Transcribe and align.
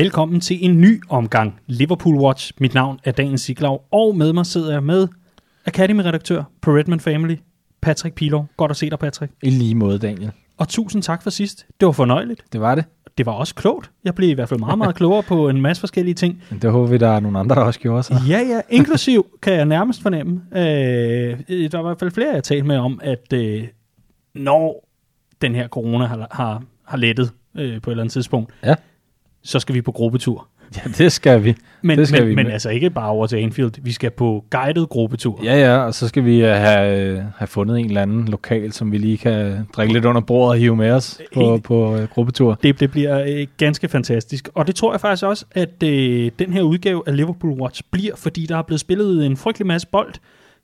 Velkommen 0.00 0.40
til 0.40 0.64
en 0.64 0.80
ny 0.80 1.02
omgang 1.08 1.60
Liverpool 1.66 2.16
Watch. 2.16 2.52
Mit 2.60 2.74
navn 2.74 2.98
er 3.04 3.12
Daniel 3.12 3.38
Siglaug, 3.38 3.82
og 3.90 4.16
med 4.16 4.32
mig 4.32 4.46
sidder 4.46 4.72
jeg 4.72 4.82
med 4.82 5.08
Academy-redaktør 5.66 6.42
på 6.60 6.70
Redman 6.70 7.00
Family, 7.00 7.36
Patrick 7.82 8.14
Pilov. 8.14 8.46
Godt 8.56 8.70
at 8.70 8.76
se 8.76 8.90
dig, 8.90 8.98
Patrick. 8.98 9.32
I 9.42 9.50
lige 9.50 9.74
måde, 9.74 9.98
Daniel. 9.98 10.30
Og 10.58 10.68
tusind 10.68 11.02
tak 11.02 11.22
for 11.22 11.30
sidst. 11.30 11.66
Det 11.80 11.86
var 11.86 11.92
fornøjeligt. 11.92 12.42
Det 12.52 12.60
var 12.60 12.74
det. 12.74 12.84
Det 13.18 13.26
var 13.26 13.32
også 13.32 13.54
klogt. 13.54 13.90
Jeg 14.04 14.14
blev 14.14 14.28
i 14.28 14.32
hvert 14.32 14.48
fald 14.48 14.60
meget, 14.60 14.78
meget 14.78 14.94
klogere 14.94 15.22
på 15.22 15.48
en 15.48 15.60
masse 15.60 15.80
forskellige 15.80 16.14
ting. 16.14 16.42
Men 16.50 16.58
det 16.58 16.70
håber 16.70 16.88
vi, 16.88 16.98
der 16.98 17.08
er 17.08 17.20
nogle 17.20 17.38
andre, 17.38 17.56
der 17.56 17.62
også 17.62 17.80
gjorde 17.80 18.02
så. 18.02 18.14
Ja, 18.28 18.38
ja. 18.38 18.60
Inklusiv 18.68 19.26
kan 19.42 19.52
jeg 19.52 19.64
nærmest 19.64 20.02
fornemme. 20.02 20.42
Øh, 20.52 20.60
der 20.60 21.78
var 21.78 21.80
i 21.80 21.88
hvert 21.88 21.98
fald 21.98 22.10
flere, 22.10 22.28
jeg 22.28 22.36
har 22.36 22.40
talt 22.40 22.66
med 22.66 22.76
om, 22.76 23.00
at 23.02 23.32
øh, 23.32 23.64
når 24.34 24.88
den 25.42 25.54
her 25.54 25.68
corona 25.68 26.06
har, 26.06 26.26
har, 26.30 26.62
har 26.84 26.96
lettet 26.96 27.32
øh, 27.54 27.80
på 27.80 27.90
et 27.90 27.92
eller 27.92 28.02
andet 28.02 28.12
tidspunkt, 28.12 28.52
Ja. 28.64 28.74
Så 29.42 29.58
skal 29.58 29.74
vi 29.74 29.82
på 29.82 29.92
gruppetur. 29.92 30.48
Ja, 30.76 30.90
det 30.98 31.12
skal 31.12 31.44
vi. 31.44 31.54
Men, 31.82 31.98
det 31.98 32.08
skal 32.08 32.20
men, 32.20 32.28
vi. 32.28 32.34
men 32.34 32.46
altså 32.46 32.70
ikke 32.70 32.90
bare 32.90 33.10
over 33.10 33.26
til 33.26 33.36
Anfield. 33.36 33.72
Vi 33.82 33.92
skal 33.92 34.10
på 34.10 34.44
guided 34.50 34.86
gruppetur. 34.86 35.40
Ja, 35.44 35.56
ja, 35.58 35.76
og 35.76 35.94
så 35.94 36.08
skal 36.08 36.24
vi 36.24 36.44
øh, 36.44 36.48
have, 36.48 37.00
øh, 37.00 37.22
have 37.36 37.46
fundet 37.46 37.78
en 37.78 37.86
eller 37.86 38.02
anden 38.02 38.28
lokal, 38.28 38.72
som 38.72 38.92
vi 38.92 38.98
lige 38.98 39.18
kan 39.18 39.66
drikke 39.76 39.92
lidt 39.92 40.04
under 40.04 40.20
bordet 40.20 40.50
og 40.50 40.56
hive 40.56 40.76
med 40.76 40.90
os 40.90 41.20
på, 41.34 41.52
Helt. 41.52 41.62
på 41.62 41.94
uh, 41.94 42.04
gruppetur. 42.04 42.58
Det, 42.62 42.80
det 42.80 42.90
bliver 42.90 43.24
øh, 43.28 43.46
ganske 43.56 43.88
fantastisk. 43.88 44.48
Og 44.54 44.66
det 44.66 44.74
tror 44.74 44.92
jeg 44.92 45.00
faktisk 45.00 45.24
også, 45.24 45.44
at 45.52 45.82
øh, 45.82 46.30
den 46.38 46.52
her 46.52 46.62
udgave 46.62 47.02
af 47.06 47.16
Liverpool 47.16 47.60
Watch 47.60 47.82
bliver, 47.90 48.16
fordi 48.16 48.46
der 48.46 48.56
er 48.56 48.62
blevet 48.62 48.80
spillet 48.80 49.26
en 49.26 49.36
frygtelig 49.36 49.66
masse 49.66 49.88
bold 49.88 50.14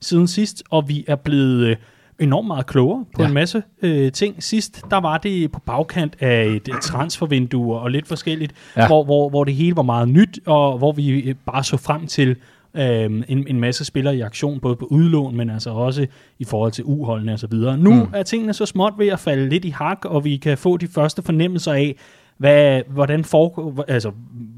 siden 0.01 0.27
sidst, 0.27 0.63
og 0.69 0.89
vi 0.89 1.05
er 1.07 1.15
blevet 1.15 1.67
øh, 1.67 1.75
enormt 2.19 2.47
meget 2.47 2.65
klogere 2.65 3.05
på 3.15 3.21
Ja. 3.21 3.27
en 3.27 3.33
masse 3.33 3.63
øh, 3.81 4.11
ting. 4.11 4.43
Sidst, 4.43 4.81
der 4.91 4.97
var 4.97 5.17
det 5.17 5.51
på 5.51 5.59
bagkant 5.59 6.15
af 6.19 6.45
et, 6.45 6.53
et 6.67 6.81
transfervindue 6.81 7.75
og 7.79 7.91
lidt 7.91 8.07
forskelligt, 8.07 8.53
ja. 8.77 8.87
Hvor, 8.87 9.03
hvor, 9.03 9.29
hvor 9.29 9.43
det 9.43 9.53
hele 9.53 9.75
var 9.75 9.81
meget 9.83 10.09
nyt, 10.09 10.39
og 10.45 10.77
hvor 10.77 10.91
vi 10.91 11.09
øh, 11.21 11.35
bare 11.45 11.63
så 11.63 11.77
frem 11.77 12.07
til 12.07 12.35
øh, 12.73 13.03
en, 13.27 13.45
en 13.47 13.59
masse 13.59 13.85
spillere 13.85 14.15
i 14.17 14.21
aktion, 14.21 14.59
både 14.59 14.75
på 14.75 14.85
udlån, 14.85 15.35
men 15.37 15.49
altså 15.49 15.69
også 15.69 16.07
i 16.39 16.45
forhold 16.45 16.71
til 16.71 16.83
uholdene 16.87 17.33
og 17.33 17.39
så 17.39 17.47
videre. 17.47 17.77
Nu 17.77 17.93
mm. 17.93 18.09
er 18.13 18.23
tingene 18.23 18.53
så 18.53 18.65
småt 18.65 18.93
ved 18.97 19.07
at 19.07 19.19
falde 19.19 19.49
lidt 19.49 19.65
i 19.65 19.69
hak, 19.69 20.05
og 20.05 20.25
vi 20.25 20.37
kan 20.37 20.57
få 20.57 20.77
de 20.77 20.87
første 20.87 21.21
fornemmelser 21.21 21.73
af, 21.73 21.95
hvad, 22.37 22.81
hvordan, 22.87 23.23
foregår, 23.23 23.85
altså, 23.87 24.11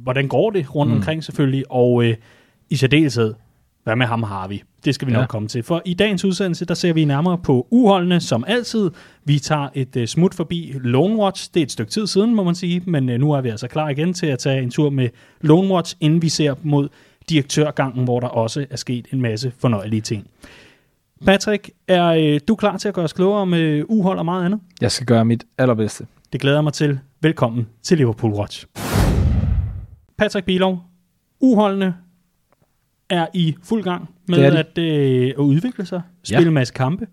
hvordan 0.04 0.28
går 0.28 0.50
det 0.50 0.76
rundt 0.76 0.92
mm. 0.92 0.98
omkring 0.98 1.24
selvfølgelig, 1.24 1.64
og 1.70 2.04
øh, 2.04 2.16
i 2.70 2.76
særdeleshed, 2.76 3.34
hvad 3.90 3.96
med 3.96 4.06
ham 4.06 4.24
har 4.24 4.48
vi? 4.48 4.64
Det 4.86 4.96
skal 4.96 5.08
vi 5.08 5.12
nok 5.14 5.22
Ja. 5.22 5.26
komme 5.28 5.48
til. 5.48 5.64
For 5.64 5.82
i 5.86 5.94
dagens 5.94 6.26
udsendelse, 6.26 6.66
der 6.66 6.74
ser 6.74 6.94
vi 6.94 7.06
nærmere 7.06 7.38
på 7.38 7.68
uholdene, 7.72 8.20
som 8.20 8.44
altid. 8.48 8.92
Vi 9.26 9.40
tager 9.40 9.70
et 9.74 9.96
uh, 9.96 10.06
smut 10.06 10.34
forbi 10.34 10.74
Lone 10.82 11.16
Watch. 11.16 11.50
Det 11.54 11.60
er 11.60 11.64
et 11.64 11.72
stykke 11.72 11.92
tid 11.92 12.08
siden, 12.08 12.36
må 12.36 12.44
man 12.44 12.56
sige, 12.56 12.82
men 12.86 13.10
uh, 13.10 13.16
nu 13.16 13.32
er 13.32 13.42
vi 13.42 13.50
altså 13.50 13.68
klar 13.68 13.90
igen 13.90 14.14
til 14.14 14.26
at 14.26 14.40
tage 14.40 14.62
en 14.64 14.72
tur 14.72 14.90
med 14.90 15.10
Lone 15.42 15.74
Watch, 15.74 15.96
inden 16.00 16.22
vi 16.22 16.30
ser 16.30 16.56
mod 16.64 16.90
direktørgangen, 17.30 18.04
hvor 18.04 18.20
der 18.20 18.28
også 18.28 18.66
er 18.70 18.78
sket 18.78 19.08
en 19.14 19.22
masse 19.22 19.52
fornøjelige 19.60 20.02
ting. 20.02 20.28
Patrick, 21.26 21.70
er 21.88 22.34
uh, 22.34 22.40
du 22.48 22.56
klar 22.56 22.78
til 22.78 22.88
at 22.88 22.94
gøre 22.94 23.06
os 23.06 23.14
klogere 23.14 23.42
om 23.42 23.54
uh, 23.54 23.60
uhold 23.98 24.18
og 24.20 24.26
meget 24.26 24.46
andet? 24.46 24.60
Jeg 24.82 24.92
skal 24.92 25.08
gøre 25.08 25.26
mit 25.26 25.44
allerbedste. 25.58 26.06
Det 26.34 26.42
glæder 26.42 26.58
jeg 26.58 26.64
mig 26.64 26.74
til. 26.74 27.00
Velkommen 27.22 27.68
til 27.84 27.98
Liverpool 27.98 28.34
Watch. 28.34 28.66
Patrick 30.18 30.46
Bilov, 30.46 30.80
uholdene 31.40 31.94
er 33.10 33.28
i 33.34 33.56
fuld 33.64 33.84
gang 33.84 34.10
med 34.28 34.38
Det 34.52 34.58
at, 34.58 34.78
øh, 34.78 35.28
at 35.30 35.36
udvikle 35.36 35.86
sig, 35.86 36.02
spille 36.24 36.42
Ja. 36.42 36.48
en 36.48 36.54
masse 36.54 36.74
kampe. 36.74 37.08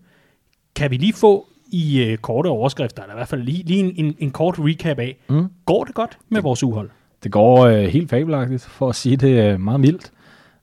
Kan 0.75 0.91
vi 0.91 0.97
lige 0.97 1.13
få 1.13 1.47
i 1.71 2.03
øh, 2.03 2.17
korte 2.17 2.47
overskrifter, 2.47 3.03
eller 3.03 3.13
i 3.15 3.17
hvert 3.17 3.27
fald 3.27 3.41
lige, 3.43 3.63
lige 3.63 3.79
en, 3.79 3.93
en, 4.05 4.15
en 4.19 4.31
kort 4.31 4.55
recap 4.59 4.99
af, 4.99 5.17
Mm. 5.29 5.45
går 5.65 5.83
det 5.83 5.93
godt 5.95 6.17
med 6.29 6.41
vores 6.41 6.63
uhold? 6.63 6.89
Det 7.23 7.31
går 7.31 7.65
øh, 7.65 7.83
helt 7.83 8.09
fabelagtigt, 8.09 8.61
for 8.61 8.89
at 8.89 8.95
sige 8.95 9.15
det 9.17 9.43
øh, 9.53 9.59
meget 9.59 9.79
mildt. 9.79 10.11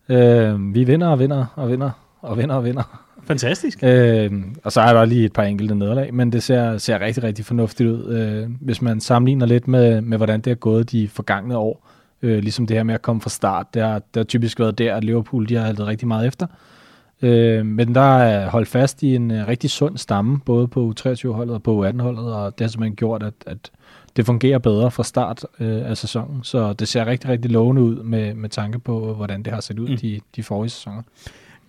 Øh, 0.09 0.75
vi 0.75 0.85
vinder 0.85 1.09
og 1.09 1.19
vinder 1.19 1.47
og 1.57 1.71
vinder 1.71 1.91
og 2.23 2.39
vinder 2.39 2.55
og 2.55 2.65
vinder. 2.65 3.01
Fantastisk. 3.25 3.79
Øh, 3.83 4.33
og 4.65 4.73
så 4.73 4.81
er 4.81 4.93
der 4.93 5.05
lige 5.05 5.25
et 5.25 5.33
par 5.33 5.43
enkelte 5.43 5.75
nederlag, 5.75 6.15
men 6.15 6.33
det 6.33 6.43
ser, 6.43 6.79
ser 6.79 7.01
rigtig, 7.01 7.23
rigtig 7.23 7.45
fornuftigt 7.45 7.89
ud, 7.91 8.15
øh, 8.15 8.51
hvis 8.61 8.83
man 8.83 9.01
sammenligner 9.01 9.47
lidt 9.47 9.69
med, 9.69 10.01
med, 10.01 10.17
hvordan 10.17 10.41
det 10.41 10.51
er 10.51 10.55
gået 10.55 10.91
de 10.93 11.09
forgangne 11.09 11.57
år. 11.57 11.87
Øh, 11.87 12.01
ligesom 12.29 12.67
det 12.67 12.77
her 12.77 12.85
med 12.85 12.95
at 12.95 13.03
komme 13.03 13.23
fra 13.23 13.31
start, 13.31 13.75
det 13.75 13.83
har, 13.83 13.99
det 13.99 14.17
har 14.17 14.25
typisk 14.25 14.61
været 14.61 14.79
der, 14.79 14.95
at 14.95 15.05
Liverpool 15.05 15.49
de 15.49 15.55
har 15.55 15.65
haltet 15.65 15.87
rigtig 15.87 16.09
meget 16.09 16.27
efter. 16.27 16.47
Øh, 17.23 17.67
men 17.67 17.95
der 17.95 18.19
er 18.19 18.51
holdt 18.51 18.69
fast 18.69 19.03
i 19.03 19.15
en 19.15 19.31
øh, 19.31 19.49
rigtig 19.49 19.71
sund 19.71 19.99
stamme, 19.99 20.41
både 20.41 20.69
på 20.69 20.93
U23-holdet 20.93 21.55
og 21.55 21.63
på 21.63 21.87
U18-holdet, 21.87 22.35
og 22.35 22.59
det 22.59 22.65
har 22.65 22.69
simpelthen 22.69 22.97
gjort, 22.97 23.23
at, 23.23 23.35
at 23.47 23.71
det 24.17 24.27
fungerer 24.27 24.59
bedre 24.59 24.91
fra 24.91 25.05
start 25.05 25.47
øh, 25.61 25.91
af 25.91 25.97
sæsonen. 25.97 26.45
Så 26.45 26.73
det 26.73 26.89
ser 26.89 27.07
rigtig, 27.07 27.31
rigtig 27.31 27.51
lovende 27.51 27.83
ud 27.83 28.03
med, 28.03 28.35
med 28.35 28.49
tanke 28.49 28.79
på, 28.79 29.15
hvordan 29.15 29.43
det 29.43 29.53
har 29.53 29.61
set 29.61 29.79
ud 29.79 29.89
mm. 29.89 29.97
de, 29.97 30.21
de 30.37 30.43
forrige 30.43 30.71
sæsoner. 30.71 31.03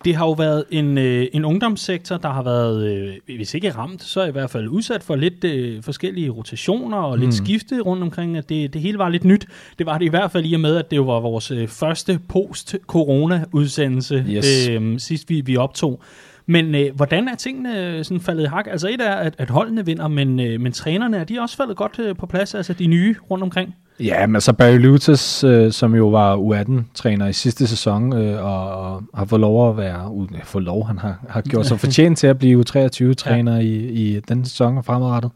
Det 0.05 0.15
har 0.15 0.25
jo 0.25 0.31
været 0.31 0.63
en, 0.71 0.97
øh, 0.97 1.27
en 1.33 1.45
ungdomssektor, 1.45 2.17
der 2.17 2.29
har 2.29 2.43
været, 2.43 2.91
øh, 2.91 3.35
hvis 3.35 3.53
ikke 3.53 3.71
ramt, 3.71 4.03
så 4.03 4.23
i 4.23 4.31
hvert 4.31 4.49
fald 4.49 4.67
udsat 4.67 5.03
for 5.03 5.15
lidt 5.15 5.43
øh, 5.43 5.83
forskellige 5.83 6.29
rotationer 6.29 6.97
og 6.97 7.17
lidt 7.17 7.27
Mm. 7.27 7.31
skifte 7.31 7.81
rundt 7.81 8.03
omkring, 8.03 8.37
at 8.37 8.49
det, 8.49 8.73
det 8.73 8.81
hele 8.81 8.97
var 8.97 9.09
lidt 9.09 9.23
nyt. 9.23 9.47
Det 9.79 9.85
var 9.85 9.97
det 9.97 10.05
i 10.05 10.09
hvert 10.09 10.31
fald 10.31 10.45
i 10.45 10.53
og 10.53 10.59
med, 10.59 10.75
at 10.77 10.91
det 10.91 10.99
var 10.99 11.19
vores 11.19 11.51
øh, 11.51 11.67
første 11.67 12.19
post-corona-udsendelse, 12.29 14.25
Yes. 14.29 14.69
øh, 14.69 14.99
sidst 14.99 15.29
vi, 15.29 15.41
vi 15.41 15.57
optog. 15.57 16.01
Men 16.45 16.75
øh, 16.75 16.95
hvordan 16.95 17.27
er 17.27 17.35
tingene 17.35 17.79
øh, 17.81 18.03
sådan 18.05 18.21
faldet 18.21 18.43
i 18.43 18.47
hak? 18.47 18.67
Altså 18.71 18.87
et 18.87 19.01
er, 19.01 19.13
at, 19.15 19.35
at 19.37 19.49
holdene 19.49 19.85
vinder, 19.85 20.07
men, 20.07 20.39
øh, 20.39 20.61
men 20.61 20.71
trænerne, 20.71 21.17
er 21.17 21.23
de 21.23 21.39
også 21.41 21.57
faldet 21.57 21.77
godt 21.77 21.99
øh, 21.99 22.15
på 22.15 22.25
plads, 22.25 22.55
altså 22.55 22.73
de 22.73 22.87
nye 22.87 23.15
rundt 23.31 23.43
omkring? 23.43 23.75
Ja, 23.99 24.27
men 24.27 24.41
så 24.41 24.53
Barry 24.53 24.77
Lutas, 24.77 25.43
øh, 25.43 25.71
som 25.71 25.95
jo 25.95 26.07
var 26.07 26.37
U18-træner 26.37 27.27
i 27.27 27.33
sidste 27.33 27.67
sæson, 27.67 28.13
øh, 28.13 28.45
og, 28.45 28.67
og 28.67 29.03
har 29.13 29.25
fået 29.25 29.41
lov 29.41 29.69
at 29.69 29.77
være, 29.77 30.11
uh, 30.11 30.27
fået 30.43 30.63
lov, 30.63 30.87
han 30.87 30.97
har, 30.97 31.19
har 31.29 31.41
gjort 31.41 31.65
sig 31.65 31.79
fortjent 31.85 32.17
til 32.17 32.27
at 32.27 32.37
blive 32.37 32.63
U23-træner 32.69 33.55
ja. 33.55 33.61
i, 33.61 33.75
i 33.87 34.19
den 34.19 34.45
sæson 34.45 34.77
og 34.77 34.85
fremadrettet. 34.85 35.31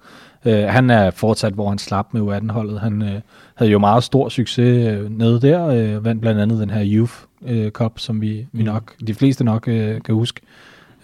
Øh, 0.46 0.64
han 0.64 0.90
er 0.90 1.12
fortsat, 1.12 1.54
hvor 1.54 1.70
han 1.70 1.78
slap 1.78 2.08
med 2.12 2.22
U18-holdet. 2.22 2.80
Han 2.80 3.02
øh, 3.02 3.22
havde 3.56 3.72
jo 3.72 3.80
meget 3.80 4.04
stor 4.04 4.30
succes 4.30 4.88
øh, 4.88 5.18
nede 5.18 5.42
der, 5.42 5.68
øh, 5.68 6.06
vandt 6.06 6.22
blandt 6.22 6.42
andet 6.42 6.60
den 6.60 6.70
her 6.70 6.84
Youth 6.86 7.14
øh, 7.48 7.72
Cup, 7.72 8.00
som 8.00 8.22
vi, 8.22 8.48
vi 8.52 8.60
Mm. 8.60 8.66
nok, 8.66 8.94
de 9.08 9.14
fleste 9.14 9.44
nok 9.44 9.68
øh, 9.68 10.02
kan 10.02 10.16
huske. 10.16 10.42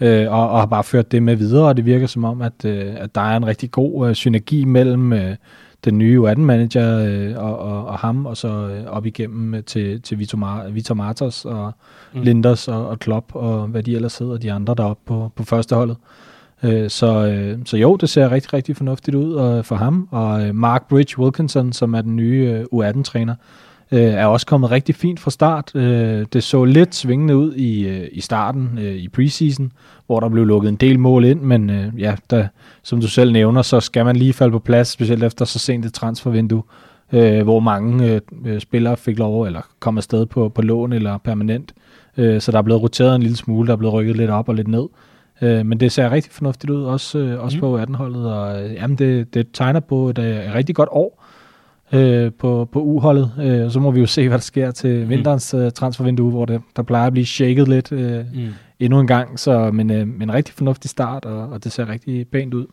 Øh, 0.00 0.32
og, 0.32 0.50
og 0.50 0.58
har 0.58 0.66
bare 0.66 0.84
ført 0.84 1.12
det 1.12 1.22
med 1.22 1.36
videre, 1.36 1.68
og 1.68 1.76
det 1.76 1.84
virker 1.84 2.06
som 2.06 2.24
om, 2.24 2.42
at, 2.42 2.64
øh, 2.64 2.94
at 2.96 3.14
der 3.14 3.20
er 3.20 3.36
en 3.36 3.46
rigtig 3.46 3.70
god 3.70 4.08
øh, 4.08 4.14
synergi 4.14 4.64
mellem 4.64 5.12
øh, 5.12 5.36
den 5.86 5.98
nye 5.98 6.20
U18-manager 6.20 6.98
øh, 7.06 7.44
og, 7.44 7.58
og, 7.58 7.86
og 7.86 7.98
ham, 7.98 8.26
og 8.26 8.36
så 8.36 8.48
øh, 8.48 8.84
op 8.86 9.06
igennem 9.06 9.54
øh, 9.54 9.62
til, 9.64 10.02
til 10.02 10.18
Vitor, 10.18 10.38
Mar- 10.38 10.70
Vitor 10.70 10.94
Martos 10.94 11.44
og 11.44 11.72
Mm. 12.12 12.18
mm. 12.18 12.24
Linders 12.24 12.68
og, 12.68 12.88
og 12.88 12.98
Klopp, 12.98 13.34
og 13.34 13.66
hvad 13.66 13.82
de 13.82 13.94
ellers 13.94 14.18
hedder, 14.18 14.36
de 14.38 14.52
andre 14.52 14.74
deroppe 14.74 15.02
på, 15.06 15.32
på 15.36 15.44
førsteholdet. 15.44 15.96
Øh, 16.62 16.90
så, 16.90 17.26
øh, 17.26 17.58
så 17.64 17.76
jo, 17.76 17.96
det 17.96 18.08
ser 18.08 18.30
rigtig, 18.32 18.52
rigtig 18.52 18.76
fornuftigt 18.76 19.14
ud 19.14 19.40
øh, 19.58 19.64
for 19.64 19.76
ham. 19.76 20.08
Og 20.10 20.46
øh, 20.46 20.54
Mark 20.54 20.88
Bridge 20.88 21.18
Wilkinson, 21.18 21.72
som 21.72 21.94
er 21.94 22.00
den 22.00 22.16
nye 22.16 22.64
øh, 22.72 22.88
U18-træner, 22.88 23.34
øh, 23.34 23.36
er 23.90 24.26
også 24.26 24.46
kommet 24.46 24.70
rigtig 24.70 24.94
fint 24.94 25.20
fra 25.20 25.30
start. 25.30 25.74
Øh, 25.74 26.26
det 26.32 26.42
så 26.42 26.64
lidt 26.64 26.94
svingende 26.94 27.36
ud 27.36 27.54
i, 27.54 27.88
øh, 27.88 28.08
i 28.12 28.20
starten 28.20 28.78
øh, 28.78 28.94
i 28.94 29.08
preseason, 29.08 29.72
hvor 30.06 30.20
der 30.20 30.28
blev 30.28 30.44
lukket 30.44 30.68
en 30.68 30.76
del 30.76 30.98
mål 30.98 31.24
ind, 31.24 31.40
men 31.40 31.70
øh, 31.70 31.92
ja, 31.98 32.14
der, 32.30 32.46
som 32.82 33.00
du 33.00 33.08
selv 33.08 33.32
nævner, 33.32 33.62
så 33.62 33.80
skal 33.80 34.04
man 34.04 34.16
lige 34.16 34.32
falde 34.32 34.52
på 34.52 34.58
plads, 34.58 34.88
specielt 34.88 35.22
efter 35.24 35.44
så 35.44 35.58
sent 35.58 35.84
et 35.86 35.94
transfervindue, 35.94 36.62
øh, 37.12 37.42
hvor 37.42 37.60
mange 37.60 38.12
øh, 38.12 38.20
øh, 38.46 38.60
spillere 38.60 38.96
fik 38.96 39.18
lov 39.18 39.42
eller 39.42 39.60
kom 39.80 39.96
afsted 39.96 40.26
på, 40.26 40.48
på 40.48 40.62
lån 40.62 40.92
eller 40.92 41.18
permanent. 41.18 41.72
Øh, 42.16 42.40
så 42.40 42.52
der 42.52 42.58
er 42.58 42.62
blevet 42.62 42.82
roteret 42.82 43.14
en 43.14 43.22
lille 43.22 43.36
smule, 43.36 43.66
der 43.66 43.72
er 43.72 43.76
blevet 43.76 43.94
rykket 43.94 44.16
lidt 44.16 44.30
op 44.30 44.48
og 44.48 44.54
lidt 44.54 44.68
ned. 44.68 44.86
Øh, 45.42 45.66
men 45.66 45.80
det 45.80 45.92
ser 45.92 46.10
rigtig 46.10 46.32
fornuftigt 46.32 46.70
ud, 46.70 46.82
også, 46.84 47.18
øh, 47.18 47.44
også 47.44 47.56
Mm. 47.56 47.60
på 47.60 47.78
18-holdet, 47.78 48.32
og 48.32 48.64
øh, 48.64 48.74
jamen, 48.74 48.98
det, 48.98 49.34
det 49.34 49.46
tegner 49.52 49.80
på 49.80 50.08
et, 50.08 50.18
øh, 50.18 50.46
et 50.46 50.54
rigtig 50.54 50.74
godt 50.74 50.88
år 50.92 51.24
øh, 51.92 52.32
på, 52.38 52.68
på 52.72 52.82
U-holdet. 52.82 53.32
Øh, 53.40 53.64
og 53.64 53.70
så 53.72 53.80
må 53.80 53.90
vi 53.90 54.00
jo 54.00 54.06
se, 54.06 54.28
hvad 54.28 54.38
der 54.38 54.42
sker 54.42 54.70
til 54.70 55.02
Mm. 55.02 55.08
vinterens 55.08 55.54
øh, 55.54 55.70
transfervindue, 55.70 56.30
hvor 56.30 56.44
det, 56.44 56.60
der 56.76 56.82
plejer 56.82 57.06
at 57.06 57.12
blive 57.12 57.26
shaket 57.26 57.68
lidt 57.68 57.92
øh, 57.92 58.18
Mm. 58.34 58.40
endnu 58.80 59.00
en 59.00 59.06
gang. 59.06 59.38
Så, 59.38 59.70
men, 59.70 59.90
øh, 59.90 60.08
men 60.08 60.22
en 60.22 60.34
rigtig 60.34 60.54
fornuftig 60.54 60.90
start, 60.90 61.24
og, 61.24 61.48
og 61.48 61.64
det 61.64 61.72
ser 61.72 61.88
rigtig 61.88 62.28
pænt 62.28 62.54
ud. 62.54 62.66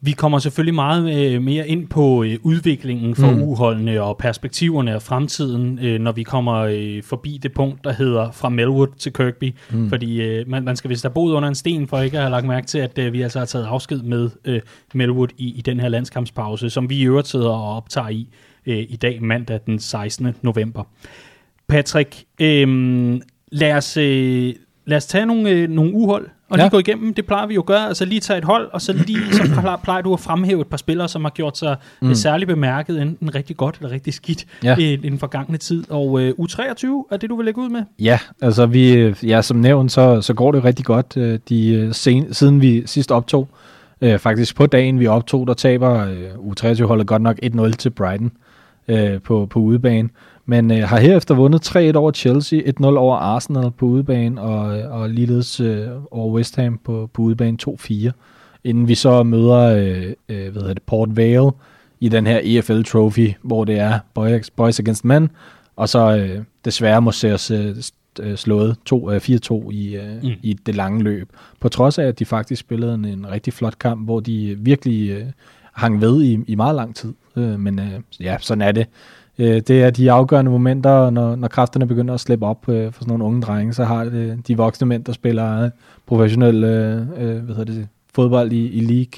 Vi 0.00 0.12
kommer 0.12 0.38
selvfølgelig 0.38 0.74
meget 0.74 1.32
øh, 1.34 1.42
mere 1.42 1.68
ind 1.68 1.88
på 1.88 2.22
øh, 2.22 2.38
udviklingen 2.42 3.14
for 3.14 3.30
mm. 3.30 3.42
Uholdene 3.42 4.02
og 4.02 4.18
perspektiverne 4.18 4.96
og 4.96 5.02
fremtiden, 5.02 5.78
øh, 5.82 6.00
når 6.00 6.12
vi 6.12 6.22
kommer 6.22 6.54
øh, 6.54 7.02
forbi 7.02 7.38
det 7.42 7.52
punkt, 7.52 7.84
der 7.84 7.92
hedder 7.92 8.30
fra 8.30 8.48
Melwood 8.48 8.88
til 8.98 9.12
Kirkby. 9.12 9.54
Mm. 9.70 9.78
Mm. 9.78 9.88
Fordi 9.88 10.22
øh, 10.22 10.48
man, 10.48 10.64
man 10.64 10.76
skal 10.76 10.90
vist 10.90 11.04
have 11.04 11.12
boet 11.12 11.32
under 11.34 11.48
en 11.48 11.54
sten, 11.54 11.88
for 11.88 12.00
ikke 12.00 12.16
at 12.16 12.22
have 12.22 12.30
lagt 12.30 12.46
mærke 12.46 12.66
til, 12.66 12.78
at 12.78 12.98
øh, 12.98 13.12
vi 13.12 13.22
altså 13.22 13.38
har 13.38 13.46
taget 13.46 13.66
afsked 13.66 14.02
med 14.02 14.30
øh, 14.44 14.60
Melwood 14.94 15.28
i, 15.36 15.58
i 15.58 15.60
den 15.60 15.80
her 15.80 15.88
landskampspause, 15.88 16.70
som 16.70 16.90
vi 16.90 16.96
i 16.96 17.06
øvrigt 17.06 17.28
sidder 17.28 17.50
og 17.50 17.76
optager 17.76 18.08
i 18.08 18.28
øh, 18.66 18.86
i 18.88 18.96
dag, 18.96 19.22
mandag 19.22 19.60
den 19.66 19.78
16. 19.78 20.34
november. 20.42 20.84
Patrick, 21.68 22.24
øh, 22.40 23.20
lad, 23.52 23.72
os, 23.72 23.96
øh, 23.96 24.54
lad 24.86 24.96
os 24.96 25.06
tage 25.06 25.26
nogle, 25.26 25.50
øh, 25.50 25.68
nogle 25.68 25.92
uhold 25.94 26.28
og 26.50 26.56
Ja. 26.58 26.62
lige 26.64 26.70
gå 26.70 26.78
igennem. 26.78 27.14
Det 27.14 27.26
plejer 27.26 27.46
vi 27.46 27.54
jo 27.54 27.60
at 27.60 27.66
gøre. 27.66 27.86
Altså 27.88 28.04
lige 28.04 28.20
tage 28.20 28.38
et 28.38 28.44
hold, 28.44 28.68
og 28.72 28.80
så, 28.82 28.92
lige, 28.92 29.32
så 29.32 29.42
plejer, 29.84 30.02
du 30.02 30.12
at 30.12 30.20
fremhæve 30.20 30.60
et 30.60 30.66
par 30.66 30.76
spillere, 30.76 31.08
som 31.08 31.24
har 31.24 31.30
gjort 31.30 31.58
sig 31.58 31.76
mm. 32.02 32.14
særligt 32.14 32.48
bemærket, 32.48 33.02
enten 33.02 33.34
rigtig 33.34 33.56
godt 33.56 33.76
eller 33.80 33.90
rigtig 33.90 34.14
skidt 34.14 34.44
Ja. 34.64 34.76
i, 34.76 34.96
den 34.96 35.18
forgangne 35.18 35.56
tid. 35.56 35.84
Og 35.90 36.20
øh, 36.22 36.34
U23 36.40 36.86
er 37.10 37.16
det, 37.20 37.30
du 37.30 37.36
vil 37.36 37.44
lægge 37.44 37.60
ud 37.60 37.68
med? 37.68 37.82
Ja, 37.98 38.18
altså 38.42 38.66
vi, 38.66 39.14
ja, 39.22 39.42
som 39.42 39.56
nævnt, 39.56 39.92
så, 39.92 40.20
så 40.20 40.34
går 40.34 40.52
det 40.52 40.58
jo 40.58 40.64
rigtig 40.64 40.84
godt. 40.84 41.16
øh, 41.16 41.38
De, 41.48 41.68
øh, 41.72 41.94
sen, 41.94 42.34
siden 42.34 42.60
vi 42.60 42.82
sidst 42.86 43.12
optog, 43.12 43.48
øh, 44.00 44.18
faktisk 44.18 44.56
på 44.56 44.66
dagen 44.66 45.00
vi 45.00 45.06
optog, 45.06 45.46
der 45.46 45.54
taber 45.54 46.06
øh, 46.06 46.24
U23-holdet 46.34 47.06
godt 47.06 47.22
nok 47.22 47.38
1-0 47.44 47.70
til 47.70 47.90
Brighton 47.90 48.32
øh, 48.88 49.20
på, 49.20 49.46
på 49.50 49.58
udebane. 49.58 50.08
Men 50.50 50.70
øh, 50.70 50.88
har 50.88 50.98
herefter 50.98 51.34
vundet 51.34 51.76
3-1 51.76 51.96
over 51.96 52.12
Chelsea, 52.12 52.60
1-0 52.60 52.86
over 52.86 53.16
Arsenal 53.16 53.70
på 53.70 53.86
udebane, 53.86 54.40
og, 54.40 54.82
og 55.00 55.10
ligeledes 55.10 55.60
øh, 55.60 55.86
over 56.10 56.34
West 56.34 56.56
Ham 56.56 56.80
på, 56.84 57.10
på 57.12 57.22
udebane 57.22 57.58
2-4. 57.68 58.10
Inden 58.64 58.88
vi 58.88 58.94
så 58.94 59.22
møder 59.22 59.58
øh, 59.58 60.12
øh, 60.28 60.52
hvad 60.52 60.62
hedder 60.62 60.74
det, 60.74 60.82
Port 60.82 61.16
Vale 61.16 61.50
i 62.00 62.08
den 62.08 62.26
her 62.26 62.40
EFL 62.42 62.82
Trophy, 62.82 63.32
hvor 63.42 63.64
det 63.64 63.78
er 63.78 63.98
boys, 64.14 64.50
boys 64.50 64.80
against 64.80 65.04
men, 65.04 65.30
og 65.76 65.88
så 65.88 66.16
øh, 66.16 66.44
desværre 66.64 67.02
må 67.02 67.12
se 67.12 67.34
os 67.34 67.50
øh, 67.50 67.76
øh, 68.20 68.36
slået 68.36 68.76
to, 68.84 69.10
øh, 69.10 69.16
4-2 69.16 69.70
i, 69.70 69.96
øh, 69.96 70.22
mm. 70.22 70.30
i 70.42 70.52
det 70.66 70.74
lange 70.74 71.02
løb. 71.02 71.28
På 71.60 71.68
trods 71.68 71.98
af, 71.98 72.04
at 72.04 72.18
de 72.18 72.24
faktisk 72.24 72.60
spillede 72.60 72.94
en, 72.94 73.04
en 73.04 73.30
rigtig 73.30 73.52
flot 73.52 73.78
kamp, 73.78 74.04
hvor 74.04 74.20
de 74.20 74.56
virkelig 74.58 75.10
øh, 75.10 75.26
hang 75.72 76.00
ved 76.00 76.22
i, 76.22 76.38
i 76.46 76.54
meget 76.54 76.74
lang 76.74 76.96
tid. 76.96 77.14
Øh, 77.36 77.60
men 77.60 77.78
øh, 77.78 78.00
ja, 78.20 78.36
sådan 78.40 78.62
er 78.62 78.72
det. 78.72 78.86
Øh, 79.38 79.60
det 79.60 79.70
er 79.82 79.90
de 79.90 80.12
afgørende 80.12 80.50
momenter, 80.50 81.10
når, 81.10 81.36
når 81.36 81.48
kræfterne 81.48 81.86
begynder 81.86 82.14
at 82.14 82.20
slippe 82.20 82.46
op 82.46 82.68
øh, 82.68 82.92
for 82.92 83.00
sådan 83.00 83.08
nogle 83.10 83.24
unge 83.24 83.42
drenge, 83.42 83.72
så 83.74 83.84
har 83.84 84.04
det 84.04 84.48
de 84.48 84.56
voksne 84.56 84.86
mænd, 84.86 85.04
der 85.04 85.12
spiller 85.12 85.64
øh, 85.64 85.70
professionel 86.06 86.64
øh, 86.64 87.00
øh, 87.00 87.38
hvad 87.44 87.54
hedder 87.56 87.64
det, 87.74 87.88
fodbold 88.14 88.52
i, 88.52 88.66
i 88.66 89.08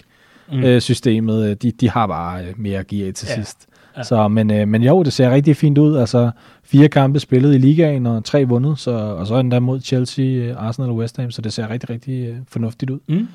Mm. 0.53 0.59
øh, 0.65 0.81
systemet, 0.81 1.51
øh, 1.51 1.57
de, 1.63 1.71
de 1.73 1.91
har 1.91 2.07
bare 2.07 2.45
øh, 2.45 2.53
mere 2.57 2.79
at 2.79 2.87
give 2.87 3.07
af 3.09 3.15
til 3.15 3.29
Ja. 3.31 3.35
sidst. 3.35 3.67
Ja. 3.97 4.03
Så, 4.03 4.29
men, 4.29 4.51
øh, 4.51 4.69
men 4.69 4.83
jo, 4.83 5.03
det 5.03 5.13
ser 5.13 5.31
rigtig 5.31 5.57
fint 5.57 5.79
ud. 5.79 5.97
Altså 5.97 6.31
fire 6.65 6.89
kampe 6.89 7.21
spillet 7.21 7.55
i 7.55 7.59
ligaen, 7.59 8.07
og 8.07 8.25
tre 8.25 8.45
vundet, 8.45 8.79
så, 8.79 8.91
og 8.91 9.27
så 9.27 9.35
endda 9.39 9.61
mod 9.61 9.81
Chelsea, 9.81 10.25
øh, 10.25 10.55
Arsenal 10.59 10.91
og 10.91 10.97
West 10.97 11.17
Ham, 11.17 11.31
så 11.31 11.43
det 11.43 11.53
ser 11.53 11.71
rigtig, 11.71 11.91
rigtig 11.91 12.29
øh, 12.29 12.37
fornuftigt 12.49 12.91
ud. 12.91 12.99
Mm. 13.09 13.29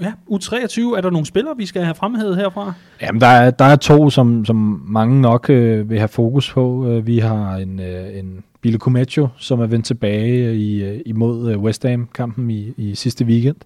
Ja, 0.00 0.12
U23, 0.30 0.80
er 0.96 1.00
der 1.00 1.10
nogle 1.10 1.26
spillere, 1.26 1.56
vi 1.56 1.66
skal 1.66 1.82
have 1.82 1.94
fremhævet 1.94 2.36
herfra? 2.36 2.72
Jamen, 3.02 3.20
der 3.20 3.26
er, 3.26 3.50
der 3.50 3.64
er 3.64 3.76
to, 3.76 4.10
som, 4.10 4.44
som 4.44 4.82
mange 4.86 5.20
nok 5.20 5.50
øh, 5.50 5.90
vil 5.90 5.98
have 5.98 6.08
fokus 6.08 6.52
på. 6.52 6.88
Øh, 6.88 7.06
vi 7.06 7.18
har 7.18 7.56
en, 7.56 7.80
øh, 7.80 8.18
en 8.18 8.44
Bile 8.60 8.78
Comecho, 8.78 9.28
som 9.36 9.60
er 9.60 9.66
vendt 9.66 9.86
tilbage 9.86 10.46
øh, 10.46 10.54
i, 10.54 10.84
øh, 10.84 11.00
imod 11.06 11.56
West 11.56 11.86
Ham-kampen 11.86 12.50
i, 12.50 12.74
i 12.76 12.94
sidste 12.94 13.24
weekend. 13.24 13.56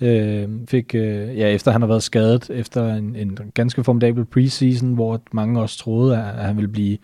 Øh, 0.00 0.48
fik, 0.68 0.94
øh, 0.94 1.38
ja, 1.38 1.48
efter 1.48 1.70
han 1.70 1.80
har 1.80 1.88
været 1.88 2.02
skadet 2.02 2.50
efter 2.50 2.94
en, 2.94 3.16
en 3.16 3.38
ganske 3.54 3.84
formidabel 3.84 4.24
preseason, 4.24 4.94
hvor 4.94 5.20
mange 5.32 5.60
også 5.60 5.78
troede, 5.78 6.16
at, 6.16 6.44
han 6.44 6.56
ville 6.56 6.68
blive 6.68 6.98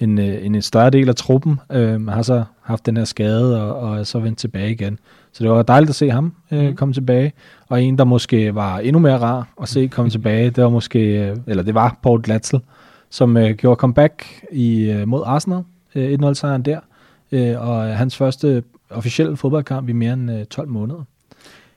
en, 0.00 0.18
en, 0.18 0.54
en 0.54 0.62
større 0.62 0.90
del 0.90 1.08
af 1.08 1.14
truppen. 1.14 1.60
Øh, 1.72 2.06
har 2.06 2.22
så 2.22 2.44
haft 2.62 2.86
den 2.86 2.96
her 2.96 3.04
skade 3.04 3.62
og, 3.62 3.80
og 3.80 3.98
er 3.98 4.02
så 4.02 4.18
vendt 4.18 4.38
tilbage 4.38 4.70
igen. 4.70 4.98
Så 5.32 5.44
det 5.44 5.50
var 5.50 5.62
dejligt 5.62 5.88
at 5.88 5.94
se 5.94 6.10
ham 6.10 6.32
øh, 6.50 6.64
Mhm. 6.64 6.76
komme 6.76 6.94
tilbage. 6.94 7.32
Og 7.68 7.82
en, 7.82 7.98
der 7.98 8.04
måske 8.04 8.54
var 8.54 8.78
endnu 8.78 8.98
mere 8.98 9.18
rar 9.18 9.48
at 9.62 9.68
se 9.68 9.86
komme 9.86 10.10
tilbage, 10.10 10.50
det 10.50 10.64
var 10.64 10.70
måske, 10.70 10.98
øh, 11.30 11.36
eller 11.46 11.62
det 11.62 11.74
var 11.74 11.98
Paul 12.02 12.22
Glatzel, 12.22 12.60
som 13.10 13.36
øh, 13.36 13.50
gjorde 13.50 13.78
comeback 13.78 14.24
i, 14.52 14.90
øh, 14.90 15.08
mod 15.08 15.22
Arsenal. 15.26 15.62
Øh, 15.94 16.12
1-0 16.12 16.34
sejren 16.34 16.62
der. 16.62 16.80
Øh, 17.32 17.68
og 17.68 17.96
hans 17.96 18.16
første 18.16 18.62
officielle 18.90 19.36
fodboldkamp 19.36 19.88
i 19.88 19.92
mere 19.92 20.12
end 20.12 20.30
øh, 20.30 20.44
12 20.44 20.68
måneder. 20.68 21.02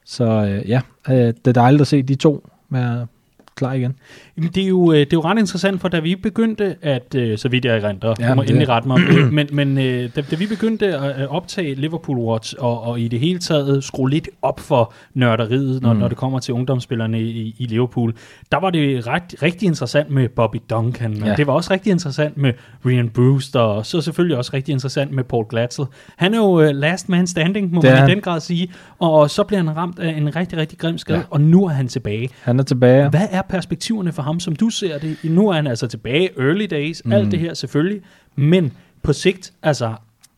Så 0.06 0.26
øh, 0.26 0.70
ja, 0.70 0.82
øh, 1.10 1.16
det 1.16 1.48
er 1.48 1.52
dejligt 1.52 1.82
at 1.82 1.88
se 1.88 2.02
de 2.04 2.16
to 2.16 2.48
være 2.70 3.08
klar 3.56 3.74
igen. 3.74 3.96
Jamen, 4.38 4.50
Det 4.56 4.64
er, 4.64 4.68
jo, 4.68 4.92
øh, 4.92 5.00
det 5.00 5.06
er 5.06 5.08
jo 5.14 5.22
ret 5.22 5.40
interessant, 5.40 5.82
for 5.82 5.88
da 5.88 6.00
vi 6.00 6.16
begyndte 6.16 6.76
at, 6.82 7.16
øh, 7.16 7.38
så 7.38 7.50
vidt 7.50 7.66
jeg 7.66 7.78
erindrer, 7.78 8.14
ja, 8.20 8.30
du 8.30 8.36
må 8.36 8.42
endelig 8.42 8.70
rette 8.70 8.88
mig, 8.88 9.00
men, 9.32 9.48
men 9.52 9.78
øh, 9.78 10.10
da, 10.16 10.22
da 10.32 10.36
vi 10.36 10.46
begyndte 10.48 10.98
at 10.98 11.28
optage 11.30 11.76
Liverpool 11.76 12.18
Watch, 12.18 12.56
og, 12.60 12.82
og 12.84 13.00
i 13.00 13.08
det 13.08 13.20
hele 13.20 13.40
taget 13.40 13.84
skrue 13.84 14.10
lidt 14.10 14.30
op 14.42 14.60
for 14.60 14.94
nørderiet, 15.14 15.82
når, 15.82 15.94
mm. 15.94 16.00
Når 16.00 16.08
det 16.08 16.18
kommer 16.18 16.40
til 16.40 16.54
ungdomsspillerne 16.54 17.22
i, 17.22 17.56
i 17.58 17.66
Liverpool, 17.66 18.14
der 18.52 18.60
var 18.60 18.70
det 18.70 19.08
ret, 19.08 19.36
rigtig 19.44 19.66
interessant 19.66 20.10
med 20.10 20.30
Bobby 20.30 20.58
Duncan, 20.70 21.22
og 21.22 21.28
Ja. 21.28 21.36
det 21.36 21.48
var 21.48 21.54
også 21.54 21.74
rigtig 21.74 21.92
interessant 21.92 22.38
med 22.38 22.54
Ryan 22.86 23.10
Brewster, 23.10 23.60
og 23.60 23.86
så 23.86 24.02
selvfølgelig 24.02 24.38
også 24.38 24.52
rigtig 24.54 24.72
interessant 24.74 25.12
med 25.12 25.24
Paul 25.24 25.46
Glatzel. 25.50 25.86
Han 26.18 26.34
er 26.34 26.38
jo 26.38 26.72
last 26.72 27.10
man 27.10 27.28
standing, 27.28 27.74
må 27.74 27.82
Det 27.82 27.92
man 27.94 28.10
i 28.10 28.12
den 28.12 28.22
grad 28.22 28.40
sige, 28.40 28.72
og 29.00 29.30
så 29.30 29.44
bliver 29.44 29.64
han 29.64 29.78
ramt 29.78 30.00
af 30.00 30.10
en 30.18 30.36
rigtig, 30.36 30.58
rigtig 30.60 30.78
grim 30.80 30.98
skade. 30.98 31.18
Ja. 31.18 31.24
og 31.30 31.42
nu 31.42 31.66
er 31.66 31.70
han 31.70 31.88
tilbage. 31.88 32.30
Han 32.42 32.60
er 32.60 32.64
tilbage. 32.64 33.10
Hvad 33.10 33.28
er 33.32 33.42
perspektiverne 33.50 34.12
for 34.12 34.22
ham, 34.22 34.40
som 34.40 34.56
du 34.56 34.70
ser 34.70 34.98
det? 34.98 35.18
Nu 35.24 35.50
er 35.50 35.54
han 35.54 35.68
altså 35.68 35.88
tilbage, 35.88 36.30
early 36.40 36.66
days, 36.72 37.02
mm. 37.06 37.12
alt 37.12 37.32
det 37.32 37.40
her 37.40 37.54
selvfølgelig, 37.54 38.02
men 38.36 38.74
på 39.04 39.14
sigt, 39.14 39.54
altså, 39.64 39.94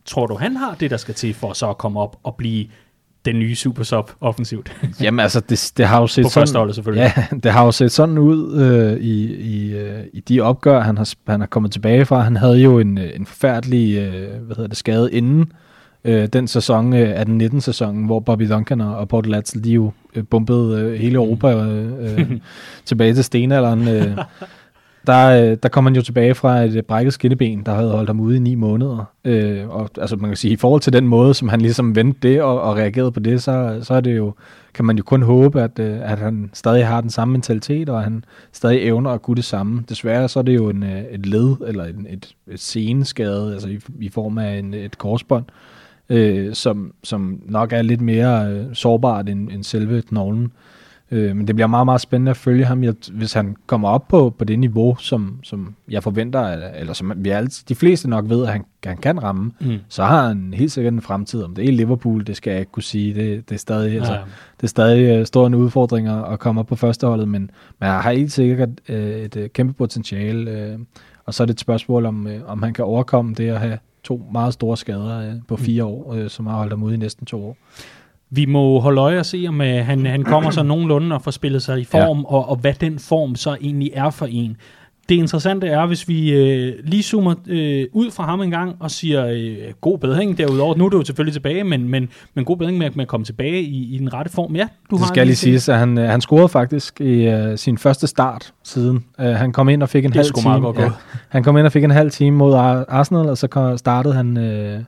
tror 0.06 0.28
du, 0.28 0.36
han 0.36 0.56
har 0.56 0.76
det, 0.80 0.92
der 0.92 0.98
skal 0.98 1.16
til 1.16 1.34
for 1.34 1.54
så 1.54 1.70
at 1.70 1.78
komme 1.78 2.00
op 2.00 2.20
og 2.24 2.36
blive 2.36 2.66
den 3.26 3.40
nye 3.40 3.56
supersub 3.56 4.12
offensivt? 4.22 4.78
Jamen 5.02 5.20
altså, 5.20 5.40
det, 5.40 5.72
det 5.78 5.88
har 5.88 6.02
jo 6.02 6.08
set 6.08 6.24
På 6.24 6.30
sådan... 6.30 6.42
førsteholdet 6.42 6.76
selvfølgelig. 6.76 7.14
Ja, 7.18 7.38
det 7.44 7.52
har 7.52 7.66
jo 7.66 7.72
set 7.72 7.92
sådan 7.92 8.18
ud 8.18 8.62
øh, 8.62 8.98
i, 9.02 9.36
i, 9.36 9.76
øh, 9.76 10.04
i 10.14 10.20
de 10.20 10.42
opgør, 10.42 10.82
han 10.82 10.98
har, 10.98 11.14
han 11.28 11.40
har 11.40 11.48
kommet 11.48 11.72
tilbage 11.72 12.06
fra. 12.06 12.22
Han 12.22 12.36
havde 12.36 12.62
jo 12.62 12.80
en, 12.80 12.98
øh, 12.98 13.10
en 13.16 13.26
forfærdelig 13.26 13.98
øh, 13.98 14.42
hvad 14.42 14.56
hedder 14.56 14.68
det, 14.68 14.78
skade 14.78 15.12
inden 15.12 15.42
øh, 15.42 15.48
den 16.06 16.48
sæson 16.48 16.94
øh, 16.94 17.20
af 17.20 17.26
den 17.26 17.42
19-sæsonen, 17.42 18.06
hvor 18.06 18.20
Bobby 18.20 18.50
Duncan 18.50 18.82
og, 18.82 19.08
Port 19.08 19.28
Latzel, 19.28 19.64
de 19.64 19.72
jo 19.72 19.92
øh, 20.16 20.24
bombede 20.30 20.82
øh, 20.82 20.94
hele 20.94 21.16
Europa 21.16 21.48
øh, 21.48 22.20
øh, 22.20 22.32
tilbage 22.86 23.14
til 23.14 23.24
stenalderen. 23.24 23.88
Øh. 23.88 24.18
Der, 25.08 25.52
øh, 25.52 25.58
der 25.64 25.70
kom 25.70 25.86
han 25.86 25.96
jo 25.96 26.02
tilbage 26.02 26.36
fra 26.36 26.64
et 26.64 26.76
øh, 26.76 26.84
brækket 26.84 27.14
skinneben, 27.14 27.64
der 27.66 27.76
havde 27.76 27.92
holdt 27.92 28.10
ham 28.10 28.20
ude 28.20 28.36
i 28.36 28.40
ni 28.40 28.56
måneder. 28.56 29.06
Øh, 29.26 29.70
og 29.70 29.90
altså 29.98 30.16
man 30.16 30.30
kan 30.30 30.38
sige, 30.38 30.54
i 30.54 30.56
forhold 30.56 30.82
til 30.82 30.94
den 30.94 31.08
måde, 31.08 31.34
som 31.34 31.50
han 31.50 31.62
ligesom 31.62 31.96
vendte 31.96 32.28
det 32.28 32.42
og, 32.42 32.62
og 32.62 32.76
reagerede 32.76 33.12
på 33.12 33.20
det, 33.20 33.44
så, 33.44 33.80
så 33.82 33.94
er 33.94 34.02
det 34.02 34.18
jo, 34.18 34.34
kan 34.74 34.86
man 34.86 34.98
jo 34.98 35.04
kun 35.04 35.22
håbe, 35.22 35.62
at, 35.62 35.80
øh, 35.80 36.12
at 36.12 36.20
han 36.20 36.50
stadig 36.54 36.88
har 36.88 37.02
den 37.02 37.10
samme 37.10 37.32
mentalitet, 37.32 37.90
og 37.90 37.98
at 37.98 38.04
han 38.04 38.24
stadig 38.52 38.82
evner 38.82 39.10
at 39.10 39.22
kunne 39.22 39.36
det 39.36 39.46
samme. 39.46 39.84
Desværre 39.90 40.30
så 40.30 40.40
er 40.40 40.44
det 40.44 40.56
jo 40.56 40.70
en, 40.70 40.84
øh, 40.84 41.04
et 41.12 41.26
led, 41.26 41.56
eller 41.68 41.86
en, 41.86 42.08
et, 42.10 42.36
et 42.48 42.60
seneskade, 42.60 43.54
altså 43.54 43.68
i, 43.68 43.80
i 44.00 44.10
form 44.10 44.38
af 44.38 44.58
en, 44.58 44.74
et 44.74 44.98
korsbånd, 44.98 45.46
øh, 45.48 45.77
som, 46.54 46.94
som 47.04 47.42
nok 47.46 47.74
er 47.74 47.82
lidt 47.82 48.02
mere 48.02 48.52
øh, 48.52 48.66
sårbart 48.74 49.30
end, 49.30 49.50
end 49.52 49.64
selve 49.64 50.02
knoglen. 50.02 50.52
Øh, 51.12 51.36
men 51.36 51.48
det 51.48 51.56
bliver 51.56 51.68
meget, 51.68 51.86
meget 51.86 52.02
spændende 52.02 52.30
at 52.30 52.38
følge 52.38 52.66
ham, 52.66 52.84
jeg, 52.84 52.94
hvis 53.12 53.34
han 53.34 53.56
kommer 53.68 53.90
op 53.90 54.08
på, 54.08 54.30
på 54.38 54.46
det 54.46 54.60
niveau, 54.60 54.96
som, 55.00 55.40
som 55.44 55.76
jeg 55.90 56.04
forventer, 56.04 56.42
eller, 56.48 56.68
eller 56.68 56.94
som 56.94 57.14
vi 57.16 57.30
altid, 57.30 57.66
de 57.70 57.76
fleste 57.76 58.10
nok 58.10 58.30
ved, 58.30 58.44
at 58.46 58.52
han, 58.52 58.64
han 58.86 58.98
kan 58.98 59.24
ramme, 59.24 59.52
Mm. 59.60 59.78
så 59.90 60.04
har 60.04 60.28
han 60.28 60.54
helt 60.58 60.72
sikkert 60.72 60.94
en 60.94 61.02
fremtid. 61.02 61.44
Om 61.44 61.56
det 61.56 61.64
er 61.64 61.68
i 61.68 61.72
Liverpool, 61.72 62.28
det 62.28 62.38
skal 62.38 62.52
jeg 62.52 62.60
ikke 62.60 62.72
kunne 62.72 62.84
sige. 62.84 63.14
Det, 63.14 63.50
det 63.50 63.56
er 63.56 63.60
stadig, 63.60 63.96
altså, 63.98 64.14
det 64.58 64.64
er 64.64 64.68
stadig 64.68 65.18
øh, 65.20 65.26
stor 65.26 65.48
en 65.48 65.56
udfordring 65.56 66.08
at, 66.08 66.34
at 66.34 66.40
komme 66.40 66.62
op 66.62 66.68
på 66.68 66.76
førsteholdet, 66.76 67.28
men 67.28 67.50
man 67.80 67.90
har 67.90 68.12
helt 68.12 68.32
sikkert 68.32 68.70
øh, 68.90 69.18
et 69.18 69.36
øh, 69.36 69.50
kæmpe 69.50 69.74
potentiale, 69.74 70.52
øh, 70.52 70.80
og 71.26 71.34
så 71.34 71.44
er 71.44 71.46
det 71.46 71.54
et 71.54 71.60
spørgsmål, 71.60 72.06
om, 72.06 72.28
øh, 72.28 72.40
om 72.48 72.64
han 72.64 72.74
kan 72.74 72.86
overkomme 72.86 73.34
det 73.34 73.50
at 73.50 73.60
have 73.60 73.78
to 74.08 74.22
meget 74.32 74.54
store 74.54 74.78
skader 74.78 75.20
øh, 75.20 75.34
på 75.48 75.58
fire 75.58 75.84
år, 75.84 76.14
øh, 76.14 76.30
som 76.30 76.48
har 76.48 76.58
holdt 76.58 76.72
ham 76.72 76.84
ude 76.84 76.94
i 76.94 76.98
næsten 76.98 77.26
to 77.26 77.46
år. 77.46 77.58
Vi 78.30 78.46
må 78.46 78.80
holde 78.80 79.02
øje 79.02 79.20
og 79.20 79.26
se, 79.26 79.46
om 79.48 79.62
øh, 79.62 79.86
han, 79.86 80.06
han 80.06 80.24
kommer 80.24 80.52
så 80.52 80.64
nogenlunde 80.64 81.16
og 81.16 81.22
får 81.22 81.32
spillet 81.32 81.64
sig 81.64 81.80
i 81.80 81.84
form, 81.84 82.20
ja. 82.20 82.26
og, 82.26 82.50
og 82.50 82.56
hvad 82.56 82.74
den 82.74 83.00
form 83.00 83.36
så 83.36 83.58
egentlig 83.62 83.92
er 83.94 84.10
for 84.10 84.26
en. 84.26 84.58
Det 85.10 85.16
interessante 85.16 85.68
er, 85.68 85.86
hvis 85.86 86.08
vi 86.08 86.32
øh, 86.34 86.74
lige 86.84 87.04
zoomer 87.04 87.36
øh, 87.48 87.86
ud 87.94 88.12
fra 88.12 88.24
ham 88.26 88.42
en 88.42 88.52
gang 88.52 88.76
og 88.80 88.92
siger 88.92 89.26
øh, 89.28 89.56
god 89.82 89.98
bedring 89.98 90.38
derudover. 90.38 90.76
Nu 90.76 90.86
er 90.86 90.90
du 90.90 90.98
jo 90.98 91.06
selvfølgelig 91.06 91.34
tilbage, 91.34 91.64
men, 91.64 91.90
men, 91.90 92.10
men 92.34 92.46
god 92.46 92.58
bedring 92.58 92.78
med, 92.78 92.90
med 92.96 93.02
at 93.02 93.08
komme 93.08 93.24
tilbage 93.26 93.62
i, 93.62 93.96
i 93.96 93.98
den 93.98 94.14
rette 94.14 94.32
form. 94.32 94.56
Ja, 94.56 94.68
du 94.92 94.96
Det 94.96 95.00
har 95.00 95.08
skal 95.08 95.28
lige 95.28 95.36
siges, 95.36 95.70
at 95.70 95.80
han, 95.80 95.98
øh, 95.98 96.10
han 96.10 96.22
scorede 96.22 96.50
faktisk 96.50 97.02
i 97.02 97.28
øh, 97.28 97.58
sin 97.58 97.78
første 97.78 98.08
start 98.08 98.54
siden. 98.64 99.04
Uh, 99.20 99.26
han 99.26 99.52
kom 99.52 99.70
ind 99.70 99.84
og 99.84 99.90
fik 99.90 100.06
en 100.06 100.12
Det 100.12 100.18
halv 100.18 100.34
time. 100.34 100.44
meget 100.50 100.62
godt 100.62 100.76
gået. 100.76 100.94
han 101.30 101.44
kom 101.44 101.58
ind 101.58 101.66
og 101.66 101.72
fik 101.72 101.84
en 101.84 101.92
halv 101.92 102.12
time 102.12 102.38
mod 102.38 102.54
Ar- 102.54 102.86
Arsenal, 102.90 103.30
og 103.30 103.38
så 103.38 103.74
startede 103.78 104.14
han 104.14 104.38
øh, 104.38 104.80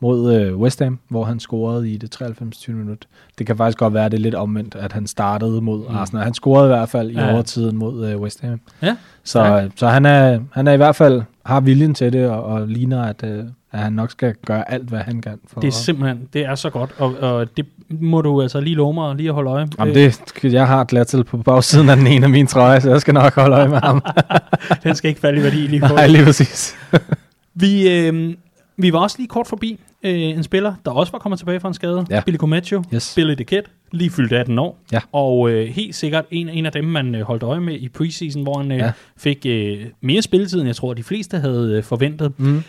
mod 0.00 0.34
øh, 0.34 0.56
West 0.56 0.80
Ham, 0.82 0.98
hvor 1.08 1.24
han 1.24 1.40
scorede 1.40 1.90
i 1.90 1.96
det 1.96 2.10
93. 2.10 2.68
minut. 2.68 3.06
Det 3.38 3.46
kan 3.46 3.56
faktisk 3.56 3.78
godt 3.78 3.94
være, 3.94 4.04
at 4.04 4.12
det 4.12 4.18
er 4.18 4.22
lidt 4.22 4.34
omvendt, 4.34 4.74
at 4.74 4.92
han 4.92 5.06
startede 5.06 5.60
mod 5.60 5.78
Mm. 5.88 5.96
Arsenal. 5.96 6.24
Han 6.24 6.34
scorede 6.34 6.66
i 6.66 6.68
hvert 6.68 6.88
fald 6.88 7.10
i 7.10 7.14
Ja. 7.14 7.32
overtiden 7.32 7.76
mod 7.76 8.06
øh, 8.08 8.20
West 8.20 8.40
Ham. 8.40 8.60
Ja, 8.82 8.96
Så, 9.24 9.44
Ja. 9.44 9.68
så 9.76 9.88
han, 9.88 10.06
er, 10.06 10.38
han 10.52 10.66
er 10.66 10.72
i 10.72 10.76
hvert 10.76 10.96
fald 10.96 11.22
har 11.46 11.60
viljen 11.60 11.94
til 11.94 12.12
det, 12.12 12.28
og, 12.30 12.44
og 12.44 12.68
ligner, 12.68 13.02
at, 13.02 13.24
øh, 13.24 13.44
at 13.72 13.78
han 13.80 13.92
nok 13.92 14.10
skal 14.10 14.34
gøre 14.46 14.70
alt, 14.72 14.88
hvad 14.88 14.98
han 15.00 15.20
kan. 15.22 15.38
For 15.52 15.60
det 15.60 15.68
er 15.68 15.72
simpelthen, 15.72 16.28
det 16.32 16.44
er 16.44 16.54
så 16.54 16.70
godt, 16.70 16.90
og, 16.98 17.14
og 17.20 17.56
det 17.56 17.66
må 17.88 18.20
du 18.22 18.42
altså 18.42 18.60
lige 18.60 18.76
love 18.76 18.94
mig 18.94 19.16
lige 19.16 19.28
at 19.28 19.34
holde 19.34 19.50
øje. 19.50 19.68
Jamen, 19.78 19.94
det, 19.94 20.20
jeg 20.44 20.66
har 20.66 20.84
Glatzel 20.84 21.24
på 21.24 21.36
bagsiden 21.36 21.88
af 21.90 21.96
den 21.96 22.06
ene 22.06 22.24
af 22.24 22.30
mine 22.30 22.48
trøjer, 22.48 22.80
så 22.80 22.90
jeg 22.90 23.00
skal 23.00 23.14
nok 23.14 23.34
holde 23.34 23.56
øje 23.56 23.68
med 23.68 23.78
ham. 23.78 24.02
Den 24.84 24.94
skal 24.94 25.08
ikke 25.08 25.20
falde 25.20 25.40
i 25.40 25.42
værdi 25.42 25.56
lige 25.66 25.80
på. 25.88 25.94
Nej, 25.94 26.06
lige 26.06 26.24
præcis. 26.24 26.76
Vi, 27.54 27.90
øh, 27.98 28.34
vi 28.76 28.92
var 28.92 28.98
også 28.98 29.16
lige 29.18 29.28
kort 29.28 29.46
forbi 29.46 29.80
øh, 30.02 30.12
en 30.20 30.42
spiller, 30.42 30.74
der 30.84 30.90
også 30.90 31.12
var 31.12 31.18
kommet 31.18 31.38
tilbage 31.38 31.60
fra 31.60 31.68
en 31.68 31.74
skade. 31.74 32.06
Ja. 32.10 32.20
Billy 32.26 32.36
Cometio. 32.36 32.82
Yes. 32.94 33.12
Billy 33.16 33.34
the 33.34 33.44
Kid, 33.44 33.62
lige 33.92 34.10
fyldt 34.10 34.32
18 34.32 34.58
år. 34.58 34.78
Ja. 34.92 35.00
Og 35.12 35.50
øh, 35.50 35.66
helt 35.68 35.94
sikkert 35.94 36.24
en, 36.30 36.48
en 36.48 36.66
af 36.66 36.72
dem, 36.72 36.84
man 36.84 37.14
øh, 37.14 37.22
holdt 37.22 37.42
øje 37.42 37.60
med 37.60 37.74
i 37.74 37.88
preseason, 37.88 38.42
hvor 38.42 38.58
han 38.58 38.72
øh, 38.72 38.78
Ja. 38.78 38.92
fik 39.16 39.46
øh, 39.46 39.78
mere 40.00 40.22
spilletid, 40.22 40.58
end 40.58 40.66
jeg 40.68 40.76
tror, 40.76 40.94
de 40.94 41.02
fleste 41.02 41.36
havde 41.38 41.74
øh, 41.76 41.82
forventet. 41.82 42.32
Mm. 42.38 42.62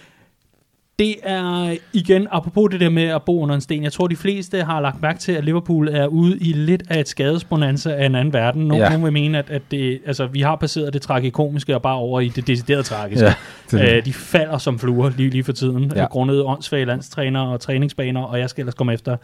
Det 1.02 1.16
er 1.24 1.76
igen, 1.94 2.28
apropos 2.32 2.70
det 2.72 2.80
der 2.80 2.90
med 2.90 3.04
at 3.04 3.24
bo 3.24 3.42
under 3.42 3.56
en 3.56 3.62
sten, 3.62 3.84
jeg 3.84 3.94
tror, 3.94 4.08
de 4.08 4.16
fleste 4.16 4.64
har 4.64 4.80
lagt 4.82 5.02
mærke 5.02 5.20
til, 5.20 5.32
at 5.32 5.44
Liverpool 5.46 5.88
er 5.88 6.08
ude 6.08 6.38
i 6.38 6.54
lidt 6.54 6.84
af 6.90 7.00
et 7.00 7.08
skadesbonanza 7.08 7.92
af 7.94 8.06
en 8.06 8.16
anden 8.16 8.34
verden. 8.34 8.62
Nogle, 8.68 8.84
Ja. 8.84 8.90
nogle 8.90 9.04
vil 9.04 9.14
mene, 9.14 9.38
at, 9.38 9.50
at 9.50 9.62
det, 9.72 10.00
altså, 10.06 10.26
vi 10.26 10.42
har 10.42 10.56
passeret 10.56 10.94
det 10.94 11.02
tragikomiske 11.02 11.76
og 11.76 11.82
bare 11.82 11.96
over 11.96 12.20
i 12.20 12.28
det 12.28 12.48
deciderede 12.48 12.84
tragiske. 12.84 13.26
Ja, 13.26 13.34
det. 13.72 13.98
Øh, 13.98 14.06
de 14.06 14.14
falder 14.14 14.58
som 14.58 14.80
fluer 14.80 15.12
lige, 15.18 15.30
lige 15.30 15.44
for 15.44 15.52
tiden, 15.52 15.92
Ja. 15.96 16.06
grundet 16.06 16.44
åndssvage 16.44 16.86
landstræner 16.86 17.42
og 17.42 17.60
træningsbaner, 17.60 18.22
og 18.22 18.40
jeg 18.40 18.50
skal 18.50 18.62
ellers 18.62 18.76
komme 18.76 18.94
efter. 18.94 19.18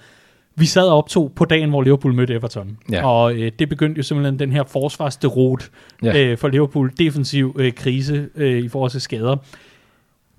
Vi 0.55 0.65
sad 0.65 0.87
og 0.87 0.97
optog 0.97 1.31
på 1.35 1.45
dagen, 1.45 1.69
hvor 1.69 1.81
Liverpool 1.81 2.13
mødte 2.13 2.33
Everton, 2.33 2.77
Ja. 2.91 3.07
og 3.07 3.33
øh, 3.35 3.51
det 3.59 3.69
begyndte 3.69 3.97
jo 3.99 4.03
simpelthen 4.03 4.39
den 4.39 4.51
her 4.51 4.63
forsvarsderot 4.63 5.69
ja. 6.03 6.23
øh, 6.23 6.37
for 6.37 6.47
Liverpool, 6.47 6.91
defensiv 6.99 7.55
øh, 7.59 7.71
krise 7.71 8.27
øh, 8.35 8.63
i 8.63 8.67
forhold 8.67 8.91
til 8.91 9.01
skader. 9.01 9.35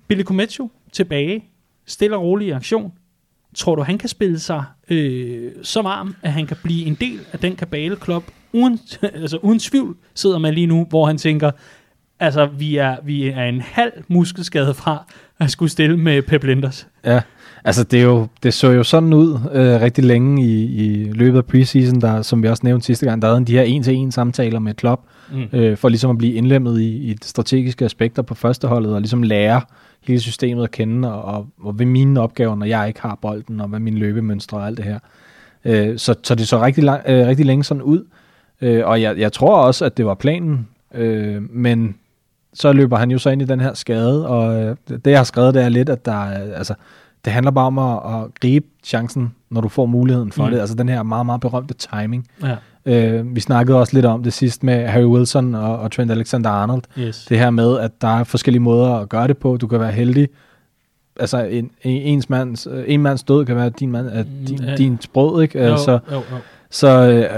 Billy 0.07 0.23
Cometio 0.23 0.69
tilbage, 0.93 1.43
stille 1.85 2.15
og 2.15 2.23
rolig 2.23 2.47
i 2.47 2.51
aktion. 2.51 2.91
Tror 3.55 3.75
du, 3.75 3.81
han 3.81 3.97
kan 3.97 4.09
spille 4.09 4.39
sig 4.39 4.63
øh, 4.89 5.51
så 5.63 5.81
varm, 5.81 6.15
at 6.21 6.31
han 6.33 6.47
kan 6.47 6.57
blive 6.63 6.85
en 6.85 6.97
del 7.01 7.19
af 7.33 7.39
den 7.39 7.55
kabale 7.55 7.95
klub, 7.95 8.23
uden, 8.53 8.79
altså 9.21 9.37
uden 9.37 9.59
tvivl 9.59 9.95
sidder 10.15 10.37
man 10.37 10.53
lige 10.53 10.67
nu, 10.67 10.85
hvor 10.89 11.05
han 11.05 11.17
tænker, 11.17 11.51
altså 12.19 12.45
vi 12.45 12.77
er, 12.77 12.95
vi 13.03 13.27
er 13.27 13.43
en 13.43 13.61
halv 13.61 13.91
muskelskade 14.07 14.73
fra 14.73 15.05
at 15.39 15.51
skulle 15.51 15.69
stille 15.69 15.97
med 15.97 16.21
Pep 16.21 16.43
Linders. 16.43 16.87
Ja, 17.05 17.21
altså 17.63 17.83
det, 17.83 17.99
er 17.99 18.03
jo, 18.03 18.27
det 18.43 18.53
så 18.53 18.67
jo 18.67 18.83
sådan 18.83 19.13
ud 19.13 19.33
øh, 19.53 19.81
rigtig 19.81 20.03
længe 20.03 20.45
i, 20.45 20.63
i 20.63 21.11
løbet 21.11 21.37
af 21.37 21.45
preseason, 21.45 22.01
der, 22.01 22.21
som 22.21 22.43
vi 22.43 22.47
også 22.47 22.61
nævnte 22.65 22.85
sidste 22.85 23.05
gang, 23.05 23.21
der 23.21 23.27
havde 23.27 23.45
de 23.45 23.51
her 23.51 23.61
en-til-en 23.63 24.11
samtaler 24.11 24.59
med 24.59 24.73
Klopp, 24.73 25.01
Mm. 25.31 25.59
øh, 25.59 25.77
for 25.77 25.89
ligesom 25.89 26.11
at 26.11 26.17
blive 26.17 26.33
indlemmet 26.33 26.81
i, 26.81 26.97
i 26.97 27.13
de 27.13 27.27
strategiske 27.27 27.85
aspekter 27.85 28.21
på 28.21 28.35
førsteholdet, 28.35 28.93
og 28.93 29.01
ligesom 29.01 29.23
lære 29.23 29.61
hele 30.13 30.21
systemet 30.21 30.63
at 30.63 30.71
kende, 30.71 31.13
og, 31.13 31.35
og, 31.35 31.47
og 31.61 31.73
hvad 31.73 31.85
mine 31.85 32.21
opgaver, 32.21 32.55
når 32.55 32.65
jeg 32.65 32.87
ikke 32.87 33.01
har 33.01 33.17
bolden, 33.21 33.61
og 33.61 33.67
hvad 33.67 33.79
mine 33.79 33.99
løbemønstre 33.99 34.57
og 34.57 34.67
alt 34.67 34.77
det 34.77 34.85
her. 34.85 34.99
Øh, 35.65 35.97
så, 35.97 36.15
så 36.23 36.35
det 36.35 36.47
så 36.47 36.61
rigtig, 36.61 36.83
lang, 36.83 37.01
øh, 37.07 37.27
rigtig 37.27 37.45
længe 37.45 37.63
sådan 37.63 37.83
ud, 37.83 38.05
øh, 38.61 38.87
og 38.87 39.01
jeg, 39.01 39.17
jeg 39.17 39.33
tror 39.33 39.55
også, 39.55 39.85
at 39.85 39.97
det 39.97 40.05
var 40.05 40.15
planen, 40.15 40.67
øh, 40.93 41.41
men 41.49 41.95
så 42.53 42.73
løber 42.73 42.97
han 42.97 43.11
jo 43.11 43.17
så 43.17 43.29
ind 43.29 43.41
i 43.41 43.45
den 43.45 43.59
her 43.59 43.73
skade, 43.73 44.27
og 44.27 44.63
øh, 44.63 44.75
det 44.87 45.11
jeg 45.11 45.19
har 45.19 45.23
skrevet, 45.23 45.53
det 45.53 45.63
er 45.63 45.69
lidt, 45.69 45.89
at 45.89 46.05
der 46.05 46.25
er, 46.25 46.55
altså, 46.55 46.73
det 47.25 47.33
handler 47.33 47.51
bare 47.51 47.65
om 47.65 47.79
at, 47.79 48.15
at 48.15 48.27
gribe 48.41 48.65
chancen, 48.83 49.35
når 49.49 49.61
du 49.61 49.67
får 49.67 49.85
muligheden 49.85 50.31
for 50.31 50.45
mm. 50.45 50.51
det, 50.51 50.59
altså 50.59 50.75
den 50.75 50.89
her 50.89 51.03
meget, 51.03 51.25
meget 51.25 51.41
berømte 51.41 51.73
timing. 51.73 52.27
Ja, 52.43 52.55
Øh, 52.85 53.35
vi 53.35 53.39
snakkede 53.39 53.77
også 53.79 53.93
lidt 53.93 54.05
om 54.05 54.23
det 54.23 54.33
sidst 54.33 54.63
med 54.63 54.87
Harry 54.87 55.03
Wilson 55.05 55.55
og, 55.55 55.79
og 55.79 55.91
Trent 55.91 56.11
Alexander-Arnold. 56.11 56.81
yes. 56.99 57.25
Det 57.29 57.39
her 57.39 57.49
med, 57.49 57.79
at 57.79 57.91
der 58.01 58.19
er 58.19 58.23
forskellige 58.23 58.61
måder 58.61 58.93
at 58.93 59.09
gøre 59.09 59.27
det 59.27 59.37
på. 59.37 59.57
Du 59.57 59.67
kan 59.67 59.79
være 59.79 59.91
heldig. 59.91 60.27
Altså, 61.19 61.43
en, 61.43 61.71
en, 61.83 62.01
ens 62.01 62.29
mands, 62.29 62.67
øh, 62.71 62.83
en 62.87 63.01
mands 63.01 63.23
død 63.23 63.45
kan 63.45 63.55
være 63.55 63.69
din, 63.69 63.91
mand, 63.91 64.05
Mm, 64.07 64.45
din, 64.45 64.63
ja. 64.63 64.75
din 64.75 64.97
sprød, 65.01 65.41
ikke? 65.43 65.63
jo, 65.65 65.77
så 65.77 65.91
jo, 65.91 66.15
jo. 66.15 66.21
så 66.69 66.87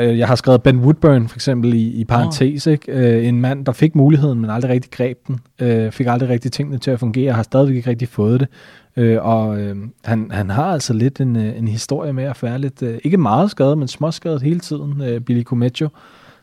øh, 0.01 0.17
jeg 0.19 0.27
har 0.27 0.35
skrevet 0.35 0.63
Ben 0.63 0.79
Woodburn 0.79 1.27
for 1.27 1.37
eksempel 1.37 1.73
i, 1.73 1.87
i 1.87 2.05
parentes, 2.05 2.67
ikke? 2.67 2.91
Øh, 2.91 3.27
en 3.27 3.41
mand, 3.41 3.65
der 3.65 3.71
fik 3.71 3.95
muligheden, 3.95 4.39
men 4.39 4.49
aldrig 4.49 4.71
rigtig 4.71 4.91
greb 4.91 5.17
den. 5.27 5.39
Øh, 5.59 5.91
fik 5.91 6.07
aldrig 6.07 6.29
rigtig 6.29 6.51
tingene 6.51 6.77
til 6.77 6.91
at 6.91 6.99
fungere, 6.99 7.33
har 7.33 7.43
stadigvæk 7.43 7.75
ikke 7.75 7.89
rigtig 7.89 8.07
fået 8.07 8.39
det. 8.39 8.47
Øh, 8.97 9.25
og 9.25 9.59
øh, 9.59 9.75
han, 10.05 10.31
han 10.31 10.49
har 10.49 10.65
altså 10.65 10.93
lidt 10.93 11.21
en, 11.21 11.35
øh, 11.35 11.57
en 11.57 11.67
historie 11.67 12.13
med 12.13 12.23
at 12.23 12.43
være 12.43 12.59
lidt, 12.59 12.83
øh, 12.83 12.99
ikke 13.03 13.17
meget 13.17 13.51
skadet, 13.51 13.77
men 13.77 13.87
småskadet 13.87 14.41
hele 14.41 14.59
tiden, 14.59 15.01
øh, 15.01 15.21
Billy 15.21 15.43
Cometio. 15.43 15.89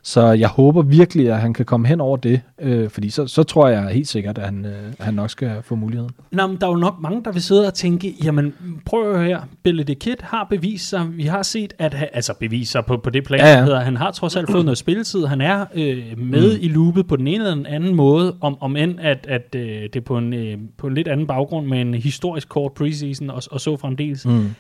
Så 0.09 0.33
jeg 0.33 0.49
håber 0.49 0.83
virkelig, 0.83 1.31
at 1.31 1.41
han 1.41 1.55
kan 1.55 1.65
komme 1.65 1.87
hen 1.87 2.01
over 2.01 2.17
det, 2.17 2.41
øh, 2.61 2.91
fordi 2.91 3.11
så, 3.11 3.27
så 3.27 3.43
tror 3.43 3.69
jeg 3.69 3.89
helt 3.89 4.09
sikkert, 4.09 4.39
at 4.39 4.45
han, 4.45 4.65
øh, 4.65 4.93
han 5.01 5.15
nok 5.15 5.31
skal 5.31 5.51
få 5.63 5.75
muligheden. 5.75 6.11
Nå, 6.31 6.47
men 6.47 6.57
der 6.61 6.67
er 6.67 6.71
jo 6.71 6.77
nok 6.77 6.95
mange, 7.01 7.25
der 7.25 7.33
vil 7.33 7.43
sidde 7.43 7.67
og 7.67 7.75
tænke, 7.75 8.15
jamen 8.25 8.55
prøv 8.85 9.11
at 9.11 9.19
høre 9.19 9.27
her, 9.29 9.41
Billy 9.63 9.83
the 9.83 9.95
Kid 9.95 10.17
har 10.21 10.47
bevist 10.51 10.89
sig, 10.89 11.07
vi 11.17 11.23
har 11.23 11.43
set, 11.43 11.75
at 11.79 11.95
han, 11.95 12.09
altså 12.13 12.35
bevist 12.41 12.73
sig 12.73 12.85
på, 12.85 12.97
på 12.97 13.11
det 13.11 13.25
plan, 13.25 13.41
Ja, 13.41 13.59
ja. 13.59 13.75
ja. 13.75 13.81
han 13.81 13.97
har 13.97 14.11
trods 14.11 14.37
alt 14.37 14.51
fået 14.51 14.65
noget 14.65 14.79
spilletid, 14.79 15.27
han 15.27 15.41
er 15.41 15.67
øh, 15.75 16.19
med 16.19 16.53
mm. 16.53 16.59
i 16.65 16.69
loopet 16.69 17.07
på 17.07 17.17
den 17.17 17.27
ene 17.27 17.37
eller 17.37 17.55
den 17.55 17.67
anden 17.67 17.95
måde, 17.95 18.35
om, 18.41 18.57
om 18.61 18.77
end 18.77 19.01
at, 19.01 19.27
at 19.29 19.55
øh, 19.57 19.63
det 19.63 19.97
er 19.97 20.01
på 20.01 20.19
en, 20.19 20.35
øh, 20.35 20.59
på 20.79 20.87
en 20.87 20.95
lidt 20.95 21.09
anden 21.09 21.27
baggrund 21.27 21.67
med 21.67 21.81
en 21.81 21.95
historisk 21.95 22.49
kort 22.49 22.73
preseason 22.73 23.31
og, 23.31 23.43
og 23.51 23.61
så 23.61 23.77
fremdeles. 23.77 24.27
Mm. 24.27 24.55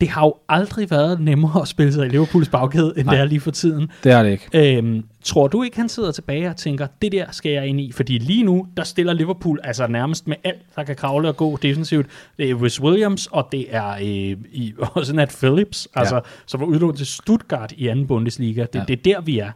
Det 0.00 0.08
har 0.08 0.24
jo 0.26 0.34
aldrig 0.48 0.90
været 0.90 1.20
nemmere 1.20 1.62
at 1.62 1.68
spille 1.68 1.92
sig 1.92 2.06
i 2.06 2.08
Liverpools 2.08 2.48
bagkæde, 2.48 2.92
end 2.96 3.04
Nej. 3.06 3.14
det 3.14 3.20
er 3.20 3.24
lige 3.24 3.40
for 3.40 3.50
tiden. 3.50 3.90
Det 4.04 4.12
er 4.12 4.22
det 4.22 4.30
ikke. 4.52 4.76
Øhm, 4.78 5.04
tror 5.24 5.48
du 5.48 5.62
ikke, 5.62 5.76
han 5.76 5.88
sidder 5.88 6.12
tilbage 6.12 6.48
og 6.48 6.56
tænker, 6.56 6.86
det 7.02 7.12
der 7.12 7.24
skal 7.30 7.52
jeg 7.52 7.66
ind 7.66 7.80
i? 7.80 7.92
Fordi 7.92 8.18
lige 8.18 8.42
nu, 8.44 8.66
der 8.76 8.84
stiller 8.84 9.12
Liverpool 9.12 9.60
altså 9.64 9.86
nærmest 9.86 10.28
med 10.28 10.36
alt, 10.44 10.62
der 10.76 10.84
kan 10.84 10.96
kravle 10.96 11.28
og 11.28 11.36
gå 11.36 11.56
defensivt. 11.56 12.06
Det 12.36 12.50
er 12.50 12.54
Rhys 12.62 12.80
Williams, 12.80 13.26
og 13.26 13.48
det 13.52 13.66
er 13.70 13.90
øh, 13.94 14.36
i, 14.52 14.74
også 14.94 15.14
Nat 15.14 15.36
Phillips, 15.42 15.88
Ja. 15.96 16.00
altså, 16.00 16.20
som 16.46 16.60
var 16.60 16.66
udlånt 16.66 16.96
til 16.96 17.06
Stuttgart 17.06 17.72
i 17.76 17.88
anden 17.88 18.06
Bundesliga. 18.06 18.60
Det, 18.72 18.78
Ja. 18.78 18.84
det 18.88 18.98
er 18.98 19.02
der, 19.14 19.20
vi 19.20 19.38
er. 19.38 19.50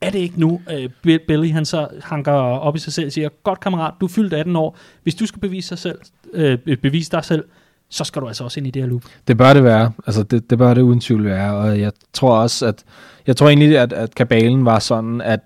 Er 0.00 0.10
det 0.10 0.18
ikke 0.18 0.40
nu, 0.40 0.60
øh, 0.72 0.84
Bill- 1.06 1.26
Billy 1.28 1.50
han 1.52 1.64
så 1.64 1.88
hanker 2.02 2.32
op 2.32 2.76
i 2.76 2.78
sig 2.78 2.92
selv 2.92 3.06
og 3.06 3.12
siger, 3.12 3.28
godt 3.42 3.60
kammerat, 3.60 3.94
du 4.00 4.06
er 4.06 4.10
fyldt 4.10 4.32
18 4.34 4.56
år. 4.56 4.78
Hvis 5.02 5.14
du 5.14 5.26
skal 5.26 5.40
bevise, 5.40 5.68
sig 5.68 5.78
selv, 5.78 5.98
øh, 6.34 6.58
bevise 6.82 7.10
dig 7.10 7.24
selv, 7.24 7.44
så 7.90 8.04
skal 8.04 8.22
du 8.22 8.26
altså 8.26 8.44
også 8.44 8.60
ind 8.60 8.66
i 8.66 8.70
det 8.70 8.82
her 8.82 8.88
loop. 8.88 9.02
Det 9.28 9.36
bør 9.38 9.52
det 9.54 9.64
være. 9.64 9.92
Altså, 10.06 10.22
det, 10.22 10.50
det 10.50 10.58
bør 10.58 10.74
det 10.74 10.82
uden 10.82 11.00
tvivl 11.00 11.24
være. 11.24 11.54
Og 11.54 11.80
jeg 11.80 11.92
tror 12.12 12.34
også, 12.36 12.66
at 12.66 12.84
jeg 13.26 13.36
tror 13.36 13.48
egentlig, 13.48 13.78
at, 13.78 13.92
at 13.92 14.14
kabalen 14.14 14.64
var 14.64 14.78
sådan, 14.78 15.20
at 15.20 15.40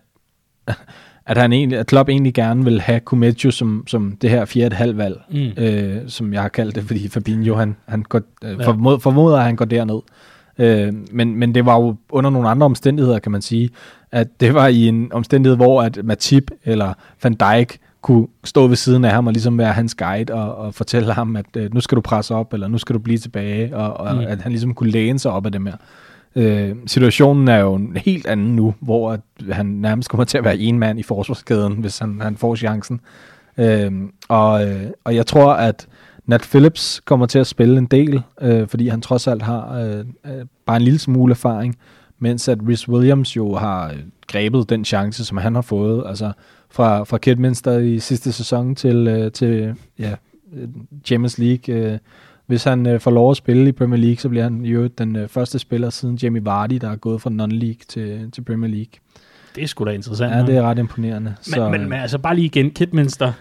at 1.26 1.38
han 1.38 1.52
egentlig, 1.52 1.78
at 1.78 1.86
Klopp 1.86 2.08
egentlig 2.08 2.34
gerne 2.34 2.64
vil 2.64 2.80
have 2.80 3.00
Kumetjo 3.00 3.50
som, 3.50 3.84
som 3.86 4.16
det 4.22 4.30
her 4.30 4.44
fjerde 4.44 4.76
halv 4.76 4.96
valg, 4.96 5.20
Mm. 5.30 5.62
øh, 5.62 5.96
som 6.06 6.32
jeg 6.32 6.42
har 6.42 6.48
kaldt 6.48 6.74
det, 6.74 6.84
fordi 6.84 7.08
Fabinho, 7.08 7.54
han, 7.54 7.76
han 7.88 8.02
går, 8.02 8.20
øh, 8.44 8.58
Ja. 8.60 8.66
formod, 8.66 9.00
formoder, 9.00 9.36
at 9.38 9.44
han 9.44 9.56
går 9.56 9.64
derned. 9.64 10.00
Øh, 10.58 10.92
men, 11.12 11.36
men 11.36 11.54
det 11.54 11.66
var 11.66 11.80
jo 11.80 11.96
under 12.10 12.30
nogle 12.30 12.48
andre 12.48 12.64
omstændigheder, 12.64 13.18
kan 13.18 13.32
man 13.32 13.42
sige, 13.42 13.70
at 14.12 14.40
det 14.40 14.54
var 14.54 14.66
i 14.66 14.88
en 14.88 15.12
omstændighed, 15.12 15.56
hvor 15.56 15.82
at 15.82 15.98
Matip 16.04 16.50
eller 16.64 16.92
Van 17.22 17.34
Dijk 17.34 17.78
kunne 18.02 18.26
stå 18.44 18.66
ved 18.66 18.76
siden 18.76 19.04
af 19.04 19.10
ham 19.10 19.26
og 19.26 19.32
ligesom 19.32 19.58
være 19.58 19.72
hans 19.72 19.94
guide 19.94 20.34
og, 20.34 20.54
og 20.56 20.74
fortælle 20.74 21.12
ham, 21.12 21.36
at 21.36 21.56
øh, 21.56 21.74
nu 21.74 21.80
skal 21.80 21.96
du 21.96 22.00
presse 22.00 22.34
op, 22.34 22.52
eller 22.52 22.68
nu 22.68 22.78
skal 22.78 22.94
du 22.94 22.98
blive 22.98 23.18
tilbage, 23.18 23.76
og, 23.76 24.06
og 24.06 24.14
Mm. 24.14 24.20
at 24.28 24.40
han 24.42 24.52
ligesom 24.52 24.74
kunne 24.74 24.90
læne 24.90 25.18
sig 25.18 25.32
op 25.32 25.46
af 25.46 25.52
dem 25.52 25.66
her. 25.66 25.76
Øh, 26.36 26.76
situationen 26.86 27.48
er 27.48 27.56
jo 27.58 27.74
en 27.74 27.96
helt 27.96 28.26
anden 28.26 28.56
nu, 28.56 28.74
hvor 28.80 29.12
at 29.12 29.20
han 29.50 29.66
nærmest 29.66 30.08
kommer 30.08 30.24
til 30.24 30.38
at 30.38 30.44
være 30.44 30.58
en 30.58 30.78
mand 30.78 30.98
i 30.98 31.02
forsvarskæden, 31.02 31.72
hvis 31.72 31.98
han, 31.98 32.20
han 32.20 32.36
får 32.36 32.54
chancen. 32.56 33.00
Øh, 33.58 33.92
og, 34.28 34.68
øh, 34.68 34.82
og 35.04 35.14
jeg 35.14 35.26
tror, 35.26 35.52
at 35.52 35.86
Nat 36.26 36.40
Phillips 36.50 37.00
kommer 37.04 37.26
til 37.26 37.38
at 37.38 37.46
spille 37.46 37.78
en 37.78 37.86
del, 37.86 38.22
øh, 38.40 38.68
fordi 38.68 38.88
han 38.88 39.00
trods 39.00 39.26
alt 39.26 39.42
har 39.42 39.78
øh, 39.78 39.98
øh, 40.26 40.44
bare 40.66 40.76
en 40.76 40.82
lille 40.82 40.98
smule 40.98 41.30
erfaring, 41.30 41.76
mens 42.18 42.48
at 42.48 42.58
Rhys 42.68 42.88
Williams 42.88 43.36
jo 43.36 43.54
har 43.54 43.88
øh, 43.88 43.98
grebet 44.26 44.70
den 44.70 44.84
chance, 44.84 45.24
som 45.24 45.36
han 45.36 45.54
har 45.54 45.62
fået, 45.62 46.04
altså 46.06 46.32
fra, 46.72 47.04
fra 47.04 47.18
Kidminster 47.18 47.78
i 47.78 47.98
sidste 47.98 48.32
sæson 48.32 48.74
til, 48.74 49.06
øh, 49.08 49.32
til 49.32 49.74
ja, 49.98 50.14
øh, 50.56 50.68
Champions 51.04 51.38
League. 51.38 51.74
Øh, 51.74 51.98
hvis 52.46 52.64
han 52.64 52.86
øh, 52.86 53.00
får 53.00 53.10
lov 53.10 53.30
at 53.30 53.36
spille 53.36 53.68
i 53.68 53.72
Premier 53.72 54.00
League, 54.00 54.16
så 54.16 54.28
bliver 54.28 54.42
han 54.42 54.60
jo 54.60 54.86
den 54.86 55.16
øh, 55.16 55.28
første 55.28 55.58
spiller 55.58 55.90
siden 55.90 56.14
Jamie 56.22 56.44
Vardy, 56.44 56.74
der 56.74 56.90
er 56.90 56.96
gået 56.96 57.22
fra 57.22 57.30
non-league 57.30 57.84
til, 57.88 58.30
til 58.32 58.42
Premier 58.44 58.70
League. 58.70 58.92
Det 59.54 59.62
er 59.62 59.66
sgu 59.66 59.84
da 59.84 59.90
interessant. 59.90 60.34
Ja, 60.34 60.46
det 60.46 60.56
er 60.56 60.62
ret 60.62 60.78
imponerende. 60.78 61.34
Men, 61.56 61.70
men, 61.70 61.80
men 61.88 62.00
altså 62.00 62.18
bare 62.18 62.34
lige 62.34 62.44
igen, 62.44 62.70
Kidminster, 62.70 63.32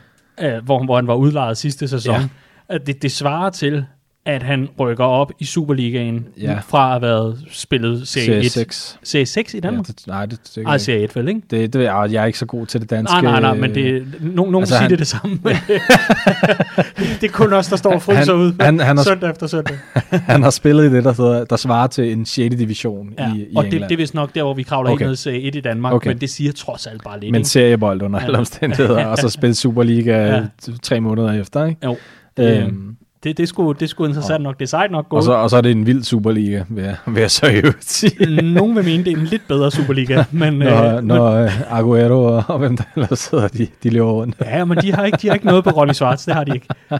øh, 0.41 0.63
hvor, 0.65 0.85
hvor 0.85 0.95
han 0.95 1.07
var 1.07 1.15
udlejet 1.15 1.57
sidste 1.57 1.87
sæson, 1.87 2.13
Ja. 2.13 2.19
ja. 2.21 2.27
at 2.75 2.87
det, 2.87 3.01
det 3.01 3.11
svarer 3.11 3.49
til, 3.49 3.85
at 4.25 4.43
han 4.43 4.67
rykker 4.79 5.03
op 5.03 5.31
i 5.39 5.45
Superligaen 5.45 6.25
Ja. 6.41 6.51
ja. 6.51 6.59
fra 6.67 6.83
at 6.85 6.89
have 6.91 7.01
været 7.01 7.39
spillet 7.51 8.07
Serie 8.07 8.25
Serie 8.25 8.39
1. 8.39 8.51
6. 8.51 8.99
Serie 9.03 9.25
6 9.25 9.53
i 9.53 9.57
Ja, 9.57 9.61
Danmark? 9.61 9.87
det, 9.87 10.03
nej, 10.07 10.25
det, 10.25 10.39
det, 10.55 10.63
Ej, 10.67 10.77
Serie 10.77 11.03
1 11.03 11.15
vel, 11.15 11.27
ikke? 11.27 11.41
det, 11.51 11.73
det, 11.73 11.83
jeg, 11.83 12.13
er 12.13 12.25
ikke 12.25 12.39
så 12.39 12.45
god 12.45 12.65
til 12.65 12.81
det 12.81 12.89
danske. 12.89 13.13
Nej, 13.13 13.21
nej, 13.21 13.39
nej, 13.41 13.53
men 13.55 13.75
det, 13.75 14.05
no, 14.21 14.29
nogen 14.35 14.55
Altså, 14.55 14.73
siger 14.73 14.81
han- 14.81 14.89
det 14.91 14.99
det 14.99 15.07
samme. 15.07 15.39
det 17.21 17.23
er 17.23 17.31
kun 17.31 17.53
os, 17.53 17.67
der 17.67 17.75
står 17.75 17.93
og 17.93 18.01
fryser 18.01 18.33
ud 18.33 18.53
han- 18.59 18.79
han 18.79 18.97
har- 18.97 19.03
søndag 19.03 19.29
efter 19.29 19.47
søndag. 19.47 19.77
han 20.11 20.43
har 20.43 20.49
spillet 20.49 20.91
i 20.91 20.95
det, 20.95 21.03
der, 21.03 21.13
hedder, 21.13 21.45
der 21.45 21.55
svarer 21.55 21.87
til 21.87 22.11
en 22.11 22.25
6. 22.25 22.55
division 22.55 23.13
Ja. 23.19 23.33
i, 23.33 23.37
i 23.39 23.55
og 23.55 23.65
England. 23.65 23.81
det, 23.81 23.89
det 23.89 23.95
er 23.95 23.97
vist 23.97 24.13
nok 24.13 24.35
der, 24.35 24.43
hvor 24.43 24.53
vi 24.53 24.63
kravler 24.63 24.91
Okay. 24.91 25.05
ind 25.05 25.13
i 25.13 25.15
Serie 25.15 25.41
1 25.41 25.55
i 25.55 25.61
Danmark, 25.61 25.93
Okay. 25.93 26.07
men 26.09 26.17
det 26.17 26.29
siger 26.29 26.51
trods 26.51 26.87
alt 26.87 27.03
bare 27.03 27.19
lidt. 27.19 27.31
men 27.31 27.39
ikke? 27.39 27.49
seriebold 27.49 28.01
under 28.01 28.19
Ja. 28.19 28.25
alle 28.25 28.37
omstændigheder, 28.37 29.05
og 29.05 29.17
så 29.17 29.29
spille 29.29 29.53
Superliga 29.55 30.25
Ja. 30.25 30.35
ja. 30.35 30.41
tre 30.83 30.99
måneder 30.99 31.31
efter. 31.41 31.65
Ikke? 31.65 31.77
Jo. 31.85 31.97
Øhm, 32.39 32.90
Det, 33.23 33.37
det, 33.37 33.47
sgu, 33.49 33.71
det 33.71 33.89
sgu 33.89 34.05
interessant 34.05 34.43
nok. 34.43 34.59
Det 34.59 34.65
er 34.65 34.67
sejt 34.69 34.91
nok 34.91 35.05
og, 35.05 35.09
gået. 35.09 35.23
så, 35.23 35.31
og 35.33 35.49
så 35.49 35.57
er 35.57 35.61
det 35.61 35.71
en 35.71 35.85
vild 35.85 36.03
Superliga, 36.03 36.63
vil 36.69 36.83
jeg, 36.83 36.95
vil 37.07 37.21
jeg 37.21 37.31
så 37.31 37.45
i 37.47 37.55
øvrigt 37.55 37.83
sige. 37.91 38.41
Nogen 38.41 38.75
vil 38.75 38.85
mene, 38.85 39.03
det 39.03 39.13
er 39.13 39.17
en 39.17 39.23
lidt 39.25 39.47
bedre 39.47 39.71
Superliga, 39.71 40.23
men, 40.31 40.53
Når, 40.53 40.97
øh, 40.97 41.03
når 41.03 41.31
øh, 41.31 41.71
Aguero 41.77 42.23
og, 42.23 42.43
og 42.47 42.59
hvem 42.59 42.77
der 42.77 42.83
ellers 42.95 43.19
sidder, 43.19 43.47
de, 43.47 43.67
de 43.83 43.89
løber 43.89 44.11
rundt. 44.11 44.35
Ja, 44.41 44.65
men 44.65 44.77
de 44.77 44.93
har 44.93 45.05
ikke, 45.05 45.17
de 45.21 45.27
har 45.27 45.33
ikke 45.33 45.45
noget 45.45 45.63
på 45.63 45.69
Ronny 45.69 45.93
Schwartz, 45.93 46.25
det 46.25 46.33
har 46.33 46.43
de 46.43 46.53
ikke. 46.53 46.67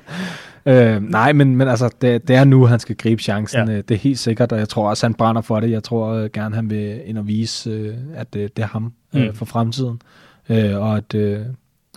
Øh, 0.66 1.02
nej, 1.04 1.34
men, 1.34 1.56
men 1.56 1.68
altså, 1.68 1.90
det, 2.02 2.28
det 2.28 2.36
er 2.36 2.44
nu, 2.44 2.66
han 2.66 2.80
skal 2.80 2.96
gribe 2.96 3.22
chancen. 3.22 3.68
Ja. 3.68 3.74
Ja. 3.74 3.78
Det 3.82 3.92
er 3.92 4.00
helt 4.00 4.20
sikkert, 4.20 4.52
og 4.52 4.60
jeg 4.60 4.70
tror 4.70 4.90
også, 4.90 5.06
han 5.06 5.14
brænder 5.14 5.42
for 5.42 5.60
det. 5.60 5.72
Jeg 5.72 5.84
tror 5.84 6.14
øh, 6.14 6.30
gerne, 6.34 6.56
han 6.56 6.70
vil 6.70 7.02
ind 7.06 7.18
og 7.18 7.28
vise, 7.28 7.70
øh, 7.70 7.94
at 8.16 8.28
øh, 8.36 8.42
det 8.56 8.60
er 8.64 8.68
ham 8.68 8.94
øh, 9.16 9.26
Mm. 9.28 9.34
for 9.36 9.46
fremtiden, 9.46 10.02
øh, 10.50 10.78
og 10.78 10.98
at, 10.98 11.16
øh, 11.16 11.40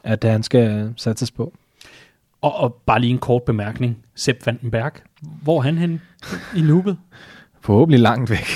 at 0.04 0.24
han 0.24 0.42
skal 0.42 0.92
satses 0.96 1.30
på. 1.30 1.52
Og, 2.44 2.56
og 2.56 2.74
bare 2.86 3.00
lige 3.00 3.10
en 3.10 3.18
kort 3.18 3.42
bemærkning. 3.42 3.96
Sepp 4.16 4.46
Vandenberg, 4.46 4.92
hvor 5.42 5.58
er 5.58 5.62
han 5.62 5.78
hen 5.78 6.00
i 6.56 6.58
loopet? 6.60 6.96
Forhåbentlig 7.60 8.00
langt 8.00 8.30
væk. 8.30 8.46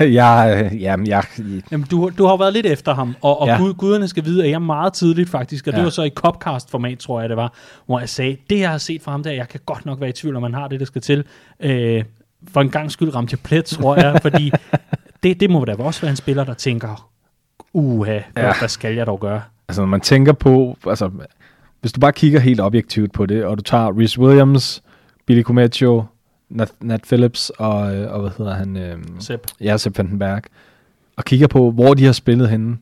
jeg, 0.14 0.70
jamen, 0.80 1.06
jeg, 1.06 1.24
Jamen, 1.72 1.86
du, 1.90 2.10
du 2.18 2.26
har 2.26 2.36
været 2.36 2.52
lidt 2.52 2.66
efter 2.66 2.94
ham, 2.94 3.16
og, 3.22 3.40
og 3.40 3.46
ja. 3.48 3.56
Gud, 3.58 3.74
guderne 3.74 4.08
skal 4.08 4.24
vide, 4.24 4.44
at 4.44 4.50
jeg 4.50 4.62
meget 4.62 4.92
tidligt 4.92 5.30
faktisk, 5.30 5.66
og 5.66 5.72
det 5.72 5.78
Ja. 5.78 5.82
var 5.82 5.90
så 5.90 6.02
i 6.02 6.10
Copcast-format, 6.10 6.98
tror 6.98 7.20
jeg 7.20 7.28
det 7.28 7.36
var, 7.36 7.52
hvor 7.86 7.98
jeg 7.98 8.08
sagde, 8.08 8.36
det 8.50 8.60
jeg 8.60 8.70
har 8.70 8.78
set 8.78 9.02
fra 9.02 9.10
ham 9.12 9.22
der, 9.22 9.30
jeg 9.30 9.48
kan 9.48 9.60
godt 9.66 9.86
nok 9.86 10.00
være 10.00 10.10
i 10.10 10.12
tvivl, 10.12 10.36
om 10.36 10.42
han 10.42 10.54
har 10.54 10.68
det, 10.68 10.80
der 10.80 10.86
skal 10.86 11.02
til. 11.02 11.24
Øh, 11.60 12.04
for 12.52 12.60
en 12.60 12.70
gang 12.70 12.90
skyld 12.92 13.14
ramte 13.14 13.32
jeg 13.34 13.38
plet, 13.40 13.64
tror 13.64 13.96
jeg, 13.96 14.18
fordi 14.22 14.52
det, 15.22 15.40
det 15.40 15.50
må 15.50 15.64
da 15.64 15.74
også 15.78 16.00
være 16.00 16.10
en 16.10 16.16
spiller, 16.16 16.44
der 16.44 16.54
tænker, 16.54 17.08
uha, 17.72 18.12
ja. 18.12 18.22
Ja. 18.36 18.52
hvad 18.58 18.68
skal 18.68 18.94
jeg 18.94 19.06
dog 19.06 19.20
gøre? 19.20 19.42
altså, 19.68 19.82
når 19.82 19.86
man 19.88 20.00
tænker 20.00 20.32
på, 20.32 20.76
altså, 20.86 21.10
hvis 21.84 21.92
du 21.92 22.00
bare 22.00 22.12
kigger 22.12 22.40
helt 22.40 22.60
objektivt 22.60 23.12
på 23.12 23.26
det, 23.26 23.44
og 23.44 23.58
du 23.58 23.62
tager 23.62 23.98
Reese 23.98 24.20
Williams, 24.20 24.82
Billy 25.26 25.42
Cometio, 25.42 26.04
Nat, 26.50 26.72
Nat 26.80 27.02
Phillips 27.02 27.50
og, 27.50 27.96
øh, 27.96 28.12
og 28.12 28.20
hvad 28.20 28.30
hedder 28.38 28.54
han? 28.54 28.76
Øh, 28.76 28.98
Sepp. 29.20 29.42
ja, 29.60 29.76
Sepp 29.76 29.98
Vandenberg, 29.98 30.42
og 31.16 31.24
kigger 31.24 31.46
på, 31.46 31.70
hvor 31.70 31.94
de 31.94 32.04
har 32.04 32.12
spillet 32.12 32.48
henne, 32.48 32.76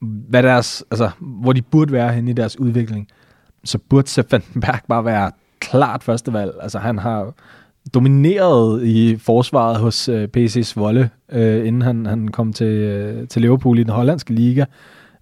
hvad 0.00 0.42
deres, 0.42 0.84
altså, 0.90 1.10
hvor 1.20 1.52
de 1.52 1.62
burde 1.62 1.92
være 1.92 2.12
henne 2.12 2.30
i 2.30 2.34
deres 2.34 2.60
udvikling, 2.60 3.08
så 3.64 3.78
burde 3.78 4.08
Sepp 4.08 4.32
Vandenberg 4.32 4.80
bare 4.88 5.04
være 5.04 5.30
klart 5.60 6.02
førstevalg. 6.02 6.52
Altså, 6.62 6.78
han 6.78 6.98
har 6.98 7.34
domineret 7.94 8.84
i 8.84 9.16
forsvaret 9.16 9.76
hos 9.76 10.08
øh, 10.08 10.28
PC 10.28 10.62
Zwolle, 10.64 11.10
øh, 11.32 11.66
inden 11.66 11.82
han, 11.82 12.06
han 12.06 12.28
kom 12.28 12.52
til, 12.52 12.66
øh, 12.66 13.28
til 13.28 13.42
Liverpool 13.42 13.78
i 13.78 13.82
den 13.82 13.92
hollandske 13.92 14.32
liga, 14.32 14.64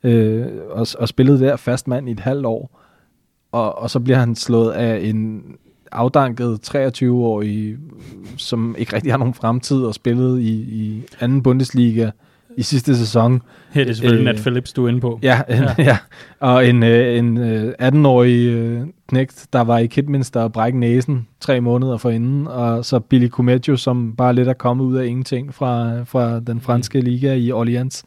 øh, 0.03 0.47
og, 0.71 0.87
og 0.99 1.09
spillede 1.09 1.41
der 1.41 1.57
fast 1.57 1.89
mand 1.89 2.09
i 2.09 2.13
et 2.13 2.21
halvt 2.21 2.47
år. 2.47 2.80
Og, 3.53 3.79
og 3.79 3.91
så 3.91 4.01
bliver 4.01 4.19
han 4.19 4.37
slået 4.37 4.73
af 4.73 5.01
en 5.03 5.43
afdanket 5.93 6.75
23-årig, 6.77 7.77
som 8.37 8.75
ikke 8.79 8.97
rigtig 8.97 9.13
har 9.13 9.19
nogen 9.19 9.35
fremtid, 9.35 9.83
og 9.83 9.95
spillede 9.95 10.43
i, 10.43 10.53
i 10.53 11.03
anden 11.21 11.43
Bundesliga 11.43 12.11
i 12.57 12.63
sidste 12.63 12.97
sæson. 12.97 13.43
Her 13.71 13.83
er 13.83 13.87
det 13.87 13.97
selvfølgelig 13.97 14.29
Øh, 14.29 14.35
Nat 14.35 14.43
Phillips, 14.43 14.73
du 14.73 14.85
er 14.85 14.89
inde 14.89 15.01
på. 15.01 15.19
Ja, 15.23 15.43
en, 15.49 15.57
ja. 15.63 15.75
ja. 15.85 15.99
og 16.41 16.67
en, 16.67 16.83
øh, 16.83 17.19
en 17.19 17.39
øh, 17.39 17.75
18-årig 17.83 18.47
øh, 18.47 18.83
knægt, 19.09 19.47
der 19.53 19.61
var 19.61 19.79
i 19.79 19.87
Kidminster 19.87 20.41
og 20.41 20.53
brække 20.53 20.79
næsen 20.79 21.27
tre 21.41 21.61
måneder 21.61 21.97
forinden, 21.97 22.47
og 22.47 22.85
så 22.85 23.01
Billy 23.01 23.29
Cometio, 23.29 23.77
som 23.77 24.17
bare 24.17 24.35
lidt 24.35 24.49
er 24.49 24.53
kommet 24.53 24.85
ud 24.85 24.97
af 24.97 25.07
ingenting 25.07 25.55
fra, 25.55 26.03
fra 26.03 26.41
den 26.41 26.61
franske 26.61 27.01
liga 27.01 27.35
i 27.35 27.53
Orleans. 27.53 28.05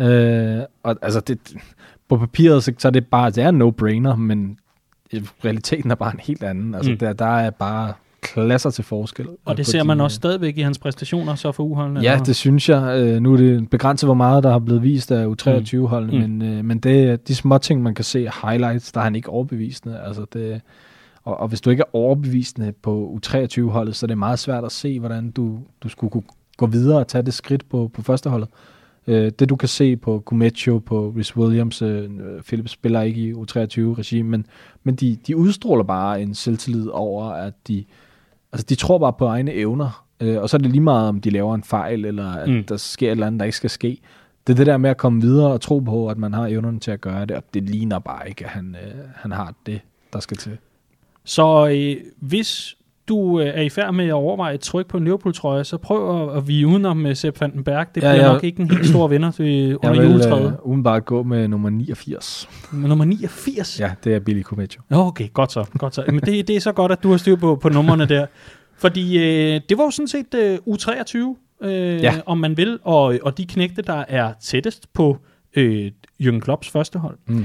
Øh, 0.00 0.58
og 0.82 0.96
altså, 1.02 1.20
det, 1.20 1.38
på 2.08 2.16
papiret, 2.16 2.64
så, 2.64 2.72
så 2.78 2.88
er 2.88 2.92
det 2.92 3.06
bare, 3.06 3.30
det 3.30 3.44
er 3.44 3.50
no-brainer, 3.50 4.16
men 4.16 4.58
i 5.12 5.22
realiteten 5.44 5.90
er 5.90 5.94
bare 5.94 6.12
en 6.14 6.20
helt 6.22 6.42
anden. 6.42 6.74
Altså, 6.74 6.90
Mm. 6.90 6.98
der, 6.98 7.12
der 7.12 7.26
er 7.38 7.50
bare 7.50 7.92
klasser 8.22 8.70
til 8.70 8.84
forskel. 8.84 9.26
Og 9.44 9.56
det 9.56 9.66
ser 9.66 9.78
de, 9.82 9.86
man 9.86 9.98
øh, 9.98 10.04
også 10.04 10.14
stadigvæk 10.14 10.58
i 10.58 10.60
hans 10.60 10.78
præstationer 10.78 11.34
så 11.34 11.52
for 11.52 11.62
uholdene. 11.64 12.00
Ja, 12.00 12.20
det 12.26 12.36
synes 12.36 12.68
jeg. 12.68 12.98
Øh, 13.00 13.20
nu 13.20 13.32
er 13.32 13.36
det 13.36 13.70
begrænset, 13.70 14.06
hvor 14.06 14.14
meget 14.14 14.42
der 14.44 14.50
har 14.50 14.58
blevet 14.58 14.82
vist 14.82 15.12
af 15.12 15.26
U23-holdene, 15.26 16.26
Mm. 16.26 16.32
men, 16.32 16.42
øh, 16.58 16.64
men 16.64 16.78
det 16.78 17.28
de 17.28 17.34
små 17.34 17.58
ting, 17.58 17.82
man 17.82 17.94
kan 17.94 18.04
se, 18.04 18.28
highlights, 18.42 18.92
der 18.92 19.00
er 19.00 19.04
han 19.04 19.16
ikke 19.16 19.28
overbevisende. 19.30 20.00
Altså 20.00 20.26
det, 20.32 20.60
og, 21.24 21.40
og 21.40 21.48
hvis 21.48 21.60
du 21.60 21.70
ikke 21.70 21.80
er 21.80 21.96
overbevisende 21.96 22.72
på 22.82 23.20
U23-holdet, 23.26 23.96
så 23.96 24.06
er 24.06 24.08
det 24.08 24.18
meget 24.18 24.38
svært 24.38 24.64
at 24.64 24.72
se, 24.72 25.00
hvordan 25.00 25.30
du, 25.30 25.58
du 25.82 25.88
skulle 25.88 26.10
kunne 26.10 26.22
gå 26.56 26.66
videre 26.66 26.98
og 26.98 27.08
tage 27.08 27.22
det 27.22 27.34
skridt 27.34 27.68
på, 27.68 27.90
på 27.94 28.02
førsteholdet. 28.02 28.48
Øh, 29.08 29.32
det 29.38 29.48
du 29.48 29.56
kan 29.56 29.68
se 29.68 29.96
på 29.96 30.18
Gumecho, 30.26 30.78
på 30.78 31.12
Rhys 31.16 31.36
Williams, 31.36 31.82
øh, 31.82 32.10
Philip 32.46 32.68
spiller 32.68 33.00
ikke 33.02 33.20
i 33.20 33.32
U23-regime, 33.32 34.28
men, 34.30 34.46
men 34.84 34.96
de, 34.96 35.16
de 35.26 35.36
udstråler 35.36 35.84
bare 35.84 36.22
en 36.22 36.34
selvtillid 36.34 36.88
over, 36.88 37.24
at 37.24 37.54
de, 37.68 37.84
altså 38.52 38.66
de 38.68 38.74
tror 38.74 38.98
bare 38.98 39.12
på 39.12 39.26
egne 39.26 39.52
evner, 39.52 40.04
øh, 40.20 40.38
og 40.42 40.50
så 40.50 40.56
er 40.56 40.58
det 40.58 40.70
lige 40.70 40.80
meget, 40.80 41.08
om 41.08 41.20
de 41.20 41.30
laver 41.30 41.54
en 41.54 41.62
fejl, 41.64 42.04
eller 42.04 42.32
at 42.32 42.48
Mm. 42.48 42.64
der 42.64 42.76
sker 42.76 43.06
et 43.06 43.10
eller 43.10 43.26
andet, 43.26 43.38
der 43.40 43.44
ikke 43.44 43.56
skal 43.56 43.70
ske. 43.70 43.98
Det 44.46 44.52
er 44.52 44.56
det 44.56 44.66
der 44.66 44.76
med 44.76 44.90
at 44.90 44.96
komme 44.96 45.20
videre 45.20 45.52
og 45.52 45.60
tro 45.60 45.78
på, 45.78 46.08
at 46.08 46.18
man 46.18 46.32
har 46.32 46.46
evnerne 46.46 46.80
til 46.80 46.90
at 46.90 47.00
gøre 47.00 47.26
det, 47.26 47.36
og 47.36 47.42
det 47.54 47.62
ligner 47.62 47.98
bare 47.98 48.28
ikke, 48.28 48.44
at 48.44 48.50
han, 48.50 48.76
øh, 48.84 49.04
han 49.14 49.32
har 49.32 49.54
det, 49.66 49.80
der 50.12 50.20
skal 50.20 50.36
til. 50.36 50.58
Så 51.24 51.68
øh, 51.68 51.96
hvis 52.16 52.76
du 53.08 53.40
øh, 53.40 53.46
er 53.46 53.62
i 53.62 53.68
færd 53.68 53.94
med 53.94 54.06
at 54.06 54.12
overveje 54.12 54.54
et 54.54 54.60
tryk 54.60 54.86
på 54.86 54.96
en 54.96 55.04
Liverpool-trøje, 55.04 55.64
så 55.64 55.76
prøv 55.78 56.28
at, 56.30 56.36
at 56.36 56.48
vige 56.48 56.66
udenom 56.66 56.96
med 56.96 57.14
Sepp 57.14 57.40
Vandenberg. 57.40 57.86
Det 57.94 58.02
Ja, 58.02 58.12
bliver 58.12 58.24
jeg- 58.24 58.32
nok 58.32 58.44
ikke 58.44 58.60
en 58.62 58.70
helt 58.70 58.86
stor 58.86 59.08
vinder 59.14 59.30
til, 59.30 59.46
Jeg 59.46 59.84
under 59.84 60.00
vil 60.00 60.10
juletræet. 60.10 60.46
øh, 60.46 60.52
umiddelbart 60.62 61.04
gå 61.04 61.22
med 61.22 61.48
nummer 61.48 61.70
89. 61.70 62.48
Men 62.72 62.88
nummer 62.88 63.04
89? 63.04 63.80
Ja, 63.80 63.90
det 64.04 64.14
er 64.14 64.20
Billy 64.20 64.42
Cometio. 64.42 64.82
Nå, 64.90 64.96
okay, 65.06 65.28
godt 65.32 65.52
så. 65.52 65.64
Godt 65.78 65.94
så. 65.94 66.04
Men 66.06 66.20
det, 66.20 66.48
det 66.48 66.56
er 66.56 66.60
så 66.60 66.72
godt, 66.72 66.92
at 66.92 67.02
du 67.02 67.10
har 67.10 67.16
styr 67.16 67.36
på, 67.36 67.56
på 67.56 67.68
numrene 67.68 68.06
der. 68.06 68.26
Fordi 68.78 69.18
øh, 69.18 69.60
det 69.68 69.78
var 69.78 69.84
jo 69.84 69.90
sådan 69.90 70.08
set 70.08 70.34
øh, 70.34 70.58
U23, 70.68 71.18
øh, 71.66 72.02
Ja. 72.02 72.14
om 72.26 72.38
man 72.38 72.56
vil, 72.56 72.78
og, 72.82 73.18
og 73.22 73.38
de 73.38 73.46
knægte, 73.46 73.82
der 73.82 74.04
er 74.08 74.32
tættest 74.42 74.92
på 74.92 75.16
øh, 75.56 75.90
Jürgen 76.22 76.40
Klopps 76.40 76.68
første 76.70 76.98
hold. 76.98 77.16
Mm. 77.26 77.44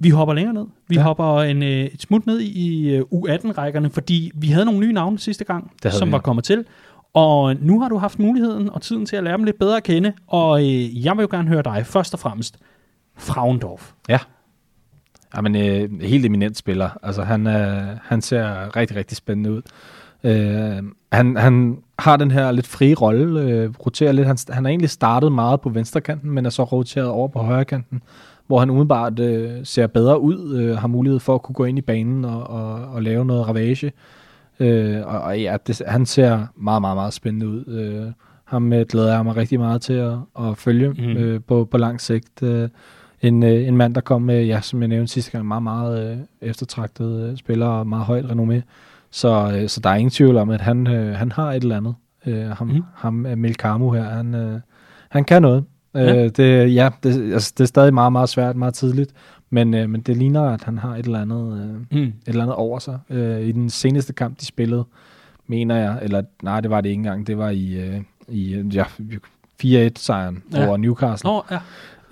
Vi 0.00 0.10
hopper 0.10 0.34
længere 0.34 0.54
ned. 0.54 0.66
Vi 0.88 0.94
ja. 0.96 1.02
Hopper 1.02 1.40
en, 1.40 1.62
øh, 1.62 1.84
et 1.84 2.02
smut 2.02 2.26
ned 2.26 2.40
i 2.40 2.90
øh, 2.90 3.02
U18-rækkerne, 3.14 3.90
fordi 3.90 4.30
vi 4.34 4.46
havde 4.46 4.64
nogle 4.64 4.80
nye 4.80 4.92
navne 4.92 5.18
sidste 5.18 5.44
gang, 5.44 5.72
som 5.90 6.08
vi, 6.08 6.12
var 6.12 6.18
kommet 6.18 6.44
til. 6.44 6.64
Og 7.14 7.56
nu 7.56 7.80
har 7.80 7.88
du 7.88 7.98
haft 7.98 8.18
muligheden 8.18 8.70
og 8.70 8.82
tiden 8.82 9.06
til 9.06 9.16
at 9.16 9.24
lære 9.24 9.36
dem 9.36 9.44
lidt 9.44 9.58
bedre 9.58 9.76
at 9.76 9.82
kende, 9.82 10.12
og 10.26 10.60
øh, 10.60 11.04
jeg 11.04 11.16
vil 11.16 11.22
jo 11.22 11.28
gerne 11.30 11.48
høre 11.48 11.62
dig 11.62 11.86
først 11.86 12.14
og 12.14 12.20
fremmest. 12.20 12.58
Frauendorf. 13.16 13.92
Ja. 14.08 14.18
Jamen, 15.36 15.56
øh, 15.56 16.00
helt 16.00 16.26
eminent 16.26 16.56
spiller. 16.56 16.90
Altså, 17.02 17.22
han, 17.22 17.46
øh, 17.46 17.82
han 18.02 18.22
ser 18.22 18.76
rigtig, 18.76 18.96
rigtig 18.96 19.16
spændende 19.16 19.52
ud. 19.52 19.62
Øh, 20.24 20.82
han, 21.12 21.36
han 21.36 21.78
har 21.98 22.16
den 22.16 22.30
her 22.30 22.52
lidt 22.52 22.66
frie 22.66 22.94
rolle, 22.94 23.40
øh, 23.40 23.70
roterer 23.86 24.12
lidt. 24.12 24.26
Han, 24.26 24.36
han 24.48 24.64
har 24.64 24.68
egentlig 24.68 24.90
startet 24.90 25.32
meget 25.32 25.60
på 25.60 25.68
venstrekanten, 25.68 26.30
men 26.30 26.46
er 26.46 26.50
så 26.50 26.64
roteret 26.64 27.08
over 27.08 27.28
på 27.28 27.38
højrekanten, 27.38 28.02
hvor 28.50 28.58
han 28.58 28.70
umiddelbart 28.70 29.18
øh, 29.18 29.50
ser 29.64 29.86
bedre 29.86 30.20
ud, 30.20 30.58
øh, 30.58 30.76
har 30.76 30.88
mulighed 30.88 31.20
for 31.20 31.34
at 31.34 31.42
kunne 31.42 31.54
gå 31.54 31.64
ind 31.64 31.78
i 31.78 31.80
banen 31.80 32.24
og, 32.24 32.46
og, 32.46 32.72
og 32.72 33.02
lave 33.02 33.24
noget 33.24 33.48
ravage. 33.48 33.92
Øh, 34.60 35.06
og, 35.06 35.20
og 35.20 35.40
ja, 35.40 35.56
det, 35.66 35.82
han 35.86 36.06
ser 36.06 36.46
meget, 36.56 36.80
meget, 36.80 36.96
meget 36.96 37.12
spændende 37.12 37.48
ud. 37.48 37.64
Øh, 37.66 38.12
ham 38.44 38.72
øh, 38.72 38.86
glæder 38.88 39.14
jeg 39.14 39.24
mig 39.24 39.36
rigtig 39.36 39.58
meget 39.58 39.82
til 39.82 39.92
at, 39.92 40.12
at 40.40 40.58
følge 40.58 40.88
mm. 40.88 41.16
øh, 41.16 41.40
på, 41.46 41.64
på 41.64 41.78
lang 41.78 42.00
sigt. 42.00 42.42
Øh, 42.42 42.68
en, 43.22 43.42
øh, 43.42 43.68
en 43.68 43.76
mand, 43.76 43.94
der 43.94 44.00
kom 44.00 44.22
med, 44.22 44.44
ja, 44.44 44.60
som 44.60 44.80
jeg 44.80 44.88
nævnte 44.88 45.12
sidste 45.12 45.30
gang, 45.30 45.46
meget, 45.46 45.62
meget 45.62 46.10
øh, 46.10 46.18
eftertragtet 46.40 47.30
øh, 47.30 47.36
spiller 47.36 47.66
og 47.66 47.86
meget 47.86 48.04
højt 48.04 48.24
renommé. 48.24 48.60
Så, 49.10 49.52
øh, 49.54 49.68
så 49.68 49.80
der 49.80 49.90
er 49.90 49.94
ingen 49.94 50.10
tvivl 50.10 50.36
om, 50.36 50.50
at 50.50 50.60
han, 50.60 50.86
øh, 50.86 51.14
han 51.14 51.32
har 51.32 51.52
et 51.52 51.62
eller 51.62 51.76
andet. 51.76 51.94
Øh, 52.26 52.48
ham, 52.48 52.66
mm. 52.66 52.82
ham 52.94 53.26
øh, 53.26 53.38
Melkamu 53.38 53.92
her, 53.92 54.04
han, 54.04 54.34
øh, 54.34 54.60
han 55.08 55.24
kan 55.24 55.42
noget. 55.42 55.64
Ja. 55.94 56.24
Øh, 56.24 56.30
det, 56.36 56.74
ja, 56.74 56.88
det, 57.02 57.32
altså, 57.32 57.52
det 57.58 57.64
er 57.64 57.68
stadig 57.68 57.94
meget, 57.94 58.12
meget 58.12 58.28
svært, 58.28 58.56
meget 58.56 58.74
tidligt. 58.74 59.10
Men, 59.50 59.74
øh, 59.74 59.90
men 59.90 60.00
det 60.00 60.16
ligner, 60.16 60.42
at 60.42 60.64
han 60.64 60.78
har 60.78 60.96
et 60.96 61.04
eller 61.04 61.20
andet, 61.20 61.60
øh, 61.92 61.98
Mm. 61.98 62.06
et 62.06 62.12
eller 62.26 62.42
andet 62.42 62.56
over 62.56 62.78
sig. 62.78 62.98
Øh, 63.10 63.40
I 63.40 63.52
den 63.52 63.70
seneste 63.70 64.12
kamp, 64.12 64.40
de 64.40 64.46
spillede, 64.46 64.84
mener 65.46 65.76
jeg, 65.76 65.98
eller 66.02 66.22
nej, 66.42 66.60
det 66.60 66.70
var 66.70 66.80
det 66.80 66.88
ikke 66.88 66.98
engang, 66.98 67.26
det 67.26 67.38
var 67.38 67.50
i, 67.50 67.72
øh, 67.72 68.00
i 68.28 68.62
ja, 68.74 68.84
4-1-sejren 69.62 70.42
Ja. 70.52 70.66
over 70.68 70.76
Newcastle. 70.76 71.30
Nå, 71.30 71.42
ja. 71.50 71.58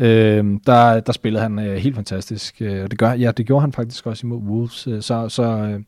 Øh, 0.00 0.44
der, 0.66 1.00
der 1.00 1.12
spillede 1.12 1.42
han 1.42 1.58
øh, 1.58 1.76
helt 1.76 1.94
fantastisk. 1.94 2.56
Øh, 2.60 2.90
det, 2.90 2.98
gør, 2.98 3.12
ja, 3.12 3.30
det 3.30 3.46
gjorde 3.46 3.60
han 3.60 3.72
faktisk 3.72 4.06
også 4.06 4.26
imod 4.26 4.38
Wolves. 4.38 4.86
Øh, 4.86 5.02
så 5.02 5.28
så 5.28 5.42
øh, 5.42 5.80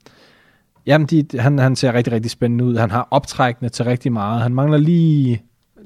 jamen, 0.86 1.06
de, 1.06 1.24
han, 1.38 1.58
han 1.58 1.76
ser 1.76 1.92
rigtig, 1.92 2.12
rigtig 2.12 2.30
spændende 2.30 2.64
ud. 2.64 2.76
Han 2.76 2.90
har 2.90 3.08
optrækkende 3.10 3.68
til 3.68 3.84
rigtig 3.84 4.12
meget. 4.12 4.42
Han 4.42 4.54
mangler 4.54 4.78
lige, 4.78 5.42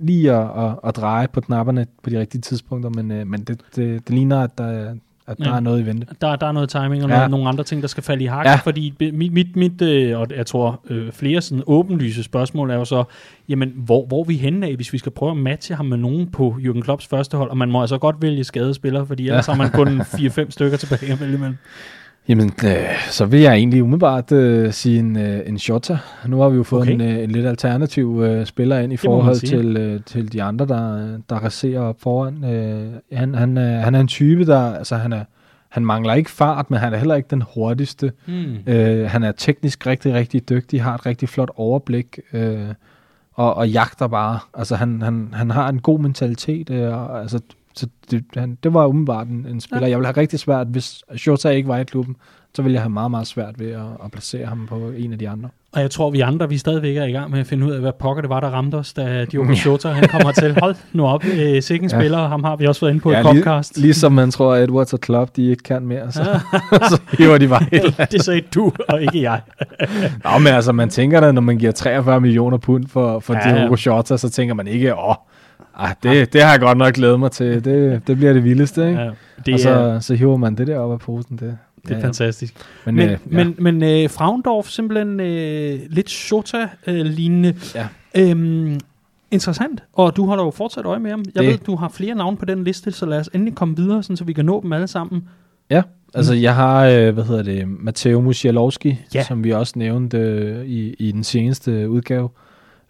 lige 0.07 0.33
at, 0.33 0.49
at, 0.65 0.73
at 0.85 0.97
dreje 0.97 1.29
på 1.29 1.41
knapperne 1.41 1.87
på 2.03 2.11
de 2.11 2.21
rigtige 2.21 2.41
tidspunkter, 2.41 2.91
men, 2.91 3.11
øh, 3.11 3.27
men 3.27 3.41
det, 3.45 3.61
det, 3.77 4.09
det 4.09 4.15
ligner, 4.15 4.41
at 4.41 4.59
der, 4.59 4.95
at 5.27 5.39
der 5.39 5.49
Ja. 5.51 5.57
er 5.57 5.61
noget 5.61 5.81
i 5.81 5.87
vente. 5.87 6.07
Der, 6.21 6.37
der 6.37 6.47
er 6.47 6.53
noget 6.53 6.69
timing 6.69 7.05
og 7.05 7.11
Ja. 7.11 7.17
noget, 7.17 7.31
nogle 7.31 7.49
andre 7.49 7.65
ting, 7.65 7.83
der 7.83 7.89
skal 7.89 8.03
falde 8.03 8.25
i 8.25 8.27
hak. 8.27 8.47
Ja. 8.47 8.55
Fordi 8.55 8.95
mit, 9.13 9.33
mit, 9.33 9.57
mit 9.57 9.83
øh, 9.83 10.19
og 10.19 10.27
jeg 10.37 10.47
tror 10.47 10.81
øh, 10.91 11.13
flere 11.13 11.41
sådan 11.41 11.63
åbenlyse 11.67 12.23
spørgsmål 12.23 12.71
er 12.71 12.75
jo 12.75 12.85
så, 12.85 13.05
jamen 13.49 13.73
hvor, 13.77 14.07
hvor 14.07 14.21
er 14.21 14.25
vi 14.25 14.37
henne 14.37 14.67
af, 14.67 14.75
hvis 14.77 14.93
vi 14.93 14.99
skal 14.99 15.13
prøve 15.13 15.31
at 15.31 15.37
matche 15.39 15.75
ham 15.75 15.87
med 15.87 15.97
nogen 15.97 16.27
på 16.31 16.57
Jürgen 16.61 16.81
Klopps 16.81 17.07
første 17.07 17.37
hold, 17.37 17.51
og 17.51 17.57
man 17.57 17.71
må 17.71 17.81
altså 17.81 17.99
godt 17.99 18.17
vælge 18.23 18.45
skadespillere, 18.45 19.07
fordi 19.07 19.27
ellers 19.29 19.47
har 19.47 19.55
man 19.55 19.71
kun 19.71 20.01
4-5 20.41 20.51
stykker 20.51 20.77
tilbage 20.79 21.13
at 21.13 21.21
vælge 21.21 21.35
imellem. 21.35 21.57
Jamen, 22.29 22.53
øh, 22.65 23.11
så 23.11 23.27
vil 23.27 23.41
jeg 23.41 23.55
egentlig 23.55 23.83
umiddelbart 23.83 24.33
øh, 24.33 24.73
sige 24.73 24.99
en, 24.99 25.19
øh, 25.19 25.41
en 25.47 25.59
Shota. 25.59 25.99
Nu 26.27 26.41
har 26.41 26.49
vi 26.49 26.57
jo 26.57 26.63
fået 26.63 26.83
Okay. 26.83 26.93
en, 26.93 27.01
øh, 27.01 27.25
en 27.25 27.31
lidt 27.31 27.47
alternativ 27.47 28.23
øh, 28.23 28.47
spiller 28.47 28.79
ind 28.79 28.93
i 28.93 28.97
forhold 28.97 29.37
til, 29.37 29.77
øh, 29.77 30.01
til 30.07 30.33
de 30.33 30.43
andre, 30.43 30.67
der, 30.67 31.17
der 31.31 31.37
raserer 31.37 31.81
op 31.81 31.97
foran. 32.01 32.45
Øh, 32.45 32.93
han, 33.13 33.35
han, 33.35 33.59
øh, 33.59 33.83
han 33.83 33.95
er 33.95 34.01
en 34.01 34.09
type, 34.09 34.47
der 34.47 34.75
altså, 34.75 34.97
han 34.97 35.13
er, 35.13 35.25
han 35.69 35.85
mangler 35.87 36.15
ikke 36.15 36.31
fart, 36.31 36.71
men 36.71 36.81
han 36.81 36.95
er 36.95 36.99
heller 36.99 37.15
ikke 37.15 37.29
den 37.31 37.43
hurtigste. 37.55 38.13
Mm. 38.27 38.73
Øh, 38.73 39.11
han 39.11 39.23
er 39.23 39.33
teknisk 39.33 39.87
rigtig, 39.87 40.15
rigtig 40.15 40.49
dygtig, 40.49 40.83
har 40.83 40.95
et 40.95 41.07
rigtig 41.07 41.29
flot 41.29 41.51
overblik, 41.57 42.21
øh, 42.33 42.59
og, 43.35 43.55
og 43.55 43.69
jagter 43.69 44.07
bare. 44.07 44.39
Altså, 44.55 44.77
han, 44.77 45.03
han, 45.03 45.29
han 45.33 45.51
har 45.51 45.69
en 45.69 45.81
god 45.81 45.99
mentalitet, 45.99 46.71
øh, 46.71 46.93
og, 46.93 47.21
altså, 47.21 47.41
så 47.77 47.87
det, 48.11 48.25
han, 48.37 48.59
det 48.63 48.75
var 48.75 48.87
umiddelbart 48.87 49.27
en, 49.27 49.47
en 49.51 49.61
spiller. 49.61 49.87
Ja. 49.87 49.91
Jeg 49.91 49.99
ville 49.99 50.07
have 50.07 50.17
rigtig 50.17 50.39
svært, 50.39 50.67
hvis 50.67 51.03
Shota 51.17 51.49
ikke 51.49 51.69
var 51.69 51.79
i 51.79 51.85
klubben, 51.85 52.17
så 52.55 52.63
ville 52.63 52.75
jeg 52.75 52.83
have 52.83 52.91
meget, 52.91 53.11
meget 53.11 53.27
svært 53.27 53.59
ved 53.59 53.71
at, 53.71 53.87
at 54.05 54.11
placere 54.13 54.47
ham 54.47 54.67
på 54.67 54.77
en 54.97 55.13
af 55.13 55.19
de 55.19 55.29
andre. 55.29 55.49
Og 55.75 55.81
jeg 55.81 55.91
tror, 55.91 56.11
vi 56.11 56.21
andre, 56.21 56.49
vi 56.49 56.59
stadigvæk 56.59 56.97
er 56.97 57.05
i 57.05 57.13
gang 57.13 57.31
med 57.31 57.41
at 57.41 57.47
finde 57.47 57.67
ud 57.67 57.73
af, 57.73 57.81
hvad 57.81 57.93
pokker 57.93 58.21
det 58.21 58.31
var, 58.31 58.41
der 58.41 58.49
ramte 58.49 58.75
os, 58.75 58.93
da 58.93 59.25
Diogo 59.25 59.53
Jota, 59.67 59.89
han 59.89 60.09
kommer 60.09 60.33
til. 60.33 60.57
Hold 60.63 60.77
nu 60.93 61.07
op, 61.07 61.25
øh, 61.25 61.63
sikken 61.63 61.91
ja. 61.91 61.99
spiller, 61.99 62.29
ham 62.29 62.45
har 62.45 62.57
vi 62.57 62.67
også 62.67 62.81
været 62.81 62.91
inde 62.91 63.03
på 63.03 63.13
ja, 63.13 63.21
et 63.21 63.27
podcast. 63.27 63.77
Lige, 63.77 63.83
ligesom 63.83 64.13
man 64.13 64.31
tror, 64.31 64.55
at 64.55 64.63
Edwards 64.63 64.93
og 64.93 65.01
Klopp, 65.01 65.37
de 65.37 65.51
ikke 65.51 65.63
kan 65.63 65.87
mere, 65.87 66.13
så, 66.13 66.25
så 66.91 67.01
hiver 67.19 67.39
de 67.39 67.49
bare 67.49 67.67
helt. 67.73 68.13
det 68.13 68.25
sagde 68.25 68.41
du, 68.55 68.73
og 68.89 69.03
ikke 69.03 69.23
jeg. 69.23 69.41
Nå, 70.25 70.39
men 70.39 70.47
altså, 70.53 70.73
man 70.73 70.89
tænker 70.91 71.21
da, 71.21 71.33
når 71.33 71.43
man 71.43 71.59
giver 71.59 71.73
43 71.73 72.21
millioner 72.21 72.57
pund 72.57 72.87
for, 72.89 73.21
for 73.21 73.35
ja, 73.35 73.61
Diogo 73.61 73.77
Jota, 73.87 74.17
så 74.17 74.31
tænker 74.31 74.55
man 74.55 74.67
ikke, 74.67 74.95
åh, 74.97 75.15
ah, 75.77 75.95
det, 76.03 76.33
det 76.33 76.43
har 76.43 76.51
jeg 76.51 76.61
godt 76.61 76.79
nok 76.79 76.95
glædet 76.95 77.21
mig 77.21 77.31
til. 77.31 77.65
Det, 77.65 78.07
det 78.07 78.17
bliver 78.17 78.33
det 78.33 78.45
vildeste, 78.45 78.89
ikke? 78.89 79.01
Ja, 79.01 79.11
det 79.47 79.55
og 79.55 79.61
så, 79.61 79.71
er... 79.71 80.01
så 80.01 80.15
hiver 80.15 80.37
man 80.37 80.55
det 80.55 80.67
der 80.67 80.79
op 80.79 80.93
af 80.93 80.99
posen, 80.99 81.37
det, 81.37 81.59
det 81.83 81.91
er 81.91 81.99
ja, 81.99 82.05
fantastisk. 82.05 82.55
Men, 82.87 82.95
men, 82.95 83.05
øh, 83.05 83.11
ja. 83.11 83.45
men, 83.45 83.55
men 83.59 83.83
øh, 83.83 84.11
Fraundorf 84.11 84.69
simpelthen 84.69 85.21
øh, 85.21 85.81
lidt 85.91 86.11
Shota-lignende. 86.11 87.49
Øh, 87.49 87.55
ja. 87.75 87.89
Øhm, 88.17 88.81
interessant, 89.31 89.83
og 89.93 90.17
du 90.17 90.27
har 90.27 90.37
da 90.37 90.43
jo 90.43 90.51
fortsat 90.51 90.85
øje 90.85 90.99
med 90.99 91.11
ham. 91.11 91.25
Jeg 91.35 91.43
det. 91.43 91.51
ved, 91.51 91.59
du 91.59 91.77
har 91.77 91.89
flere 91.89 92.15
navne 92.15 92.37
på 92.37 92.45
den 92.45 92.65
liste, 92.65 92.93
så 92.93 93.07
lad 93.07 93.21
os 93.21 93.31
endelig 93.35 93.55
komme 93.55 93.77
videre, 93.77 94.03
sådan, 94.03 94.17
så 94.17 94.25
vi 94.25 94.33
kan 94.33 94.45
nå 94.45 94.61
dem 94.63 94.73
alle 94.73 94.87
sammen. 94.87 95.29
Ja, 95.71 95.83
altså 96.15 96.35
jeg 96.35 96.55
har, 96.55 96.87
øh, 96.87 97.15
hvad 97.15 97.25
hedder 97.25 97.43
det, 97.43 97.69
Matteo 97.69 98.21
Musialowski, 98.21 98.99
ja. 99.15 99.25
som 99.25 99.45
vi 99.45 99.51
også 99.51 99.73
nævnte 99.77 100.19
øh, 100.19 100.67
i, 100.67 100.95
i 100.99 101.13
den 101.13 101.25
seneste 101.25 101.91
udgave, 101.91 102.29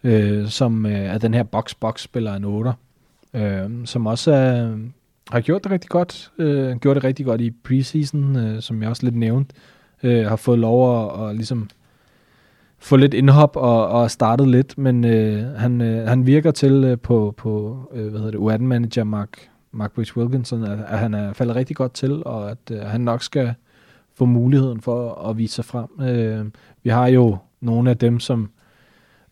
øh, 0.05 0.47
som 0.47 0.85
øh, 0.85 0.91
er 0.91 1.17
den 1.17 1.33
her 1.33 1.43
box-box-spiller 1.43 2.33
af 2.33 2.39
8, 2.45 2.73
øh, 3.33 3.85
som 3.85 4.05
også 4.05 4.31
er 4.31 4.77
har 5.31 5.41
gjort 5.41 5.63
det 5.63 5.71
rigtig 5.71 5.89
godt. 5.89 6.31
Øh, 6.37 6.77
gjort 6.77 6.95
det 6.95 7.03
rigtig 7.03 7.25
godt 7.25 7.41
i 7.41 7.51
preseason, 7.51 8.35
øh, 8.35 8.61
som 8.61 8.81
jeg 8.81 8.89
også 8.89 9.03
lidt 9.03 9.15
nævnte. 9.15 9.55
Øh, 10.03 10.25
har 10.25 10.35
fået 10.35 10.59
lov 10.59 11.05
at, 11.05 11.29
at 11.29 11.35
ligesom 11.35 11.69
få 12.79 12.95
lidt 12.95 13.13
indhop 13.13 13.55
og, 13.55 13.87
og 13.87 14.11
startet 14.11 14.47
lidt, 14.47 14.77
men 14.77 15.05
øh, 15.05 15.45
han, 15.45 15.81
øh, 15.81 16.07
han 16.07 16.25
virker 16.25 16.51
til 16.51 16.83
øh, 16.83 16.99
på, 16.99 17.33
på 17.37 17.77
øh, 17.93 18.07
hvad 18.07 18.19
hedder 18.19 18.31
det, 18.31 18.57
U18-manager 18.57 19.03
Mark, 19.03 19.49
Mark 19.71 19.91
Bridge 19.91 20.17
Wilkinson, 20.17 20.63
at, 20.63 20.79
at 20.87 20.99
han 20.99 21.13
er 21.13 21.33
faldet 21.33 21.55
rigtig 21.55 21.75
godt 21.75 21.93
til, 21.93 22.23
og 22.25 22.51
at 22.51 22.71
øh, 22.71 22.79
han 22.79 23.01
nok 23.01 23.23
skal 23.23 23.53
få 24.15 24.25
muligheden 24.25 24.81
for 24.81 25.29
at 25.29 25.37
vise 25.37 25.55
sig 25.55 25.65
frem. 25.65 26.07
Øh, 26.09 26.45
vi 26.83 26.89
har 26.89 27.07
jo 27.07 27.37
nogle 27.61 27.89
af 27.89 27.97
dem, 27.97 28.19
som 28.19 28.49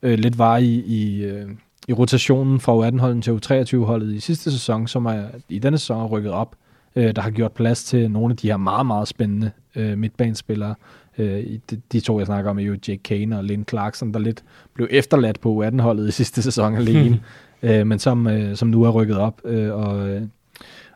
øh, 0.04 0.20
lidt 0.20 0.38
var 0.38 0.58
i, 0.58 0.74
i, 0.86 1.24
øh, 1.24 1.50
i 1.88 1.94
rotationen 1.94 2.60
fra 2.60 2.74
U18-holdet 2.74 3.24
til 3.24 3.32
U23-holdet 3.32 4.14
i 4.14 4.20
sidste 4.20 4.52
sæson, 4.52 4.88
som 4.88 5.06
er 5.06 5.24
i 5.50 5.60
denne 5.60 5.78
sæson 5.78 6.06
rykket 6.06 6.32
op, 6.32 6.56
øh, 6.96 7.16
der 7.16 7.22
har 7.22 7.30
gjort 7.30 7.52
plads 7.52 7.84
til 7.84 8.12
nogle 8.12 8.32
af 8.32 8.38
de 8.38 8.48
her 8.48 8.58
meget, 8.58 8.86
meget 8.86 9.08
spændende 9.08 9.52
øh, 9.76 9.98
midtbanespillere. 9.98 10.76
Øh, 11.18 11.46
de, 11.72 11.82
de 11.92 12.00
to, 12.00 12.20
jeg 12.20 12.26
snakker 12.26 12.52
om, 12.52 12.60
er 12.60 12.64
jo 12.64 12.78
Jake 12.88 13.04
Kane 13.04 13.38
og 13.38 13.44
Lynn 13.44 13.66
Clarkson, 13.70 14.14
der 14.14 14.20
lidt 14.20 14.44
blev 14.74 14.88
efterladt 14.92 15.40
på 15.40 15.64
U18-holdet 15.64 16.08
i 16.08 16.12
sidste 16.12 16.42
sæson 16.42 16.76
alene, 16.76 17.22
øh, 17.64 17.88
men 17.88 18.00
som, 18.00 18.28
øh, 18.28 18.56
som 18.56 18.68
nu 18.68 18.84
er 18.84 18.90
rykket 18.90 19.18
op, 19.18 19.42
øh, 19.46 19.74
og, 19.74 20.10
øh, 20.10 20.22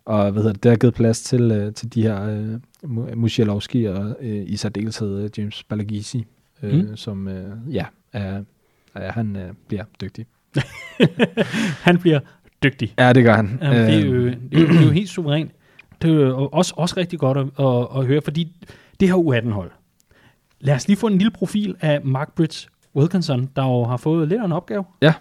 og 0.06 0.32
hvad 0.32 0.42
hedder 0.42 0.54
det, 0.54 0.64
der 0.64 0.70
har 0.70 0.78
givet 0.78 0.94
plads 0.94 1.22
til, 1.22 1.52
øh, 1.52 1.74
til 1.74 1.94
de 1.94 2.02
her 2.02 2.24
øh, 2.24 3.18
Musialowski 3.18 3.86
og 3.86 4.16
øh, 4.22 4.44
i 4.48 4.58
særdeleshed 4.58 5.24
øh, 5.24 5.30
James 5.38 5.64
Balagisi, 5.64 6.26
øh, 6.64 6.74
mm. 6.74 6.96
som 6.96 7.28
øh, 7.28 7.74
ja, 7.74 7.86
er, 8.14 8.44
er, 8.98 9.12
han 9.12 9.36
øh, 9.36 9.54
bliver 9.68 9.84
dygtig. 10.02 10.26
han 11.88 11.98
bliver 11.98 12.20
dygtig. 12.64 12.94
Ja, 13.00 13.14
det 13.14 13.24
gør 13.24 13.34
han. 13.36 13.60
Jamen, 13.62 13.78
det, 13.78 13.96
er 13.96 14.06
jo, 14.06 14.26
det, 14.26 14.38
er 14.54 14.62
jo, 14.62 14.68
det 14.68 14.78
er 14.78 14.86
jo 14.86 14.92
helt 14.92 15.10
suverænt. 15.10 15.52
Det 16.02 16.12
er 16.12 16.16
jo 16.16 16.48
også, 16.48 16.74
også 16.78 16.96
rigtig 16.98 17.20
godt 17.20 17.38
at, 17.38 17.66
at, 17.66 17.88
at 18.00 18.06
høre, 18.06 18.22
fordi 18.22 18.68
det 19.00 19.08
her 19.08 19.16
U18-hold. 19.16 19.72
Lad 20.60 20.76
os 20.76 20.88
lige 20.88 20.98
få 20.98 21.08
en 21.08 21.18
lille 21.18 21.32
profil 21.32 21.76
af 21.82 22.02
Mark 22.04 22.36
Bridge 22.36 22.68
Wilkinson, 22.96 23.50
der 23.56 23.64
jo 23.64 23.84
har 23.84 23.98
fået 23.98 24.28
lidt 24.28 24.42
af 24.42 24.46
en 24.46 24.52
opgave. 24.52 24.84
Ja, 25.02 25.14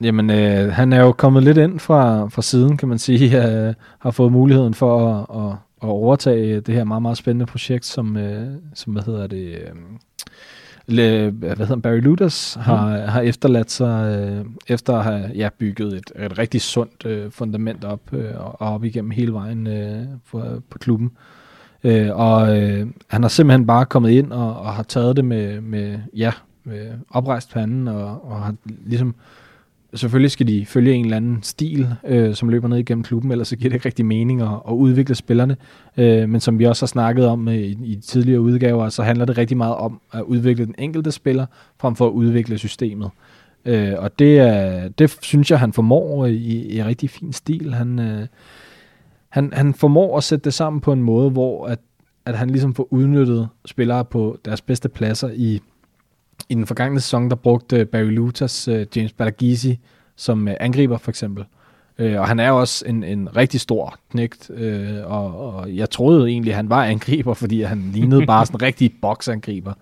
Jamen, 0.00 0.30
øh, 0.30 0.72
han 0.72 0.92
er 0.92 1.00
jo 1.00 1.12
kommet 1.12 1.42
lidt 1.42 1.58
ind 1.58 1.78
fra, 1.78 2.28
fra 2.28 2.42
siden, 2.42 2.76
kan 2.76 2.88
man 2.88 2.98
sige. 2.98 3.46
Øh, 3.46 3.74
har 3.98 4.10
fået 4.10 4.32
muligheden 4.32 4.74
for 4.74 5.08
at, 5.08 5.42
at, 5.42 5.52
at 5.82 5.88
overtage 5.88 6.60
det 6.60 6.74
her 6.74 6.84
meget, 6.84 7.02
meget 7.02 7.16
spændende 7.16 7.46
projekt, 7.46 7.84
som, 7.86 8.16
øh, 8.16 8.48
som 8.74 8.92
hvad 8.92 9.02
hedder 9.02 9.26
det, 9.26 9.48
øh, 9.48 9.74
Le, 10.88 11.30
hvad 11.30 11.56
hedder 11.56 11.76
Barry 11.76 12.00
Ludas 12.00 12.54
har, 12.60 12.96
mm. 12.96 13.08
har 13.08 13.20
efterladt 13.20 13.70
sig, 13.70 14.18
øh, 14.18 14.44
efter 14.68 14.96
at 14.96 15.04
have 15.04 15.30
ja, 15.34 15.48
bygget 15.58 15.92
et, 15.92 16.12
et 16.24 16.38
rigtig 16.38 16.60
sundt 16.60 17.06
øh, 17.06 17.30
fundament 17.30 17.84
op, 17.84 18.00
øh, 18.12 18.30
og 18.36 18.60
op 18.60 18.84
igennem 18.84 19.10
hele 19.10 19.32
vejen 19.32 19.66
øh, 19.66 20.04
for, 20.24 20.62
på 20.70 20.78
klubben. 20.78 21.10
Øh, 21.84 22.08
og 22.12 22.58
øh, 22.58 22.86
han 23.06 23.22
har 23.22 23.28
simpelthen 23.28 23.66
bare 23.66 23.86
kommet 23.86 24.10
ind 24.10 24.32
og, 24.32 24.60
og 24.60 24.72
har 24.72 24.82
taget 24.82 25.16
det 25.16 25.24
med, 25.24 25.60
med 25.60 25.98
ja, 26.16 26.32
med 26.64 26.90
oprejst 27.10 27.52
panden, 27.52 27.88
og, 27.88 28.30
og 28.30 28.42
har 28.42 28.54
ligesom 28.86 29.14
selvfølgelig 29.98 30.30
skal 30.30 30.48
de 30.48 30.66
følge 30.66 30.94
en 30.94 31.04
eller 31.04 31.16
anden 31.16 31.42
stil, 31.42 31.88
øh, 32.06 32.34
som 32.34 32.48
løber 32.48 32.68
ned 32.68 32.78
igennem 32.78 33.04
klubben, 33.04 33.32
ellers 33.32 33.48
så 33.48 33.56
giver 33.56 33.70
det 33.70 33.74
ikke 33.74 33.86
rigtig 33.86 34.06
mening 34.06 34.42
at, 34.42 34.48
at 34.68 34.72
udvikle 34.72 35.14
spillerne. 35.14 35.56
Øh, 35.96 36.28
men 36.28 36.40
som 36.40 36.58
vi 36.58 36.64
også 36.64 36.82
har 36.82 36.86
snakket 36.86 37.26
om 37.26 37.48
øh, 37.48 37.54
i, 37.54 37.78
i 37.84 37.96
tidligere 37.96 38.40
udgaver, 38.40 38.88
så 38.88 39.02
handler 39.02 39.24
det 39.24 39.38
rigtig 39.38 39.56
meget 39.56 39.74
om 39.74 40.00
at 40.12 40.22
udvikle 40.22 40.66
den 40.66 40.74
enkelte 40.78 41.12
spiller, 41.12 41.46
frem 41.80 41.96
for 41.96 42.06
at 42.06 42.12
udvikle 42.12 42.58
systemet. 42.58 43.10
Øh, 43.64 43.94
og 43.98 44.18
det, 44.18 44.38
er, 44.38 44.88
det 44.88 45.18
synes 45.22 45.50
jeg, 45.50 45.58
han 45.60 45.72
formår 45.72 46.24
øh, 46.24 46.32
i, 46.32 46.76
i 46.76 46.82
rigtig 46.82 47.10
fin 47.10 47.32
stil. 47.32 47.74
Han, 47.74 47.98
øh, 47.98 48.26
han, 49.28 49.52
han 49.52 49.74
formår 49.74 50.16
at 50.16 50.24
sætte 50.24 50.44
det 50.44 50.54
sammen 50.54 50.80
på 50.80 50.92
en 50.92 51.02
måde, 51.02 51.30
hvor 51.30 51.66
at, 51.66 51.78
at 52.26 52.38
han 52.38 52.50
ligesom 52.50 52.74
får 52.74 52.88
udnyttet 52.90 53.48
spillere 53.64 54.04
på 54.04 54.38
deres 54.44 54.62
bedste 54.62 54.88
pladser 54.88 55.30
i 55.34 55.60
i 56.48 56.54
den 56.54 56.66
forgangne 56.66 57.00
sæson, 57.00 57.30
der 57.30 57.36
brugte 57.36 57.76
øh, 57.76 57.86
Barry 57.86 58.10
Lutas 58.10 58.68
øh, 58.68 58.86
James 58.96 59.12
Balagisi 59.12 59.78
som 60.18 60.48
øh, 60.48 60.54
angriber 60.60 60.98
for 60.98 61.10
eksempel. 61.10 61.44
Øh, 61.98 62.20
og 62.20 62.28
han 62.28 62.40
er 62.40 62.48
jo 62.48 62.60
også 62.60 62.84
en, 62.86 63.04
en 63.04 63.36
rigtig 63.36 63.60
stor 63.60 63.98
knægt, 64.10 64.50
øh, 64.50 64.96
og, 65.04 65.54
og 65.54 65.76
jeg 65.76 65.90
troede 65.90 66.28
egentlig, 66.28 66.52
at 66.52 66.56
han 66.56 66.70
var 66.70 66.84
angriber, 66.84 67.34
fordi 67.34 67.62
han 67.62 67.90
lignede 67.92 68.26
bare 68.26 68.46
sådan 68.46 68.56
en 68.56 68.62
rigtig 68.62 68.94
boksangriber. 69.02 69.72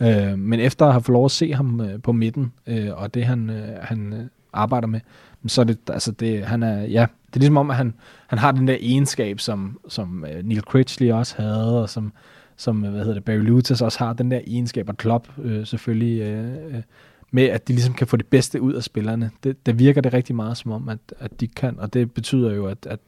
Øh, 0.00 0.38
men 0.38 0.60
efter 0.60 0.86
at 0.86 0.92
have 0.92 1.02
fået 1.02 1.14
lov 1.14 1.24
at 1.24 1.30
se 1.30 1.54
ham 1.54 1.80
øh, 1.80 2.02
på 2.02 2.12
midten, 2.12 2.52
øh, 2.66 2.88
og 2.92 3.14
det 3.14 3.24
han, 3.24 3.50
øh, 3.50 3.68
han 3.80 4.12
øh, 4.12 4.24
arbejder 4.52 4.86
med, 4.86 5.00
så 5.46 5.60
er 5.60 5.64
det, 5.64 5.78
altså 5.88 6.12
det, 6.12 6.44
han 6.44 6.62
er, 6.62 6.80
ja, 6.80 7.06
det 7.26 7.36
er 7.36 7.40
ligesom 7.40 7.56
om, 7.56 7.70
at 7.70 7.76
han, 7.76 7.94
han 8.26 8.38
har 8.38 8.52
den 8.52 8.68
der 8.68 8.76
egenskab, 8.80 9.40
som, 9.40 9.78
som 9.88 10.24
øh, 10.24 10.44
Neil 10.44 10.60
Critchley 10.60 11.12
også 11.12 11.34
havde, 11.38 11.82
og 11.82 11.88
som, 11.90 12.12
som 12.56 12.76
hvad 12.76 12.90
hedder 12.90 13.14
det, 13.14 13.24
Barry 13.24 13.36
Lutas 13.36 13.82
også 13.82 13.98
har 13.98 14.12
den 14.12 14.30
der 14.30 14.40
egenskab, 14.46 14.88
og 14.88 14.96
Klopp 14.96 15.28
øh, 15.42 15.66
selvfølgelig, 15.66 16.20
øh, 16.20 16.76
øh, 16.76 16.82
med 17.30 17.44
at 17.44 17.68
de 17.68 17.72
ligesom 17.72 17.94
kan 17.94 18.06
få 18.06 18.16
det 18.16 18.26
bedste 18.26 18.62
ud 18.62 18.72
af 18.72 18.82
spillerne. 18.82 19.30
Det, 19.44 19.66
det 19.66 19.78
virker 19.78 20.00
det 20.00 20.12
rigtig 20.12 20.36
meget 20.36 20.56
som 20.56 20.72
om, 20.72 20.88
at, 20.88 20.98
at 21.18 21.40
de 21.40 21.46
kan, 21.46 21.78
og 21.78 21.94
det 21.94 22.12
betyder 22.12 22.54
jo, 22.54 22.66
at, 22.66 22.86
at, 22.86 23.00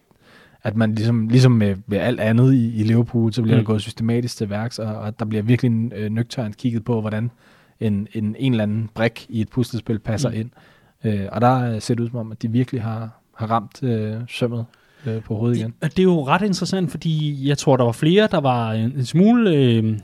at 0.62 0.76
man 0.76 0.94
ligesom, 0.94 1.28
ligesom 1.28 1.52
med, 1.52 1.76
med 1.86 1.98
alt 1.98 2.20
andet 2.20 2.54
i, 2.54 2.80
i 2.80 2.82
Liverpool, 2.82 3.32
så 3.32 3.42
bliver 3.42 3.56
mm. 3.56 3.60
der 3.60 3.66
gået 3.66 3.82
systematisk 3.82 4.36
til 4.36 4.50
værks, 4.50 4.78
og, 4.78 4.94
og 4.94 5.18
der 5.18 5.24
bliver 5.24 5.42
virkelig 5.42 5.92
øh, 5.94 6.10
nøgternt 6.10 6.56
kigget 6.56 6.84
på, 6.84 7.00
hvordan 7.00 7.30
en, 7.80 8.08
en, 8.12 8.36
en 8.38 8.52
eller 8.52 8.62
anden 8.62 8.90
brik 8.94 9.26
i 9.28 9.40
et 9.40 9.48
puslespil 9.48 9.98
passer 9.98 10.30
mm. 10.30 10.36
ind. 10.36 10.50
Øh, 11.04 11.28
og 11.32 11.40
der 11.40 11.78
ser 11.78 11.94
det 11.94 12.02
ud 12.02 12.08
som 12.08 12.18
om, 12.18 12.32
at 12.32 12.42
de 12.42 12.50
virkelig 12.50 12.82
har, 12.82 13.10
har 13.36 13.46
ramt 13.46 13.82
øh, 13.82 14.16
sømmet 14.28 14.64
øh, 15.06 15.22
på 15.22 15.34
hovedet 15.34 15.56
igen. 15.56 15.74
Det, 15.82 15.96
det 15.96 15.98
er 15.98 16.02
jo 16.02 16.26
ret 16.26 16.42
interessant, 16.42 16.90
fordi 16.90 17.48
jeg 17.48 17.58
tror, 17.58 17.76
der 17.76 17.84
var 17.84 17.92
flere, 17.92 18.28
der 18.30 18.40
var 18.40 18.72
en, 18.72 18.92
en 18.96 19.04
smule 19.04 19.50
øh, 19.50 19.98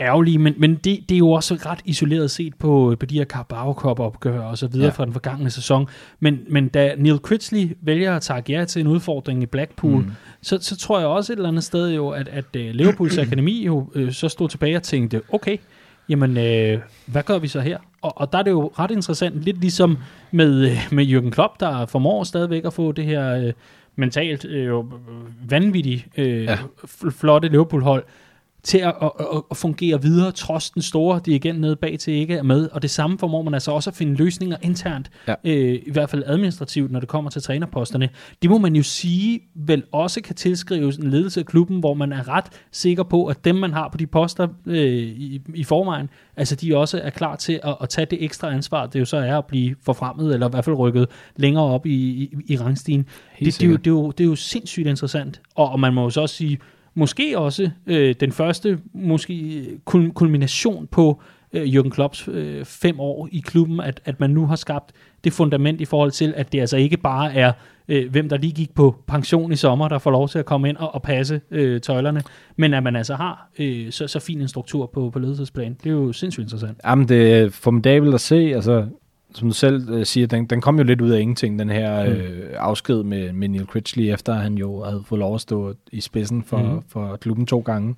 ærgerlige, 0.00 0.38
men, 0.38 0.54
men 0.58 0.74
det, 0.74 1.00
det 1.08 1.14
er 1.14 1.18
jo 1.18 1.30
også 1.30 1.54
ret 1.54 1.80
isoleret 1.84 2.30
set 2.30 2.54
på, 2.54 2.96
på 3.00 3.06
de 3.06 3.18
her 3.18 3.24
Carabao 3.24 3.72
Cup 3.72 4.00
opgør 4.00 4.40
og 4.40 4.58
så 4.58 4.66
videre 4.66 4.86
ja. 4.86 4.92
fra 4.92 5.04
den 5.04 5.12
forgangne 5.12 5.50
sæson. 5.50 5.88
Men, 6.20 6.40
men 6.48 6.68
da 6.68 6.94
Neil 6.98 7.18
Critchley 7.18 7.76
vælger 7.80 8.16
at 8.16 8.22
tage 8.22 8.42
ja 8.48 8.64
til 8.64 8.80
en 8.80 8.86
udfordring 8.86 9.42
i 9.42 9.46
Blackpool, 9.46 10.02
mm. 10.02 10.10
så, 10.42 10.58
så 10.60 10.76
tror 10.76 10.98
jeg 10.98 11.08
også 11.08 11.32
et 11.32 11.36
eller 11.36 11.48
andet 11.48 11.64
sted 11.64 11.90
jo, 11.90 12.08
at, 12.08 12.28
at 12.28 12.44
uh, 12.56 12.60
Liverpools 12.60 13.18
akademi 13.26 13.66
jo 13.66 13.90
øh, 13.94 14.12
så 14.12 14.28
stod 14.28 14.48
tilbage 14.48 14.76
og 14.76 14.82
tænkte, 14.82 15.22
okay, 15.32 15.56
jamen 16.08 16.36
øh, 16.36 16.78
hvad 17.06 17.22
gør 17.22 17.38
vi 17.38 17.48
så 17.48 17.60
her? 17.60 17.78
Og, 18.02 18.12
og 18.20 18.32
der 18.32 18.38
er 18.38 18.42
det 18.42 18.50
jo 18.50 18.72
ret 18.78 18.90
interessant, 18.90 19.42
lidt 19.42 19.60
ligesom 19.60 19.98
med, 20.30 20.70
øh, 20.70 20.78
med 20.90 21.06
Jürgen 21.06 21.30
Klopp, 21.30 21.60
der 21.60 21.86
formår 21.86 22.24
stadigvæk 22.24 22.64
at 22.64 22.72
få 22.72 22.92
det 22.92 23.04
her... 23.04 23.36
Øh, 23.36 23.52
mentalt 23.96 24.44
øh, 24.44 24.72
vanvittigt 25.50 26.08
øh, 26.16 26.44
ja. 26.44 26.58
flotte 27.10 27.48
Liverpool-hold, 27.48 28.04
til 28.64 28.78
at, 28.78 28.94
at, 29.02 29.10
at, 29.20 29.42
at 29.50 29.56
fungere 29.56 30.02
videre, 30.02 30.32
trods 30.32 30.70
den 30.70 30.82
store 30.82 31.20
dirigent 31.26 31.60
nede 31.60 31.76
bag 31.76 31.98
til 31.98 32.14
ikke 32.14 32.34
er 32.34 32.42
med. 32.42 32.68
Og 32.72 32.82
det 32.82 32.90
samme 32.90 33.18
formår 33.18 33.42
man 33.42 33.54
altså 33.54 33.70
også 33.70 33.90
at 33.90 33.96
finde 33.96 34.14
løsninger 34.14 34.56
internt, 34.62 35.10
Ja. 35.28 35.34
øh, 35.44 35.74
i 35.86 35.90
hvert 35.92 36.10
fald 36.10 36.22
administrativt, 36.26 36.92
når 36.92 37.00
det 37.00 37.08
kommer 37.08 37.30
til 37.30 37.42
trænerposterne. 37.42 38.08
Det 38.42 38.50
må 38.50 38.58
man 38.58 38.76
jo 38.76 38.82
sige, 38.82 39.40
vel 39.54 39.82
også 39.92 40.20
kan 40.20 40.34
tilskrives 40.34 40.96
en 40.96 41.10
ledelse 41.10 41.40
af 41.40 41.46
klubben, 41.46 41.78
hvor 41.80 41.94
man 41.94 42.12
er 42.12 42.28
ret 42.28 42.44
sikker 42.72 43.02
på, 43.02 43.26
at 43.26 43.44
dem, 43.44 43.54
man 43.56 43.72
har 43.72 43.88
på 43.88 43.96
de 43.96 44.06
poster 44.06 44.48
øh, 44.66 44.76
i, 45.02 45.40
i 45.54 45.64
forvejen, 45.64 46.08
altså 46.36 46.56
de 46.56 46.76
også 46.76 47.00
er 47.02 47.10
klar 47.10 47.36
til 47.36 47.60
at, 47.64 47.76
at 47.82 47.88
tage 47.88 48.06
det 48.10 48.24
ekstra 48.24 48.52
ansvar, 48.54 48.86
det 48.86 49.00
jo 49.00 49.04
så 49.04 49.16
er 49.16 49.38
at 49.38 49.44
blive 49.46 49.74
forfremmet, 49.84 50.34
eller 50.34 50.48
i 50.48 50.50
hvert 50.50 50.64
fald 50.64 50.76
rykket 50.76 51.06
længere 51.36 51.64
op 51.64 51.86
i, 51.86 51.90
i, 51.92 52.30
i 52.46 52.56
rangstigen. 52.56 53.06
Det, 53.38 53.46
det, 53.46 53.62
er 53.62 53.68
jo, 53.68 53.76
det, 53.76 53.86
er 53.86 53.90
jo, 53.90 54.10
det 54.10 54.24
er 54.24 54.28
jo 54.28 54.36
sindssygt 54.36 54.86
interessant. 54.86 55.40
Og, 55.54 55.68
og 55.68 55.80
man 55.80 55.94
må 55.94 56.02
jo 56.02 56.10
så 56.10 56.20
også 56.20 56.34
sige, 56.34 56.58
måske 56.94 57.38
også 57.38 57.70
øh, 57.86 58.14
den 58.20 58.32
første 58.32 58.78
måske 58.92 59.64
kul- 59.90 60.12
kulmination 60.12 60.86
på 60.86 61.22
øh, 61.52 61.62
Jürgen 61.62 61.90
Klopps 61.90 62.28
øh, 62.28 62.64
fem 62.64 63.00
år 63.00 63.28
i 63.32 63.42
klubben, 63.44 63.80
at, 63.80 64.00
at 64.04 64.20
man 64.20 64.30
nu 64.30 64.46
har 64.46 64.56
skabt 64.56 64.92
det 65.24 65.32
fundament 65.32 65.80
i 65.80 65.84
forhold 65.84 66.10
til, 66.10 66.34
at 66.36 66.52
det 66.52 66.60
altså 66.60 66.76
ikke 66.76 66.96
bare 66.96 67.34
er, 67.34 67.52
øh, 67.88 68.10
hvem 68.10 68.28
der 68.28 68.36
lige 68.36 68.52
gik 68.52 68.74
på 68.74 68.96
pension 69.06 69.52
i 69.52 69.56
sommer, 69.56 69.88
der 69.88 69.98
får 69.98 70.10
lov 70.10 70.28
til 70.28 70.38
at 70.38 70.46
komme 70.46 70.68
ind 70.68 70.76
og, 70.76 70.94
og 70.94 71.02
passe 71.02 71.40
øh, 71.50 71.80
tøjlerne, 71.80 72.22
men 72.56 72.74
at 72.74 72.82
man 72.82 72.96
altså 72.96 73.14
har 73.14 73.48
øh, 73.58 73.92
så, 73.92 74.06
så 74.06 74.20
fin 74.20 74.40
en 74.40 74.48
struktur 74.48 74.90
på, 74.94 75.10
på 75.10 75.18
ledelsesplan. 75.18 75.76
Det 75.84 75.86
er 75.86 75.94
jo 75.94 76.12
sindssygt 76.12 76.44
interessant. 76.44 76.78
Jamen, 76.84 77.08
det 77.08 77.32
er 77.32 77.50
formidabelt 77.50 78.14
at 78.14 78.20
se. 78.20 78.36
Altså, 78.36 78.86
som 79.34 79.48
du 79.48 79.54
selv 79.54 79.90
øh, 79.90 80.06
siger, 80.06 80.26
den, 80.26 80.46
den 80.46 80.60
kom 80.60 80.78
jo 80.78 80.84
lidt 80.84 81.00
ud 81.00 81.10
af 81.10 81.20
ingenting, 81.20 81.58
den 81.58 81.70
her 81.70 82.04
Mm. 82.04 82.10
øh, 82.10 82.50
afsked 82.58 83.02
med, 83.02 83.32
med 83.32 83.48
Neil 83.48 83.66
Critchley, 83.66 84.12
efter 84.12 84.34
han 84.34 84.54
jo 84.54 84.84
havde 84.84 85.02
fået 85.06 85.18
lov 85.18 85.34
at 85.34 85.40
stå 85.40 85.74
i 85.92 86.00
spidsen 86.00 86.42
for, 86.42 86.58
mm. 86.58 86.82
for 86.88 87.16
klubben 87.16 87.46
to 87.46 87.60
gange. 87.60 87.94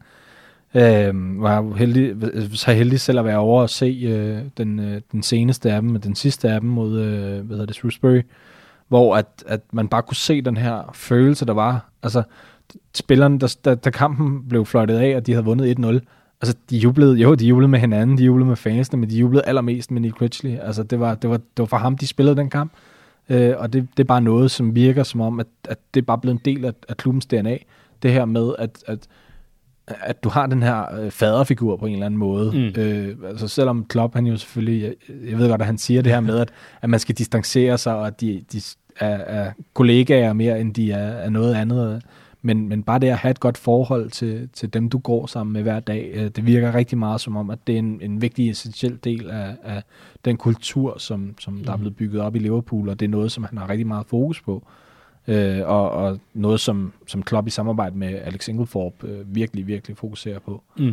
Øh, 0.75 1.42
var 1.42 1.75
heldig, 1.77 2.16
så 2.53 2.73
heldig 2.73 3.01
selv 3.01 3.18
at 3.18 3.25
være 3.25 3.38
over 3.38 3.62
og 3.62 3.70
se 3.70 3.87
øh, 4.09 4.38
den, 4.57 4.79
øh, 4.79 5.01
den 5.12 5.23
seneste 5.23 5.73
af 5.73 5.83
dem, 5.83 6.01
den 6.01 6.14
sidste 6.14 6.51
af 6.51 6.61
dem 6.61 6.70
mod 6.70 7.01
øh, 7.01 7.47
hvad 7.47 7.57
hedder 7.57 7.66
det, 7.66 7.75
Shrewsbury, 7.75 8.23
hvor 8.88 9.16
at, 9.16 9.44
at 9.47 9.61
man 9.73 9.88
bare 9.88 10.03
kunne 10.03 10.16
se 10.16 10.42
den 10.42 10.57
her 10.57 10.90
følelse, 10.94 11.47
der 11.47 11.53
var. 11.53 11.88
Altså, 12.03 12.23
spillerne, 12.94 13.38
der, 13.38 13.57
der, 13.64 13.75
der 13.75 13.90
kampen 13.90 14.49
blev 14.49 14.66
fløjtet 14.66 14.97
af, 14.97 15.16
og 15.16 15.27
de 15.27 15.33
havde 15.33 15.44
vundet 15.44 15.79
1-0, 15.79 15.99
altså 16.45 16.57
de 16.71 16.77
jublede, 16.77 17.17
jo, 17.17 17.35
de 17.35 17.47
jublede 17.47 17.69
med 17.69 17.79
hinanden, 17.79 18.19
de 18.19 18.25
jublede 18.25 18.49
med 18.49 18.57
fansene, 18.57 19.01
men 19.01 19.11
de 19.11 19.17
jublede 19.19 19.43
allermest 19.47 19.91
med 19.91 20.01
Neil 20.01 20.13
Critchley. 20.13 20.59
Altså 20.59 20.83
det 20.83 21.01
var, 21.01 21.15
det 21.15 21.31
var, 21.31 21.37
det 21.37 21.59
var 21.59 21.65
for 21.65 21.77
ham, 21.77 21.97
de 21.97 22.07
spillede 22.07 22.37
den 22.37 22.51
kamp. 22.51 22.73
Øh, 23.29 23.55
og 23.59 23.73
det, 23.73 23.89
det 23.97 24.03
er 24.03 24.07
bare 24.07 24.21
noget, 24.21 24.51
som 24.51 24.75
virker 24.75 25.03
som 25.03 25.21
om, 25.21 25.41
at, 25.41 25.47
at 25.69 25.79
det 25.95 26.01
er 26.01 26.05
bare 26.05 26.19
blevet 26.19 26.35
en 26.35 26.41
del 26.45 26.65
af, 26.65 26.73
af 26.89 26.97
klubbens 26.97 27.27
DNA. 27.27 27.57
Det 28.03 28.13
her 28.13 28.25
med, 28.25 28.55
at, 28.59 28.85
at, 28.87 28.99
at 29.87 30.25
du 30.25 30.29
har 30.29 30.47
den 30.47 30.63
her 30.63 31.01
øh, 31.01 31.11
faderfigur 31.11 31.77
på 31.77 31.87
en 31.87 31.93
eller 31.93 32.07
anden 32.07 32.19
måde. 32.19 32.53
Mm. 32.53 32.83
Øh, 32.83 33.17
altså 33.29 33.49
selvom 33.49 33.85
Klopp, 33.85 34.15
han 34.15 34.27
jo 34.27 34.37
selvfølgelig, 34.37 34.83
jeg, 34.83 34.95
jeg 35.31 35.39
ved 35.39 35.49
godt, 35.49 35.61
at 35.61 35.67
han 35.67 35.79
siger 35.79 36.03
det 36.03 36.13
her 36.13 36.21
med, 36.21 36.39
at, 36.39 36.49
at 36.83 36.91
man 36.91 37.01
skal 37.01 37.15
distancere 37.15 37.79
sig, 37.79 37.95
og 37.95 38.07
at 38.07 38.21
de, 38.21 38.45
de 38.53 38.61
er, 39.01 39.17
er 39.17 39.53
kollegaer 39.75 40.33
mere, 40.33 40.61
end 40.61 40.75
de 40.75 40.93
er, 40.93 41.09
er 41.09 41.31
noget 41.31 41.55
andet. 41.55 42.03
Men, 42.47 42.69
men 42.69 42.83
bare 42.83 42.99
det 42.99 43.07
at 43.07 43.17
have 43.17 43.31
et 43.31 43.41
godt 43.41 43.59
forhold 43.59 44.11
til, 44.11 44.49
til 44.53 44.75
dem, 44.75 44.89
du 44.89 44.99
går 44.99 45.27
sammen 45.27 45.53
med 45.53 45.63
hver 45.63 45.81
dag, 45.81 46.11
øh, 46.15 46.25
det 46.25 46.47
virker 46.47 46.75
rigtig 46.75 46.99
meget 46.99 47.21
som 47.21 47.37
om, 47.37 47.51
at 47.51 47.59
det 47.67 47.75
er 47.75 47.79
en, 47.79 48.01
en 48.03 48.23
vigtig, 48.23 48.51
essentiel 48.51 48.99
del 49.05 49.31
af, 49.31 49.57
af 49.63 49.83
den 50.25 50.37
kultur, 50.37 50.99
som, 50.99 51.35
som 51.41 51.65
der 51.65 51.73
er 51.73 51.77
blevet 51.77 51.97
bygget 51.97 52.23
op 52.23 52.37
i 52.37 52.39
Liverpool, 52.39 52.89
og 52.89 53.01
det 53.01 53.07
er 53.07 53.11
noget, 53.11 53.33
som 53.33 53.45
han 53.45 53.59
har 53.59 53.69
rigtig 53.69 53.87
meget 53.87 54.07
fokus 54.07 54.43
på. 54.43 54.67
Øh, 55.29 55.61
og, 55.65 55.91
og 55.91 56.21
noget, 56.35 56.61
som, 56.61 56.93
som 57.07 57.23
Klopp 57.23 57.47
i 57.47 57.51
samarbejde 57.51 57.99
med 57.99 58.09
Alex 58.09 58.49
Inglethorpe 58.49 59.09
øh, 59.09 59.35
virkelig, 59.35 59.67
virkelig 59.67 59.97
fokuserer 59.97 60.39
på. 60.39 60.63
Mm. 60.79 60.93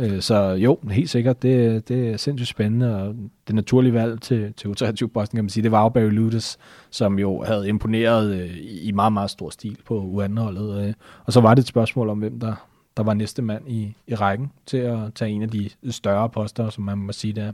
Øh, 0.00 0.20
så 0.20 0.34
jo, 0.50 0.78
helt 0.90 1.10
sikkert, 1.10 1.42
det, 1.42 1.88
det 1.88 2.08
er 2.08 2.16
sindssygt 2.16 2.48
spændende, 2.48 3.02
og 3.02 3.14
det 3.46 3.54
naturlige 3.54 3.94
valg 3.94 4.20
til, 4.20 4.52
til 4.52 4.68
U23-posten, 4.68 5.36
kan 5.36 5.44
man 5.44 5.48
sige, 5.48 5.62
det 5.62 5.70
var 5.70 5.82
jo 5.82 5.88
Barry 5.88 6.10
Ludes, 6.10 6.58
som 6.90 7.18
jo 7.18 7.42
havde 7.42 7.68
imponeret 7.68 8.34
øh, 8.34 8.56
i 8.62 8.92
meget, 8.92 9.12
meget 9.12 9.30
stor 9.30 9.50
stil 9.50 9.78
på 9.86 10.00
U18-holdet. 10.00 10.86
Øh, 10.86 10.94
og 11.24 11.32
så 11.32 11.40
var 11.40 11.54
det 11.54 11.62
et 11.62 11.68
spørgsmål 11.68 12.08
om, 12.08 12.18
hvem 12.18 12.40
der, 12.40 12.54
der 12.96 13.02
var 13.02 13.14
næste 13.14 13.42
mand 13.42 13.68
i, 13.68 13.96
i 14.06 14.14
rækken 14.14 14.52
til 14.66 14.76
at 14.76 15.14
tage 15.14 15.30
en 15.30 15.42
af 15.42 15.48
de 15.48 15.70
større 15.90 16.28
poster, 16.28 16.70
som 16.70 16.84
man 16.84 16.98
må 16.98 17.12
sige, 17.12 17.32
det 17.32 17.42
er. 17.42 17.52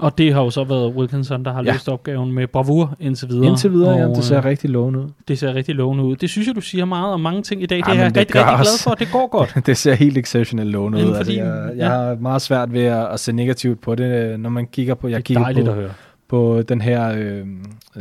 Og 0.00 0.18
det 0.18 0.34
har 0.34 0.40
jo 0.42 0.50
så 0.50 0.64
været 0.64 0.94
Wilkinson, 0.94 1.44
der 1.44 1.52
har 1.52 1.60
Ja. 1.62 1.66
ja. 1.66 1.72
løst 1.72 1.88
opgaven 1.88 2.32
med 2.32 2.46
bravur 2.46 2.96
indtil 3.00 3.28
videre. 3.28 3.46
Indtil 3.46 3.72
videre, 3.72 3.90
ja, 3.96 4.06
Og, 4.08 4.16
det 4.16 4.24
ser 4.24 4.38
øh, 4.38 4.44
rigtig 4.44 4.70
lovende 4.70 4.98
ud. 5.00 5.08
det 5.28 5.38
ser 5.38 5.54
rigtig 5.54 5.74
lovende 5.74 6.04
ud. 6.04 6.16
Det 6.16 6.30
synes 6.30 6.46
jeg, 6.48 6.54
du 6.56 6.60
siger 6.60 6.84
meget 6.84 7.12
om 7.14 7.20
mange 7.20 7.42
ting 7.42 7.62
i 7.62 7.66
dag. 7.66 7.82
Ja, 7.88 7.92
det 7.92 7.98
er 7.98 8.02
jeg 8.02 8.04
rigtig, 8.16 8.20
rigtig 8.20 8.34
glad 8.34 8.82
for. 8.84 8.90
Det 8.94 9.08
går 9.12 9.26
godt. 9.30 9.56
det 9.66 9.76
ser 9.76 9.94
helt 9.94 10.18
exceptionelt 10.18 10.70
lovende 10.70 10.98
ud. 10.98 11.02
Altså, 11.04 11.18
fordi- 11.24 11.36
jeg, 11.38 11.46
jeg 11.68 11.76
ja. 11.76 11.88
har 11.88 12.14
meget 12.20 12.42
svært 12.42 12.72
ved 12.72 12.84
at, 12.84 13.06
at 13.12 13.20
se 13.20 13.32
negativt 13.32 13.80
på 13.80 13.94
det, 13.94 14.40
når 14.40 14.50
man 14.50 14.66
kigger 14.66 14.94
på, 14.94 15.08
jeg 15.08 15.16
Det 15.16 15.22
er 15.22 15.24
kigger 15.26 15.42
dejligt 15.42 15.64
på, 15.66 15.70
at 15.72 15.76
høre. 15.76 15.90
på 16.28 16.62
den 16.68 16.80
her, 16.80 17.12
øh, 17.16 17.46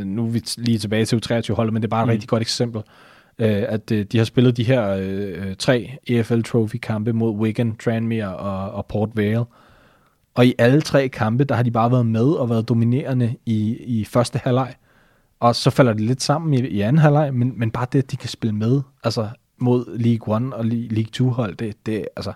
nu 0.05 0.25
er 0.25 0.29
vi 0.29 0.41
lige 0.57 0.77
tilbage 0.77 1.05
til 1.05 1.15
U23-holdet, 1.25 1.73
men 1.73 1.81
det 1.81 1.87
er 1.87 1.89
bare 1.89 2.01
et 2.03 2.07
Mm. 2.07 2.11
rigtig 2.11 2.29
godt 2.29 2.41
eksempel, 2.41 2.81
øh, 3.39 3.63
at 3.67 3.91
øh, 3.91 4.05
de 4.11 4.17
har 4.17 4.25
spillet 4.25 4.57
de 4.57 4.63
her 4.63 4.89
øh, 4.89 5.03
øh, 5.49 5.55
tre 5.59 5.91
EFL 6.07 6.41
Trophy-kampe 6.41 7.13
mod 7.13 7.31
Wigan, 7.35 7.75
Tranmere 7.83 8.35
og, 8.35 8.71
og 8.71 8.85
Port 8.85 9.09
Vale. 9.15 9.43
Og 10.39 10.45
i 10.45 10.53
alle 10.57 10.81
tre 10.81 11.07
kampe, 11.07 11.43
der 11.43 11.55
har 11.55 11.63
de 11.63 11.71
bare 11.71 11.91
været 11.91 12.05
med 12.05 12.25
og 12.25 12.49
været 12.49 12.69
dominerende 12.69 13.35
i, 13.45 13.75
i 13.75 14.05
første 14.05 14.39
halvleg. 14.43 14.73
Og 15.39 15.55
så 15.55 15.69
falder 15.69 15.93
det 15.93 16.01
lidt 16.01 16.21
sammen 16.21 16.53
i, 16.53 16.67
i 16.67 16.81
anden 16.81 16.97
halvleg, 16.97 17.33
men, 17.33 17.53
men 17.55 17.71
bare 17.71 17.87
det, 17.91 17.99
at 17.99 18.11
de 18.11 18.17
kan 18.17 18.29
spille 18.29 18.55
med 18.55 18.81
altså 19.03 19.29
mod 19.57 19.97
League 19.97 20.37
1 20.37 20.53
og 20.53 20.65
Le- 20.65 20.87
League 20.87 21.27
2-hold, 21.29 21.55
det, 21.55 21.85
det 21.85 22.05
altså, 22.15 22.33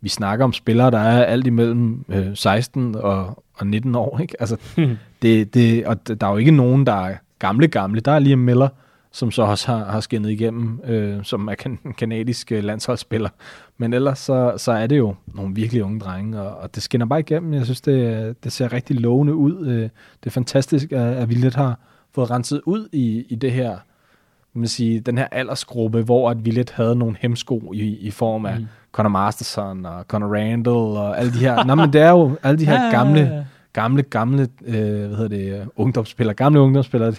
vi 0.00 0.08
snakker 0.08 0.44
om 0.44 0.52
spillere, 0.52 0.90
der 0.90 0.98
er 0.98 1.24
alt 1.24 1.46
imellem 1.46 2.04
øh, 2.08 2.36
16 2.36 2.94
og, 2.94 3.44
og 3.54 3.66
19 3.66 3.94
år, 3.94 4.18
ikke? 4.18 4.34
Altså, 4.40 4.56
det, 5.22 5.54
det, 5.54 5.86
og 5.86 6.08
der 6.08 6.26
er 6.26 6.30
jo 6.30 6.36
ikke 6.36 6.50
nogen, 6.50 6.86
der 6.86 7.06
er 7.06 7.16
gamle, 7.38 7.68
gamle. 7.68 8.00
Der 8.00 8.12
er 8.12 8.18
Liam 8.18 8.38
Miller, 8.38 8.68
som 9.12 9.30
så 9.30 9.42
også 9.42 9.66
har, 9.72 9.84
har 9.84 10.00
skinnet 10.00 10.30
igennem, 10.30 10.80
øh, 10.84 11.24
som 11.24 11.48
er 11.48 11.54
kan, 11.54 11.78
kanadisk 11.98 12.52
øh, 12.52 12.64
landsholdsspiller. 12.64 13.28
Men 13.78 13.92
ellers 13.92 14.18
så, 14.18 14.54
så 14.56 14.72
er 14.72 14.86
det 14.86 14.98
jo 14.98 15.14
nogle 15.26 15.54
virkelig 15.54 15.84
unge 15.84 16.00
drenge, 16.00 16.40
og, 16.40 16.56
og 16.56 16.74
det 16.74 16.82
skinner 16.82 17.06
bare 17.06 17.20
igennem. 17.20 17.54
Jeg 17.54 17.64
synes, 17.64 17.80
det, 17.80 18.44
det 18.44 18.52
ser 18.52 18.72
rigtig 18.72 19.00
lovende 19.00 19.34
ud. 19.34 19.66
Øh, 19.66 19.82
det 19.82 20.26
er 20.26 20.30
fantastisk, 20.30 20.92
at, 20.92 21.00
at 21.00 21.28
vi 21.28 21.34
lidt 21.34 21.54
har 21.54 21.78
fået 22.14 22.30
renset 22.30 22.60
ud 22.66 22.88
i, 22.92 23.24
i 23.28 23.34
det 23.34 23.52
her, 23.52 23.78
man 24.52 24.68
sige, 24.68 25.00
den 25.00 25.18
her 25.18 25.26
aldersgruppe, 25.32 26.02
hvor 26.02 26.30
at 26.30 26.44
vi 26.44 26.50
lidt 26.50 26.70
havde 26.70 26.96
nogle 26.96 27.16
hemsko 27.20 27.72
i, 27.74 27.96
i 27.96 28.10
form 28.10 28.46
af 28.46 28.60
Mm. 28.60 28.66
Conor 28.92 29.08
Masterson 29.10 29.86
og 29.86 30.04
Conor 30.04 30.34
Randall 30.34 30.76
og 30.76 31.18
alle 31.18 31.32
de 31.32 31.38
her. 31.38 31.64
Nå, 31.64 31.74
men 31.74 31.92
det 31.92 32.00
er 32.00 32.10
jo 32.10 32.36
alle 32.42 32.58
de 32.58 32.66
her 32.66 32.90
gamle. 32.96 33.46
Gamle, 33.76 34.02
gamle, 34.02 34.48
øh, 34.64 35.06
hvad 35.06 35.16
hedder 35.16 35.28
det, 35.28 35.68
ungdomsspillere, 35.76 36.34
gamle 36.34 36.60
ungdomsspillere, 36.60 37.14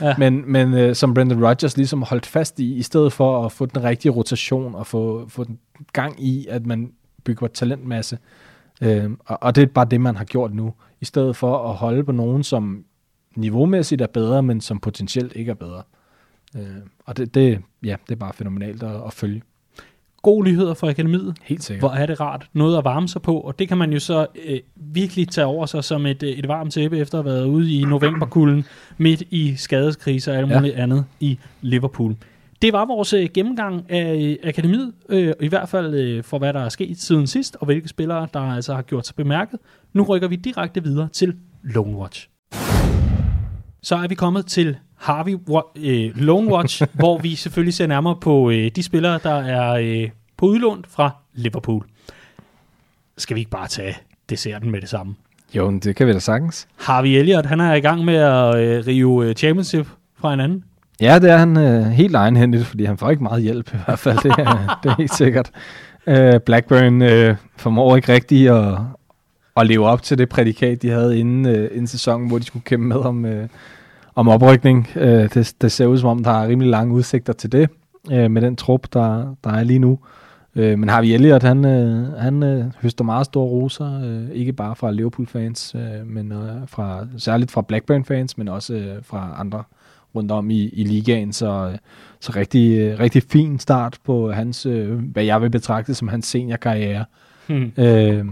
ja. 0.00 0.14
men, 0.22 0.52
men 0.52 0.74
øh, 0.74 0.94
som 0.94 1.14
Brendan 1.14 1.44
Rodgers 1.44 1.76
ligesom 1.76 2.02
holdt 2.02 2.26
fast 2.26 2.60
i, 2.60 2.74
i 2.74 2.82
stedet 2.82 3.12
for 3.12 3.44
at 3.44 3.52
få 3.52 3.66
den 3.66 3.84
rigtige 3.84 4.12
rotation 4.12 4.74
og 4.74 4.86
få, 4.86 5.28
få 5.28 5.44
den 5.44 5.58
gang 5.92 6.24
i, 6.24 6.46
at 6.50 6.66
man 6.66 6.92
bygger 7.24 7.46
talentmasse. 7.46 8.18
Øh, 8.82 9.10
og, 9.26 9.38
og 9.42 9.56
det 9.56 9.62
er 9.62 9.66
bare 9.66 9.86
det, 9.90 10.00
man 10.00 10.16
har 10.16 10.24
gjort 10.24 10.54
nu, 10.54 10.74
i 11.00 11.04
stedet 11.04 11.36
for 11.36 11.68
at 11.68 11.74
holde 11.74 12.04
på 12.04 12.12
nogen, 12.12 12.42
som 12.42 12.84
niveaumæssigt 13.36 14.02
er 14.02 14.06
bedre, 14.06 14.42
men 14.42 14.60
som 14.60 14.78
potentielt 14.78 15.32
ikke 15.36 15.50
er 15.50 15.54
bedre. 15.54 15.82
Øh, 16.56 16.82
og 17.06 17.16
det, 17.16 17.34
det, 17.34 17.62
ja, 17.84 17.96
det 18.08 18.14
er 18.14 18.18
bare 18.18 18.32
fænomenalt 18.32 18.82
at, 18.82 19.02
at 19.06 19.12
følge. 19.12 19.42
Gode 20.22 20.44
nyheder 20.44 20.74
for 20.74 20.88
akademiet. 20.88 21.34
Helt 21.42 21.62
sikkert. 21.64 21.80
Hvor 21.80 21.90
er 22.00 22.06
det 22.06 22.20
rart. 22.20 22.46
Noget 22.52 22.78
at 22.78 22.84
varme 22.84 23.08
sig 23.08 23.22
på, 23.22 23.40
og 23.40 23.58
det 23.58 23.68
kan 23.68 23.78
man 23.78 23.92
jo 23.92 23.98
så 23.98 24.26
øh, 24.46 24.58
virkelig 24.76 25.28
tage 25.28 25.46
over 25.46 25.66
sig 25.66 25.84
som 25.84 26.06
et, 26.06 26.22
øh, 26.22 26.28
et 26.30 26.48
varmt 26.48 26.72
tæppe, 26.72 26.98
efter 26.98 27.18
at 27.18 27.24
have 27.24 27.34
været 27.34 27.46
ude 27.46 27.72
i 27.74 27.82
novemberkulden, 27.84 28.64
midt 28.98 29.22
i 29.30 29.54
skadeskriser 29.56 30.32
og 30.32 30.38
alt 30.38 30.50
Ja. 30.50 30.58
muligt 30.58 30.74
andet 30.74 31.04
i 31.20 31.38
Liverpool. 31.60 32.16
Det 32.62 32.72
var 32.72 32.84
vores 32.86 33.12
øh, 33.12 33.28
gennemgang 33.34 33.90
af 33.90 34.14
øh, 34.22 34.36
akademiet, 34.48 34.92
øh, 35.08 35.32
i 35.40 35.48
hvert 35.48 35.68
fald 35.68 35.94
øh, 35.94 36.22
for 36.24 36.38
hvad 36.38 36.52
der 36.52 36.60
er 36.60 36.68
sket 36.68 36.98
siden 36.98 37.26
sidst, 37.26 37.56
og 37.60 37.66
hvilke 37.66 37.88
spillere, 37.88 38.28
der 38.34 38.40
altså 38.40 38.74
har 38.74 38.82
gjort 38.82 39.06
sig 39.06 39.16
bemærket. 39.16 39.58
Nu 39.92 40.02
rykker 40.02 40.28
vi 40.28 40.36
direkte 40.36 40.82
videre 40.82 41.08
til 41.12 41.34
Lone 41.62 41.96
Watch. 41.96 42.28
Så 43.82 43.96
er 43.96 44.08
vi 44.08 44.14
kommet 44.14 44.46
til 44.46 44.76
Harvey 45.02 45.36
øh, 45.76 46.16
Lone 46.16 46.52
Watch, 46.52 46.82
hvor 47.00 47.18
vi 47.18 47.34
selvfølgelig 47.34 47.74
ser 47.74 47.86
nærmere 47.86 48.16
på 48.20 48.50
øh, 48.50 48.70
de 48.76 48.82
spillere, 48.82 49.20
der 49.22 49.34
er 49.34 49.72
øh, 49.72 50.10
på 50.36 50.46
udlån 50.46 50.84
fra 50.88 51.10
Liverpool. 51.34 51.84
Skal 53.18 53.34
vi 53.34 53.40
ikke 53.40 53.50
bare 53.50 53.68
tage 53.68 53.96
desserten 54.30 54.70
med 54.70 54.80
det 54.80 54.88
samme? 54.88 55.14
Jo, 55.54 55.78
det 55.78 55.96
kan 55.96 56.06
vi 56.06 56.12
da 56.12 56.18
sagtens. 56.18 56.68
Harvey 56.76 57.08
Elliott, 57.08 57.46
han 57.46 57.60
er 57.60 57.74
i 57.74 57.80
gang 57.80 58.04
med 58.04 58.14
at 58.14 58.56
øh, 58.56 58.86
rive 58.86 59.26
øh, 59.26 59.34
championship 59.34 59.86
fra 60.20 60.30
hinanden. 60.30 60.64
Ja, 61.00 61.18
det 61.18 61.30
er 61.30 61.36
han 61.36 61.56
øh, 61.56 61.84
helt 61.84 62.14
egenhændigt, 62.14 62.66
fordi 62.66 62.84
han 62.84 62.98
får 62.98 63.10
ikke 63.10 63.22
meget 63.22 63.42
hjælp 63.42 63.74
i 63.74 63.76
hvert 63.84 63.98
fald, 63.98 64.18
det 64.22 64.32
er, 64.38 64.80
det 64.82 64.90
er 64.90 64.94
helt 64.98 65.14
sikkert. 65.14 65.50
Øh, 66.06 66.40
Blackburn 66.40 67.02
øh, 67.02 67.36
formår 67.56 67.96
ikke 67.96 68.12
rigtigt 68.12 68.50
at, 68.50 68.78
at 69.56 69.66
leve 69.66 69.86
op 69.86 70.02
til 70.02 70.18
det 70.18 70.28
prædikat, 70.28 70.82
de 70.82 70.90
havde 70.90 71.18
inden, 71.18 71.46
øh, 71.46 71.70
inden 71.70 71.86
sæsonen, 71.86 72.28
hvor 72.28 72.38
de 72.38 72.44
skulle 72.44 72.62
kæmpe 72.64 72.86
med 72.86 72.96
om, 72.96 73.24
øh, 73.24 73.48
om 74.14 74.28
oprykning. 74.28 74.88
Øh, 74.96 75.34
det, 75.34 75.54
det 75.60 75.72
ser 75.72 75.86
ud 75.86 75.98
som 75.98 76.08
om, 76.08 76.24
der 76.24 76.30
er 76.30 76.48
rimelig 76.48 76.70
lange 76.70 76.94
udsigter 76.94 77.32
til 77.32 77.52
det, 77.52 77.70
øh, 78.12 78.30
med 78.30 78.42
den 78.42 78.56
trup, 78.56 78.86
der, 78.92 79.34
der 79.44 79.50
er 79.50 79.64
lige 79.64 79.78
nu. 79.78 79.98
Øh, 80.56 80.78
men 80.78 80.88
Harvey 80.88 81.08
Elliott, 81.08 81.42
han, 81.42 81.64
øh, 81.64 82.12
han 82.12 82.42
øh, 82.42 82.64
høster 82.82 83.04
meget 83.04 83.26
store 83.26 83.46
roser, 83.46 84.00
øh, 84.04 84.30
ikke 84.30 84.52
bare 84.52 84.76
fra 84.76 84.90
Liverpool-fans, 84.90 85.74
øh, 85.74 86.06
men 86.06 86.32
øh, 86.32 86.68
fra, 86.68 87.06
særligt 87.18 87.50
fra 87.50 87.62
Blackburn-fans, 87.62 88.38
men 88.38 88.48
også 88.48 88.74
øh, 88.74 89.02
fra 89.02 89.36
andre 89.38 89.62
rundt 90.14 90.32
om 90.32 90.50
i, 90.50 90.68
i 90.68 90.84
ligaen. 90.84 91.32
Så, 91.32 91.70
øh, 91.72 91.78
så 92.20 92.32
rigtig, 92.36 92.78
øh, 92.78 92.98
rigtig 92.98 93.22
fin 93.22 93.58
start 93.58 93.98
på 94.04 94.32
hans, 94.32 94.66
øh, 94.66 94.98
hvad 94.98 95.24
jeg 95.24 95.42
vil 95.42 95.50
betragte 95.50 95.94
som 95.94 96.08
hans 96.08 96.26
seniorkarriere. 96.26 97.04
Hmm. 97.46 97.72
Øh, 97.76 98.24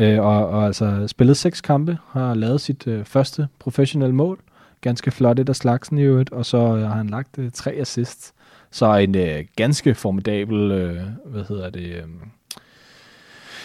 øh, 0.00 0.20
og, 0.20 0.48
og 0.48 0.66
altså 0.66 1.06
spillet 1.06 1.36
seks 1.36 1.60
kampe, 1.60 1.98
har 2.10 2.34
lavet 2.34 2.60
sit 2.60 2.86
øh, 2.86 3.04
første 3.04 3.48
professionelle 3.58 4.14
mål. 4.14 4.38
Ganske 4.84 5.10
flot 5.10 5.38
et 5.38 5.48
af 5.48 5.56
slagsen 5.56 5.98
i 5.98 6.02
øvrigt, 6.02 6.32
og 6.32 6.46
så 6.46 6.58
øh, 6.58 6.82
har 6.82 6.94
han 6.94 7.06
lagt 7.06 7.38
øh, 7.38 7.50
tre 7.50 7.70
assists. 7.72 8.34
Så 8.70 8.94
en 8.94 9.14
øh, 9.14 9.44
ganske 9.56 9.94
formidabel, 9.94 10.70
øh, 10.70 11.00
hvad 11.26 11.44
hedder 11.48 11.70
det... 11.70 11.80
Øh, 11.80 12.02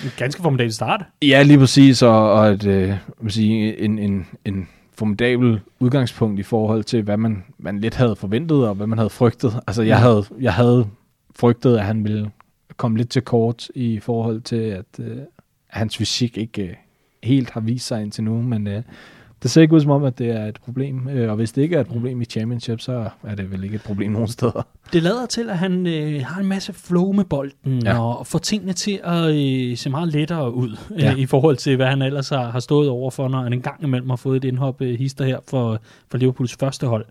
en 0.04 0.12
ganske 0.18 0.42
formidabel 0.42 0.74
start. 0.74 1.04
Ja, 1.22 1.42
lige 1.44 1.58
præcis, 1.58 2.02
og, 2.02 2.32
og 2.32 2.48
et, 2.48 2.66
øh, 2.66 2.94
sige, 3.28 3.80
en, 3.80 4.00
en, 4.00 4.28
en 4.46 4.68
formidabel 4.94 5.60
udgangspunkt 5.80 6.40
i 6.40 6.44
forhold 6.44 6.84
til, 6.84 7.02
hvad 7.02 7.18
man, 7.18 7.44
man 7.58 7.80
lidt 7.80 7.96
havde 7.96 8.16
forventet, 8.16 8.68
og 8.68 8.76
hvad 8.76 8.88
man 8.88 8.98
havde 8.98 9.10
frygtet. 9.10 9.60
Altså, 9.68 9.84
jeg 9.84 10.00
havde, 10.00 10.24
jeg 10.42 10.54
havde 10.54 10.88
frygtet, 11.36 11.78
at 11.78 11.86
han 11.86 12.04
ville 12.04 12.32
komme 12.78 12.98
lidt 12.98 13.10
til 13.10 13.22
kort 13.22 13.68
i 13.76 14.00
forhold 14.00 14.42
til, 14.42 14.56
at 14.56 15.00
øh, 15.00 15.18
hans 15.68 15.98
fysik 15.98 16.38
ikke 16.38 16.64
øh, 16.64 16.74
helt 17.24 17.50
har 17.50 17.62
vist 17.62 17.88
sig 17.88 18.02
indtil 18.02 18.24
nu, 18.24 18.42
men 18.42 18.68
øh, 18.68 18.84
det 19.44 19.52
ser 19.52 19.62
ikke 19.62 19.76
ud 19.76 19.82
som 19.82 19.92
om, 19.92 20.04
at 20.04 20.20
det 20.20 20.30
er 20.30 20.46
et 20.46 20.60
problem. 20.66 21.10
Øh, 21.10 21.30
og 21.30 21.36
hvis 21.36 21.52
det 21.52 21.62
ikke 21.62 21.76
er 21.76 21.82
et 21.82 21.88
problem 21.88 22.22
i 22.22 22.26
championship, 22.26 22.80
så 22.80 23.10
er 23.24 23.36
det 23.36 23.52
vel 23.52 23.64
ikke 23.64 23.76
et 23.76 23.82
problem 23.82 24.12
nogen 24.12 24.28
steder. 24.28 24.68
Det 24.94 25.04
lader 25.04 25.26
til, 25.26 25.50
at 25.50 25.58
han 25.58 25.88
øh, 25.88 26.26
har 26.26 26.42
en 26.42 26.48
masse 26.48 26.74
flow 26.74 27.12
med 27.12 27.26
bolden, 27.26 27.82
ja. 27.84 28.02
og 28.02 28.28
får 28.28 28.40
tingene 28.40 28.74
til 28.74 29.00
at 29.04 29.36
øh, 29.36 29.78
se 29.78 29.90
meget 29.90 30.08
lettere 30.14 30.54
ud, 30.54 30.78
øh, 30.92 31.00
ja. 31.00 31.16
i 31.16 31.26
forhold 31.26 31.58
til, 31.58 31.76
hvad 31.76 31.88
han 31.88 32.02
ellers 32.02 32.30
har, 32.30 32.52
har 32.52 32.60
stået 32.60 32.90
over 32.90 33.12
for, 33.12 33.28
når 33.28 33.42
han 33.42 33.54
en 33.54 33.62
gang 33.62 33.84
imellem 33.84 34.10
har 34.10 34.18
fået 34.18 34.38
et 34.38 34.44
indhop 34.48 34.82
øh, 34.82 35.00
hister 35.00 35.26
her 35.26 35.40
for, 35.48 35.82
for 36.12 36.18
Liverpools 36.18 36.56
første 36.60 36.88
hold 36.88 37.06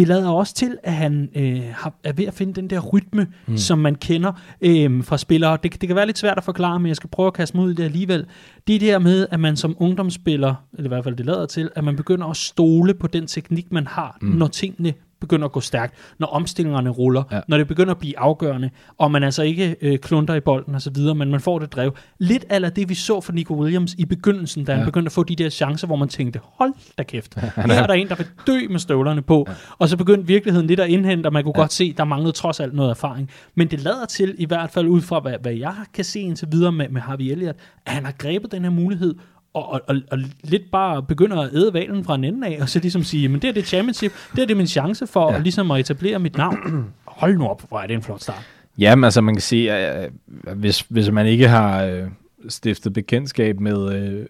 det 0.00 0.08
lader 0.08 0.28
også 0.28 0.54
til, 0.54 0.78
at 0.82 0.92
han 0.92 1.28
øh, 1.34 1.62
har, 1.74 1.94
er 2.04 2.12
ved 2.12 2.24
at 2.24 2.34
finde 2.34 2.54
den 2.54 2.70
der 2.70 2.80
rytme, 2.80 3.26
mm. 3.46 3.56
som 3.56 3.78
man 3.78 3.94
kender 3.94 4.32
øh, 4.60 5.04
fra 5.04 5.18
spillere. 5.18 5.58
Det, 5.62 5.80
det 5.80 5.88
kan 5.88 5.96
være 5.96 6.06
lidt 6.06 6.18
svært 6.18 6.38
at 6.38 6.44
forklare, 6.44 6.80
men 6.80 6.86
jeg 6.86 6.96
skal 6.96 7.10
prøve 7.10 7.26
at 7.26 7.32
kaste 7.32 7.56
mig 7.56 7.66
ud 7.66 7.70
i 7.70 7.74
det 7.74 7.84
alligevel. 7.84 8.26
Det 8.66 8.74
er 8.74 8.78
der 8.78 8.98
med, 8.98 9.26
at 9.30 9.40
man 9.40 9.56
som 9.56 9.76
ungdomsspiller, 9.78 10.54
eller 10.72 10.84
i 10.84 10.88
hvert 10.88 11.04
fald 11.04 11.16
det 11.16 11.26
lader 11.26 11.46
til, 11.46 11.70
at 11.74 11.84
man 11.84 11.96
begynder 11.96 12.26
at 12.26 12.36
stole 12.36 12.94
på 12.94 13.06
den 13.06 13.26
teknik, 13.26 13.72
man 13.72 13.86
har, 13.86 14.18
mm. 14.22 14.28
når 14.28 14.46
tingene 14.46 14.94
begynder 15.20 15.44
at 15.44 15.52
gå 15.52 15.60
stærkt, 15.60 15.94
når 16.18 16.26
omstillingerne 16.26 16.90
ruller, 16.90 17.22
ja. 17.32 17.40
når 17.48 17.58
det 17.58 17.68
begynder 17.68 17.90
at 17.90 17.98
blive 17.98 18.18
afgørende, 18.18 18.70
og 18.98 19.10
man 19.10 19.22
altså 19.22 19.42
ikke 19.42 19.76
øh, 19.82 19.98
klunter 19.98 20.34
i 20.34 20.40
bolden 20.40 20.74
og 20.74 20.82
så 20.82 20.90
videre, 20.90 21.14
men 21.14 21.30
man 21.30 21.40
får 21.40 21.58
det 21.58 21.72
drev. 21.72 21.96
Lidt 22.18 22.44
af 22.48 22.72
det, 22.72 22.88
vi 22.88 22.94
så 22.94 23.20
for 23.20 23.32
Nico 23.32 23.54
Williams 23.54 23.94
i 23.94 24.04
begyndelsen, 24.04 24.64
da 24.64 24.72
ja. 24.72 24.78
han 24.78 24.86
begyndte 24.86 25.08
at 25.08 25.12
få 25.12 25.24
de 25.24 25.36
der 25.36 25.50
chancer, 25.50 25.86
hvor 25.86 25.96
man 25.96 26.08
tænkte, 26.08 26.40
hold 26.42 26.72
da 26.98 27.02
kæft, 27.02 27.34
her 27.40 27.82
er 27.82 27.86
der 27.86 27.94
en, 27.94 28.08
der 28.08 28.14
vil 28.14 28.26
dø 28.46 28.58
med 28.70 28.78
støvlerne 28.78 29.22
på. 29.22 29.44
Ja. 29.48 29.54
Og 29.78 29.88
så 29.88 29.96
begyndte 29.96 30.26
virkeligheden 30.26 30.66
lidt 30.66 30.80
at 30.80 30.88
indhente, 30.88 31.26
og 31.26 31.32
man 31.32 31.44
kunne 31.44 31.52
ja. 31.56 31.60
godt 31.60 31.72
se, 31.72 31.92
der 31.92 32.04
manglede 32.04 32.32
trods 32.32 32.60
alt 32.60 32.74
noget 32.74 32.90
erfaring. 32.90 33.30
Men 33.54 33.68
det 33.68 33.80
lader 33.80 34.06
til, 34.06 34.34
i 34.38 34.46
hvert 34.46 34.70
fald 34.70 34.88
ud 34.88 35.00
fra, 35.00 35.20
hvad, 35.20 35.34
hvad 35.42 35.52
jeg 35.52 35.74
kan 35.94 36.04
se 36.04 36.20
indtil 36.20 36.48
videre 36.52 36.72
med, 36.72 36.88
med 36.88 37.00
Harvey 37.00 37.24
Elliott, 37.24 37.58
at 37.86 37.92
han 37.92 38.04
har 38.04 38.12
grebet 38.12 38.52
den 38.52 38.62
her 38.62 38.70
mulighed, 38.70 39.14
og, 39.54 39.72
og, 39.86 39.96
og, 40.10 40.18
lidt 40.42 40.70
bare 40.72 41.02
begynder 41.02 41.40
at 41.40 41.54
æde 41.54 41.72
valen 41.72 42.04
fra 42.04 42.14
en 42.14 42.24
ende 42.24 42.46
af, 42.46 42.58
og 42.62 42.68
så 42.68 42.78
ligesom 42.78 43.02
sige, 43.02 43.28
men 43.28 43.42
det 43.42 43.48
er 43.48 43.52
det 43.52 43.66
championship, 43.66 44.12
det 44.36 44.42
er 44.42 44.46
det 44.46 44.56
min 44.56 44.66
chance 44.66 45.06
for 45.06 45.30
ja. 45.30 45.36
at, 45.36 45.42
ligesom 45.42 45.70
at 45.70 45.80
etablere 45.80 46.18
mit 46.18 46.36
navn. 46.36 46.86
Hold 47.04 47.38
nu 47.38 47.48
op, 47.48 47.68
hvor 47.68 47.80
er 47.80 47.86
det 47.86 47.94
en 47.94 48.02
flot 48.02 48.20
start. 48.20 48.42
Jamen, 48.78 49.04
altså 49.04 49.20
man 49.20 49.34
kan 49.34 49.42
sige, 49.42 49.72
at 49.72 50.10
hvis, 50.56 50.80
hvis 50.80 51.10
man 51.10 51.26
ikke 51.26 51.48
har 51.48 51.84
øh, 51.84 52.02
stiftet 52.48 52.92
bekendtskab 52.92 53.60
med 53.60 53.94
øh, 53.94 54.26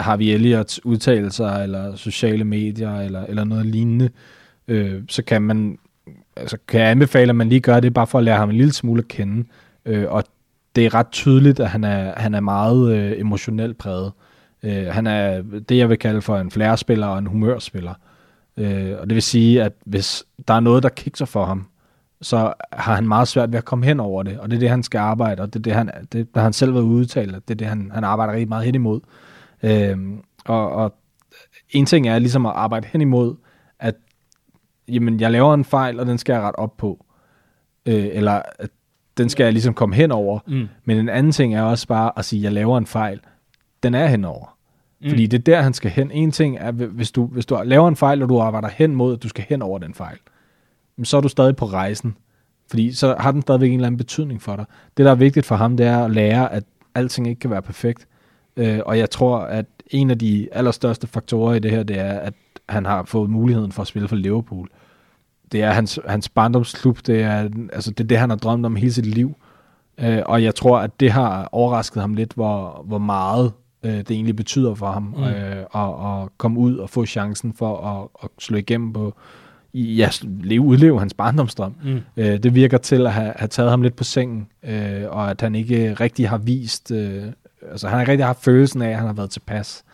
Harvey 0.00 0.24
Elliots 0.24 0.84
udtalelser, 0.84 1.50
eller 1.50 1.96
sociale 1.96 2.44
medier, 2.44 3.00
eller, 3.00 3.26
eller 3.26 3.44
noget 3.44 3.66
lignende, 3.66 4.10
øh, 4.68 5.02
så 5.08 5.22
kan 5.22 5.42
man 5.42 5.78
altså, 6.36 6.58
kan 6.68 6.80
jeg 6.80 6.90
anbefale, 6.90 7.30
at 7.30 7.36
man 7.36 7.48
lige 7.48 7.60
gør 7.60 7.80
det, 7.80 7.94
bare 7.94 8.06
for 8.06 8.18
at 8.18 8.24
lære 8.24 8.36
ham 8.36 8.50
en 8.50 8.56
lille 8.56 8.72
smule 8.72 8.98
at 8.98 9.08
kende. 9.08 9.44
Øh, 9.86 10.04
og 10.08 10.24
det 10.76 10.86
er 10.86 10.94
ret 10.94 11.10
tydeligt, 11.10 11.60
at 11.60 11.68
han 11.68 11.84
er, 11.84 12.20
han 12.20 12.34
er 12.34 12.40
meget 12.40 12.96
øh, 12.96 13.20
emotionelt 13.20 13.78
præget. 13.78 14.06
Øh, 14.06 14.27
Øh, 14.62 14.86
han 14.86 15.06
er 15.06 15.42
det, 15.42 15.78
jeg 15.78 15.88
vil 15.88 15.98
kalde 15.98 16.22
for 16.22 16.36
en 16.36 16.50
flærespiller 16.50 17.06
og 17.06 17.18
en 17.18 17.26
humørspiller. 17.26 17.94
Øh, 18.56 18.94
og 18.98 19.06
det 19.06 19.14
vil 19.14 19.22
sige, 19.22 19.62
at 19.62 19.72
hvis 19.84 20.24
der 20.48 20.54
er 20.54 20.60
noget, 20.60 20.82
der 20.82 20.88
kikser 20.88 21.24
for 21.24 21.44
ham, 21.44 21.66
så 22.22 22.52
har 22.72 22.94
han 22.94 23.08
meget 23.08 23.28
svært 23.28 23.52
ved 23.52 23.58
at 23.58 23.64
komme 23.64 23.84
hen 23.84 24.00
over 24.00 24.22
det, 24.22 24.38
og 24.38 24.50
det 24.50 24.56
er 24.56 24.60
det, 24.60 24.70
han 24.70 24.82
skal 24.82 24.98
arbejde, 24.98 25.42
og 25.42 25.54
det 25.54 25.58
er 25.58 25.62
det, 25.62 25.72
han, 25.72 25.90
det, 26.12 26.34
der 26.34 26.40
han 26.40 26.52
selv 26.52 26.74
været 26.74 26.82
udtalt, 26.82 27.34
det 27.34 27.54
er 27.54 27.54
det, 27.54 27.66
han, 27.66 27.90
han 27.94 28.04
arbejder 28.04 28.32
rigtig 28.32 28.48
meget 28.48 28.64
hen 28.64 28.74
imod. 28.74 29.00
Øh, 29.62 29.98
og, 30.44 30.72
og 30.72 30.94
en 31.70 31.86
ting 31.86 32.08
er 32.08 32.18
ligesom 32.18 32.46
at 32.46 32.52
arbejde 32.54 32.88
hen 32.92 33.00
imod, 33.00 33.36
at 33.78 33.94
jamen, 34.88 35.20
jeg 35.20 35.30
laver 35.30 35.54
en 35.54 35.64
fejl, 35.64 36.00
og 36.00 36.06
den 36.06 36.18
skal 36.18 36.32
jeg 36.32 36.42
ret 36.42 36.54
op 36.54 36.76
på. 36.76 37.04
Øh, 37.86 38.08
eller 38.12 38.42
at 38.58 38.70
den 39.18 39.28
skal 39.28 39.44
jeg 39.44 39.52
ligesom 39.52 39.74
komme 39.74 39.94
hen 39.94 40.12
over. 40.12 40.38
Mm. 40.46 40.68
Men 40.84 40.98
en 40.98 41.08
anden 41.08 41.32
ting 41.32 41.54
er 41.54 41.62
også 41.62 41.88
bare 41.88 42.12
at 42.16 42.24
sige, 42.24 42.40
at 42.40 42.44
jeg 42.44 42.52
laver 42.52 42.78
en 42.78 42.86
fejl, 42.86 43.20
den 43.82 43.94
er 43.94 44.06
henover. 44.06 44.56
Mm. 45.00 45.08
Fordi 45.08 45.26
det 45.26 45.38
er 45.38 45.42
der, 45.42 45.62
han 45.62 45.74
skal 45.74 45.90
hen. 45.90 46.10
En 46.10 46.30
ting 46.30 46.56
er, 46.60 46.70
hvis 46.70 47.10
du, 47.10 47.26
hvis 47.26 47.46
du 47.46 47.60
laver 47.64 47.88
en 47.88 47.96
fejl, 47.96 48.22
og 48.22 48.28
du 48.28 48.38
arbejder 48.38 48.68
hen 48.68 48.94
mod, 48.94 49.12
at 49.16 49.22
du 49.22 49.28
skal 49.28 49.44
hen 49.48 49.62
over 49.62 49.78
den 49.78 49.94
fejl, 49.94 50.18
så 51.02 51.16
er 51.16 51.20
du 51.20 51.28
stadig 51.28 51.56
på 51.56 51.66
rejsen. 51.66 52.16
Fordi 52.70 52.92
så 52.92 53.16
har 53.20 53.32
den 53.32 53.42
stadigvæk 53.42 53.68
en 53.68 53.74
eller 53.74 53.86
anden 53.86 53.98
betydning 53.98 54.42
for 54.42 54.56
dig. 54.56 54.64
Det, 54.96 55.04
der 55.04 55.10
er 55.10 55.14
vigtigt 55.14 55.46
for 55.46 55.54
ham, 55.54 55.76
det 55.76 55.86
er 55.86 56.04
at 56.04 56.10
lære, 56.10 56.52
at 56.52 56.64
alting 56.94 57.28
ikke 57.28 57.38
kan 57.38 57.50
være 57.50 57.62
perfekt. 57.62 58.06
Øh, 58.56 58.80
og 58.86 58.98
jeg 58.98 59.10
tror, 59.10 59.38
at 59.38 59.66
en 59.90 60.10
af 60.10 60.18
de 60.18 60.48
allerstørste 60.52 61.06
faktorer 61.06 61.54
i 61.54 61.58
det 61.58 61.70
her, 61.70 61.82
det 61.82 61.98
er, 61.98 62.18
at 62.18 62.34
han 62.68 62.86
har 62.86 63.04
fået 63.04 63.30
muligheden 63.30 63.72
for 63.72 63.82
at 63.82 63.88
spille 63.88 64.08
for 64.08 64.16
Liverpool. 64.16 64.68
Det 65.52 65.62
er 65.62 65.70
hans, 65.70 65.98
hans 66.06 66.28
barndomsklub, 66.28 66.98
det 67.06 67.22
er, 67.22 67.48
altså 67.72 67.90
det 67.90 68.00
er 68.00 68.08
det, 68.08 68.18
han 68.18 68.30
har 68.30 68.36
drømt 68.36 68.66
om 68.66 68.76
hele 68.76 68.92
sit 68.92 69.06
liv. 69.06 69.36
Øh, 69.98 70.22
og 70.26 70.42
jeg 70.42 70.54
tror, 70.54 70.78
at 70.78 71.00
det 71.00 71.10
har 71.12 71.48
overrasket 71.52 72.00
ham 72.00 72.14
lidt, 72.14 72.32
hvor, 72.32 72.84
hvor 72.86 72.98
meget 72.98 73.52
øh, 73.82 73.92
det 73.92 74.10
egentlig 74.10 74.36
betyder 74.36 74.74
for 74.74 74.90
ham 74.90 75.02
mm. 75.02 75.22
øh, 75.22 75.64
at, 75.74 76.22
at 76.22 76.28
komme 76.38 76.60
ud 76.60 76.76
og 76.76 76.90
få 76.90 77.06
chancen 77.06 77.52
for 77.52 77.78
at, 77.78 78.08
at 78.22 78.28
slå 78.38 78.56
igennem 78.56 78.92
på 78.92 79.14
ja, 79.74 80.08
leve, 80.22 80.62
udleve 80.62 80.98
hans 80.98 81.14
barndomsdrøm. 81.14 81.74
Mm. 81.84 82.00
Øh, 82.16 82.42
det 82.42 82.54
virker 82.54 82.78
til 82.78 83.06
at 83.06 83.12
have, 83.12 83.32
have 83.36 83.48
taget 83.48 83.70
ham 83.70 83.82
lidt 83.82 83.96
på 83.96 84.04
sengen, 84.04 84.48
øh, 84.62 85.02
og 85.08 85.30
at 85.30 85.40
han 85.40 85.54
ikke 85.54 85.94
rigtig 85.94 86.28
har 86.28 86.38
vist, 86.38 86.90
øh, 86.90 87.24
altså 87.70 87.88
han 87.88 87.94
har 87.94 88.00
ikke 88.00 88.12
rigtig 88.12 88.26
haft 88.26 88.44
følelsen 88.44 88.82
af, 88.82 88.88
at 88.88 88.96
han 88.96 89.06
har 89.06 89.12
været 89.12 89.30
tilpas. 89.30 89.84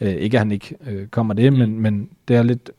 Øh, 0.00 0.12
ikke 0.12 0.36
at 0.36 0.40
han 0.40 0.52
ikke 0.52 0.76
øh, 0.86 1.06
kommer 1.06 1.34
det, 1.34 1.52
mm. 1.52 1.58
men, 1.58 1.80
men 1.80 2.08
det 2.28 2.36
er 2.36 2.42
lidt, 2.42 2.70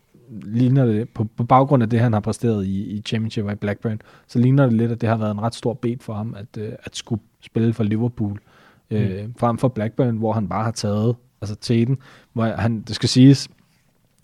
ligner 0.41 0.85
det, 0.85 1.09
på, 1.09 1.27
på 1.37 1.43
baggrund 1.43 1.83
af 1.83 1.89
det, 1.89 1.99
han 1.99 2.13
har 2.13 2.19
præsteret 2.19 2.65
i, 2.65 2.83
i 2.83 3.01
Championship 3.01 3.45
og 3.45 3.51
i 3.51 3.55
Blackburn, 3.55 4.01
så 4.27 4.39
ligner 4.39 4.63
det 4.63 4.73
lidt, 4.73 4.91
at 4.91 5.01
det 5.01 5.09
har 5.09 5.17
været 5.17 5.31
en 5.31 5.41
ret 5.41 5.55
stor 5.55 5.73
bed 5.73 5.95
for 6.01 6.13
ham, 6.13 6.35
at, 6.37 6.61
øh, 6.61 6.71
at 6.83 6.95
skulle 6.95 7.21
spille 7.41 7.73
for 7.73 7.83
Liverpool 7.83 8.31
øh, 8.31 8.52
mm. 8.91 9.33
frem 9.37 9.57
for 9.57 9.67
Blackburn, 9.67 10.17
hvor 10.17 10.33
han 10.33 10.49
bare 10.49 10.63
har 10.63 10.71
taget 10.71 11.15
altså 11.41 11.55
teten, 11.55 11.97
hvor 12.33 12.45
han, 12.45 12.81
det 12.81 12.95
skal 12.95 13.09
siges, 13.09 13.49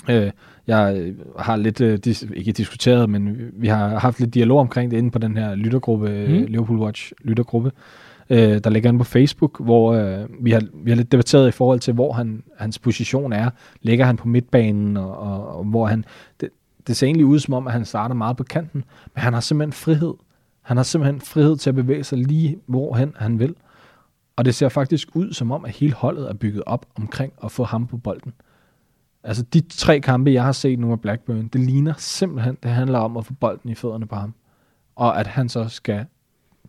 øh, 0.10 0.32
jeg 0.67 1.13
har 1.39 1.56
lidt, 1.56 1.82
øh, 1.82 1.98
dis, 1.98 2.26
ikke 2.34 2.52
diskuteret, 2.52 3.10
men 3.10 3.38
vi 3.54 3.67
har 3.67 4.00
haft 4.00 4.19
lidt 4.19 4.34
dialog 4.34 4.60
omkring 4.60 4.91
det 4.91 4.98
inde 4.98 5.12
på 5.12 5.19
den 5.19 5.38
her 5.38 5.56
lyttergruppe, 5.56 6.28
mm. 6.28 6.45
Liverpool 6.48 6.80
Watch 6.80 7.13
lyttergruppe, 7.22 7.72
øh, 8.30 8.60
der 8.63 8.69
ligger 8.69 8.89
inde 8.89 9.00
på 9.00 9.04
Facebook, 9.04 9.63
hvor 9.63 9.93
øh, 9.93 10.26
vi, 10.39 10.52
har, 10.52 10.63
vi 10.74 10.91
har 10.91 10.95
lidt 10.95 11.12
debatteret 11.12 11.48
i 11.48 11.52
forhold 11.52 11.80
til, 11.80 11.93
hvor 11.93 12.13
han, 12.13 12.43
hans 12.58 12.80
position 12.80 13.34
er. 13.34 13.50
Ligger 13.82 14.06
han 14.06 14.17
på 14.17 14.28
midtbanen, 14.28 14.98
og, 14.98 15.17
og, 15.17 15.58
og 15.58 15.63
hvor 15.63 15.86
han... 15.86 16.06
Det, 16.41 16.50
det 16.88 16.98
ser 16.98 17.08
egentlig 17.08 17.26
ud 17.26 17.39
som 17.39 17.54
om, 17.54 17.67
at 17.67 17.74
han 17.74 17.86
starter 17.86 18.15
meget 18.15 18.38
på 18.38 18.43
kanten, 18.43 18.84
men 19.15 19.22
han 19.22 19.34
har 19.34 19.39
simpelthen 19.39 19.74
frihed. 19.74 20.13
Han 20.62 20.78
har 20.78 20.84
simpelthen 20.84 21.22
frihed 21.22 21.58
til 21.58 21.69
at 21.69 21.76
bevæge 21.76 22.04
sig 22.04 22.17
lige 22.17 22.58
hvorhen 22.65 23.13
han 23.17 23.39
vil. 23.39 23.56
Og 24.39 24.45
det 24.45 24.56
ser 24.56 24.69
faktisk 24.69 25.08
ud 25.13 25.34
som 25.34 25.52
om, 25.52 25.65
at 25.65 25.71
hele 25.71 25.93
holdet 25.93 26.30
er 26.30 26.34
bygget 26.34 26.63
op 26.65 26.86
omkring 26.95 27.34
at 27.43 27.52
få 27.52 27.63
ham 27.63 27.88
på 27.88 27.97
bolden. 27.97 28.34
Altså 29.23 29.43
de 29.43 29.62
tre 29.62 29.99
kampe, 29.99 30.32
jeg 30.32 30.43
har 30.43 30.52
set 30.52 30.80
nu 30.80 30.88
med 30.88 30.97
Blackburn, 30.97 31.47
det 31.47 31.62
ligner 31.62 31.93
simpelthen, 31.97 32.58
det 32.64 32.72
handler 32.72 32.99
om 32.99 33.18
at 33.18 33.26
få 33.26 33.34
bolden 33.34 33.70
i 33.70 33.76
fødderne 33.76 34.07
på 34.07 34.16
ham. 34.16 34.34
Og 34.95 35.20
at 35.20 35.28
han 35.28 35.49
så 35.49 35.68
skal 35.68 36.05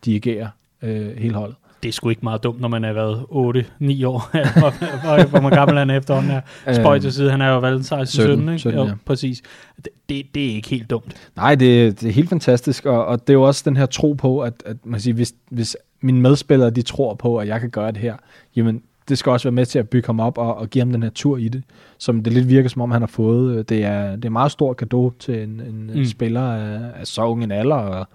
dirigere 0.05 0.49
øh, 0.81 1.17
hele 1.17 1.35
holdet. 1.35 1.55
Det 1.83 1.89
er 1.89 1.93
sgu 1.93 2.09
ikke 2.09 2.21
meget 2.23 2.43
dumt, 2.43 2.61
når 2.61 2.67
man 2.67 2.83
er 2.83 2.93
været 2.93 3.15
8-9 3.15 4.07
år, 4.07 4.29
hvor, 4.59 5.27
hvor 5.27 5.41
man 5.41 5.51
gammel 5.51 5.77
han 5.77 5.89
er 5.89 5.97
efterhånden 5.97 6.31
er. 6.31 6.41
Øhm, 6.67 6.75
Spøj 6.75 6.99
til 6.99 7.13
side, 7.13 7.31
han 7.31 7.41
er 7.41 7.49
jo 7.49 7.59
valgt 7.59 7.85
16 7.85 8.07
17, 8.07 8.49
ikke? 8.49 8.59
17, 8.59 8.79
jo, 8.79 8.89
præcis. 9.05 9.41
Det, 9.75 9.87
det, 10.09 10.25
det 10.35 10.51
er 10.51 10.55
ikke 10.55 10.69
helt 10.69 10.89
dumt. 10.89 11.31
Nej, 11.35 11.55
det, 11.55 12.01
det 12.01 12.09
er 12.09 12.13
helt 12.13 12.29
fantastisk, 12.29 12.85
og, 12.85 13.05
og 13.05 13.21
det 13.21 13.29
er 13.29 13.37
jo 13.37 13.43
også 13.43 13.63
den 13.65 13.77
her 13.77 13.85
tro 13.85 14.13
på, 14.13 14.39
at, 14.39 14.63
at 14.65 14.85
man 14.85 14.99
siger, 14.99 15.13
hvis, 15.13 15.33
hvis 15.49 15.77
mine 16.01 16.21
medspillere, 16.21 16.69
de 16.69 16.81
tror 16.81 17.13
på, 17.13 17.37
at 17.37 17.47
jeg 17.47 17.59
kan 17.59 17.69
gøre 17.69 17.91
det 17.91 17.97
her, 17.97 18.15
jamen, 18.55 18.81
det 19.09 19.17
skal 19.17 19.31
også 19.31 19.47
være 19.47 19.51
med 19.51 19.65
til 19.65 19.79
at 19.79 19.89
bygge 19.89 20.05
ham 20.05 20.19
op 20.19 20.37
og, 20.37 20.55
og 20.57 20.69
give 20.69 20.81
ham 20.81 20.91
den 20.91 21.03
her 21.03 21.09
tur 21.09 21.37
i 21.37 21.47
det, 21.47 21.63
som 21.97 22.23
det 22.23 22.33
lidt 22.33 22.49
virker 22.49 22.69
som 22.69 22.81
om, 22.81 22.91
han 22.91 23.01
har 23.01 23.07
fået. 23.07 23.69
Det 23.69 23.83
er, 23.83 24.15
det 24.15 24.25
er 24.25 24.29
meget 24.29 24.51
stor 24.51 24.73
gave 24.73 25.11
til 25.19 25.43
en, 25.43 25.49
en 25.49 25.91
mm. 25.95 26.05
spiller 26.05 26.41
af, 26.41 26.79
af 26.99 27.07
så 27.07 27.25
ung 27.25 27.43
en 27.43 27.51
alder, 27.51 27.75
og 27.75 28.07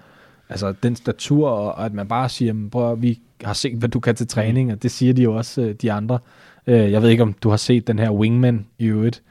altså 0.49 0.75
den 0.83 0.97
statur, 0.97 1.49
og 1.49 1.85
at 1.85 1.95
man 1.95 2.09
bare 2.09 2.29
siger, 2.29 2.53
"Men 2.53 2.71
prøv 2.71 3.03
vi 3.03 3.21
har 3.45 3.53
set, 3.53 3.79
hvad 3.79 3.89
du 3.89 4.01
kan 4.01 4.15
til 4.15 4.27
træning, 4.27 4.73
og 4.73 4.83
det 4.83 4.91
siger 4.91 5.13
de 5.13 5.23
jo 5.23 5.37
også, 5.37 5.63
øh, 5.63 5.75
de 5.83 5.93
andre. 5.93 6.19
Øh, 6.67 6.93
jeg 6.93 7.03
ved 7.03 7.09
ikke, 7.09 7.23
om 7.23 7.33
du 7.33 7.51
har 7.51 7.57
set 7.57 7.87
den 7.87 7.99
her 7.99 8.11
Wingman 8.11 8.67
i 8.79 8.87
øvrigt. 8.87 9.23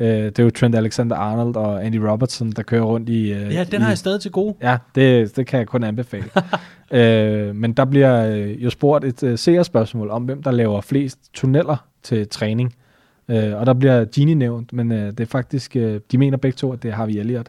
Øh, 0.00 0.08
det 0.08 0.38
er 0.38 0.42
jo 0.42 0.50
Trent 0.50 0.74
Alexander-Arnold 0.74 1.56
og 1.56 1.84
Andy 1.86 1.96
Robertson, 1.96 2.50
der 2.50 2.62
kører 2.62 2.82
rundt 2.82 3.08
i... 3.08 3.32
øh, 3.32 3.54
Ja, 3.54 3.64
den 3.64 3.80
i, 3.80 3.82
har 3.82 3.88
jeg 3.90 3.98
stadig 3.98 4.20
til 4.20 4.30
gode. 4.30 4.54
Ja, 4.62 4.76
det, 4.94 5.36
det 5.36 5.46
kan 5.46 5.58
jeg 5.58 5.66
kun 5.66 5.84
anbefale. 5.84 6.24
øh, 7.00 7.54
men 7.56 7.72
der 7.72 7.84
bliver 7.84 8.26
øh, 8.26 8.64
jo 8.64 8.70
spurgt 8.70 9.04
et 9.04 9.22
øh, 9.22 9.38
seerspørgsmål 9.38 10.10
om, 10.10 10.22
hvem 10.24 10.42
der 10.42 10.50
laver 10.50 10.80
flest 10.80 11.18
tunneller 11.34 11.76
til 12.02 12.28
træning. 12.28 12.74
Øh, 13.28 13.54
og 13.56 13.66
der 13.66 13.74
bliver 13.74 14.04
Gini 14.04 14.34
nævnt, 14.34 14.72
men 14.72 14.92
øh, 14.92 15.06
det 15.06 15.20
er 15.20 15.26
faktisk, 15.26 15.76
øh, 15.76 16.00
de 16.12 16.18
mener 16.18 16.36
begge 16.36 16.56
to, 16.56 16.72
at 16.72 16.82
det 16.82 16.90
er 16.90 16.94
Harvey 16.94 17.14
Elliott. 17.16 17.48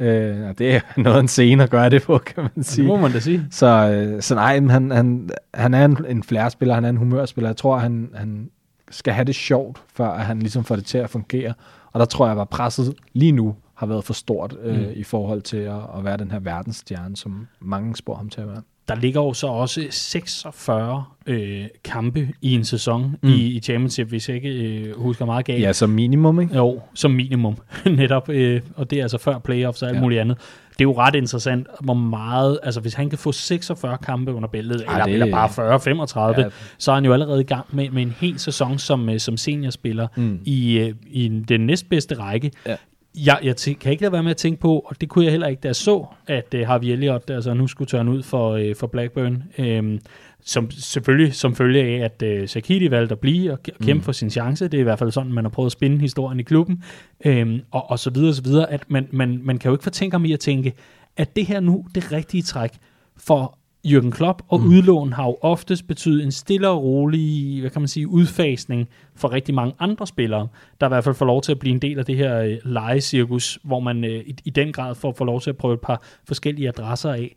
Øh, 0.00 0.48
og 0.48 0.58
det 0.58 0.74
er 0.74 0.80
noget 1.00 1.20
en 1.20 1.28
scene 1.28 1.62
at 1.62 1.70
gøre 1.70 1.90
det 1.90 2.02
på, 2.02 2.18
kan 2.18 2.42
man 2.42 2.50
Det 2.56 2.66
sige. 2.66 2.86
må 2.86 2.96
man 2.96 3.12
da 3.12 3.20
sige. 3.20 3.46
Så, 3.50 3.66
øh, 3.90 4.22
så 4.22 4.34
nej, 4.34 4.60
han, 4.68 4.90
han, 4.90 5.30
han 5.54 5.74
er 5.74 5.84
en, 5.84 5.96
en 6.08 6.22
flærespiller, 6.22 6.74
han 6.74 6.84
er 6.84 6.88
en 6.88 6.96
humørspiller. 6.96 7.48
Jeg 7.48 7.56
tror, 7.56 7.78
han, 7.78 8.10
han 8.14 8.50
skal 8.94 9.12
have 9.14 9.24
det 9.24 9.34
sjovt, 9.34 9.82
før 9.94 10.08
at 10.08 10.24
han 10.24 10.38
ligesom 10.38 10.64
får 10.64 10.76
det 10.76 10.84
til 10.84 10.98
at 10.98 11.10
fungere. 11.10 11.54
Og 11.92 12.00
der 12.00 12.06
tror 12.06 12.28
jeg, 12.28 12.40
at 12.40 12.48
presset 12.48 12.94
lige 13.12 13.32
nu 13.32 13.56
har 13.74 13.86
været 13.86 14.04
for 14.04 14.12
stort 14.14 14.56
øh, 14.62 14.78
Mm. 14.78 14.86
i 14.96 15.02
forhold 15.02 15.42
til 15.42 15.56
at, 15.56 15.74
at 15.98 16.04
være 16.04 16.16
den 16.16 16.30
her 16.30 16.38
verdensstjerne, 16.38 17.16
som 17.16 17.46
mange 17.60 17.96
spår 17.96 18.14
ham 18.14 18.28
til 18.28 18.40
at 18.40 18.48
være. 18.48 18.62
Der 18.88 18.94
ligger 18.94 19.20
jo 19.22 19.32
så 19.32 19.46
også 19.46 19.86
46 19.90 21.04
øh, 21.26 21.64
kampe 21.84 22.28
i 22.42 22.54
en 22.54 22.64
sæson 22.64 23.16
Mm. 23.22 23.28
i, 23.28 23.32
i 23.32 23.60
Championship, 23.60 24.08
hvis 24.08 24.28
jeg 24.28 24.36
ikke 24.36 24.48
øh, 24.50 25.00
husker 25.00 25.24
meget 25.24 25.44
galt. 25.46 25.62
Ja, 25.62 25.72
som 25.72 25.90
minimum, 25.90 26.40
ikke? 26.40 26.56
Jo, 26.56 26.80
som 26.94 27.10
minimum, 27.10 27.56
netop. 27.86 28.28
Øh, 28.28 28.60
og 28.76 28.90
det 28.90 28.98
er 28.98 29.02
altså 29.02 29.18
før 29.18 29.38
playoffs 29.38 29.82
og 29.82 29.88
alt 29.88 29.96
ja. 29.96 30.00
muligt 30.02 30.20
andet. 30.20 30.38
Det 30.78 30.80
er 30.80 30.84
jo 30.84 30.98
ret 30.98 31.14
interessant, 31.14 31.66
hvor 31.80 31.94
meget, 31.94 32.58
altså 32.62 32.80
hvis 32.80 32.94
han 32.94 33.08
kan 33.10 33.18
få 33.18 33.32
46 33.32 33.98
kampe 33.98 34.32
under 34.34 34.48
bæltet, 34.48 34.84
Ej, 34.88 34.92
eller, 34.92 35.04
det- 35.04 35.12
eller 35.14 35.30
bare 35.30 35.48
40-35, 35.48 36.40
Ja. 36.40 36.44
ja. 36.46 36.48
så 36.78 36.90
er 36.90 36.94
han 36.94 37.04
jo 37.04 37.12
allerede 37.12 37.40
i 37.40 37.44
gang 37.44 37.66
med, 37.72 37.90
med 37.90 38.02
en 38.02 38.14
hel 38.20 38.38
sæson 38.38 38.78
som, 38.78 39.08
øh, 39.08 39.20
som 39.20 39.36
seniorspiller 39.36 40.08
Mm. 40.16 40.38
i, 40.44 40.78
øh, 40.78 40.94
i 41.06 41.28
den 41.48 41.60
næstbedste 41.60 42.14
række. 42.18 42.50
Ja. 42.66 42.76
Jeg, 43.14 43.38
jeg 43.42 43.54
tæ- 43.60 43.72
kan 43.72 43.92
ikke 43.92 44.02
lade 44.02 44.12
være 44.12 44.22
med 44.22 44.30
at 44.30 44.36
tænke 44.36 44.60
på, 44.60 44.78
og 44.78 45.00
det 45.00 45.08
kunne 45.08 45.24
jeg 45.24 45.32
heller 45.32 45.46
ikke, 45.46 45.60
da 45.60 45.68
jeg 45.68 45.76
så, 45.76 46.06
at 46.26 46.54
uh, 46.54 46.60
Harvey 46.60 46.86
Elliott 46.88 47.30
altså, 47.30 47.54
nu 47.54 47.66
skulle 47.66 47.88
tørne 47.88 48.10
ud 48.10 48.22
for, 48.22 48.54
uh, 48.58 48.76
for 48.76 48.86
Blackburn. 48.86 49.42
Um, 49.58 49.98
som 50.46 50.70
selvfølgelig 50.70 51.34
som 51.34 51.54
følge 51.56 51.82
af, 51.82 52.10
at 52.22 52.40
uh, 52.42 52.48
Sakiti 52.48 52.90
valgte 52.90 53.12
at 53.12 53.18
blive 53.18 53.52
og 53.52 53.62
kæmpe 53.62 53.94
Mm. 53.94 54.00
for 54.02 54.12
sin 54.12 54.30
chance. 54.30 54.64
Det 54.68 54.74
er 54.74 54.80
i 54.80 54.82
hvert 54.82 54.98
fald 54.98 55.10
sådan, 55.10 55.32
man 55.32 55.44
har 55.44 55.50
prøvet 55.50 55.66
at 55.68 55.72
spinde 55.72 55.98
historien 55.98 56.40
i 56.40 56.42
klubben. 56.42 56.84
Um, 57.26 57.60
og, 57.70 57.90
og 57.90 57.98
så 57.98 58.10
videre, 58.10 58.28
og 58.30 58.34
så 58.34 58.42
videre. 58.42 58.70
At 58.70 58.90
man, 58.90 59.08
man, 59.10 59.40
man 59.42 59.58
kan 59.58 59.68
jo 59.68 59.74
ikke 59.74 59.82
fortænke 59.84 60.14
om 60.16 60.24
i 60.24 60.32
at 60.32 60.40
tænke, 60.40 60.72
at 61.16 61.36
det 61.36 61.46
her 61.46 61.60
nu 61.60 61.84
det 61.94 62.12
rigtige 62.12 62.42
træk 62.42 62.70
for 63.16 63.58
Jürgen 63.84 64.10
Klopp 64.10 64.42
og 64.48 64.60
Mm. 64.60 64.66
udlån 64.68 65.12
har 65.12 65.24
jo 65.24 65.36
oftest 65.40 65.86
betydet 65.88 66.24
en 66.24 66.32
stille 66.32 66.68
og 66.68 66.82
rolig, 66.82 67.60
hvad 67.60 67.70
kan 67.70 67.82
man 67.82 67.88
sige, 67.88 68.08
udfasning 68.08 68.88
for 69.16 69.32
rigtig 69.32 69.54
mange 69.54 69.74
andre 69.78 70.06
spillere, 70.06 70.48
der 70.80 70.86
i 70.86 70.88
hvert 70.88 71.04
fald 71.04 71.14
får 71.14 71.26
lov 71.26 71.42
til 71.42 71.52
at 71.52 71.58
blive 71.58 71.72
en 71.74 71.82
del 71.82 71.98
af 71.98 72.04
det 72.04 72.16
her 72.16 72.40
øh, 72.40 72.56
legecirkus, 72.64 73.58
hvor 73.64 73.80
man 73.80 74.04
øh, 74.04 74.10
i, 74.26 74.36
i 74.44 74.50
den 74.50 74.72
grad 74.72 74.94
får, 74.94 75.12
får 75.12 75.24
lov 75.24 75.40
til 75.40 75.50
at 75.50 75.56
prøve 75.56 75.74
et 75.74 75.80
par 75.80 76.02
forskellige 76.26 76.68
adresser 76.68 77.12
af. 77.12 77.36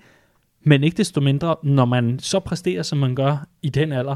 Men 0.64 0.84
ikke 0.84 0.98
desto 0.98 1.22
mindre, 1.22 1.56
når 1.64 1.86
man 1.86 2.20
så 2.20 2.40
præsterer, 2.40 2.84
som 2.84 2.98
man 2.98 3.16
gør 3.16 3.48
i 3.62 3.70
den 3.70 3.92
alder, 3.92 4.16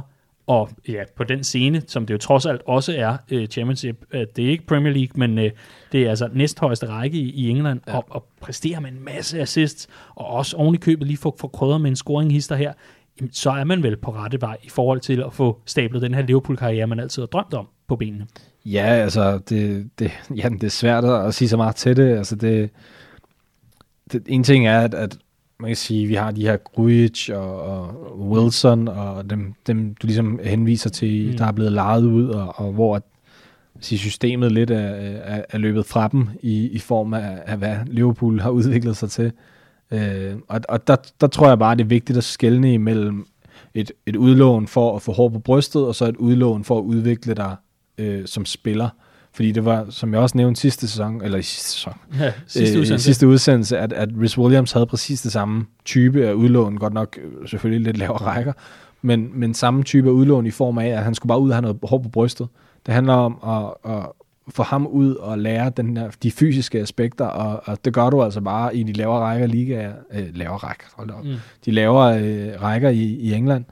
og 0.51 0.69
ja, 0.87 1.03
på 1.15 1.23
den 1.23 1.43
scene, 1.43 1.81
som 1.87 2.05
det 2.05 2.13
jo 2.13 2.17
trods 2.17 2.45
alt 2.45 2.61
også 2.65 2.93
er 2.97 3.17
øh, 3.31 3.47
Championship, 3.47 4.05
øh, 4.11 4.25
det 4.35 4.45
er 4.45 4.49
ikke 4.49 4.65
Premier 4.65 4.93
League, 4.93 5.11
men 5.15 5.39
øh, 5.39 5.51
det 5.91 6.03
er 6.05 6.09
altså 6.09 6.29
næsthøjeste 6.33 6.87
række 6.87 7.17
i, 7.17 7.29
i 7.31 7.49
England, 7.49 7.79
Ja. 7.87 7.97
og, 7.97 8.05
og 8.09 8.25
præsterer 8.41 8.79
med 8.79 8.91
en 8.91 9.05
masse 9.05 9.39
assists, 9.41 9.87
og 10.15 10.25
også 10.27 10.57
oven 10.57 10.75
i 10.75 10.77
købet 10.77 11.07
lige 11.07 11.17
få, 11.17 11.35
få 11.39 11.47
krydret 11.47 11.81
med 11.81 11.89
en 11.89 11.95
scoringhister 11.95 12.55
her, 12.55 12.73
jamen, 13.19 13.33
så 13.33 13.49
er 13.51 13.63
man 13.63 13.83
vel 13.83 13.97
på 13.97 14.11
rette 14.11 14.41
vej 14.41 14.57
i 14.63 14.69
forhold 14.69 14.99
til 14.99 15.21
at 15.23 15.33
få 15.33 15.59
stablet 15.65 16.01
den 16.01 16.13
her 16.13 16.21
Liverpool-karriere, 16.21 16.87
man 16.87 16.99
altid 16.99 17.21
har 17.21 17.27
drømt 17.27 17.53
om 17.53 17.67
på 17.87 17.95
benene. 17.95 18.27
Ja, 18.65 18.85
altså, 18.85 19.39
det, 19.49 19.89
det, 19.99 20.11
jamen, 20.35 20.59
det 20.59 20.67
er 20.67 20.71
svært 20.71 21.05
at 21.05 21.33
sige 21.33 21.49
så 21.49 21.57
meget 21.57 21.75
til 21.75 21.97
det. 21.97 22.17
Altså, 22.17 22.35
det, 22.35 22.69
det 24.11 24.23
en 24.27 24.43
ting 24.43 24.67
er, 24.67 24.79
at, 24.79 24.93
at 24.93 25.17
man 25.61 25.69
kan 25.69 25.75
sige, 25.75 26.07
vi 26.07 26.13
har 26.13 26.31
de 26.31 26.41
her 26.41 26.57
Grujic 26.57 27.29
og, 27.29 27.61
og 27.61 28.19
Wilson, 28.19 28.87
og 28.87 29.29
dem, 29.29 29.53
dem 29.67 29.95
du 30.01 30.07
ligesom 30.07 30.39
henviser 30.43 30.89
til, 30.89 31.31
mm. 31.31 31.37
Der 31.37 31.45
er 31.45 31.51
blevet 31.51 31.71
lejet 31.71 32.03
ud, 32.03 32.27
og, 32.27 32.59
og 32.59 32.73
hvor 32.73 33.03
sige, 33.79 33.99
systemet 33.99 34.51
lidt 34.51 34.71
er, 34.71 34.77
er, 34.77 35.41
er 35.49 35.57
løbet 35.57 35.85
fra 35.85 36.07
dem 36.07 36.27
i, 36.41 36.67
i 36.67 36.79
form 36.79 37.13
af, 37.13 37.41
af, 37.45 37.57
hvad 37.57 37.75
Liverpool 37.85 38.39
har 38.39 38.49
udviklet 38.49 38.97
sig 38.97 39.09
til. 39.09 39.31
Øh, 39.91 40.35
og 40.47 40.61
og 40.69 40.87
der, 40.87 40.95
der 41.21 41.27
tror 41.27 41.47
jeg 41.47 41.59
bare, 41.59 41.75
det 41.75 41.83
er 41.83 41.87
vigtigt 41.87 42.17
at 42.17 42.23
skelne 42.23 42.73
imellem 42.73 43.25
et, 43.73 43.91
et 44.05 44.15
udlån 44.15 44.67
for 44.67 44.95
at 44.95 45.01
få 45.01 45.11
hår 45.11 45.29
på 45.29 45.39
brystet, 45.39 45.85
og 45.85 45.95
så 45.95 46.05
et 46.05 46.17
udlån 46.17 46.63
for 46.63 46.77
at 46.77 46.83
udvikle 46.83 47.33
dig 47.33 47.55
øh, 47.97 48.25
som 48.27 48.45
spiller. 48.45 48.89
Fordi 49.33 49.51
det 49.51 49.65
var, 49.65 49.85
som 49.89 50.13
jeg 50.13 50.21
også 50.21 50.37
nævnte 50.37 50.61
sidste 50.61 50.87
sæson, 50.87 51.21
eller 51.23 51.37
i 51.37 51.41
sidste 51.41 51.71
sæson, 51.71 51.93
Ja, 52.19 52.33
sidste 52.47 52.75
øh, 52.75 52.79
udsendelse. 52.81 53.05
sidste 53.05 53.27
udsendelse, 53.27 53.77
at, 53.77 53.93
at 53.93 54.09
Rhys 54.21 54.37
Williams 54.37 54.71
havde 54.71 54.85
præcis 54.85 55.21
det 55.21 55.31
samme 55.31 55.65
type 55.85 56.27
af 56.27 56.33
udlån, 56.33 56.77
godt 56.77 56.93
nok 56.93 57.17
øh, 57.41 57.47
selvfølgelig 57.49 57.85
lidt 57.85 57.97
lavere 57.97 58.17
rækker, 58.17 58.53
men, 59.01 59.29
men 59.39 59.53
samme 59.53 59.83
type 59.83 60.07
af 60.07 60.13
udlån 60.13 60.45
i 60.45 60.51
form 60.51 60.77
af, 60.77 60.87
at 60.87 61.03
han 61.03 61.15
skulle 61.15 61.27
bare 61.27 61.39
ud 61.39 61.49
og 61.49 61.55
have 61.55 61.61
noget 61.61 61.77
hår 61.83 61.97
på 61.97 62.09
brystet. 62.09 62.47
Det 62.85 62.93
handler 62.93 63.13
om 63.13 63.37
at, 63.85 63.91
at 63.93 64.05
få 64.49 64.63
ham 64.63 64.87
ud 64.87 65.15
og 65.15 65.37
lære 65.39 65.71
den 65.77 65.95
der, 65.95 66.09
de 66.23 66.31
fysiske 66.31 66.79
aspekter, 66.79 67.25
og, 67.25 67.61
og 67.65 67.85
det 67.85 67.93
gør 67.93 68.09
du 68.09 68.23
altså 68.23 68.41
bare 68.41 68.75
i 68.75 68.83
de 68.83 68.93
lavere 68.93 69.19
rækker 69.19 69.47
ligaer, 69.47 69.93
øh, 70.13 70.25
lavere 70.33 70.57
rækker, 70.57 70.85
hold 70.95 71.09
op, 71.11 71.23
Mm. 71.25 71.33
de 71.65 71.71
lavere 71.71 72.21
øh, 72.23 72.61
rækker 72.61 72.89
i, 72.89 73.01
i 73.03 73.33
England. 73.33 73.65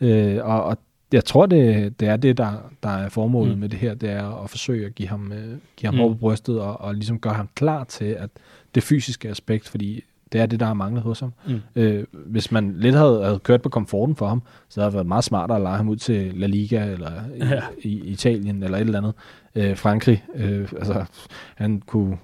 Øh, 0.00 0.38
og, 0.42 0.64
og 0.64 0.78
jeg 1.12 1.24
tror, 1.24 1.46
det, 1.46 2.00
det 2.00 2.08
er 2.08 2.16
det, 2.16 2.38
der, 2.38 2.52
der 2.82 2.88
er 2.88 3.08
formålet 3.08 3.54
mm. 3.54 3.60
Med 3.60 3.68
det 3.68 3.78
her, 3.78 3.94
det 3.94 4.10
er 4.10 4.42
at 4.44 4.50
forsøge 4.50 4.86
at 4.86 4.94
give 4.94 5.08
ham, 5.08 5.32
øh, 5.32 5.38
give 5.76 5.86
ham 5.86 5.94
mm. 5.94 6.00
Hår 6.00 6.08
på 6.08 6.14
brystet, 6.14 6.60
og, 6.60 6.80
og 6.80 6.94
ligesom 6.94 7.18
gøre 7.18 7.34
ham 7.34 7.48
klar 7.54 7.84
til 7.84 8.04
at 8.04 8.30
det 8.74 8.82
fysiske 8.82 9.28
aspekt, 9.28 9.68
fordi 9.68 10.04
det 10.32 10.40
er 10.40 10.46
det, 10.46 10.60
der 10.60 10.66
har 10.66 10.74
manglet 10.74 11.02
hos 11.02 11.20
ham. 11.20 11.32
Mm. 11.48 11.60
Øh, 11.76 12.04
hvis 12.12 12.52
man 12.52 12.74
lidt 12.78 12.94
havde, 12.94 13.24
havde 13.24 13.38
kørt 13.38 13.62
på 13.62 13.68
komforten 13.68 14.16
for 14.16 14.28
ham, 14.28 14.42
så 14.68 14.80
havde 14.80 14.86
det 14.90 14.94
været 14.94 15.06
meget 15.06 15.24
smartere 15.24 15.56
at 15.56 15.62
lege 15.62 15.76
ham 15.76 15.88
ud 15.88 15.96
til 15.96 16.32
La 16.34 16.46
Liga, 16.46 16.84
eller 16.92 17.10
i, 17.36 17.44
Ja. 17.44 17.60
i, 17.82 18.00
Italien, 18.04 18.62
eller 18.62 18.76
et 18.78 18.80
eller 18.80 18.98
andet. 18.98 19.12
Øh, 19.54 19.76
Frankrig, 19.76 20.24
øh, 20.34 20.68
altså, 20.76 21.04
han 21.54 21.80
kunne 21.86 22.18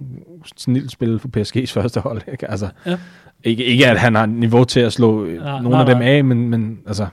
snilt 0.56 0.90
spille 0.90 1.18
på 1.18 1.28
PSG's 1.36 1.72
første 1.72 2.00
hold. 2.00 2.22
Ikke? 2.32 2.50
Altså, 2.50 2.68
Ja. 2.86 2.98
ikke, 3.44 3.64
ikke 3.64 3.86
at 3.86 3.98
han 4.00 4.14
har 4.14 4.26
niveau 4.26 4.64
til 4.64 4.80
at 4.80 4.92
slå 4.92 5.24
Nej, 5.24 5.36
nogle 5.36 5.68
nej, 5.70 5.80
af 5.80 5.86
dem 5.86 5.98
nej. 5.98 6.08
af, 6.08 6.24
men, 6.24 6.48
men 6.48 6.78
altså, 6.86 7.06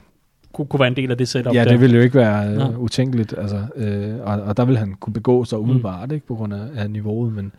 Kunne, 0.54 0.68
kunne 0.68 0.80
være 0.80 0.88
en 0.88 0.95
del 0.95 1.12
af 1.12 1.18
det 1.18 1.28
setup 1.28 1.54
ja, 1.54 1.64
der. 1.64 1.72
det 1.72 1.82
ville 1.82 1.95
jo 1.95 2.02
ikke 2.02 2.16
være 2.16 2.54
øh, 2.54 2.80
utænkeligt. 2.80 3.36
Altså, 3.38 3.64
øh, 3.76 4.16
og, 4.22 4.41
og 4.41 4.58
der 4.58 4.66
vil 4.66 4.78
han 4.78 4.95
kunne 5.00 5.14
begå 5.14 5.45
sig 5.45 5.60
umiddelbart, 5.60 6.12
ikke, 6.12 6.28
på 6.28 6.36
grund 6.36 6.54
af, 6.54 6.68
af 6.76 6.91
niveauet. 6.91 7.34
Men, 7.34 7.52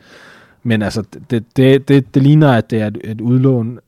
men 0.62 0.82
altså, 0.82 1.04
det, 1.30 1.44
det, 1.56 1.88
det, 1.88 2.14
det 2.14 2.22
ligner, 2.22 2.52
at 2.52 2.70
det 2.70 2.80
er 2.80 2.86
et, 2.86 2.98
et 3.04 3.20
udlån 3.20 3.78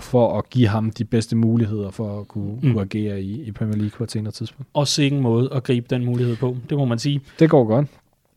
for 0.00 0.38
at 0.38 0.50
give 0.50 0.68
ham 0.68 0.90
de 0.90 1.04
bedste 1.04 1.36
muligheder 1.36 1.90
for 1.90 2.20
at 2.20 2.28
kunne, 2.28 2.52
mm. 2.52 2.68
Mm. 2.68 2.72
kunne 2.72 2.82
agere 2.82 3.22
i, 3.22 3.42
i 3.42 3.52
Premier 3.52 3.76
League 3.76 3.90
på 3.96 4.04
et 4.04 4.10
senere 4.10 4.32
tidspunkt. 4.32 4.70
Og 4.74 4.88
sikke 4.88 5.16
måde 5.16 5.48
at 5.54 5.62
gribe 5.62 5.86
den 5.90 6.04
mulighed 6.04 6.36
på, 6.36 6.56
det 6.70 6.78
må 6.78 6.84
man 6.84 6.98
sige. 6.98 7.20
Det 7.38 7.50
går 7.50 7.64
godt. 7.64 7.86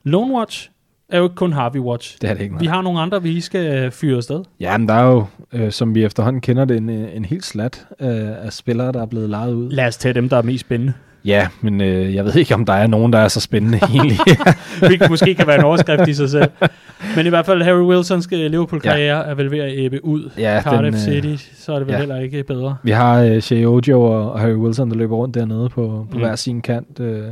Lone 0.04 0.34
Watch 0.34 0.70
er 1.14 1.18
jo 1.18 1.24
ikke 1.24 1.36
kun 1.36 1.54
Harvey 1.54 1.80
Watch. 1.80 2.18
Det 2.22 2.30
er 2.30 2.34
det 2.34 2.42
ikke. 2.42 2.60
Vi 2.60 2.66
Nej. 2.66 2.76
har 2.76 2.82
nogle 2.82 3.00
andre, 3.00 3.24
vi 3.24 3.42
skal 3.42 3.92
fyre 3.92 4.18
afsted. 4.18 4.44
Ja, 4.60 4.78
men 4.78 4.88
der 4.88 4.94
er 4.94 5.12
jo, 5.12 5.26
øh, 5.54 5.72
som 5.72 5.96
vi 5.96 6.04
efterhånden 6.04 6.42
kender 6.42 6.66
det, 6.66 6.78
en, 6.78 6.90
øh, 6.90 7.16
en 7.16 7.26
helt 7.26 7.46
slat 7.46 7.86
øh, 8.00 8.46
af 8.46 8.54
spillere, 8.54 8.92
der 8.92 9.02
er 9.02 9.06
blevet 9.06 9.30
lejet 9.30 9.54
ud. 9.54 9.70
Lad 9.72 9.88
os 9.88 9.98
tage 9.98 10.14
dem, 10.14 10.30
der 10.30 10.38
er 10.38 10.42
mest 10.42 10.62
spændende. 10.62 10.94
Ja, 11.26 11.48
men 11.62 11.82
øh, 11.82 12.16
jeg 12.16 12.26
ved 12.26 12.36
ikke, 12.36 12.56
om 12.56 12.66
der 12.66 12.74
er 12.74 12.88
nogen, 12.88 13.14
der 13.14 13.20
er 13.20 13.28
så 13.28 13.40
spændende 13.40 13.80
egentlig. 13.94 14.18
Hvilket 14.88 15.10
måske 15.10 15.36
kan 15.36 15.48
være 15.48 15.58
en 15.58 15.64
overskrift 15.64 16.08
i 16.08 16.14
sig 16.14 16.30
selv. 16.30 16.52
Men 17.16 17.26
i 17.26 17.30
hvert 17.30 17.46
fald, 17.46 17.62
Harry 17.62 17.82
Wilsons 17.82 18.28
øh, 18.34 18.52
Liverpool-karriere 18.52 19.18
ja. 19.18 19.32
er 19.32 19.36
vel 19.36 19.52
ved 19.52 19.60
at 19.60 19.74
æbbe 19.78 20.06
ud. 20.06 20.30
Ja, 20.38 20.62
Cardiff 20.62 21.06
den, 21.06 21.16
øh, 21.16 21.24
City, 21.24 21.44
så 21.56 21.74
er 21.74 21.78
det 21.78 21.88
vel 21.88 21.94
ja. 21.94 22.00
heller 22.00 22.20
ikke 22.20 22.44
bedre. 22.44 22.76
Vi 22.84 22.92
har 22.92 23.22
øh, 23.22 23.42
Shea 23.42 23.66
Ojo 23.66 24.02
og, 24.02 24.40
Harry 24.40 24.56
Wilson, 24.56 24.90
der 24.90 24.96
løber 24.96 25.16
rundt 25.16 25.36
dernede 25.36 25.70
på, 25.70 26.08
på. 26.12 26.18
Mm. 26.18 26.20
hver 26.20 26.36
sin 26.36 26.62
kant. 26.62 27.00
Øh, 27.00 27.24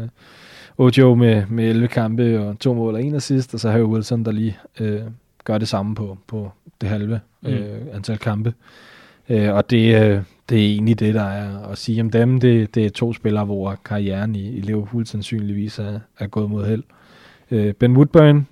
Ojo 0.77 1.15
med, 1.15 1.43
med 1.49 1.69
11 1.69 1.87
kampe 1.87 2.39
og 2.39 2.59
to 2.59 2.73
mål 2.73 2.93
og 2.93 3.03
en 3.03 3.15
assist, 3.15 3.53
og 3.53 3.59
så 3.59 3.71
Harry 3.71 3.83
Wilson, 3.83 4.25
der 4.25 4.31
lige 4.31 4.57
øh, 4.79 5.01
gør 5.43 5.57
det 5.57 5.67
samme 5.67 5.95
på, 5.95 6.17
på 6.27 6.51
det 6.81 6.89
halve 6.89 7.19
Mm. 7.43 7.49
øh, 7.49 7.81
antal 7.93 8.17
kampe. 8.17 8.53
Øh, 9.29 9.53
og 9.53 9.69
det, 9.69 9.95
øh, 9.95 10.21
det 10.49 10.57
er 10.61 10.65
egentlig 10.65 10.99
det, 10.99 11.13
der 11.13 11.23
er 11.23 11.67
at 11.71 11.77
sige 11.77 12.01
om 12.01 12.09
dem. 12.09 12.39
Det, 12.39 12.75
det 12.75 12.85
er 12.85 12.89
to 12.89 13.13
spillere, 13.13 13.45
hvor 13.45 13.75
karrieren 13.85 14.35
i, 14.35 14.49
i 14.49 14.61
Liverpool 14.61 15.05
sandsynligvis 15.05 15.79
er, 15.79 15.99
er 16.19 16.27
gået 16.27 16.49
mod 16.49 16.65
held. 16.65 16.83
Øh, 17.51 17.73
ben 17.73 17.95
Woodburn 17.95 18.47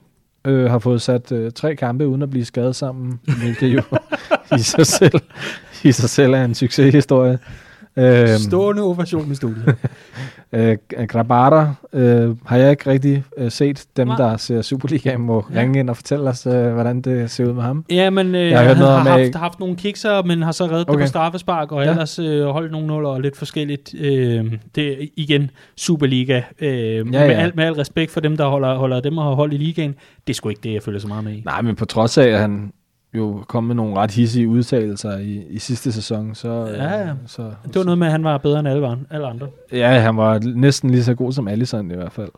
øh, 0.46 0.70
har 0.70 0.80
fået 0.80 1.02
sat 1.02 1.32
øh, 1.32 1.52
tre 1.52 1.76
kampe 1.76 2.08
uden 2.08 2.22
at 2.22 2.30
blive 2.30 2.46
skadet 2.46 2.76
sammen, 2.76 3.20
hvilket 3.42 3.68
jo 3.68 3.82
i 4.58 4.62
sig 4.62 4.88
selv, 4.88 5.20
i 5.84 5.92
sig 5.92 6.10
selv 6.10 6.34
er 6.34 6.46
en 6.46 6.56
succeshistorie. 6.56 7.40
Øhm, 7.98 8.28
Stående 8.28 8.82
ovation 8.84 9.32
i 9.32 9.36
studiet. 9.36 9.76
øh, 10.54 10.78
Grabara 11.08 11.74
øh, 11.94 12.36
har 12.46 12.58
jeg 12.58 12.72
ikke 12.72 12.90
rigtig 12.90 13.24
øh, 13.38 13.52
set. 13.52 13.86
Dem, 13.98 14.08
Nej. 14.08 14.18
der 14.18 14.38
ser 14.38 14.62
Superligaen, 14.62 15.22
må 15.22 15.46
Ja. 15.54 15.60
ringe 15.60 15.80
ind 15.80 15.90
og 15.90 15.96
fortælle 15.96 16.30
os, 16.30 16.46
øh, 16.48 16.74
hvordan 16.74 17.02
det 17.02 17.32
ser 17.32 17.46
ud 17.46 17.54
med 17.54 17.64
ham. 17.64 17.86
Ja, 17.92 18.10
men 18.10 18.36
øh, 18.36 18.50
Jeg 18.50 18.58
har 18.60 18.66
hørt 18.66 18.76
han 18.78 18.84
noget 18.86 19.02
har 19.02 19.10
haft, 19.10 19.22
at- 19.22 19.36
haft 19.36 19.60
nogle 19.60 19.76
kikser, 19.76 20.24
men 20.24 20.42
har 20.42 20.52
så 20.52 20.66
reddet 20.66 20.90
okay. 20.90 21.00
det 21.00 21.04
på 21.04 21.08
straffespark, 21.08 21.72
og 21.72 21.84
Ja. 21.84 21.90
ellers 21.90 22.20
øh, 22.20 22.46
holdt 22.46 22.72
nogle 22.72 22.88
nuller 22.88 23.10
og 23.10 23.22
lidt 23.22 23.38
forskelligt. 23.38 23.94
Øh, 24.00 24.52
det 24.76 24.88
er 25.04 25.08
igen 25.18 25.52
Superliga. 25.78 26.42
Øh, 26.62 26.70
ja, 26.98 27.04
Med, 27.04 27.14
ja. 27.14 27.20
al, 27.20 27.52
med 27.56 27.64
al 27.64 27.74
respekt 27.74 28.12
for 28.12 28.20
dem, 28.20 28.38
der 28.38 28.46
holder, 28.48 28.76
holder 28.76 29.00
dem 29.00 29.18
og 29.18 29.24
har 29.24 29.32
hold 29.32 29.54
i 29.54 29.58
ligaen. 29.58 29.96
Det 30.28 30.34
er 30.34 30.36
sgu 30.36 30.50
ikke 30.50 30.62
det, 30.64 30.74
jeg 30.74 30.84
føler 30.84 31.00
så 31.00 31.08
meget 31.08 31.24
med 31.24 31.34
i. 31.34 31.42
Nej, 31.46 31.62
men 31.62 31.76
på 31.76 31.86
trods 31.86 32.18
af, 32.18 32.28
at 32.28 32.40
han 32.40 32.72
jo 33.14 33.44
kom 33.48 33.64
med 33.64 33.76
nogle 33.76 33.96
ret 33.96 34.12
hissige 34.12 34.48
udtalelser 34.48 35.18
i, 35.18 35.44
i 35.50 35.60
sidste 35.60 35.92
sæson, 35.92 36.36
så... 36.36 36.50
Ja, 36.78 36.84
ja. 36.94 37.04
Øh, 37.10 37.16
så 37.26 37.42
Det 37.68 37.76
var 37.76 37.84
noget 37.84 37.98
med, 37.98 38.08
at 38.08 38.12
han 38.12 38.24
var 38.24 38.38
bedre 38.38 38.60
end 38.60 38.68
alle, 38.68 38.88
andre- 38.88 39.06
alle 39.10 39.28
andre. 39.28 39.48
Ja, 39.72 40.00
han 40.00 40.18
var 40.18 40.40
næsten 40.56 40.90
lige 40.90 41.04
så 41.04 41.14
god 41.16 41.32
som 41.32 41.48
Allison 41.48 41.92
i 41.92 41.96
hvert 41.96 42.12
fald. 42.12 42.30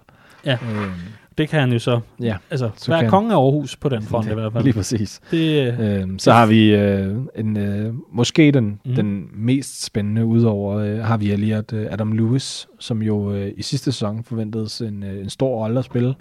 Ja. 0.45 0.53
Øhm, 0.53 0.91
Det 1.37 1.49
kan 1.49 1.59
han 1.59 1.71
jo 1.71 1.79
så. 1.79 1.99
ja, 2.21 2.37
Altså, 2.51 2.69
Så 2.75 2.91
være 2.91 3.09
konge 3.09 3.33
af 3.33 3.37
Aarhus 3.37 3.75
på 3.75 3.89
den 3.89 4.01
front 4.01 4.27
i 4.31 4.33
hvert 4.33 4.53
fald. 4.53 4.63
lige 4.63 4.73
præcis. 4.73 5.19
Det, 5.31 5.73
øh, 5.79 6.01
Øhm, 6.01 6.19
så 6.19 6.31
har 6.33 6.45
vi 6.45 6.75
øh, 6.75 7.15
en, 7.35 7.57
øh, 7.57 7.93
måske 8.11 8.51
den, 8.51 8.79
Mm. 8.85 8.95
den 8.95 9.27
mest 9.33 9.85
spændende 9.85 10.25
udover 10.25 10.77
øh, 10.77 10.97
har 10.99 11.17
vi 11.17 11.31
Elliot 11.31 11.73
øh, 11.73 11.87
Adam 11.91 12.11
Lewis, 12.11 12.67
som 12.79 13.01
jo 13.01 13.33
øh, 13.33 13.51
i 13.57 13.61
sidste 13.61 13.91
sæson 13.91 14.23
forventedes 14.23 14.81
en, 14.81 15.03
øh, 15.03 15.19
en 15.21 15.29
stor 15.29 15.55
rolle 15.63 15.79
at 15.79 15.85
spille 15.85 16.13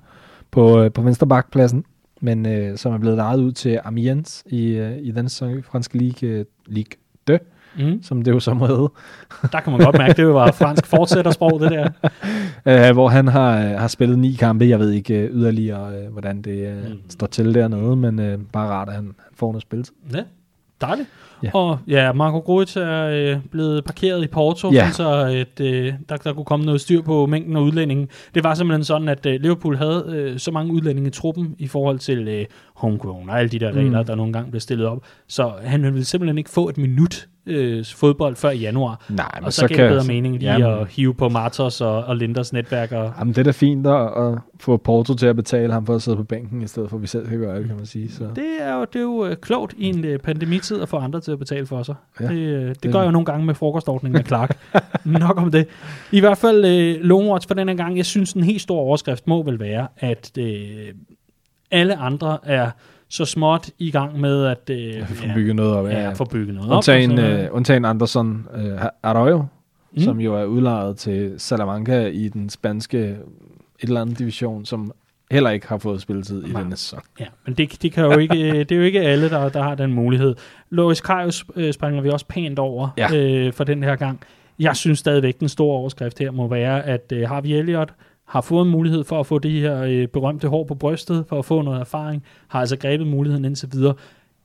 på, 0.50 0.80
øh, 0.82 0.90
på 0.92 1.02
vensterbakpladsen, 1.02 1.84
men 2.20 2.46
øh, 2.46 2.76
som 2.78 2.92
er 2.92 2.98
blevet 2.98 3.16
lejet 3.16 3.38
ud 3.40 3.52
til 3.52 3.80
Amiens 3.84 4.42
i, 4.46 4.66
øh, 4.66 4.98
i 4.98 5.10
den 5.10 5.28
sæson 5.28 5.62
franske 5.62 5.98
ligue, 5.98 6.28
øh, 6.28 6.44
ligue 6.66 6.90
2, 7.26 7.36
mm, 7.78 8.02
som 8.02 8.22
det 8.22 8.30
jo 8.30 8.40
så 8.40 8.54
må 8.54 8.66
hedde, 8.66 8.88
der 9.52 9.60
kan 9.60 9.72
man 9.72 9.80
godt 9.80 9.98
mærke, 9.98 10.14
det 10.16 10.26
var 10.28 10.52
fransk 10.52 10.86
fortsættersprog, 10.86 11.60
det 11.60 11.70
der. 11.70 11.88
øh, 12.88 12.92
hvor 12.92 13.08
han 13.08 13.28
har, 13.28 13.58
øh, 13.64 13.70
har 13.70 13.88
spillet 13.88 14.18
ni 14.18 14.32
kampe. 14.32 14.64
Jeg 14.64 14.78
ved 14.78 14.90
ikke 14.90 15.14
øh, 15.14 15.30
yderligere, 15.36 15.96
øh, 15.98 16.12
hvordan 16.12 16.42
det 16.42 16.68
øh, 16.68 16.90
Mm. 16.90 16.98
står 17.08 17.26
til 17.26 17.54
dernede, 17.54 17.96
men 17.96 18.18
øh, 18.18 18.38
bare 18.52 18.68
rart, 18.68 18.88
at 18.88 18.94
han, 18.94 19.04
han 19.04 19.14
får 19.34 19.52
noget 19.52 19.62
spilletid. 19.62 19.94
Ja, 20.14 20.22
dejligt. 20.80 21.08
Ja. 21.42 21.50
Og 21.54 21.78
ja, 21.88 22.12
Marco 22.12 22.38
Gruitz 22.38 22.76
er 22.76 23.02
øh, 23.06 23.36
blevet 23.50 23.84
parkeret 23.84 24.24
i 24.24 24.26
Porto, 24.26 24.72
Ja. 24.72 24.90
så 24.90 25.10
at, 25.24 25.60
øh, 25.60 25.92
der, 26.08 26.16
der 26.16 26.32
kunne 26.32 26.44
komme 26.44 26.64
noget 26.66 26.80
styr 26.80 27.02
på 27.02 27.26
mængden 27.26 27.56
af 27.56 27.60
udlændinge. 27.60 28.08
Det 28.34 28.44
var 28.44 28.54
simpelthen 28.54 28.84
sådan, 28.84 29.08
at 29.08 29.26
øh, 29.26 29.40
Liverpool 29.40 29.76
havde 29.76 30.04
øh, 30.08 30.38
så 30.38 30.50
mange 30.50 30.72
udlændinge 30.72 31.08
i 31.08 31.10
truppen 31.12 31.54
i 31.58 31.66
forhold 31.66 31.98
til 31.98 32.28
øh, 32.28 32.44
homegrown 32.74 33.30
og 33.30 33.38
alle 33.38 33.48
de 33.48 33.58
der 33.58 33.72
regler, 33.72 34.00
Mm. 34.00 34.06
der 34.06 34.14
nogle 34.14 34.32
gange 34.32 34.50
blev 34.50 34.60
stillet 34.60 34.86
op. 34.86 34.98
Så 35.28 35.52
han 35.64 35.82
ville 35.82 36.04
simpelthen 36.04 36.38
ikke 36.38 36.50
få 36.50 36.68
et 36.68 36.78
minut 36.78 37.26
øh, 37.46 37.84
fodbold 37.94 38.36
før 38.36 38.50
i 38.50 38.58
januar. 38.58 39.06
Nej, 39.08 39.40
Og 39.42 39.52
så, 39.52 39.60
så 39.60 39.68
gav 39.68 39.84
det 39.84 39.90
bedre 39.92 40.04
mening 40.06 40.38
lige 40.38 40.52
Jamen. 40.52 40.80
at 40.80 40.86
hive 40.88 41.14
på 41.14 41.28
Martos 41.28 41.80
og, 41.80 42.04
og 42.04 42.16
Linders 42.16 42.52
netværk. 42.52 42.92
Og, 42.92 43.12
Jamen, 43.18 43.34
det 43.34 43.38
er 43.38 43.44
da 43.44 43.50
fint 43.50 43.86
at, 43.86 44.06
at 44.16 44.38
få 44.60 44.76
Porto 44.76 45.14
til 45.14 45.26
at 45.26 45.36
betale 45.36 45.72
ham 45.72 45.86
for 45.86 45.94
at 45.94 46.02
sidde 46.02 46.16
på 46.16 46.22
bænken, 46.24 46.62
i 46.62 46.66
stedet 46.66 46.90
for 46.90 46.96
at 46.96 47.02
vi 47.02 47.06
selv 47.06 47.28
kan 47.28 47.38
gøre 47.38 47.58
det, 47.58 47.66
kan 47.66 47.76
man 47.76 47.86
sige. 47.86 48.12
Så. 48.12 48.24
Det 48.36 48.44
er 48.60 48.74
jo, 48.74 48.80
det 48.92 48.96
er 48.96 49.00
jo 49.02 49.26
øh, 49.26 49.36
klogt 49.36 49.74
i 49.78 49.86
en 49.86 50.04
øh, 50.04 50.18
pandemitid 50.18 50.82
at 50.82 50.88
få 50.88 50.96
andre 50.96 51.20
til 51.20 51.29
at 51.32 51.38
betale 51.38 51.66
for 51.66 51.82
sig. 51.82 51.94
Ja, 52.20 52.24
Ja, 52.24 52.30
det, 52.32 52.38
øh, 52.40 52.68
det, 52.68 52.82
det- 52.82 52.92
gør 52.92 52.98
jeg 52.98 53.06
jo 53.06 53.10
nogle 53.12 53.26
gange 53.26 53.46
med 53.46 53.54
frokostordningen 53.54 54.18
med 54.18 54.24
Clark. 54.26 54.58
Nok 55.04 55.38
om 55.40 55.50
det. 55.50 55.66
I 56.12 56.20
hvert 56.20 56.38
fald 56.38 56.64
øh, 56.64 57.00
Lone 57.04 57.32
Watch 57.32 57.48
for 57.48 57.54
den 57.54 57.68
her 57.68 57.74
gang. 57.76 57.96
Jeg 57.96 58.06
synes, 58.06 58.32
en 58.32 58.44
helt 58.44 58.60
stor 58.60 58.78
overskrift 58.78 59.26
må 59.26 59.42
vel 59.42 59.60
være, 59.60 59.86
at 59.98 60.38
øh, 60.38 60.94
alle 61.70 61.96
andre 61.96 62.38
er 62.42 62.70
så 63.08 63.24
småt 63.24 63.70
i 63.78 63.90
gang 63.90 64.20
med 64.20 64.44
at 64.44 64.70
øh, 64.70 64.86
Jeg 64.96 65.06
får 65.08 65.26
bygget 65.34 65.56
noget 65.56 65.72
op. 65.74 65.86
ja, 65.86 66.02
ja, 66.02 66.12
få 66.12 66.24
bygget 66.24 66.54
noget 66.54 66.70
op. 66.70 66.76
Undtagen, 66.76 67.16
så- 67.16 67.22
øh, 67.22 67.48
undtagen 67.52 67.84
Anderson 67.84 68.46
øh, 68.54 68.80
Arroyo, 69.02 69.44
mm. 69.92 70.00
som 70.00 70.20
jo 70.20 70.34
er 70.34 70.44
udlejet 70.44 70.96
til 70.96 71.34
Salamanca 71.38 72.06
i 72.06 72.28
den 72.28 72.50
spanske 72.50 72.98
et 72.98 73.18
eller 73.88 74.00
andet 74.00 74.18
division, 74.18 74.64
som 74.64 74.92
heller 75.30 75.50
ikke 75.50 75.68
har 75.68 75.78
fået 75.78 76.00
spilletid 76.00 76.44
i 76.44 76.52
Nej. 76.52 76.62
denne 76.62 76.76
sæson. 76.76 77.00
Ja, 77.20 77.26
men 77.46 77.54
det, 77.54 77.82
det, 77.82 77.92
kan 77.92 78.04
jo 78.04 78.18
ikke, 78.18 78.48
øh, 78.48 78.58
det 78.58 78.72
er 78.72 78.76
jo 78.76 78.82
ikke 78.82 79.00
alle, 79.00 79.30
der, 79.30 79.48
der 79.48 79.62
har 79.62 79.74
den 79.74 79.92
mulighed. 79.92 80.34
Loris 80.70 81.00
Karius 81.00 81.44
øh, 81.56 81.72
springer 81.72 82.02
vi 82.02 82.08
også 82.08 82.26
pænt 82.26 82.58
over 82.58 82.88
ja. 82.96 83.12
Ja. 83.12 83.18
øh, 83.18 83.52
for 83.52 83.64
den 83.64 83.82
her 83.82 83.96
gang. 83.96 84.20
Jeg 84.58 84.76
synes 84.76 84.98
stadigvæk, 84.98 85.40
den 85.40 85.48
store 85.48 85.76
overskrift 85.76 86.18
her 86.18 86.30
må 86.30 86.48
være, 86.48 86.86
at 86.86 87.12
øh, 87.12 87.28
Harvey 87.28 87.50
Elliott 87.50 87.92
har 88.28 88.40
fået 88.40 88.64
en 88.64 88.70
mulighed 88.70 89.04
for 89.04 89.20
at 89.20 89.26
få 89.26 89.38
det 89.38 89.50
her 89.50 89.82
øh, 89.82 90.08
berømte 90.08 90.48
hår 90.48 90.64
på 90.64 90.74
brystet, 90.74 91.24
for 91.28 91.38
at 91.38 91.44
få 91.44 91.62
noget 91.62 91.80
erfaring, 91.80 92.24
har 92.48 92.60
altså 92.60 92.76
grebet 92.76 93.06
muligheden 93.06 93.44
indtil 93.44 93.68
videre. 93.72 93.94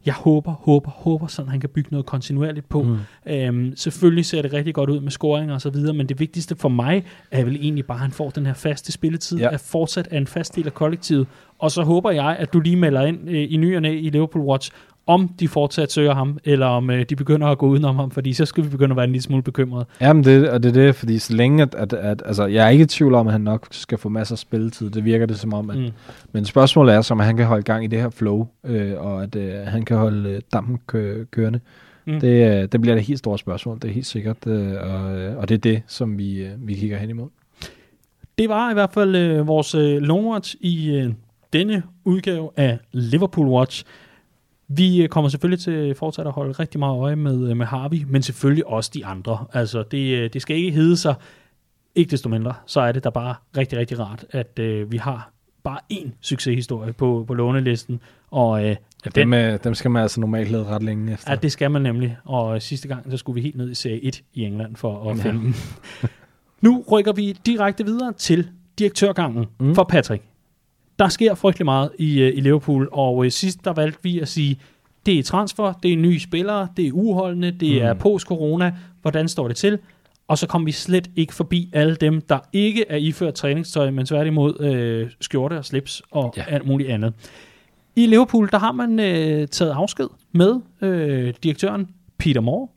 Jeg 0.05 0.13
håber, 0.13 0.51
håber, 0.51 0.91
håber, 0.91 1.27
sådan 1.27 1.51
han 1.51 1.59
kan 1.59 1.69
bygge 1.69 1.89
noget 1.91 2.05
kontinuerligt 2.05 2.69
på. 2.69 2.83
Mm. 2.83 2.97
Øhm, 3.27 3.75
selvfølgelig 3.75 4.25
ser 4.25 4.41
det 4.41 4.53
rigtig 4.53 4.73
godt 4.73 4.89
ud 4.89 4.99
med 4.99 5.11
scoringer 5.11 5.53
og 5.53 5.61
så 5.61 5.69
videre, 5.69 5.93
men 5.93 6.09
det 6.09 6.19
vigtigste 6.19 6.55
for 6.55 6.69
mig 6.69 7.05
er 7.31 7.43
vel 7.43 7.55
egentlig 7.55 7.85
bare, 7.85 7.95
at 7.95 8.01
han 8.01 8.11
får 8.11 8.29
den 8.29 8.45
her 8.45 8.53
faste 8.53 8.91
spilletid, 8.91 9.37
ja. 9.37 9.53
At 9.53 9.59
fortsat 9.59 10.07
er 10.11 10.17
en 10.17 10.27
fast 10.27 10.55
del 10.55 10.65
af 10.65 10.73
kollektivet. 10.73 11.27
Og 11.59 11.71
så 11.71 11.83
håber 11.83 12.11
jeg, 12.11 12.35
at 12.39 12.53
du 12.53 12.59
lige 12.59 12.75
melder 12.75 13.01
ind 13.01 13.29
øh, 13.29 13.47
i 13.49 13.57
ny 13.57 13.75
og 13.75 13.81
næ 13.81 13.99
i 13.99 14.09
Liverpool 14.09 14.45
Watch, 14.45 14.71
om 15.07 15.27
de 15.39 15.47
fortsat 15.47 15.91
søger 15.91 16.13
ham, 16.13 16.37
eller 16.45 16.65
om 16.65 16.89
øh, 16.89 17.05
de 17.09 17.15
begynder 17.15 17.47
at 17.47 17.57
gå 17.57 17.67
udenom 17.67 17.95
ham, 17.95 18.11
fordi 18.11 18.33
så 18.33 18.45
skal 18.45 18.63
vi 18.63 18.69
begynde 18.69 18.91
at 18.93 18.95
være 18.95 19.03
en 19.05 19.11
lille 19.11 19.23
smule 19.23 19.43
bekymrede. 19.43 19.85
Jamen, 20.01 20.23
det, 20.23 20.49
og 20.49 20.63
det 20.63 20.69
er 20.69 20.73
det, 20.73 20.95
fordi 20.95 21.19
så 21.19 21.33
længe, 21.33 21.63
at, 21.63 21.75
at, 21.75 21.93
at 21.93 22.23
altså, 22.25 22.45
jeg 22.45 22.65
er 22.65 22.69
ikke 22.69 22.81
i 22.83 22.85
tvivl 22.85 23.13
om, 23.15 23.27
at 23.27 23.31
han 23.31 23.41
nok 23.41 23.67
skal 23.71 23.97
få 23.97 24.09
masser 24.09 24.35
af 24.35 24.39
spilletid. 24.39 24.89
Det 24.89 25.05
virker 25.05 25.25
det 25.25 25.39
som 25.39 25.53
om, 25.53 25.69
at, 25.69 25.77
Mm. 25.77 25.89
men 26.31 26.45
spørgsmålet 26.45 26.95
er, 26.95 27.01
som 27.01 27.19
at 27.19 27.25
han 27.25 27.37
kan 27.37 27.45
holde 27.45 27.63
gang 27.63 27.83
i 27.83 27.87
det 27.87 28.01
her 28.01 28.09
flow, 28.09 28.47
øh, 28.63 28.93
og 28.97 29.23
at 29.23 29.35
øh, 29.35 29.53
han 29.67 29.85
kan 29.85 29.97
holde 29.97 30.29
øh, 30.29 30.41
dampen 30.53 30.77
kø- 30.87 31.25
kørende. 31.31 31.59
Mm. 32.07 32.19
Det, 32.19 32.61
øh, 32.63 32.67
det 32.71 32.81
bliver 32.81 32.95
det 32.95 33.03
helt 33.03 33.19
store 33.19 33.37
spørgsmål, 33.37 33.75
det 33.81 33.89
er 33.89 33.93
helt 33.93 34.05
sikkert, 34.05 34.37
øh, 34.47 34.73
og, 34.81 35.17
øh, 35.17 35.37
og 35.37 35.49
det 35.49 35.55
er 35.55 35.59
det, 35.59 35.81
som 35.87 36.17
vi, 36.17 36.37
øh, 36.43 36.49
vi 36.67 36.73
kigger 36.73 36.97
hen 36.97 37.09
imod. 37.09 37.27
Det 38.37 38.49
var 38.49 38.71
i 38.71 38.73
hvert 38.73 38.93
fald 38.93 39.15
øh, 39.15 39.47
vores 39.47 39.75
øh, 39.75 39.97
Lone 40.01 40.27
Watch 40.31 40.55
i 40.59 40.95
øh, 40.95 41.13
denne 41.53 41.83
udgave 42.05 42.49
af 42.57 42.77
Liverpool 42.91 43.47
Watch. 43.47 43.83
Vi 44.67 45.01
øh, 45.03 45.09
kommer 45.09 45.29
selvfølgelig 45.29 45.59
til 45.59 45.95
fortsat 45.95 46.27
at 46.27 46.33
holde 46.33 46.51
rigtig 46.51 46.79
meget 46.79 46.99
øje 46.99 47.15
med, 47.15 47.49
øh, 47.49 47.57
med 47.57 47.65
Harvey, 47.65 48.03
men 48.07 48.21
selvfølgelig 48.21 48.67
også 48.67 48.91
de 48.93 49.05
andre. 49.05 49.45
Altså, 49.53 49.83
det, 49.91 50.17
øh, 50.17 50.29
det 50.33 50.41
skal 50.41 50.57
ikke 50.57 50.71
hedde 50.71 50.97
sig. 50.97 51.15
Ikke 51.95 52.11
desto 52.11 52.29
mindre, 52.29 52.53
så 52.65 52.81
er 52.81 52.91
det 52.91 53.03
da 53.03 53.09
bare 53.09 53.35
rigtig, 53.57 53.79
rigtig 53.79 53.99
rart, 53.99 54.25
at 54.31 54.59
øh, 54.59 54.91
vi 54.91 54.97
har 54.97 55.31
bare 55.63 55.79
én 55.93 56.09
succeshistorie 56.21 56.93
på, 56.93 57.23
på 57.27 57.33
lånelisten. 57.33 57.99
Og 58.31 58.65
øh, 58.65 58.75
Ja, 59.05 59.09
den, 59.09 59.21
dem, 59.21 59.33
øh, 59.33 59.59
dem 59.63 59.73
skal 59.73 59.91
man 59.91 60.01
altså 60.01 60.19
normalt 60.19 60.51
lede 60.51 60.65
ret 60.65 60.83
længe 60.83 61.13
efter. 61.13 61.31
Ja, 61.31 61.35
det 61.35 61.51
skal 61.51 61.71
man 61.71 61.81
nemlig. 61.81 62.17
Og 62.23 62.61
sidste 62.61 62.87
gang, 62.87 63.11
så 63.11 63.17
skulle 63.17 63.33
vi 63.35 63.41
helt 63.41 63.55
ned 63.57 63.71
i 63.71 63.73
serie 63.75 64.03
1 64.05 64.23
i 64.33 64.43
England 64.43 64.75
for 64.75 65.09
at 65.11 65.17
Ja. 65.17 65.23
finde 65.23 65.39
den. 65.39 65.55
Nu 66.61 66.83
rykker 66.91 67.13
vi 67.13 67.37
direkte 67.45 67.85
videre 67.85 68.13
til 68.13 68.49
direktørgangen. 68.79 69.45
Mm. 69.59 69.75
for 69.75 69.83
Patrick. 69.83 70.23
Der 70.99 71.07
sker 71.07 71.35
frygtelig 71.35 71.65
meget 71.65 71.89
i, 71.99 72.21
øh, 72.21 72.37
i 72.37 72.41
Liverpool, 72.41 72.89
og 72.91 73.25
øh, 73.25 73.31
sidst 73.31 73.65
der 73.65 73.73
valgte 73.73 73.99
vi 74.03 74.19
at 74.19 74.27
sige, 74.27 74.59
det 75.05 75.19
er 75.19 75.23
transfer, 75.23 75.73
det 75.83 75.93
er 75.93 75.97
nye 75.97 76.19
spillere, 76.19 76.67
det 76.77 76.87
er 76.87 76.91
uholdende, 76.91 77.51
det 77.51 77.81
Mm. 77.81 77.87
er 77.87 77.93
post-corona, 77.93 78.73
hvordan 79.01 79.27
står 79.27 79.47
det 79.47 79.57
til? 79.57 79.79
Og 80.27 80.37
så 80.37 80.47
kom 80.47 80.65
vi 80.65 80.71
slet 80.71 81.09
ikke 81.15 81.33
forbi 81.33 81.69
alle 81.73 81.95
dem, 81.95 82.21
der 82.21 82.39
ikke 82.53 82.85
er 82.89 82.97
iført 82.97 83.33
træningstøj, 83.33 83.91
men 83.91 84.05
tværtimod 84.05 84.59
øh, 84.61 85.09
skjorte 85.21 85.57
og 85.57 85.65
slips 85.65 86.01
og 86.11 86.33
ja. 86.37 86.43
Alt 86.47 86.65
muligt 86.67 86.89
andet. 86.89 87.13
I 87.95 88.05
Liverpool, 88.05 88.49
der 88.51 88.59
har 88.59 88.71
man 88.71 88.99
øh, 88.99 89.47
taget 89.47 89.71
afsked 89.71 90.07
med 90.31 90.55
øh, 90.81 91.33
direktøren 91.43 91.87
Peter 92.17 92.41
Moore. 92.41 92.67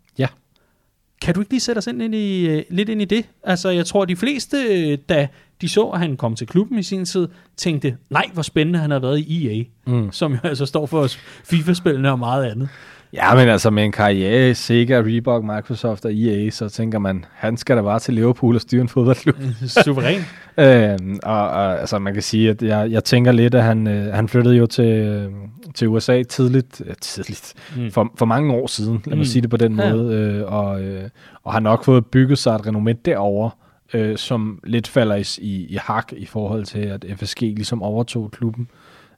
Kan 1.22 1.34
du 1.34 1.40
ikke 1.40 1.52
lige 1.52 1.60
sætte 1.60 1.78
os 1.78 1.86
ind, 1.86 2.02
ind 2.02 2.14
i, 2.14 2.46
lidt 2.70 2.88
ind 2.88 3.02
i 3.02 3.04
det? 3.04 3.24
Altså, 3.42 3.68
jeg 3.70 3.86
tror, 3.86 4.04
de 4.04 4.16
fleste, 4.16 4.56
øh, 4.56 4.98
da 5.08 5.28
de 5.60 5.68
så, 5.68 5.82
at 5.84 6.00
han 6.00 6.16
kom 6.16 6.34
til 6.36 6.46
klubben 6.46 6.78
i 6.78 6.82
sin 6.82 7.04
tid, 7.04 7.28
tænkte, 7.56 7.96
nej, 8.10 8.24
hvor 8.32 8.42
spændende 8.42 8.78
han 8.78 8.90
har 8.90 8.98
været 8.98 9.18
i 9.18 9.48
EA, 9.48 9.64
Mm. 9.86 10.12
som 10.12 10.32
jo 10.32 10.38
altså 10.44 10.66
står 10.66 10.86
for 10.86 11.08
FIFA-spillene 11.44 12.10
og 12.10 12.18
meget 12.18 12.44
andet. 12.50 12.68
Ja, 13.12 13.34
men 13.34 13.48
altså 13.48 13.70
med 13.70 13.84
en 13.84 13.92
karriere 13.92 14.54
Sega, 14.54 15.02
Reebok, 15.06 15.44
Microsoft 15.44 16.04
og 16.04 16.12
EA, 16.14 16.50
så 16.50 16.68
tænker 16.68 16.98
man, 16.98 17.24
han 17.34 17.56
skal 17.56 17.76
da 17.76 17.82
bare 17.82 17.98
til 17.98 18.14
Liverpool 18.14 18.54
og 18.54 18.60
styre 18.60 18.80
en 18.82 18.88
fodboldklub. 18.88 19.36
Suveræn. 19.84 20.20
Øhm, 20.58 21.18
og, 21.22 21.48
og 21.50 21.80
altså 21.80 21.98
man 21.98 22.12
kan 22.14 22.22
sige, 22.22 22.50
at 22.50 22.62
jeg, 22.62 22.90
jeg 22.90 23.04
tænker 23.04 23.32
lidt, 23.32 23.54
at 23.54 23.62
han, 23.62 23.86
øh, 23.86 24.14
han 24.14 24.28
flyttede 24.28 24.56
jo 24.56 24.66
til, 24.66 24.84
øh, 24.84 25.32
til 25.74 25.88
USA 25.88 26.22
tidligt, 26.22 26.82
øh, 26.86 26.94
tidligt 27.00 27.54
Mm. 27.76 27.90
for, 27.90 28.12
for 28.18 28.26
mange 28.26 28.54
år 28.54 28.66
siden, 28.66 29.02
lad 29.06 29.16
mig 29.16 29.18
Mm. 29.18 29.24
sige 29.24 29.42
det 29.42 29.50
på 29.50 29.56
den 29.56 29.78
Ja. 29.80 29.92
måde, 29.94 30.14
øh, 30.14 30.52
og, 30.52 30.82
øh, 30.82 31.08
og 31.44 31.52
har 31.52 31.60
nok 31.60 31.84
fået 31.84 32.06
bygget 32.06 32.38
sig 32.38 32.54
et 32.54 32.60
renommé 32.66 32.92
derovre, 33.04 33.50
øh, 33.94 34.16
som 34.16 34.60
lidt 34.64 34.88
falder 34.88 35.14
i, 35.16 35.24
i, 35.38 35.66
i 35.66 35.76
hak 35.82 36.12
i 36.12 36.26
forhold 36.26 36.64
til, 36.64 36.78
at 36.80 37.04
FSG 37.16 37.40
ligesom 37.40 37.82
overtog 37.82 38.30
klubben, 38.30 38.68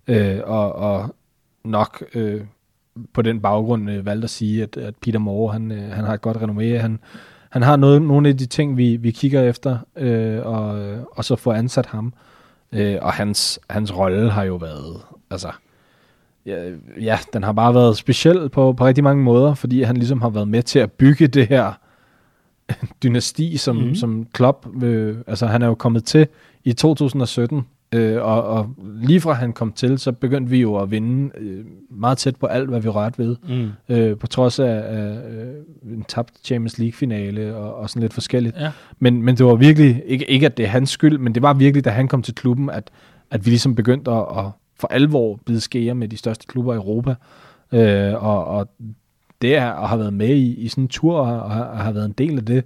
øh, 0.09 0.39
og, 0.45 0.73
og 0.75 1.15
nok 1.65 2.05
øh, 2.15 2.41
på 3.13 3.23
den 3.23 3.41
baggrund 3.41 3.91
øh, 3.91 4.07
valgte 4.07 4.25
at 4.25 4.31
sige, 4.31 4.63
at, 4.63 4.77
at 4.77 4.95
Peter 4.97 5.19
Moore, 5.19 5.53
han, 5.53 5.73
øh, 5.73 5.91
han 5.93 6.05
har 6.05 6.15
et 6.15 6.21
godt 6.21 6.37
renommé, 6.37 6.79
han, 6.79 6.99
han 7.51 7.63
har 7.63 7.77
noget, 7.77 8.03
nogle 8.03 8.29
af 8.29 8.37
de 8.37 8.47
ting, 8.47 8.77
vi, 8.77 8.97
vi 8.97 9.11
kigger 9.11 9.43
efter, 9.43 9.79
øh, 9.97 10.47
og, 10.47 10.97
og 11.11 11.25
så 11.25 11.37
få 11.37 11.53
ansat 11.53 11.87
ham. 11.87 12.13
Øh, 12.73 12.97
og 13.03 13.13
hans, 13.13 13.61
hans 13.71 13.97
rolle 13.97 14.31
har 14.31 14.45
jo 14.45 14.57
været, 14.57 14.97
altså, 15.31 15.49
ja, 16.47 16.71
ja, 17.01 17.19
den 17.33 17.43
har 17.43 17.53
bare 17.53 17.75
været 17.75 17.97
speciel 17.97 18.49
på, 18.49 18.73
på 18.73 18.87
rigtig 18.87 19.05
mange 19.05 19.23
måder, 19.23 19.55
fordi 19.55 19.83
han 19.83 19.97
ligesom 19.97 20.23
har 20.23 20.31
været 20.31 20.49
med 20.49 20.63
til 20.63 20.79
at 20.79 20.93
bygge 20.93 21.27
det 21.27 21.47
her 21.47 21.73
dynasti, 23.03 23.57
som, 23.57 23.77
mm. 23.77 23.95
som 23.95 24.27
Klopp, 24.33 24.83
øh, 24.83 25.17
altså 25.27 25.47
han 25.47 25.63
er 25.63 25.67
jo 25.67 25.75
kommet 25.75 26.05
til 26.05 26.27
i 26.65 26.73
2017, 26.73 27.67
øh, 27.95 28.23
og, 28.23 28.43
og 28.43 28.75
lige 29.03 29.21
fra 29.21 29.33
han 29.33 29.53
kom 29.53 29.73
til, 29.73 29.99
så 29.99 30.13
begyndte 30.13 30.51
vi 30.51 30.61
jo 30.61 30.77
at 30.77 30.91
vinde 30.91 31.31
øh, 31.39 31.65
meget 31.91 32.19
tæt 32.19 32.37
på 32.37 32.47
alt, 32.47 32.69
hvad 32.69 32.81
vi 32.81 32.89
rørte 32.89 33.19
ved, 33.19 33.37
mm. 33.49 33.71
øh, 33.89 34.17
på 34.17 34.27
trods 34.27 34.59
af, 34.59 34.83
af 34.87 35.19
øh, 35.31 35.95
en 35.95 36.05
tabt 36.09 36.31
Champions 36.45 36.79
League-finale 36.79 37.57
og, 37.57 37.75
og 37.75 37.91
sådan 37.91 38.03
lidt 38.03 38.15
forskelligt. 38.15 38.57
Ja. 38.57 38.71
Men, 38.99 39.23
men 39.23 39.37
det 39.37 39.47
var 39.47 39.55
virkelig, 39.55 40.03
ikke, 40.07 40.31
ikke 40.31 40.47
at 40.47 40.57
det 40.57 40.65
er 40.65 40.69
hans 40.69 40.91
skyld, 40.91 41.19
men 41.19 41.35
det 41.35 41.43
var 41.43 41.55
virkelig, 41.55 41.85
da 41.85 41.91
han 41.91 42.09
kom 42.09 42.23
til 42.23 42.35
klubben, 42.35 42.71
at, 42.71 42.91
at 43.31 43.47
vi 43.47 43.51
ligesom 43.51 43.75
begyndte 43.75 44.11
at, 44.11 44.25
at 44.39 44.45
for 44.81 44.89
alvor 44.89 45.41
bide 45.47 45.61
skære 45.61 45.95
med 45.95 46.09
de 46.09 46.17
største 46.17 46.47
klubber 46.47 46.73
i 46.73 46.77
Europa. 46.77 47.15
Øh, 47.73 48.25
og, 48.25 48.45
og 48.45 48.69
det 49.43 49.57
er, 49.57 49.71
at 49.73 49.89
have 49.89 49.99
været 49.99 50.13
med 50.13 50.29
i, 50.29 50.55
i 50.55 50.69
sådan 50.69 50.85
en 50.85 50.89
tur 50.89 51.17
og, 51.19 51.41
og 51.43 51.79
have 51.79 51.95
været 51.95 52.07
en 52.07 52.15
del 52.19 52.39
af 52.39 52.45
det, 52.45 52.65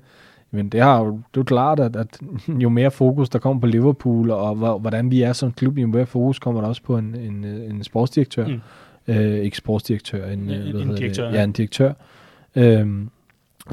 men 0.54 0.68
det, 0.68 0.80
har 0.80 0.98
jo, 0.98 1.06
det 1.06 1.16
er 1.16 1.20
jo 1.36 1.42
klart, 1.42 1.80
at, 1.80 1.96
at 1.96 2.20
jo 2.48 2.68
mere 2.68 2.90
fokus 2.90 3.28
der 3.28 3.38
kommer 3.38 3.60
på 3.60 3.66
Liverpool, 3.66 4.30
og 4.30 4.78
hvordan 4.78 5.10
vi 5.10 5.22
er 5.22 5.32
som 5.32 5.52
klub, 5.52 5.78
jo 5.78 5.86
mere 5.86 6.06
fokus 6.06 6.38
kommer 6.38 6.60
der 6.60 6.68
også 6.68 6.82
på 6.82 6.98
en, 6.98 7.14
en, 7.14 7.44
en 7.44 7.84
sportsdirektør. 7.84 8.46
Mm. 8.46 8.60
Øh, 9.08 9.38
ikke 9.38 9.56
sportsdirektør, 9.56 10.30
en, 10.30 10.50
ja, 10.50 10.72
hvad 10.72 10.82
en 10.82 10.94
direktør. 10.94 11.26
Det? 11.26 11.34
Ja, 11.34 11.44
en 11.44 11.52
direktør. 11.52 11.92
Øhm, 12.56 13.10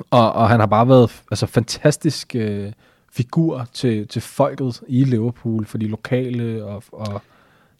og, 0.09 0.33
og 0.33 0.49
han 0.49 0.59
har 0.59 0.67
bare 0.67 0.87
været 0.87 1.23
altså, 1.31 1.45
fantastisk 1.45 2.35
øh, 2.35 2.71
figur 3.11 3.67
til, 3.73 4.07
til 4.07 4.21
folket 4.21 4.81
i 4.87 5.03
Liverpool, 5.03 5.65
for 5.65 5.77
de 5.77 5.87
lokale, 5.87 6.65
og, 6.65 6.83
og 6.91 7.21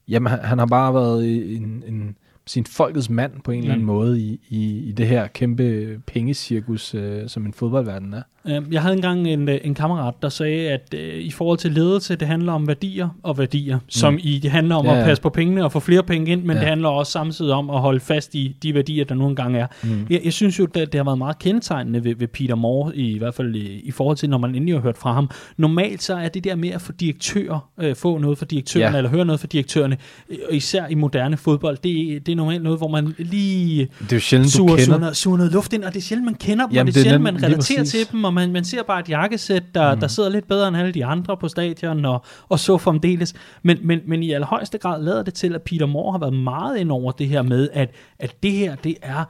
jamen, 0.08 0.30
han, 0.32 0.40
han 0.40 0.60
har 0.60 0.66
bare 0.66 0.94
været 0.94 1.56
en, 1.56 1.84
en 1.88 2.16
sin 2.46 2.66
folkets 2.66 3.10
mand 3.10 3.32
på 3.44 3.52
en 3.52 3.58
mm. 3.58 3.62
eller 3.62 3.74
anden 3.74 3.86
mm. 3.86 3.94
måde 3.94 4.22
i, 4.22 4.40
i, 4.50 4.78
i 4.78 4.92
det 4.92 5.08
her 5.08 5.28
kæmpe 5.28 6.00
pengecirkus, 6.08 6.96
øh, 6.96 7.30
som 7.30 7.46
en 7.46 7.54
fodboldverden 7.54 8.14
er. 8.14 8.22
Øhm, 8.48 8.68
jeg 8.72 8.82
havde 8.82 8.96
engang 8.96 9.28
en, 9.28 9.50
øh, 9.50 9.60
en 9.64 9.74
kammerat, 9.74 10.14
der 10.22 10.30
sagde, 10.30 10.70
at 10.70 10.94
øh, 10.98 11.24
i 11.24 11.32
forhold 11.32 11.58
til 11.58 11.72
ledelse, 11.72 12.16
det 12.16 12.28
handler 12.28 12.54
om 12.54 12.68
værdier 12.68 13.10
og 13.24 13.38
værdier, 13.38 13.76
mm. 13.76 13.90
som 13.90 14.18
i 14.22 14.40
det 14.40 14.52
handler 14.52 14.76
om 14.76 14.86
ja, 14.86 15.00
at 15.00 15.06
passe 15.06 15.24
på 15.24 15.30
pengene 15.30 15.64
og 15.64 15.72
få 15.72 15.80
flere 15.80 16.04
penge 16.04 16.32
ind, 16.32 16.44
men 16.44 16.56
ja. 16.56 16.60
det 16.60 16.70
handler 16.70 16.90
også 16.90 17.12
samtidig 17.12 17.54
om 17.54 17.70
at 17.70 17.80
holde 17.80 18.00
fast 18.00 18.36
i 18.36 18.56
de 18.64 18.74
værdier, 18.74 19.06
der 19.06 19.16
nogle 19.16 19.36
gange 19.36 19.60
er. 19.60 19.68
Mm. 19.84 20.08
Jeg, 20.10 20.22
jeg 20.24 20.34
synes 20.34 20.60
jo, 20.60 20.64
at 20.64 20.76
det 20.76 20.96
har 20.96 21.04
været 21.04 21.18
meget 21.18 21.40
kendetegnende 21.40 22.04
ved, 22.04 22.16
ved 22.16 22.28
Peter 22.28 22.56
Moore, 22.56 22.96
i, 22.96 23.16
i 23.16 23.18
hvert 23.18 23.34
fald 23.34 23.56
i, 23.56 23.82
i 23.84 23.92
forhold 23.92 24.18
til, 24.18 24.30
når 24.30 24.38
man 24.38 24.56
endelig 24.56 24.76
har 24.76 24.82
hørt 24.82 24.98
fra 24.98 25.14
ham. 25.14 25.30
Normalt 25.58 26.04
så 26.04 26.16
er 26.16 26.28
det 26.28 26.44
der 26.44 26.56
med 26.56 26.70
at 26.70 26.82
få 26.82 26.92
direktører, 26.92 27.70
øh, 27.82 27.96
få 27.96 28.18
noget 28.18 28.38
for 28.38 28.46
direktørerne, 28.46 28.92
ja. 28.92 28.98
eller 28.98 29.10
høre 29.10 29.26
noget 29.26 29.40
for 29.40 29.48
direktørerne, 29.48 29.98
øh, 30.30 30.38
og 30.50 30.56
især 30.56 30.88
i 30.88 30.96
moderne 30.96 31.38
fodbold, 31.38 31.78
det, 31.84 32.26
det 32.26 32.32
er 32.32 32.36
normalt 32.36 32.64
noget, 32.64 32.80
hvor 32.80 32.88
man 32.88 33.16
lige 33.18 33.88
det 34.00 34.12
er 34.12 34.16
jo 34.16 34.20
sjældent, 34.20 34.52
suger, 34.52 34.78
suger, 34.78 35.00
noget, 35.00 35.18
suger 35.18 35.38
noget 35.38 35.52
luft 35.52 35.74
ind, 35.74 35.84
og 35.84 35.94
det 35.94 36.00
er 36.00 36.04
sjældent, 36.04 36.26
man 36.26 36.36
kender 36.36 36.66
dem, 36.66 36.76
Jamen, 36.76 36.88
og 36.88 36.94
det 36.94 37.00
er 37.00 37.04
sjældent, 37.04 37.24
man 37.24 37.44
relaterer 37.44 37.84
til 37.84 38.12
dem, 38.12 38.31
og 38.32 38.36
man, 38.36 38.52
man 38.52 38.64
ser 38.64 38.84
bare 38.84 39.00
et 39.00 39.10
jakkesæt, 39.10 39.64
der, 39.76 39.96
mm. 39.96 40.00
der 40.00 40.08
sidder 40.08 40.30
lidt 40.30 40.48
bedre 40.48 40.68
end 40.68 40.78
alle 40.78 40.92
de 40.92 41.06
andre 41.06 41.38
på 41.38 41.48
stadion, 41.48 42.06
og, 42.06 42.26
og 42.50 42.60
så 42.60 42.78
fremdeles. 42.78 43.34
Men, 43.64 43.78
men, 43.84 44.00
men 44.06 44.24
i 44.24 44.32
allerhøjeste 44.32 44.78
grad 44.78 45.04
lader 45.04 45.24
det 45.24 45.34
til, 45.34 45.56
at 45.56 45.62
Peter 45.62 45.86
Moore 45.86 46.12
har 46.12 46.20
været 46.20 46.34
meget 46.34 46.78
ind 46.78 46.92
over 46.92 47.12
det 47.12 47.28
her 47.28 47.42
med, 47.42 47.70
at, 47.74 47.90
at 48.20 48.44
det 48.44 48.52
her, 48.52 48.76
det 48.76 48.96
er 49.02 49.24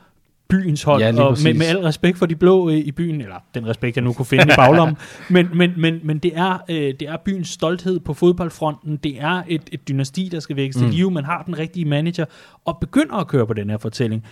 byens 0.50 0.84
hold, 0.84 1.02
ja, 1.02 1.24
og 1.24 1.38
med, 1.44 1.54
med 1.54 1.66
al 1.66 1.78
respekt 1.78 2.18
for 2.18 2.26
de 2.26 2.36
blå 2.36 2.70
øh, 2.70 2.76
i 2.76 2.92
byen, 2.92 3.22
eller 3.22 3.36
den 3.56 3.68
respekt, 3.68 3.98
jeg 3.98 4.04
nu 4.04 4.14
kunne 4.14 4.26
finde 4.26 4.44
i 4.44 4.56
baglommen, 4.56 4.98
men, 5.30 5.50
men, 5.54 5.74
men, 5.78 6.00
men 6.04 6.18
det, 6.18 6.32
er, 6.36 6.58
øh, 6.70 6.76
det 6.76 7.02
er 7.02 7.18
byens 7.26 7.50
stolthed 7.50 8.00
på 8.00 8.14
fodboldfronten, 8.14 8.98
det 8.98 9.22
er 9.22 9.44
et, 9.48 9.62
et 9.72 9.88
dynasti, 9.88 10.30
der 10.32 10.40
skal 10.40 10.56
vækkes 10.56 10.78
mm. 10.78 10.84
til 10.84 10.94
live, 10.94 11.12
man 11.12 11.26
har 11.26 11.44
den 11.44 11.60
rigtige 11.60 11.86
manager, 11.86 12.26
og 12.66 12.78
begynder 12.82 13.16
at 13.16 13.28
køre 13.28 13.48
på 13.48 13.54
den 13.54 13.70
her 13.70 13.78
fortælling. 13.78 14.26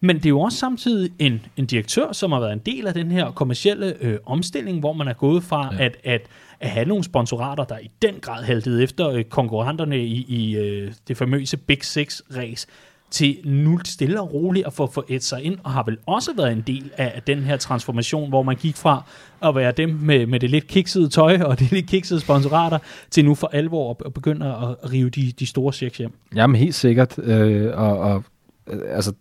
Men 0.00 0.16
det 0.16 0.26
er 0.26 0.30
jo 0.30 0.40
også 0.40 0.58
samtidig 0.58 1.10
en, 1.18 1.40
en 1.56 1.66
direktør, 1.66 2.12
som 2.12 2.32
har 2.32 2.40
været 2.40 2.52
en 2.52 2.62
del 2.66 2.86
af 2.86 2.94
den 2.94 3.10
her 3.10 3.30
kommercielle 3.30 3.94
øh, 4.00 4.18
omstilling, 4.26 4.80
hvor 4.80 4.92
man 4.92 5.08
er 5.08 5.12
gået 5.12 5.42
fra 5.42 5.74
ja. 5.74 5.84
at, 5.84 5.96
at, 6.04 6.20
at 6.60 6.70
have 6.70 6.86
nogle 6.86 7.04
sponsorater, 7.04 7.64
der 7.64 7.78
i 7.78 7.90
den 8.02 8.14
grad 8.20 8.44
haltede 8.44 8.82
efter 8.82 9.10
øh, 9.10 9.24
konkurrenterne 9.24 9.98
i, 9.98 10.24
i 10.28 10.56
øh, 10.56 10.92
det 11.08 11.16
famøse 11.16 11.56
Big 11.56 11.84
Six-race, 11.84 12.66
til 13.10 13.36
nu 13.44 13.80
stille 13.84 14.20
og 14.20 14.34
roligt 14.34 14.66
at 14.66 14.72
få, 14.72 14.86
få 14.86 15.04
et 15.08 15.24
sig 15.24 15.42
ind, 15.42 15.58
og 15.64 15.70
har 15.70 15.82
vel 15.82 15.98
også 16.06 16.30
været 16.36 16.52
en 16.52 16.64
del 16.66 16.90
af 16.96 17.22
den 17.26 17.38
her 17.38 17.56
transformation, 17.56 18.28
hvor 18.28 18.42
man 18.42 18.56
gik 18.56 18.76
fra 18.76 19.02
at 19.42 19.54
være 19.54 19.72
dem 19.72 19.88
med, 19.88 20.26
med 20.26 20.40
det 20.40 20.50
lidt 20.50 20.66
kiksede 20.66 21.08
tøj 21.08 21.40
og 21.40 21.58
det 21.58 21.72
lidt 21.72 21.86
kiksede 21.86 22.20
sponsorater, 22.20 22.78
til 23.10 23.24
nu 23.24 23.34
for 23.34 23.46
alvor 23.52 23.90
at, 23.90 23.96
at 24.06 24.14
begynde 24.14 24.46
at 24.46 24.92
rive 24.92 25.10
de, 25.10 25.32
de 25.38 25.46
store 25.46 25.72
checks 25.72 25.98
hjem. 25.98 26.12
Jamen 26.34 26.56
helt 26.56 26.74
sikkert, 26.74 27.18
øh, 27.18 27.78
og, 27.78 27.98
og 27.98 28.24
øh, 28.66 28.80
altså 28.88 29.12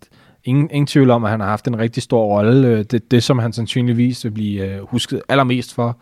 ingen, 0.46 0.70
ingen 0.72 0.88
tvivl 0.88 1.10
om, 1.10 1.24
at 1.24 1.32
han 1.32 1.40
har 1.40 1.48
haft 1.48 1.68
en 1.68 1.80
rigtig 1.80 2.04
stor 2.04 2.26
rolle. 2.26 2.68
Øh, 2.68 2.84
det, 2.92 3.12
det 3.12 3.24
som 3.24 3.40
han 3.40 3.54
sandsynligvis 3.54 4.24
vil 4.24 4.32
blive 4.32 4.66
øh, 4.66 4.82
husket 4.82 5.22
allermest 5.30 5.74
for, 5.74 5.98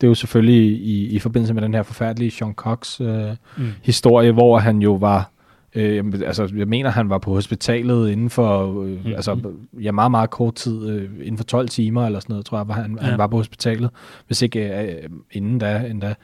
det 0.00 0.06
er 0.06 0.08
jo 0.08 0.14
selvfølgelig 0.14 0.80
i, 0.80 1.06
i 1.06 1.18
forbindelse 1.18 1.54
med 1.54 1.62
den 1.62 1.74
her 1.74 1.82
forfærdelige 1.82 2.30
Sean 2.30 2.54
Cox 2.54 3.00
øh, 3.00 3.30
mm. 3.56 3.66
historie, 3.82 4.32
hvor 4.32 4.58
han 4.58 4.78
jo 4.78 4.92
var 4.92 5.30
Øh, 5.76 6.04
altså, 6.24 6.52
jeg 6.56 6.68
mener, 6.68 6.90
han 6.90 7.10
var 7.10 7.18
på 7.18 7.30
hospitalet 7.30 8.10
inden 8.10 8.30
for 8.30 8.82
øh, 8.82 9.04
mm. 9.04 9.12
altså, 9.12 9.52
ja, 9.82 9.92
meget, 9.92 10.10
meget 10.10 10.30
kort 10.30 10.54
tid, 10.54 10.88
øh, 10.88 11.10
inden 11.20 11.36
for 11.36 11.44
12 11.44 11.68
timer 11.68 12.06
eller 12.06 12.20
sådan 12.20 12.32
noget, 12.32 12.46
tror 12.46 12.58
jeg, 12.58 12.68
var 12.68 12.74
han, 12.74 12.98
ja. 13.00 13.06
han 13.06 13.18
var 13.18 13.26
på 13.26 13.36
hospitalet, 13.36 13.90
hvis 14.26 14.42
ikke 14.42 14.82
øh, 14.82 15.08
inden 15.32 15.58
da. 15.58 15.86
Endda. 15.90 16.14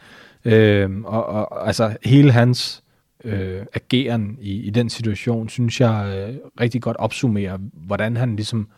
Øh, 0.44 0.90
og, 1.04 1.26
og 1.26 1.66
altså, 1.66 1.96
hele 2.04 2.32
hans 2.32 2.81
øh, 3.24 3.66
ageren 3.74 4.38
i, 4.40 4.52
i 4.52 4.70
den 4.70 4.90
situation, 4.90 5.48
synes 5.48 5.80
jeg 5.80 6.28
øh, 6.30 6.36
rigtig 6.60 6.82
godt 6.82 6.96
opsummerer, 6.96 7.58
hvordan 7.72 8.16
han 8.16 8.36
ligesom 8.36 8.68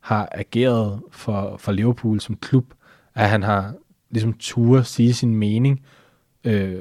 har 0.00 0.28
ageret 0.32 1.00
for, 1.10 1.56
for 1.56 1.72
Liverpool 1.72 2.20
som 2.20 2.36
klub, 2.36 2.74
at 3.14 3.28
han 3.28 3.42
har 3.42 3.74
ligesom 4.10 4.32
turde 4.38 4.84
sige 4.84 5.14
sin 5.14 5.34
mening, 5.34 5.82
øh, 6.44 6.80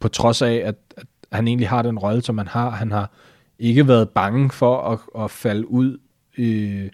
på 0.00 0.08
trods 0.08 0.42
af, 0.42 0.54
at, 0.54 0.74
at 0.96 1.06
han 1.32 1.48
egentlig 1.48 1.68
har 1.68 1.82
den 1.82 1.98
rolle, 1.98 2.22
som 2.22 2.38
han 2.38 2.48
har. 2.48 2.70
Han 2.70 2.92
har 2.92 3.10
ikke 3.58 3.88
været 3.88 4.08
bange 4.08 4.50
for 4.50 4.80
at, 4.80 5.24
at 5.24 5.30
falde 5.30 5.70
ud 5.70 5.98
øh, 6.38 6.90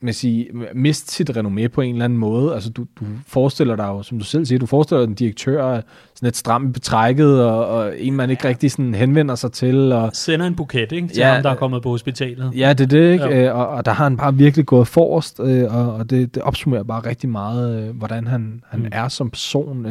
med 0.00 0.12
sige, 0.12 0.50
miste 0.74 1.12
sit 1.12 1.30
renommé 1.30 1.68
på 1.68 1.80
en 1.80 1.94
eller 1.94 2.04
anden 2.04 2.18
måde. 2.18 2.54
Altså, 2.54 2.70
du, 2.70 2.86
du 3.00 3.04
forestiller 3.26 3.76
dig 3.76 3.84
jo, 3.84 4.02
som 4.02 4.18
du 4.18 4.24
selv 4.24 4.46
siger, 4.46 4.58
du 4.58 4.66
forestiller 4.66 5.04
dig 5.04 5.10
en 5.10 5.14
direktør 5.14 5.80
sådan 6.18 6.26
lidt 6.26 6.36
stram 6.36 6.72
betrækket, 6.72 7.44
og, 7.44 7.66
og 7.66 7.92
en, 7.98 8.16
man 8.16 8.30
ikke 8.30 8.48
rigtig 8.48 8.70
sådan 8.70 8.94
henvender 8.94 9.34
sig 9.34 9.52
til. 9.52 9.92
Og, 9.92 10.10
Sender 10.12 10.46
en 10.46 10.54
buket, 10.54 10.92
ikke? 10.92 11.08
Til 11.08 11.16
ja, 11.16 11.32
ham, 11.32 11.42
der 11.42 11.50
er 11.50 11.54
kommet 11.54 11.82
på 11.82 11.88
hospitalet. 11.88 12.52
Ja, 12.56 12.72
det 12.72 12.84
er 12.84 12.88
det, 12.88 13.12
ikke? 13.12 13.24
Ja. 13.24 13.44
Øh, 13.44 13.56
og, 13.56 13.68
og 13.68 13.84
der 13.84 13.92
har 13.92 14.04
han 14.04 14.16
bare 14.16 14.34
virkelig 14.34 14.66
gået 14.66 14.88
forrest, 14.88 15.40
øh, 15.40 15.74
og, 15.74 15.94
og 15.94 16.10
det, 16.10 16.34
det 16.34 16.42
opsummerer 16.42 16.82
bare 16.82 17.06
rigtig 17.06 17.28
meget, 17.28 17.82
øh, 17.82 17.96
hvordan 17.96 18.26
han, 18.26 18.62
han 18.68 18.80
mm. 18.80 18.88
er 18.92 19.08
som 19.08 19.30
person. 19.30 19.86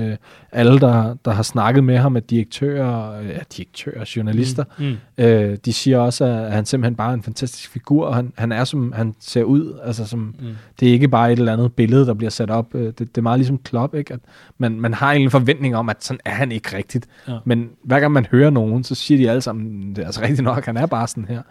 Alle, 0.52 0.80
der, 0.80 1.16
der 1.26 1.32
har 1.32 1.44
snakket 1.44 1.84
med 1.84 1.98
ham, 1.98 2.16
er 2.16 2.20
direktører, 2.20 3.22
ja, 3.22 3.40
direktører, 3.58 4.12
journalister, 4.16 4.64
mm. 4.78 4.86
Mm. 4.86 5.24
Øh, 5.24 5.58
de 5.66 5.74
siger 5.74 6.00
også, 6.00 6.26
at 6.26 6.52
han 6.52 6.66
simpelthen 6.66 6.96
bare 6.96 7.10
er 7.10 7.14
en 7.14 7.24
fantastisk 7.24 7.70
figur, 7.70 8.06
og 8.06 8.16
han, 8.16 8.34
han 8.38 8.52
er, 8.52 8.64
som 8.64 8.92
han 8.92 9.16
ser 9.20 9.44
ud. 9.44 9.80
Altså, 9.84 10.08
som, 10.08 10.20
mm. 10.20 10.48
det 10.80 10.88
er 10.88 10.92
ikke 10.94 11.08
bare 11.08 11.34
et 11.34 11.40
eller 11.40 11.54
andet 11.54 11.74
billede, 11.74 12.06
der 12.06 12.14
bliver 12.14 12.30
sat 12.30 12.50
op. 12.50 12.74
Det, 12.74 13.00
det 13.00 13.18
er 13.18 13.22
meget 13.22 13.40
ligesom 13.40 13.58
Klopp, 13.58 13.96
ikke? 13.96 14.14
At 14.14 14.20
man, 14.58 14.80
man 14.80 14.94
har 14.94 15.12
en 15.12 15.32
forventning 15.32 15.76
om, 15.76 15.90
at 15.90 16.04
sådan 16.04 16.17
sådan 16.18 16.34
er 16.34 16.38
han 16.38 16.52
ikke 16.52 16.78
rigtigt. 16.78 17.08
Ja. 17.28 17.38
Men 17.46 17.70
hver 17.84 18.00
gang 18.00 18.14
man 18.14 18.26
hører 18.32 18.50
nogen, 18.50 18.84
så 18.84 18.96
siger 18.96 19.18
de 19.18 19.30
alle 19.30 19.42
sammen, 19.42 19.96
det 19.96 20.02
er 20.02 20.06
altså 20.06 20.22
rigtigt 20.22 20.44
nok, 20.44 20.66
han 20.66 20.78
er 20.78 20.86
bare 20.86 21.08
sådan 21.08 21.26
her. 21.26 21.42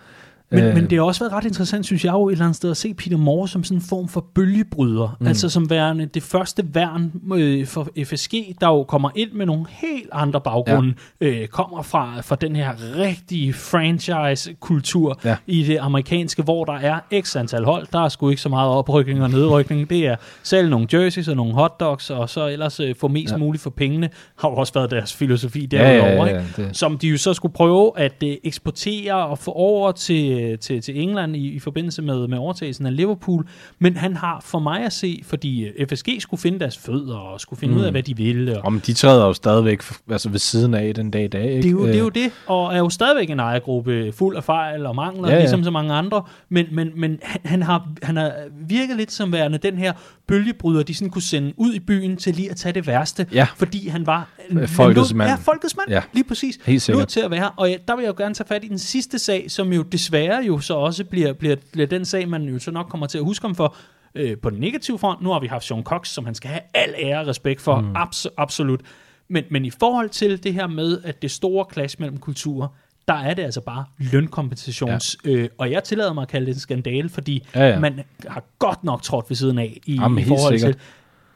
Men, 0.51 0.65
øh. 0.65 0.75
men 0.75 0.91
det 0.91 0.99
har 0.99 1.05
også 1.05 1.25
været 1.25 1.33
ret 1.33 1.45
interessant, 1.45 1.87
synes 1.87 2.05
jeg 2.05 2.13
jo, 2.13 2.29
et 2.29 2.33
eller 2.33 2.45
andet 2.45 2.57
sted 2.57 2.71
at 2.71 2.77
se 2.77 2.95
Peter 2.95 3.17
Moore 3.17 3.49
som 3.49 3.65
sådan 3.65 3.79
en 3.79 3.83
form 3.89 4.09
for 4.09 4.27
bølgebryder. 4.35 5.17
Mm. 5.21 5.27
Altså 5.27 5.49
som 5.49 5.71
værende 5.71 6.07
det 6.07 6.23
første 6.23 6.75
værn 6.75 7.13
øh, 7.35 7.67
for 7.67 7.89
FSG, 8.05 8.35
der 8.61 8.67
jo 8.67 8.85
kommer 8.85 9.11
ind 9.15 9.33
med 9.33 9.47
nogle 9.47 9.67
helt 9.69 10.09
andre 10.13 10.41
baggrunde. 10.41 10.95
Ja. 11.21 11.27
Øh, 11.27 11.49
kommer 11.49 11.83
fra, 11.83 12.21
fra 12.21 12.37
den 12.37 12.57
her 12.57 12.97
rigtige 12.97 13.53
franchise-kultur 13.53 15.21
ja. 15.25 15.37
i 15.47 15.63
det 15.63 15.79
amerikanske, 15.81 16.43
hvor 16.43 16.65
der 16.65 16.73
er 16.73 17.01
x 17.23 17.37
antal 17.37 17.65
hold. 17.65 17.87
Der 17.93 18.05
er 18.05 18.09
sgu 18.09 18.29
ikke 18.29 18.43
så 18.43 18.49
meget 18.49 18.71
oprykning 18.71 19.23
og 19.23 19.31
nedrykning. 19.31 19.91
Det 19.91 20.07
er 20.07 20.17
selv 20.43 20.71
nogle 20.71 20.87
jerseys 20.93 21.29
og 21.29 21.37
nogle 21.37 21.55
hotdogs, 21.55 22.11
og 22.11 22.31
så 22.31 22.47
ellers 22.47 22.81
øh, 22.81 22.95
få 23.01 23.09
mest 23.09 23.33
ja. 23.33 23.39
muligt 23.39 23.63
for 23.63 23.71
pengene. 23.71 24.11
Har 24.39 24.49
jo 24.49 24.55
også 24.55 24.73
været 24.73 24.91
deres 24.91 25.15
filosofi 25.15 25.67
derudover. 25.67 26.27
Ja, 26.27 26.33
ja, 26.33 26.41
ja, 26.41 26.45
ja, 26.57 26.63
det. 26.63 26.77
Som 26.77 26.99
de 26.99 27.09
jo 27.09 27.19
så 27.19 27.35
skulle 27.35 27.53
prøve 27.55 27.93
at 27.97 28.23
øh, 28.25 28.37
eksportere 28.45 29.27
og 29.27 29.39
få 29.39 29.53
over 29.53 29.93
til 29.93 30.36
til, 30.61 30.83
til 30.83 31.01
England 31.01 31.37
i, 31.37 31.49
i 31.49 31.59
forbindelse 31.59 32.03
med, 32.03 32.29
med 32.29 32.39
overtagelsen 32.39 32.87
af 32.87 32.97
Liverpool, 32.97 33.49
men 33.79 33.97
han 33.97 34.17
har 34.17 34.41
for 34.45 34.59
mig 34.59 34.85
at 34.85 34.93
se, 34.93 35.21
fordi 35.25 35.65
øh, 35.65 35.87
FSG 35.87 36.09
skulle 36.19 36.41
finde 36.41 36.59
deres 36.59 36.79
fødder 36.79 37.17
og 37.17 37.41
skulle 37.41 37.61
finde 37.61 37.75
mm. 37.75 37.81
ud 37.81 37.85
af, 37.85 37.91
mm. 37.91 37.95
hvad 37.95 38.03
de 38.03 38.17
ville. 38.17 38.59
Og, 38.59 38.65
Om 38.65 38.81
de 38.81 38.93
træder 38.93 39.27
jo 39.27 39.33
stadigvæk 39.33 39.83
altså 40.11 40.29
ved 40.29 40.39
siden 40.39 40.75
af 40.75 40.95
den 40.95 41.11
dag 41.11 41.25
i 41.25 41.29
dag. 41.29 41.45
Ikke? 41.45 41.57
Det, 41.57 41.67
er 41.67 41.71
jo, 41.71 41.87
det 41.87 41.95
er 41.95 41.99
jo 41.99 42.09
det, 42.09 42.33
og 42.47 42.75
er 42.75 42.79
jo 42.79 42.91
stadigvæk 42.91 43.31
en 43.31 43.41
ejergruppe 43.41 44.13
fuld 44.13 44.37
af 44.37 44.45
fejl 44.45 44.87
og 44.87 44.95
mangler, 44.95 45.29
ja, 45.29 45.35
ja. 45.35 45.41
ligesom 45.41 45.65
så 45.65 45.71
mange 45.71 45.95
andre, 45.95 46.23
men, 46.49 46.67
men, 46.73 46.91
men 46.97 47.19
han, 47.23 47.41
han, 47.45 47.63
har, 47.63 47.89
han 48.03 48.17
har 48.17 48.33
virket 48.69 48.97
lidt 48.97 49.13
som 49.13 49.33
værende 49.33 49.59
den 49.59 49.79
her 49.79 49.93
bølgebryder, 50.29 50.83
de 50.83 50.95
sådan 50.95 51.11
kunne 51.11 51.23
sende 51.23 51.53
ud 51.57 51.75
i 51.75 51.81
byen 51.81 52.17
til 52.17 52.35
lige 52.35 52.51
at 52.51 52.57
tage 52.57 52.73
det 52.73 52.87
værste, 52.87 53.27
ja. 53.33 53.47
fordi 53.57 53.89
han 53.89 54.07
var 54.07 54.29
folkets 54.67 55.15
mand. 55.15 55.31
Ja, 55.31 55.37
folkets 55.37 55.77
mand, 55.77 55.91
ja. 55.91 56.03
lige 56.13 56.25
præcis. 56.25 56.59
Helt 56.65 56.83
sikkert. 56.83 57.09
til 57.09 57.21
at 57.21 57.31
være. 57.31 57.51
Og 57.57 57.71
ja, 57.71 57.77
der 57.89 57.97
vil 57.97 58.03
jeg 58.03 58.09
jo 58.09 58.15
gerne 58.23 58.35
tage 58.35 58.47
fat 58.47 58.65
i 58.65 58.69
den 58.69 58.79
sidste 58.79 59.19
sag, 59.19 59.51
som 59.51 59.73
jo 59.73 59.83
desværre 59.83 60.26
jo 60.35 60.59
så 60.59 60.75
også 60.75 61.05
bliver, 61.05 61.33
bliver, 61.33 61.57
bliver 61.73 61.87
den 61.87 62.05
sag, 62.05 62.29
man 62.29 62.43
jo 62.43 62.59
så 62.59 62.71
nok 62.71 62.87
kommer 62.87 63.07
til 63.07 63.19
at 63.19 63.25
huske 63.25 63.45
om 63.45 63.55
for, 63.55 63.77
øh, 64.15 64.39
på 64.39 64.51
den 64.51 64.61
negative 64.61 64.99
front. 64.99 65.23
Nu 65.23 65.31
har 65.33 65.41
vi 65.41 65.47
haft 65.47 65.65
Sean 65.65 65.83
Cox, 65.83 66.09
som 66.09 66.25
han 66.25 66.35
skal 66.35 66.51
have 66.51 66.61
al 66.75 66.95
ære 66.99 67.21
og 67.21 67.27
respekt 67.27 67.61
for, 67.61 67.81
mm. 67.81 67.97
abs- 67.97 68.35
absolut. 68.37 68.81
Men, 69.29 69.45
men 69.51 69.65
i 69.65 69.71
forhold 69.71 70.09
til 70.09 70.45
det 70.45 70.55
her 70.55 70.67
med, 70.67 70.99
at 71.05 71.23
det 71.23 71.31
store 71.31 71.67
clash 71.73 71.97
mellem 72.01 72.17
kulturer, 72.17 72.69
der 73.09 73.15
er 73.15 73.35
det 73.35 73.43
altså 73.43 73.61
bare 73.61 73.85
lønkompensations... 73.99 75.17
Ja. 75.25 75.31
Øh, 75.31 75.49
og 75.59 75.71
jeg 75.71 75.85
tillader 75.85 76.13
mig 76.13 76.23
at 76.23 76.29
kalde 76.29 76.47
det 76.47 76.55
en 76.55 76.61
skandale, 76.61 77.09
fordi 77.09 77.47
ja, 77.55 77.69
ja. 77.69 77.79
man 77.79 78.01
har 78.27 78.45
godt 78.59 78.85
nok 78.85 79.03
trådt 79.03 79.31
ved 79.31 79.37
siden 79.37 79.59
af 79.59 79.81
i, 79.87 79.95
Jamen, 79.95 80.19
i 80.19 80.25
forhold 80.25 80.59
sikkert. 80.59 80.77
til... 80.77 80.83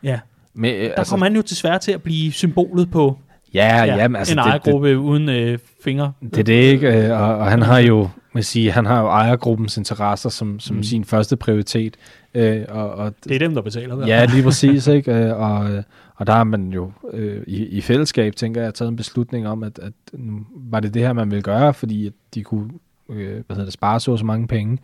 Ja, 0.03 0.21
Men, 0.55 0.75
øh, 0.75 0.85
der 0.85 0.93
altså, 0.95 1.13
kommer 1.13 1.27
han 1.27 1.37
jo 1.37 1.41
desværre 1.41 1.79
til 1.79 1.93
at 1.93 2.03
blive 2.03 2.33
symbolet 2.33 2.91
på 2.91 3.19
ja, 3.55 3.85
ja, 3.85 3.97
jamen, 3.97 4.17
altså, 4.17 4.35
en 4.35 4.39
det, 4.39 4.45
det, 4.45 4.51
ejergruppe 4.51 4.99
uden 4.99 5.29
øh, 5.29 5.59
fingre. 5.85 6.13
Det 6.21 6.39
er 6.39 6.43
det 6.43 6.53
ikke, 6.53 7.07
øh, 7.07 7.21
og, 7.21 7.37
og 7.37 7.47
han 7.51 7.63
har 7.63 7.79
jo, 7.79 8.09
man 8.33 8.43
sige, 8.43 8.71
han 8.71 8.87
har 8.87 9.01
jo 9.01 9.07
ejergruppens 9.07 9.77
interesser 9.77 10.29
som, 10.29 10.61
som 10.61 10.77
mm. 10.77 10.83
sin 10.83 11.05
første 11.05 11.37
prioritet. 11.37 11.97
Øh, 12.35 12.63
og, 12.69 12.91
og, 12.91 13.15
Det 13.25 13.35
er 13.35 13.39
dem, 13.39 13.55
der 13.55 13.63
betaler. 13.63 13.97
der. 13.97 14.07
ja, 14.07 14.25
lige 14.25 14.43
præcis, 14.43 14.87
ikke? 14.87 15.15
Øh, 15.15 15.41
Og, 15.41 15.85
og 16.17 16.27
der 16.27 16.33
har 16.33 16.45
man 16.45 16.73
jo 16.73 16.93
øh, 17.13 17.43
i, 17.47 17.67
i 17.67 17.81
fællesskab, 17.81 18.37
tænker 18.37 18.63
jeg, 18.63 18.75
taget 18.75 18.89
en 18.91 18.97
beslutning 18.97 19.49
om, 19.49 19.63
at, 19.63 19.79
at 19.79 19.93
nu 20.13 20.47
var 20.55 20.81
det 20.81 20.95
det 20.95 21.03
her, 21.03 21.13
man 21.13 21.31
ville 21.31 21.43
gøre, 21.43 21.75
fordi 21.75 22.07
at 22.07 22.13
de 22.35 22.43
kunne 22.43 22.71
øh, 23.11 23.33
hvad 23.33 23.57
hedder 23.57 23.65
det, 23.65 23.73
spare 23.73 24.01
så 24.01 24.17
så 24.17 24.25
mange 24.25 24.47
penge. 24.47 24.79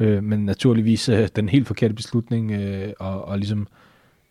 Øh, 0.00 0.22
men 0.22 0.44
naturligvis 0.44 1.08
øh, 1.08 1.28
den 1.36 1.48
helt 1.48 1.66
forkerte 1.66 1.94
beslutning, 1.94 2.52
øh, 2.52 2.92
og, 2.98 3.28
og 3.28 3.38
ligesom 3.38 3.66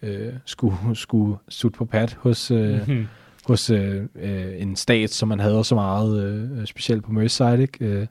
øh, 0.02 0.34
skulle, 0.46 0.76
skulle 0.94 1.38
sutte 1.50 1.78
på 1.78 1.86
pat 1.86 2.18
hos... 2.20 2.52
Øh, 2.52 2.80
Mhm 2.88 3.08
hos 3.48 3.70
øh, 3.70 4.02
øh, 4.16 4.54
en 4.58 4.76
stat, 4.76 5.10
som 5.10 5.30
man 5.30 5.40
havde 5.40 5.64
så 5.64 5.76
meget, 5.76 6.24
øh, 6.24 6.66
specielt 6.66 7.04
på 7.04 7.12
Merseyside. 7.12 7.62
Ikke? 7.62 7.86
Øh, 7.86 8.08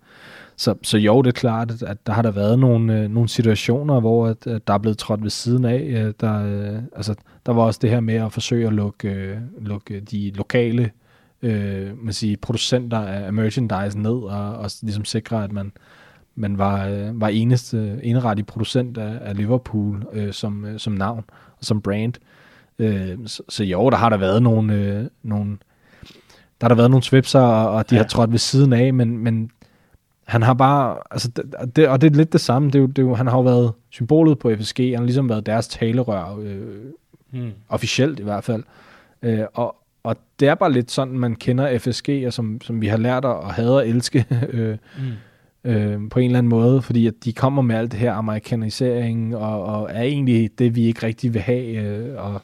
så, 0.57 0.75
så 0.83 0.99
jo, 0.99 1.23
det 1.23 1.29
er 1.29 1.41
klart, 1.41 1.71
at, 1.71 1.83
at 1.83 2.07
der 2.07 2.13
har 2.13 2.23
der 2.23 2.31
været 2.31 2.59
nogle, 2.59 3.01
øh, 3.01 3.11
nogle 3.11 3.29
situationer, 3.29 4.01
hvor 4.01 4.27
at, 4.27 4.47
at 4.47 4.67
der 4.67 4.75
er 4.75 4.79
blevet 4.79 4.99
trådt 4.99 5.23
ved 5.23 5.31
siden 5.31 5.65
af. 5.65 5.81
Øh, 5.81 6.15
der, 6.21 6.45
øh, 6.47 6.83
altså, 6.97 7.15
der 7.47 7.53
var 7.53 7.63
også 7.63 7.79
det 7.83 7.91
her 7.91 8.01
med 8.01 8.15
at 8.15 8.33
forsøge 8.33 8.67
at 8.67 8.73
lukke, 8.73 9.09
øh, 9.09 9.37
lukke 9.61 10.01
de 10.01 10.31
lokale 10.31 10.91
øh, 11.43 12.05
man 12.05 12.13
siger, 12.13 12.37
producenter 12.43 12.99
af 12.99 13.33
merchandise 13.33 13.99
ned, 13.99 14.11
og, 14.11 14.57
og 14.57 14.71
ligesom 14.83 15.05
sikre, 15.05 15.45
at 15.45 15.53
man, 15.53 15.73
man 16.35 16.59
var, 16.59 16.87
øh, 16.87 17.21
var 17.21 17.29
eneste, 17.29 18.01
enerettig 18.03 18.47
producent 18.47 18.99
af, 18.99 19.19
af 19.21 19.37
Liverpool 19.37 20.07
øh, 20.13 20.33
som, 20.33 20.65
øh, 20.65 20.79
som 20.79 20.93
navn 20.93 21.25
og 21.59 21.65
som 21.65 21.81
brand. 21.81 22.15
Øh, 22.15 22.36
så, 23.27 23.43
så 23.49 23.65
jo, 23.65 23.91
der 23.91 23.97
har 23.97 24.09
der 24.09 24.17
været 24.17 24.43
nogle, 24.43 24.75
øh, 24.75 25.05
nogle 25.23 25.51
der 26.61 26.65
har 26.65 26.69
der 26.69 26.75
været 26.75 26.91
nogle 26.91 27.03
svipser, 27.05 27.41
og, 27.41 27.71
og 27.71 27.91
de 27.91 27.95
ja. 27.95 28.01
Har 28.01 28.09
trådt 28.09 28.31
ved 28.33 28.39
siden 28.39 28.73
af, 28.73 28.95
men, 28.95 29.19
men 29.19 29.51
han 30.25 30.43
har 30.43 30.55
bare, 30.55 30.97
altså, 31.11 31.29
det, 31.37 31.55
og 31.55 31.77
det, 31.77 31.89
og 31.89 32.01
det 32.01 32.13
er 32.13 32.17
lidt 32.17 32.33
det 32.33 32.41
samme, 32.41 32.67
det 32.69 32.75
er 32.75 32.79
jo, 32.79 32.87
det 32.87 32.99
er 32.99 33.03
jo, 33.03 33.15
han 33.15 33.27
har 33.27 33.37
jo 33.37 33.43
været 33.43 33.73
symbolet 33.91 34.39
på 34.39 34.53
FSG, 34.61 34.79
han 34.81 34.95
har 34.95 35.05
ligesom 35.05 35.29
været 35.29 35.47
deres 35.47 35.69
talerør, 35.69 36.39
øh, 36.43 36.61
Mm. 37.33 37.51
officielt 37.69 38.21
i 38.21 38.23
hvert 38.23 38.45
fald, 38.45 38.63
øh, 39.23 39.41
og, 39.55 39.77
og 40.03 40.17
det 40.41 40.49
er 40.49 40.55
bare 40.55 40.73
lidt 40.73 40.91
sådan, 40.91 41.19
man 41.19 41.35
kender 41.37 41.79
FSG, 41.79 42.23
og 42.27 42.33
som, 42.33 42.61
som 42.61 42.81
vi 42.81 42.87
har 42.87 42.97
lært 42.97 43.25
at 43.25 43.37
at 43.45 43.53
hade 43.53 43.77
og 43.77 43.89
elske, 43.89 44.27
øh, 44.53 44.77
Mm. 45.65 45.71
øh, 45.71 46.01
på 46.11 46.19
en 46.19 46.27
eller 46.27 46.39
anden 46.39 46.51
måde, 46.51 46.83
fordi 46.83 47.07
at 47.07 47.15
de 47.25 47.33
kommer 47.33 47.63
med 47.63 47.77
alt 47.77 47.93
det 47.93 48.01
her 48.01 48.13
amerikanisering, 48.13 49.37
og, 49.37 49.65
og 49.65 49.91
er 49.93 50.03
egentlig 50.03 50.51
det, 50.59 50.77
vi 50.77 50.85
ikke 50.85 51.07
rigtig 51.07 51.35
vil 51.35 51.43
have, 51.43 51.67
øh, 51.67 52.25
og, 52.25 52.43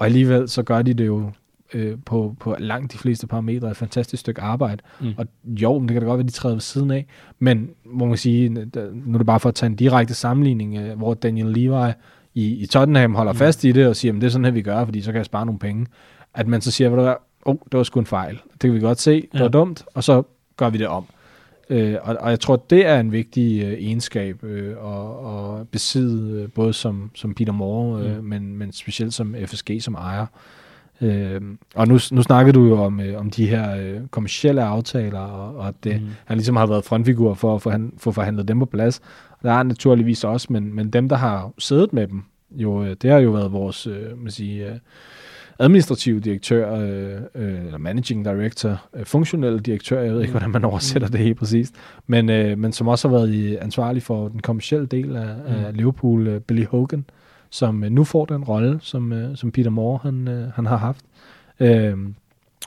og 0.00 0.06
alligevel 0.06 0.48
så 0.48 0.62
gør 0.62 0.82
de 0.82 0.94
det 0.94 1.06
jo 1.06 1.30
øh, 1.74 1.96
på, 2.06 2.36
på 2.40 2.56
langt 2.58 2.92
de 2.92 2.98
fleste 2.98 3.26
parametre 3.26 3.70
et 3.70 3.76
fantastisk 3.76 4.20
stykke 4.20 4.40
arbejde. 4.40 4.82
Mm. 5.00 5.12
Og 5.16 5.26
jo, 5.44 5.78
men 5.78 5.88
det 5.88 5.94
kan 5.94 6.02
da 6.02 6.08
godt 6.08 6.18
være, 6.18 6.26
de 6.26 6.32
træder 6.32 6.54
ved 6.54 6.60
siden 6.60 6.90
af, 6.90 7.06
men 7.38 7.70
må 7.84 8.06
man 8.06 8.16
sige, 8.16 8.48
nu 8.48 9.14
er 9.14 9.18
det 9.18 9.26
bare 9.26 9.40
for 9.40 9.48
at 9.48 9.54
tage 9.54 9.70
en 9.70 9.76
direkte 9.76 10.14
sammenligning, 10.14 10.76
øh, 10.78 10.98
hvor 10.98 11.14
Daniel 11.14 11.46
Levi 11.46 11.92
i, 12.34 12.54
i 12.62 12.66
Tottenham 12.66 13.14
holder 13.14 13.32
Mm. 13.32 13.38
fast 13.38 13.64
i 13.64 13.72
det, 13.72 13.86
og 13.86 13.96
siger, 13.96 14.14
at 14.14 14.20
det 14.20 14.26
er 14.26 14.30
sådan 14.30 14.44
her, 14.44 14.52
vi 14.52 14.62
gør, 14.62 14.84
fordi 14.84 15.00
så 15.00 15.12
kan 15.12 15.18
jeg 15.18 15.26
spare 15.26 15.46
nogle 15.46 15.58
penge. 15.58 15.86
At 16.34 16.46
man 16.48 16.60
så 16.60 16.70
siger, 16.70 16.96
der 16.96 17.14
oh, 17.44 17.54
det 17.72 17.76
var 17.78 17.82
sgu 17.82 18.00
en 18.00 18.06
fejl. 18.06 18.34
Det 18.52 18.60
kan 18.60 18.74
vi 18.74 18.80
godt 18.80 19.00
se, 19.00 19.14
det 19.20 19.28
Ja. 19.34 19.42
var 19.42 19.48
dumt, 19.48 19.84
og 19.94 20.04
så 20.04 20.22
gør 20.56 20.70
vi 20.70 20.78
det 20.78 20.88
om. 20.88 21.04
Øh, 21.70 21.96
og, 22.02 22.16
og 22.20 22.30
jeg 22.30 22.40
tror, 22.40 22.56
det 22.70 22.86
er 22.86 23.00
en 23.00 23.12
vigtig 23.12 23.62
øh, 23.64 23.72
egenskab 23.72 24.44
øh, 24.44 24.70
at, 24.84 25.60
at 25.60 25.68
besidde, 25.68 26.42
øh, 26.42 26.48
både 26.48 26.72
som, 26.72 27.10
som 27.14 27.34
Peter 27.34 27.52
Moore, 27.52 28.02
øh, 28.04 28.16
Mm. 28.18 28.24
men, 28.24 28.56
men 28.58 28.72
specielt 28.72 29.14
som 29.14 29.34
FSG 29.46 29.70
som 29.80 29.94
ejer. 29.94 30.26
Øh, 31.00 31.40
og 31.74 31.88
nu, 31.88 31.98
nu 32.12 32.22
snakkede 32.22 32.52
du 32.54 32.64
jo 32.66 32.82
om, 32.82 33.00
øh, 33.00 33.18
om 33.20 33.30
de 33.30 33.46
her 33.46 33.76
øh, 33.76 34.00
kommercielle 34.10 34.62
aftaler, 34.62 35.18
og, 35.20 35.56
og 35.56 35.68
at 35.68 35.74
det, 35.84 36.00
Mm. 36.00 36.06
mm. 36.06 36.12
han 36.24 36.36
ligesom 36.36 36.56
har 36.56 36.66
været 36.66 36.84
frontfigur 36.84 37.34
for 37.34 37.54
at 37.54 37.62
få, 37.62 37.70
han, 37.70 37.92
få 37.98 38.12
forhandlet 38.12 38.48
dem 38.48 38.58
på 38.58 38.64
plads. 38.66 39.00
Der 39.42 39.50
er 39.52 39.56
han 39.56 39.66
naturligvis 39.66 40.24
også, 40.24 40.46
men, 40.50 40.74
men 40.74 40.90
dem, 40.90 41.08
der 41.08 41.16
har 41.16 41.52
siddet 41.58 41.92
med 41.92 42.06
dem, 42.08 42.22
jo, 42.50 42.84
øh, 42.84 42.96
det 43.02 43.10
har 43.10 43.18
jo 43.18 43.30
været 43.30 43.52
vores 43.52 43.86
øh, 43.86 44.18
man 44.18 44.30
siger, 44.30 44.72
øh, 44.72 44.78
administrative 45.60 46.20
direktør, 46.20 46.74
øh, 46.74 47.20
øh, 47.34 47.64
eller 47.64 47.78
managing 47.78 48.24
director, 48.24 48.86
øh, 48.96 49.04
funktionelle 49.04 49.60
direktør, 49.60 50.00
jeg 50.00 50.12
ved 50.14 50.20
ikke, 50.20 50.30
Mm. 50.30 50.32
hvordan 50.32 50.50
man 50.50 50.64
oversætter 50.64 51.08
det 51.08 51.20
helt 51.20 51.38
præcist, 51.38 51.74
men, 52.06 52.30
øh, 52.30 52.58
men 52.58 52.72
som 52.72 52.88
også 52.88 53.08
har 53.08 53.16
været 53.16 53.58
ansvarlig 53.60 54.02
for 54.02 54.28
den 54.28 54.40
kommercielle 54.40 54.86
del 54.86 55.16
af, 55.16 55.26
mm. 55.36 55.54
af 55.54 55.76
Liverpool, 55.76 56.26
øh, 56.26 56.40
Billy 56.40 56.64
Hogan, 56.64 57.04
som 57.50 57.84
øh, 57.84 57.90
nu 57.90 58.04
får 58.04 58.24
den 58.24 58.44
rolle, 58.44 58.78
som, 58.82 59.12
øh, 59.12 59.36
som 59.36 59.52
Peter 59.52 59.70
Moore 59.70 59.98
han, 60.02 60.28
øh, 60.28 60.48
han 60.54 60.66
har 60.66 60.76
haft. 60.76 61.04
Øh, 61.60 61.96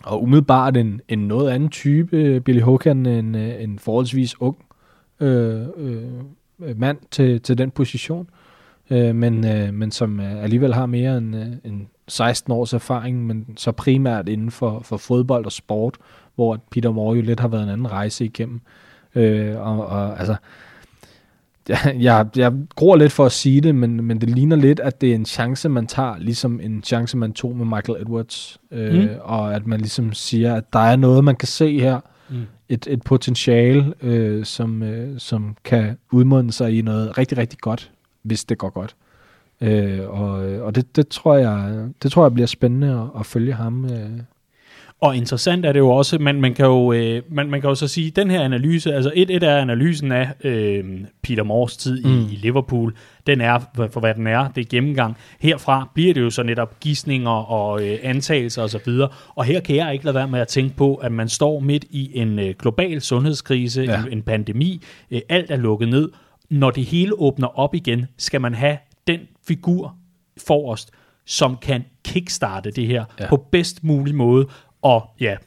og 0.04 0.24
umiddelbart 0.24 0.78
en, 0.78 1.02
en 1.08 1.20
noget 1.20 1.50
anden 1.52 1.70
type, 1.70 2.18
øh, 2.18 2.42
Billy 2.42 2.62
Hogan, 2.62 3.06
en, 3.06 3.36
øh, 3.36 3.64
en 3.64 3.80
forholdsvis 3.80 4.42
ung 4.42 4.58
øh, 5.20 5.62
øh, 5.78 6.04
mand 6.76 6.98
til, 7.12 7.42
til 7.42 7.58
den 7.58 7.72
position, 7.72 8.30
øh, 8.90 9.16
men, 9.16 9.46
øh, 9.46 9.74
men 9.74 9.92
som 9.92 10.20
øh, 10.20 10.44
alligevel 10.44 10.74
har 10.74 10.86
mere 10.86 11.18
end, 11.18 11.36
øh, 11.36 11.48
end 11.64 11.82
16 12.08 12.54
års 12.54 12.74
erfaring, 12.74 13.26
men 13.28 13.46
så 13.58 13.72
primært 13.72 14.30
inden 14.30 14.52
for, 14.52 14.80
for 14.84 14.98
fodbold 14.98 15.46
og 15.46 15.52
sport, 15.52 15.98
hvor 16.36 16.60
Peter 16.72 16.92
Moore 16.92 17.16
jo 17.16 17.22
lidt 17.22 17.40
har 17.40 17.48
været 17.48 17.64
en 17.64 17.70
anden 17.70 17.92
rejse 17.92 18.26
igennem. 18.26 18.62
Øh, 19.16 19.56
og, 19.60 19.86
og 19.88 20.20
altså, 20.20 20.36
jeg, 21.70 21.96
jeg, 22.00 22.28
jeg 22.36 22.54
gror 22.76 22.96
lidt 22.96 23.12
for 23.12 23.26
at 23.26 23.32
sige 23.32 23.62
det, 23.62 23.76
men, 23.76 24.04
men 24.04 24.22
det 24.22 24.30
ligner 24.30 24.56
lidt, 24.56 24.80
at 24.80 25.02
det 25.02 25.12
er 25.12 25.16
en 25.16 25.26
chance, 25.26 25.70
man 25.70 25.88
tager, 25.88 26.18
ligesom 26.18 26.60
en 26.60 26.84
chance, 26.84 27.18
man 27.18 27.34
tog 27.34 27.56
med 27.56 27.66
Michael 27.66 28.02
Edwards. 28.02 28.60
Øh, 28.72 28.94
Mm. 28.94 29.10
Og 29.22 29.56
at 29.56 29.68
man 29.68 29.80
ligesom 29.80 30.14
siger, 30.14 30.56
at 30.56 30.74
der 30.74 30.80
er 30.80 30.96
noget, 30.96 31.24
man 31.24 31.36
kan 31.36 31.48
se 31.48 31.80
her, 31.80 32.00
Mm. 32.30 32.42
et, 32.70 32.88
et 32.90 33.02
potentiale, 33.04 33.94
øh, 34.02 34.46
som, 34.46 34.84
øh, 34.84 35.20
som 35.20 35.56
kan 35.64 35.98
udmunde 36.12 36.52
sig 36.52 36.78
i 36.78 36.82
noget 36.82 37.18
rigtig, 37.18 37.38
rigtig 37.38 37.60
godt, 37.60 37.92
hvis 38.24 38.46
det 38.46 38.58
går 38.58 38.70
godt. 38.70 38.96
Øh, 39.64 40.10
og 40.10 40.32
og 40.62 40.76
det, 40.76 40.96
det, 40.96 41.08
tror 41.08 41.38
jeg, 41.38 41.86
det 42.04 42.12
tror 42.12 42.24
jeg 42.24 42.34
bliver 42.34 42.48
spændende 42.48 42.88
at, 42.88 43.20
at 43.20 43.26
følge 43.26 43.54
ham. 43.54 43.86
Øh. 43.86 44.20
Og 45.02 45.18
interessant 45.18 45.66
er 45.66 45.72
det 45.72 45.80
jo 45.80 45.90
også, 45.90 46.20
man, 46.20 46.42
man, 46.42 46.54
kan 46.54 46.66
jo, 46.66 46.94
øh, 46.94 47.22
man, 47.32 47.50
man 47.50 47.62
kan 47.62 47.70
jo 47.70 47.76
så 47.76 47.88
sige, 47.88 48.12
den 48.12 48.32
her 48.32 48.42
analyse, 48.42 48.94
altså 48.94 49.12
et, 49.16 49.30
et 49.30 49.44
er 49.44 49.58
analysen 49.58 50.12
af 50.12 50.30
øh, 50.44 50.84
Peter 51.24 51.44
Moores 51.44 51.78
tid 51.78 52.04
mm. 52.04 52.12
i, 52.12 52.34
i 52.34 52.36
Liverpool, 52.36 52.96
den 53.28 53.42
er 53.42 53.60
for, 53.92 54.00
hvad 54.00 54.14
den 54.14 54.28
er, 54.28 54.48
det 54.48 54.62
er 54.62 54.70
gennemgang. 54.70 55.18
Herfra 55.40 55.90
bliver 55.94 56.14
det 56.14 56.22
jo 56.22 56.30
så 56.30 56.44
netop 56.44 56.80
gissninger 56.80 57.32
og 57.32 57.88
øh, 57.88 58.00
antagelser 58.04 58.64
osv., 58.64 58.90
og, 58.90 59.12
og 59.36 59.46
her 59.46 59.60
kan 59.60 59.76
jeg 59.76 59.94
ikke 59.94 60.06
lade 60.06 60.16
være 60.16 60.28
med 60.28 60.40
at 60.40 60.48
tænke 60.48 60.76
på, 60.76 60.96
at 60.96 61.12
man 61.12 61.30
står 61.30 61.60
midt 61.60 61.86
i 61.90 62.12
en 62.18 62.40
øh, 62.40 62.54
global 62.60 63.02
sundhedskrise, 63.02 63.82
ja. 63.82 64.06
En, 64.06 64.12
en 64.12 64.22
pandemi, 64.22 64.82
øh, 65.12 65.22
alt 65.30 65.52
er 65.52 65.58
lukket 65.58 65.90
ned. 65.90 66.10
Når 66.50 66.72
det 66.72 66.86
hele 66.86 67.20
åbner 67.20 67.60
op 67.60 67.76
igen, 67.76 68.06
skal 68.18 68.42
man 68.42 68.54
have 68.54 68.78
figur 69.48 69.98
forrest, 70.48 70.92
som 71.26 71.58
kan 71.58 71.84
kickstarte 72.06 72.72
det 72.72 72.88
her 72.88 73.06
ja. 73.20 73.30
På 73.30 73.38
bedst 73.52 73.84
mulig 73.84 74.16
måde, 74.16 74.48
og 74.82 75.10
ja, 75.20 75.38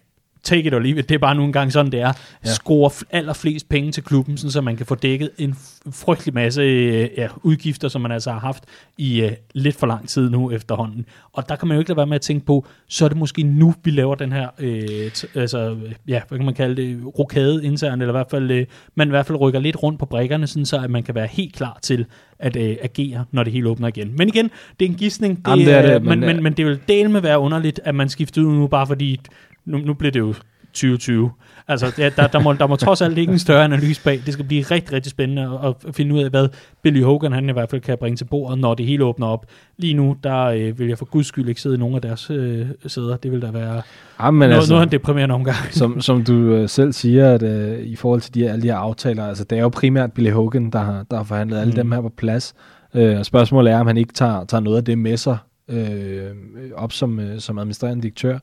take 0.46 0.66
it 0.66 0.74
or 0.74 0.78
leave 0.78 0.98
it, 0.98 1.08
det 1.08 1.14
er 1.14 1.18
bare 1.18 1.34
nogle 1.34 1.52
gange 1.52 1.70
sådan, 1.70 1.92
det 1.92 2.00
er. 2.00 2.12
Ja. 2.44 2.50
Score 2.50 2.90
allerflest 3.10 3.68
penge 3.68 3.92
til 3.92 4.02
klubben, 4.02 4.36
sådan, 4.36 4.50
så 4.50 4.60
man 4.60 4.76
kan 4.76 4.86
få 4.86 4.94
dækket 4.94 5.30
en 5.38 5.54
frygtelig 5.90 6.34
masse 6.34 6.62
øh, 6.62 7.08
ja, 7.16 7.28
udgifter, 7.42 7.88
som 7.88 8.00
man 8.00 8.12
altså 8.12 8.32
har 8.32 8.38
haft 8.38 8.64
i 8.98 9.20
øh, 9.20 9.32
lidt 9.54 9.76
for 9.76 9.86
lang 9.86 10.08
tid 10.08 10.30
nu 10.30 10.50
efterhånden. 10.50 11.06
Og 11.32 11.48
der 11.48 11.56
kan 11.56 11.68
man 11.68 11.74
jo 11.74 11.78
ikke 11.78 11.90
lade 11.90 11.96
være 11.96 12.06
med 12.06 12.14
at 12.14 12.20
tænke 12.20 12.46
på, 12.46 12.66
så 12.88 13.04
er 13.04 13.08
det 13.08 13.18
måske 13.18 13.42
nu, 13.42 13.74
vi 13.84 13.90
laver 13.90 14.14
den 14.14 14.32
her, 14.32 14.48
øh, 14.58 15.10
t- 15.14 15.38
altså, 15.38 15.58
øh, 15.58 15.92
ja, 16.08 16.20
hvad 16.28 16.38
kan 16.38 16.44
man 16.44 16.54
kalde 16.54 16.82
det, 16.82 17.18
rokade 17.18 17.64
internt, 17.64 18.02
eller 18.02 18.12
i 18.12 18.18
hvert 18.18 18.30
fald, 18.30 18.50
øh, 18.50 18.66
man 18.94 19.08
i 19.08 19.10
hvert 19.10 19.26
fald 19.26 19.40
rykker 19.40 19.60
lidt 19.60 19.82
rundt 19.82 19.98
på 19.98 20.06
brækkerne, 20.06 20.46
sådan 20.46 20.66
så 20.66 20.78
at 20.78 20.90
man 20.90 21.02
kan 21.02 21.14
være 21.14 21.26
helt 21.26 21.54
klar 21.54 21.78
til 21.82 22.06
at 22.38 22.56
øh, 22.56 22.76
agere, 22.82 23.24
når 23.32 23.42
det 23.42 23.52
hele 23.52 23.68
åbner 23.68 23.88
igen. 23.88 24.16
Men 24.16 24.28
igen, 24.28 24.50
det 24.80 24.86
er 24.86 24.90
en 24.90 24.96
gidsning, 24.96 25.36
det, 25.36 25.50
Jamen, 25.50 25.66
det 25.66 25.74
er 25.74 25.82
det, 25.82 26.02
men, 26.02 26.20
men, 26.20 26.20
men, 26.20 26.36
øh, 26.36 26.42
men 26.42 26.52
det 26.52 26.66
vil 26.66 26.80
dele 26.88 27.10
med 27.10 27.20
være 27.20 27.38
underligt, 27.38 27.80
at 27.84 27.94
man 27.94 28.08
skifter 28.08 28.42
ud 28.42 28.54
nu, 28.54 28.66
bare 28.66 28.86
fordi, 28.86 29.20
nu, 29.66 29.78
nu 29.78 29.94
bliver 29.94 30.12
det 30.12 30.20
jo 30.20 30.34
2020. 30.72 31.30
Altså, 31.68 31.92
ja, 31.98 32.10
der, 32.16 32.26
der, 32.26 32.38
må, 32.40 32.52
der 32.52 32.66
må 32.66 32.76
trods 32.76 33.02
alt 33.02 33.18
ikke 33.18 33.32
en 33.32 33.38
større 33.38 33.64
analyse 33.64 34.02
bag. 34.04 34.20
Det 34.26 34.32
skal 34.32 34.44
blive 34.44 34.62
rigtig, 34.62 34.92
rigtig 34.92 35.10
spændende 35.10 35.58
at, 35.64 35.74
at 35.88 35.94
finde 35.94 36.14
ud 36.14 36.20
af, 36.22 36.30
hvad 36.30 36.48
Billy 36.82 37.02
Hogan 37.02 37.32
han 37.32 37.48
i 37.48 37.52
hvert 37.52 37.70
fald 37.70 37.80
kan 37.80 37.98
bringe 37.98 38.16
til 38.16 38.24
bordet, 38.24 38.58
når 38.58 38.74
det 38.74 38.86
hele 38.86 39.04
åbner 39.04 39.26
op. 39.26 39.46
Lige 39.78 39.94
nu, 39.94 40.16
der 40.24 40.44
øh, 40.44 40.78
vil 40.78 40.88
jeg 40.88 40.98
for 40.98 41.04
guds 41.04 41.26
skyld 41.26 41.48
ikke 41.48 41.60
sidde 41.60 41.74
i 41.74 41.78
nogen 41.78 41.94
af 41.94 42.02
deres 42.02 42.30
øh, 42.30 42.66
sæder. 42.86 43.16
Det 43.16 43.32
vil 43.32 43.42
da 43.42 43.50
være 43.50 43.82
Ja, 44.20 44.30
men 44.30 44.38
noget, 44.38 44.54
altså, 44.54 44.72
noget 44.72 44.82
af 44.82 44.86
en 44.86 44.92
deprimerende 44.92 45.34
omgang. 45.34 45.56
som, 45.70 46.00
som 46.00 46.24
du 46.24 46.32
øh, 46.32 46.68
selv 46.68 46.92
siger, 46.92 47.32
at 47.34 47.42
øh, 47.42 47.78
i 47.80 47.96
forhold 47.96 48.20
til 48.20 48.34
de, 48.34 48.40
her- 48.42 48.52
alle 48.52 48.62
de 48.62 48.66
her 48.68 48.76
aftaler, 48.76 49.26
altså 49.26 49.44
det 49.44 49.58
er 49.58 49.62
jo 49.62 49.68
primært 49.68 50.12
Billy 50.12 50.30
Hogan, 50.30 50.70
der 50.70 50.78
har, 50.78 51.04
der 51.10 51.16
har 51.16 51.24
forhandlet 51.24 51.58
alle 51.58 51.70
Mm. 51.70 51.76
dem 51.76 51.92
her 51.92 52.00
på 52.00 52.12
plads. 52.16 52.54
Øh, 52.94 53.18
og 53.18 53.26
spørgsmålet 53.26 53.72
er, 53.72 53.78
om 53.80 53.86
han 53.86 53.96
ikke 53.96 54.12
tager, 54.12 54.44
tager 54.44 54.60
noget 54.60 54.76
af 54.76 54.84
det 54.84 54.98
med 54.98 55.16
sig 55.16 55.36
øh, 55.68 56.30
op 56.74 56.92
som, 56.92 57.20
øh, 57.20 57.40
som 57.40 57.58
administrerende 57.58 58.02
direktør. 58.02 58.38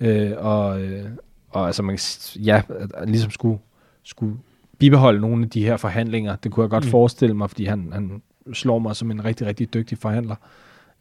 Øh, 0.00 0.32
og, 0.36 0.82
øh, 0.82 1.04
og 1.50 1.66
altså 1.66 1.82
man 1.82 1.98
ja, 2.44 2.62
ligesom 3.06 3.30
skulle, 3.30 3.58
skulle 4.02 4.36
bibeholde 4.78 5.20
nogle 5.20 5.44
af 5.44 5.50
de 5.50 5.64
her 5.64 5.76
forhandlinger. 5.76 6.36
Det 6.36 6.52
kunne 6.52 6.62
jeg 6.64 6.70
godt 6.70 6.84
Mm. 6.84 6.90
forestille 6.90 7.34
mig, 7.34 7.50
fordi 7.50 7.64
han, 7.64 7.88
han 7.92 8.22
slår 8.52 8.78
mig 8.78 8.96
som 8.96 9.10
en 9.10 9.24
rigtig, 9.24 9.46
rigtig 9.46 9.74
dygtig 9.74 9.98
forhandler. 9.98 10.36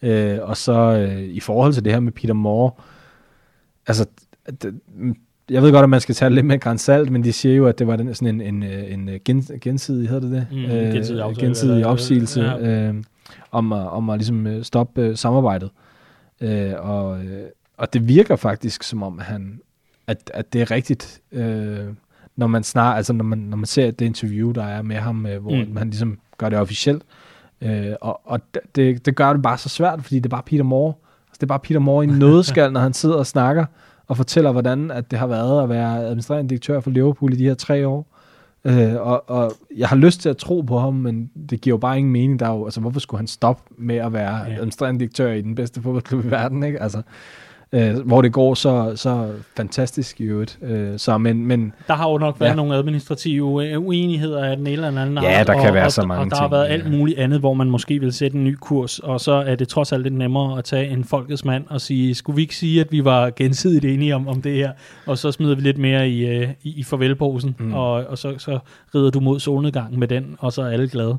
Øh, 0.02 0.38
og 0.42 0.58
så 0.58 0.74
øh, 0.74 1.22
i 1.22 1.40
forhold 1.40 1.74
til 1.74 1.86
det 1.86 1.94
her 1.94 2.00
med 2.00 2.12
Peter 2.12 2.34
Moore, 2.34 2.72
altså, 3.88 4.06
det, 4.62 4.76
jeg 5.50 5.62
ved 5.62 5.72
godt, 5.72 5.84
at 5.84 5.90
man 5.90 6.02
skal 6.02 6.16
tage 6.16 6.30
det 6.30 6.36
lidt 6.36 6.46
med 6.46 6.60
grænsalt, 6.60 7.12
men 7.12 7.24
de 7.24 7.34
siger 7.34 7.56
jo, 7.56 7.66
at 7.68 7.80
det 7.80 7.88
var 7.88 7.96
den, 7.96 8.16
sådan 8.16 8.42
en, 8.42 8.64
en, 8.64 9.10
en 9.10 9.20
gen, 9.26 9.42
gensidig, 9.62 10.10
hedder 10.10 10.22
det 10.30 10.32
det? 10.32 10.48
Mm, 10.52 10.58
Øh, 10.66 10.94
gensidig 10.94 11.22
aftale, 11.24 11.48
gensidig 11.48 11.76
eller- 11.76 11.88
opsigelse 11.88 12.42
ja. 12.42 12.88
øh, 12.90 12.96
om, 13.52 13.74
at, 13.74 13.88
om 13.90 14.10
at 14.10 14.18
ligesom 14.20 14.48
øh, 14.48 14.64
stoppe 14.64 15.02
øh, 15.02 15.18
samarbejdet. 15.18 15.70
Øh, 16.42 16.72
og, 16.78 17.24
øh, 17.24 17.44
og 17.78 17.94
det 17.94 18.08
virker 18.08 18.36
faktisk 18.36 18.84
som 18.84 19.04
om, 19.04 19.20
han, 19.20 19.60
at, 20.08 20.32
at 20.34 20.54
det 20.54 20.62
er 20.62 20.72
rigtigt, 20.72 21.22
øh, 21.32 21.88
når 22.36 22.48
man 22.48 22.64
snar, 22.64 22.96
altså 22.96 23.14
når 23.14 23.24
man, 23.26 23.38
når 23.38 23.58
man 23.58 23.66
ser 23.66 23.92
det 23.92 24.06
interview, 24.06 24.52
der 24.52 24.64
er 24.64 24.82
med 24.82 24.96
ham, 24.96 25.26
øh, 25.26 25.42
hvor 25.42 25.66
Mm. 25.66 25.78
han 25.78 25.90
ligesom 25.90 26.20
gør 26.38 26.50
det 26.50 26.60
officielt. 26.60 27.04
Øh, 27.62 27.92
og 28.02 28.22
og 28.26 28.40
det, 28.76 29.06
det 29.06 29.16
gør 29.16 29.34
det 29.34 29.42
bare 29.42 29.58
så 29.58 29.70
svært, 29.70 30.04
fordi 30.04 30.16
det 30.16 30.26
er 30.26 30.30
bare 30.30 30.44
Peter 30.46 30.64
Moore. 30.64 30.94
Altså, 31.28 31.38
det 31.40 31.44
er 31.44 31.48
bare 31.48 31.60
Peter 31.60 31.80
Moore 31.80 32.04
i 32.06 32.08
nødskal, 32.20 32.72
når 32.72 32.80
han 32.80 32.94
sidder 32.94 33.16
og 33.16 33.28
snakker 33.28 33.66
og 34.08 34.18
fortæller, 34.18 34.52
hvordan 34.52 34.92
at 34.92 35.12
det 35.12 35.20
har 35.20 35.28
været 35.28 35.64
at 35.64 35.70
være 35.70 36.06
administrerende 36.06 36.50
direktør 36.50 36.80
for 36.80 36.90
Liverpool 36.90 37.34
i 37.34 37.36
de 37.36 37.44
her 37.44 37.54
tre 37.54 37.88
år. 37.88 38.08
Øh, 38.66 38.96
og, 38.96 39.30
og 39.30 39.52
jeg 39.78 39.88
har 39.88 39.96
lyst 39.96 40.22
til 40.22 40.30
at 40.30 40.38
tro 40.38 40.62
på 40.62 40.80
ham, 40.80 40.94
men 40.94 41.30
det 41.50 41.62
giver 41.62 41.74
jo 41.74 41.78
bare 41.78 41.98
ingen 41.98 42.14
mening. 42.14 42.40
Der 42.40 42.46
er 42.46 42.52
jo, 42.54 42.66
altså, 42.66 42.82
hvorfor 42.82 43.00
skulle 43.00 43.20
han 43.20 43.28
stoppe 43.28 43.64
med 43.78 43.96
at 43.96 44.14
være 44.14 44.38
ja. 44.38 44.54
administrerende 44.54 45.00
direktør 45.00 45.32
i 45.32 45.42
den 45.42 45.56
bedste 45.56 45.82
fodboldklub 45.82 46.26
i 46.26 46.32
verden? 46.32 46.64
Ikke? 46.64 46.82
Altså, 46.82 47.02
øh, 47.74 47.96
hvor 48.06 48.22
det 48.22 48.32
går 48.32 48.54
så, 48.54 48.92
så 48.96 49.30
fantastisk 49.58 50.22
i 50.22 50.24
øvrigt. 50.24 50.60
Øh, 50.62 51.00
så, 51.00 51.18
men, 51.18 51.46
men 51.46 51.74
Der 51.88 51.94
har 51.94 52.10
jo 52.10 52.18
nok 52.18 52.40
været 52.40 52.50
ja. 52.50 52.56
Nogle 52.56 52.76
administrative 52.76 53.68
øh, 53.68 53.82
uenigheder 53.82 54.44
af 54.44 54.58
den 54.58 54.68
ene 54.68 54.74
eller 54.88 55.02
anden 55.02 55.18
Ja, 55.24 55.40
art, 55.40 55.48
der 55.48 55.54
kan 55.54 55.68
og, 55.68 55.74
være 55.74 55.86
og, 55.86 55.92
så 55.92 56.06
mange 56.06 56.26
og 56.26 56.32
der 56.32 56.38
har 56.38 56.50
været 56.50 56.68
alt 56.68 56.92
muligt 56.92 57.20
andet, 57.20 57.40
hvor 57.40 57.54
man 57.54 57.70
måske 57.70 58.00
vil 58.00 58.14
sætte 58.14 58.38
en 58.38 58.44
ny 58.44 58.56
kurs, 58.62 59.00
og 59.00 59.22
så 59.22 59.32
er 59.32 59.56
det 59.56 59.68
trods 59.68 59.92
alt 59.92 60.04
lidt 60.04 60.14
nemmere 60.14 60.58
at 60.58 60.64
tage 60.64 60.90
en 60.90 61.04
folkets 61.04 61.46
mand 61.46 61.64
og 61.70 61.82
sige, 61.82 62.16
skulle 62.16 62.36
vi 62.36 62.42
ikke 62.42 62.56
sige, 62.56 62.82
at 62.82 62.92
vi 62.92 63.06
var 63.06 63.30
gensidigt 63.36 63.86
enige 63.86 64.16
om, 64.16 64.28
om 64.28 64.42
det 64.42 64.56
her, 64.56 64.72
og 65.06 65.18
så 65.18 65.32
smider 65.32 65.56
vi 65.56 65.62
lidt 65.62 65.78
mere 65.78 66.10
i, 66.10 66.26
øh, 66.26 66.50
i, 66.64 66.80
i 66.80 66.84
farvelposen. 66.84 67.56
Mm. 67.60 67.74
og, 67.74 67.92
og 67.92 68.18
så, 68.18 68.34
så 68.38 68.60
rider 68.96 69.10
du 69.12 69.20
mod 69.20 69.40
solnedgangen 69.40 70.00
med 70.00 70.08
den, 70.08 70.36
og 70.40 70.54
så 70.54 70.62
er 70.62 70.68
alle 70.68 70.88
glade. 70.90 71.18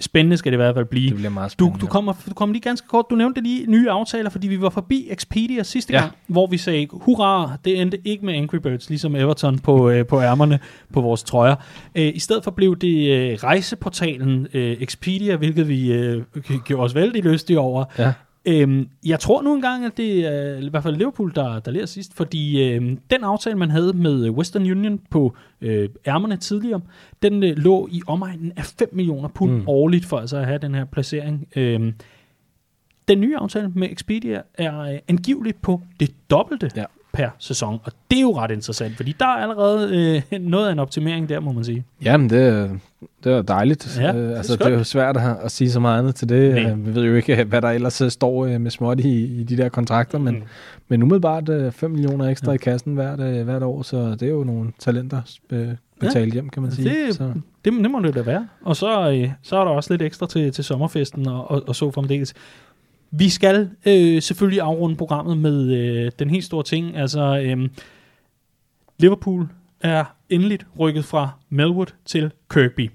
Spændende 0.00 0.36
skal 0.36 0.52
det 0.52 0.56
i 0.56 0.60
hvert 0.62 0.74
fald 0.74 0.84
blive. 0.84 1.06
det 1.08 1.16
bliver 1.16 1.30
meget 1.30 1.50
Du, 1.50 1.50
spændende. 1.52 1.80
du, 1.80 1.86
kommer, 1.86 2.12
du 2.28 2.34
kommer 2.34 2.52
lige 2.52 2.62
ganske 2.62 2.88
kort, 2.88 3.04
du 3.10 3.14
nævnte 3.14 3.40
lige 3.40 3.66
nye 3.70 3.90
aftaler, 3.90 4.30
fordi 4.30 4.48
vi 4.48 4.60
var 4.60 4.70
forbi 4.70 5.06
Expedia 5.10 5.62
sidste. 5.62 5.92
Ja. 5.92 6.00
gang, 6.00 6.12
hvor 6.26 6.46
vi 6.46 6.56
sagde, 6.56 6.88
hurra, 6.92 7.56
det 7.64 7.80
endte 7.80 7.98
ikke 8.04 8.26
med 8.26 8.34
Angry 8.34 8.56
Birds, 8.56 8.88
ligesom 8.88 9.16
Everton 9.16 9.58
på, 9.58 9.90
øh, 9.90 10.06
på 10.06 10.20
ærmerne 10.20 10.58
på 10.92 11.00
vores 11.00 11.22
trøjer. 11.22 11.54
Øh, 11.94 12.12
I 12.14 12.18
stedet 12.18 12.44
for 12.44 12.50
blev 12.50 12.76
det 12.78 13.10
øh, 13.10 13.34
rejseportalen 13.42 14.46
øh, 14.54 14.76
Expedia, 14.80 15.36
hvilket 15.36 15.68
vi 15.68 15.92
øh, 15.92 16.22
gjorde 16.64 16.84
os 16.84 16.94
vældig 16.94 17.24
lystige 17.24 17.58
over. 17.60 17.84
Ja. 17.98 18.12
Øhm, 18.46 18.88
jeg 19.06 19.20
tror 19.20 19.42
nu 19.42 19.54
engang, 19.54 19.84
at 19.84 19.96
det 19.96 20.26
er 20.26 20.56
i 20.56 20.68
hvert 20.68 20.82
fald 20.82 20.96
Liverpool, 20.96 21.32
der, 21.34 21.58
der 21.58 21.70
lærer 21.70 21.86
sidst, 21.86 22.16
fordi 22.16 22.62
øhm, 22.62 22.98
den 23.10 23.24
aftale, 23.24 23.58
man 23.58 23.70
havde 23.70 23.92
med 23.92 24.30
Western 24.30 24.70
Union 24.70 25.00
på 25.10 25.36
øh, 25.60 25.88
ærmerne 26.06 26.36
tidligere, 26.36 26.80
den 27.22 27.42
øh, 27.42 27.56
lå 27.56 27.88
i 27.92 28.02
omegnen 28.06 28.52
af 28.56 28.64
5 28.64 28.88
millioner 28.92 29.28
pund 29.28 29.50
mm. 29.50 29.56
Mm. 29.56 29.68
årligt 29.68 30.04
for 30.04 30.18
altså 30.18 30.36
at 30.36 30.46
have 30.46 30.58
den 30.58 30.74
her 30.74 30.84
placering. 30.84 31.48
Øhm, 31.56 31.94
den 33.08 33.20
nye 33.20 33.36
aftale 33.36 33.68
med 33.74 33.88
Expedia 33.90 34.42
er 34.54 34.80
øh, 34.80 34.98
angiveligt 35.08 35.62
på 35.62 35.80
det 36.00 36.30
dobbelte 36.30 36.70
ja. 36.76 36.84
Ja. 37.18 37.24
per 37.24 37.28
sæson, 37.38 37.80
og 37.84 37.92
det 38.10 38.16
er 38.16 38.20
jo 38.22 38.36
ret 38.38 38.50
interessant, 38.50 38.96
fordi 38.96 39.16
der 39.20 39.26
er 39.26 39.28
allerede 39.42 40.22
øh, 40.32 40.38
noget 40.50 40.68
af 40.68 40.72
en 40.72 40.78
optimering 40.78 41.28
der, 41.28 41.40
må 41.40 41.52
man 41.52 41.64
sige. 41.64 41.84
Jamen, 42.04 42.30
det, 42.30 42.42
er- 42.48 42.68
det 43.24 43.32
er 43.32 43.42
dejligt. 43.42 43.98
Ja, 44.00 44.08
øh, 44.14 44.22
det 44.22 44.32
er 44.32 44.36
altså, 44.36 44.56
det 44.56 44.66
er 44.66 44.70
jo 44.70 44.84
svært 44.84 45.16
at, 45.16 45.36
at 45.44 45.52
sige 45.52 45.70
så 45.70 45.80
meget 45.80 45.98
andet 45.98 46.14
til 46.14 46.28
det. 46.28 46.54
Nej. 46.54 46.70
Øh, 46.70 46.86
vi 46.86 46.94
ved 46.94 47.02
jo 47.04 47.14
ikke, 47.14 47.44
hvad 47.50 47.62
der 47.62 47.70
ellers 47.70 48.00
øh, 48.00 48.10
står 48.10 48.46
øh, 48.46 48.60
med 48.60 48.70
småt 48.70 49.00
i, 49.00 49.24
i 49.40 49.44
de 49.44 49.56
der 49.56 49.68
kontrakter, 49.68 50.18
men, 50.18 50.34
Mm. 50.34 50.42
men 50.88 51.02
umiddelbart 51.02 51.48
øh, 51.48 51.72
5 51.72 51.90
millioner 51.90 52.24
ekstra 52.28 52.50
ja. 52.50 52.54
i 52.54 52.58
kassen 52.58 52.94
hvert, 52.94 53.20
øh, 53.20 53.44
hvert 53.44 53.62
år, 53.62 53.82
så 53.82 54.10
det 54.10 54.22
er 54.22 54.30
jo 54.32 54.44
nogle 54.44 54.72
talenter 54.78 55.20
øh, 55.50 55.68
betalt 56.00 56.32
hjem, 56.32 56.48
kan 56.48 56.62
man 56.62 56.72
sige. 56.72 56.90
Det, 57.06 57.14
så. 57.14 57.24
det, 57.64 57.72
det 57.72 57.90
må 57.90 58.00
det 58.00 58.14
da 58.14 58.22
være. 58.22 58.48
Og 58.62 58.76
så, 58.76 59.10
øh, 59.10 59.30
så 59.42 59.56
er 59.56 59.64
der 59.64 59.70
også 59.70 59.92
lidt 59.92 60.02
ekstra 60.02 60.26
til, 60.26 60.52
til 60.52 60.64
sommerfesten 60.64 61.28
og, 61.28 61.50
og, 61.50 61.62
og 61.66 61.76
så 61.76 61.90
fremdeles. 61.90 62.34
Vi 63.18 63.28
skal 63.28 63.70
øh, 63.86 64.22
selvfølgelig 64.22 64.60
afrunde 64.60 64.96
programmet 64.96 65.38
med 65.38 65.72
øh, 65.72 66.12
den 66.18 66.30
helt 66.30 66.44
store 66.44 66.62
ting. 66.62 66.96
Altså, 66.96 67.40
øh, 67.44 67.68
Liverpool 68.98 69.48
er 69.80 70.04
endeligt 70.28 70.66
rykket 70.78 71.04
fra 71.04 71.30
Melwood 71.48 71.86
til 72.04 72.30
Kirkby. 72.50 72.90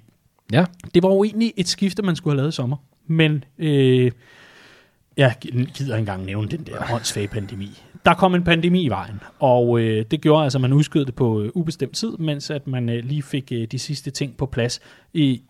Ja. 0.51 0.65
Det 0.93 1.03
var 1.03 1.09
jo 1.09 1.23
egentlig 1.23 1.53
et 1.57 1.67
skifte, 1.67 2.01
man 2.01 2.15
skulle 2.15 2.31
have 2.33 2.37
lavet 2.37 2.51
i 2.51 2.55
sommer. 2.55 2.77
Men 3.07 3.43
øh, 3.57 4.11
jeg 5.17 5.35
gider 5.39 5.65
ikke 5.79 5.93
engang 5.99 6.25
nævne 6.25 6.47
den 6.47 6.63
der 6.63 6.93
åndssvage 6.93 7.27
pandemi. 7.27 7.69
Der 8.05 8.13
kom 8.13 8.35
en 8.35 8.43
pandemi 8.43 8.83
i 8.83 8.89
vejen, 8.89 9.19
og 9.39 9.79
øh, 9.79 10.05
det 10.11 10.21
gjorde 10.21 10.43
altså, 10.43 10.57
at 10.57 10.61
man 10.61 10.73
udskød 10.73 11.05
det 11.05 11.15
på 11.15 11.41
øh, 11.41 11.51
ubestemt 11.55 11.95
tid, 11.95 12.17
mens 12.17 12.49
at 12.49 12.67
man 12.67 12.89
øh, 12.89 13.03
lige 13.03 13.23
fik 13.23 13.51
øh, 13.51 13.67
de 13.71 13.79
sidste 13.79 14.11
ting 14.11 14.37
på 14.37 14.45
plads 14.45 14.79
i, 15.13 15.41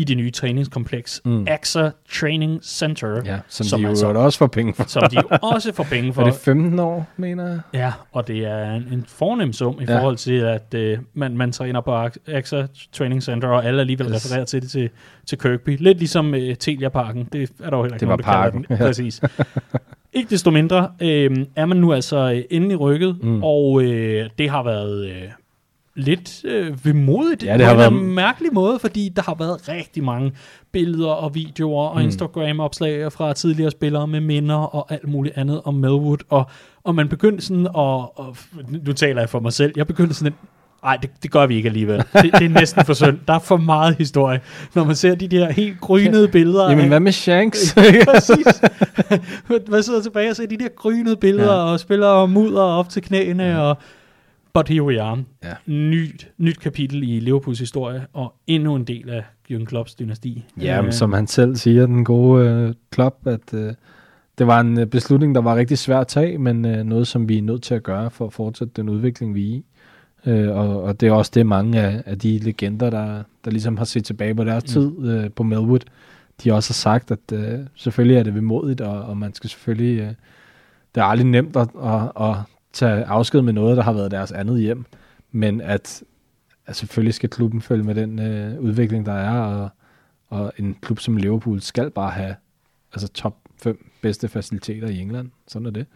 i 0.00 0.04
det 0.04 0.16
nye 0.16 0.30
træningskompleks, 0.30 1.20
mm. 1.24 1.46
AXA 1.48 1.90
Training 2.12 2.60
Center, 2.64 3.22
Ja, 3.24 3.38
som, 3.48 3.66
Som 3.66 3.78
de 3.80 3.82
jo 3.82 3.88
altså- 3.88 4.06
også 4.06 4.38
får 4.38 4.46
penge 4.46 4.74
for. 4.74 4.84
som 4.88 5.02
de 5.10 5.16
jo 5.16 5.38
også 5.42 5.72
får 5.72 5.84
penge 5.84 6.12
for. 6.12 6.22
Er 6.26 6.26
det 6.26 6.34
15 6.34 6.78
år, 6.78 7.08
mener 7.16 7.48
jeg? 7.48 7.60
Ja, 7.74 7.92
og 8.12 8.28
det 8.28 8.38
er 8.46 8.70
en, 8.74 8.88
en 8.92 9.04
fornem 9.08 9.52
sum 9.52 9.78
i 9.80 9.84
Ja. 9.88 9.98
forhold 9.98 10.16
til, 10.16 10.32
at 10.40 10.74
øh, 10.74 10.98
man, 11.14 11.36
man 11.36 11.52
træner 11.52 11.80
på 11.80 11.94
AXA 12.26 12.66
Training 12.92 13.22
Center, 13.22 13.48
og 13.48 13.64
alle 13.64 13.80
alligevel 13.80 14.06
yes. 14.06 14.14
Refererer 14.26 14.44
til 14.44 14.62
det 14.62 14.70
til, 14.70 14.90
til 15.26 15.38
Kirkby. 15.38 15.76
Lidt 15.80 15.98
ligesom 15.98 16.34
øh, 16.34 16.56
Telia-parken. 16.56 17.28
Det 17.32 17.50
er 17.62 17.70
der 17.70 17.76
jo 17.76 17.82
heller 17.82 17.94
ikke 17.96 18.00
Det 18.00 18.08
nogen, 18.08 18.24
var 18.26 18.32
parken, 18.32 18.64
den. 18.68 18.76
ja. 18.76 18.84
Præcis. 18.86 19.20
ikke 20.12 20.30
desto 20.30 20.50
mindre 20.50 20.90
øh, 21.02 21.30
er 21.56 21.66
man 21.66 21.76
nu 21.76 21.92
altså 21.92 22.32
øh, 22.32 22.42
endelig 22.50 22.80
rykket, 22.80 23.18
mm. 23.22 23.28
Mm. 23.28 23.42
og 23.44 23.82
øh, 23.82 24.30
det 24.38 24.50
har 24.50 24.62
været... 24.62 25.06
Øh, 25.06 25.22
lidt 25.96 26.44
øh, 26.44 26.84
vemodigt 26.86 27.42
Ja, 27.44 27.52
det 27.52 27.60
på 27.60 27.64
har 27.64 27.72
en 27.72 27.78
været- 27.78 27.92
mærkelig 27.92 28.54
måde, 28.54 28.78
fordi 28.78 29.08
der 29.16 29.22
har 29.22 29.34
været 29.38 29.68
rigtig 29.68 30.04
mange 30.04 30.32
billeder 30.72 31.08
og 31.10 31.34
videoer 31.34 31.88
og 31.88 31.96
mm. 31.96 32.02
Instagram-opslag 32.04 33.12
fra 33.12 33.32
tidligere 33.32 33.70
spillere 33.70 34.06
med 34.06 34.20
minder 34.20 34.54
og 34.56 34.92
alt 34.92 35.08
muligt 35.08 35.36
andet 35.38 35.60
om 35.64 35.74
Melwood, 35.74 36.18
og, 36.28 36.44
og 36.84 36.94
man 36.94 37.08
begyndte 37.08 37.44
sådan 37.44 37.66
at, 37.66 37.70
og, 37.74 38.36
nu 38.84 38.92
taler 38.92 39.20
jeg 39.22 39.28
for 39.30 39.40
mig 39.40 39.52
selv, 39.52 39.72
jeg 39.76 39.86
begyndte 39.86 40.14
sådan 40.14 40.32
Nej, 40.84 40.96
det, 40.96 41.10
det 41.22 41.30
gør 41.30 41.46
vi 41.46 41.56
ikke 41.56 41.68
alligevel. 41.68 41.98
Det, 42.22 42.32
det 42.32 42.44
er 42.44 42.48
næsten 42.48 42.84
for 42.84 42.92
synd. 42.94 43.18
Der 43.28 43.34
er 43.34 43.38
for 43.38 43.56
meget 43.56 43.96
historie. 43.96 44.40
Når 44.74 44.84
man 44.84 44.96
ser 44.96 45.14
de 45.14 45.28
der 45.28 45.52
helt 45.52 45.80
grynede 45.80 46.28
billeder. 46.28 46.68
Jamen, 46.68 46.80
af- 46.82 46.88
hvad 46.88 47.00
med 47.00 47.12
Shanks? 47.12 47.74
Præcis. 48.14 48.62
Man 49.68 49.82
sidder 49.82 50.02
tilbage 50.02 50.30
og 50.30 50.36
ser 50.36 50.46
de 50.46 50.56
der 50.56 50.68
grynede 50.76 51.16
billeder, 51.16 51.52
ja. 51.52 51.58
Ja. 51.66 51.72
og 51.72 51.80
spiller 51.80 52.26
mudder 52.26 52.62
op 52.62 52.88
til 52.88 53.02
knæene, 53.02 53.42
ja. 53.44 53.58
og 53.58 53.76
but 54.54 54.68
here 54.68 54.82
we 54.82 55.02
are. 55.02 55.24
Ja. 55.44 55.54
Nyt, 55.66 56.30
nyt 56.38 56.60
kapitel 56.60 57.02
i 57.02 57.20
Liverpools 57.20 57.58
historie, 57.58 58.06
og 58.12 58.34
endnu 58.46 58.74
en 58.74 58.84
del 58.84 59.10
af 59.10 59.24
Jürgen 59.50 59.64
Klopps 59.64 59.94
dynasti. 59.94 60.44
Ja, 60.60 60.82
Øh, 60.82 60.92
som 60.92 61.12
han 61.12 61.26
selv 61.26 61.56
siger, 61.56 61.86
den 61.86 62.04
gode 62.04 62.48
øh, 62.48 62.74
klub, 62.90 63.14
at 63.26 63.54
øh, 63.54 63.72
det 64.38 64.46
var 64.46 64.60
en 64.60 64.78
øh, 64.78 64.86
beslutning, 64.86 65.34
der 65.34 65.40
var 65.40 65.56
rigtig 65.56 65.78
svær 65.78 65.98
at 65.98 66.06
tage, 66.06 66.38
men 66.38 66.64
øh, 66.64 66.84
noget, 66.84 67.06
som 67.06 67.28
vi 67.28 67.38
er 67.38 67.42
nødt 67.42 67.62
til 67.62 67.74
at 67.74 67.82
gøre 67.82 68.10
for 68.10 68.26
at 68.26 68.32
fortsætte 68.32 68.72
den 68.76 68.88
udvikling, 68.88 69.34
vi 69.34 69.52
er 69.52 69.56
i. 69.56 69.64
Øh, 70.26 70.56
og, 70.56 70.82
og 70.82 71.00
det 71.00 71.08
er 71.08 71.12
også 71.12 71.30
det, 71.34 71.46
mange 71.46 71.80
af, 71.80 72.02
af 72.06 72.18
de 72.18 72.38
legender, 72.38 72.90
der, 72.90 73.22
der 73.44 73.50
ligesom 73.50 73.76
har 73.76 73.84
set 73.84 74.04
tilbage 74.04 74.34
på 74.34 74.44
deres 74.44 74.64
mm. 74.64 74.68
tid 74.68 75.08
øh, 75.08 75.30
på 75.30 75.42
Melwood, 75.42 75.80
de 76.44 76.52
også 76.52 76.70
har 76.70 76.74
sagt, 76.74 77.10
at 77.10 77.32
øh, 77.32 77.58
selvfølgelig 77.74 78.16
er 78.16 78.22
det 78.22 78.34
vemodigt, 78.34 78.80
og, 78.80 79.02
og 79.02 79.16
man 79.16 79.34
skal 79.34 79.50
selvfølgelig... 79.50 80.00
Øh, 80.00 80.12
det 80.94 81.00
er 81.00 81.04
aldrig 81.04 81.26
nemt 81.26 81.56
at, 81.56 81.68
at, 81.84 82.12
at 82.20 82.36
tage 82.72 83.04
afsked 83.04 83.42
med 83.42 83.52
noget, 83.52 83.76
der 83.76 83.82
har 83.82 83.92
været 83.92 84.10
deres 84.10 84.32
andet 84.32 84.60
hjem, 84.60 84.84
men 85.32 85.60
at, 85.60 86.02
at 86.66 86.76
selvfølgelig 86.76 87.14
skal 87.14 87.28
klubben 87.28 87.62
følge 87.62 87.84
med 87.84 87.94
den 87.94 88.18
øh, 88.18 88.60
udvikling, 88.60 89.06
der 89.06 89.12
er, 89.12 89.40
og, 89.40 89.68
og 90.28 90.52
en 90.58 90.76
klub 90.82 91.00
som 91.00 91.16
Liverpool 91.16 91.60
skal 91.60 91.90
bare 91.90 92.10
have 92.10 92.34
altså 92.92 93.08
top 93.08 93.36
5 93.62 93.90
bedste 94.02 94.28
faciliteter 94.28 94.88
i 94.88 94.98
England. 94.98 95.30
Sådan 95.48 95.66
er 95.66 95.70
det. 95.70 95.86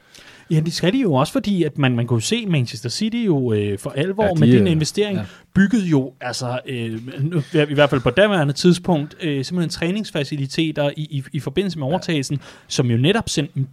Ja, 0.50 0.60
det 0.60 0.72
skal 0.72 0.92
de 0.92 1.00
jo 1.00 1.14
også, 1.14 1.32
fordi 1.32 1.62
at 1.62 1.78
man, 1.78 1.96
man 1.96 2.06
kunne 2.06 2.22
se 2.22 2.46
Manchester 2.46 2.88
City 2.88 3.26
jo 3.26 3.52
øh, 3.52 3.78
for 3.78 3.90
alvor 3.90 4.24
ja, 4.24 4.30
de, 4.30 4.40
med 4.40 4.52
den 4.52 4.66
øh, 4.66 4.72
investering, 4.72 5.16
ja. 5.16 5.20
ja. 5.20 5.26
byggede 5.54 5.86
jo 5.86 6.12
altså, 6.20 6.60
øh, 6.66 7.00
nu- 7.20 7.42
i 7.68 7.74
hvert 7.74 7.90
fald 7.90 8.00
på 8.00 8.10
daværende 8.10 8.52
tidspunkt, 8.52 9.16
øh, 9.22 9.44
simpelthen 9.44 9.70
træningsfaciliteter 9.70 10.90
i, 10.96 11.02
i, 11.02 11.22
i 11.32 11.40
forbindelse 11.40 11.78
med 11.78 11.86
overtagelsen, 11.86 12.36
ja. 12.36 12.42
som 12.68 12.86
jo 12.86 12.96
netop 12.96 13.28
sendte 13.28 13.54
dem 13.54 13.66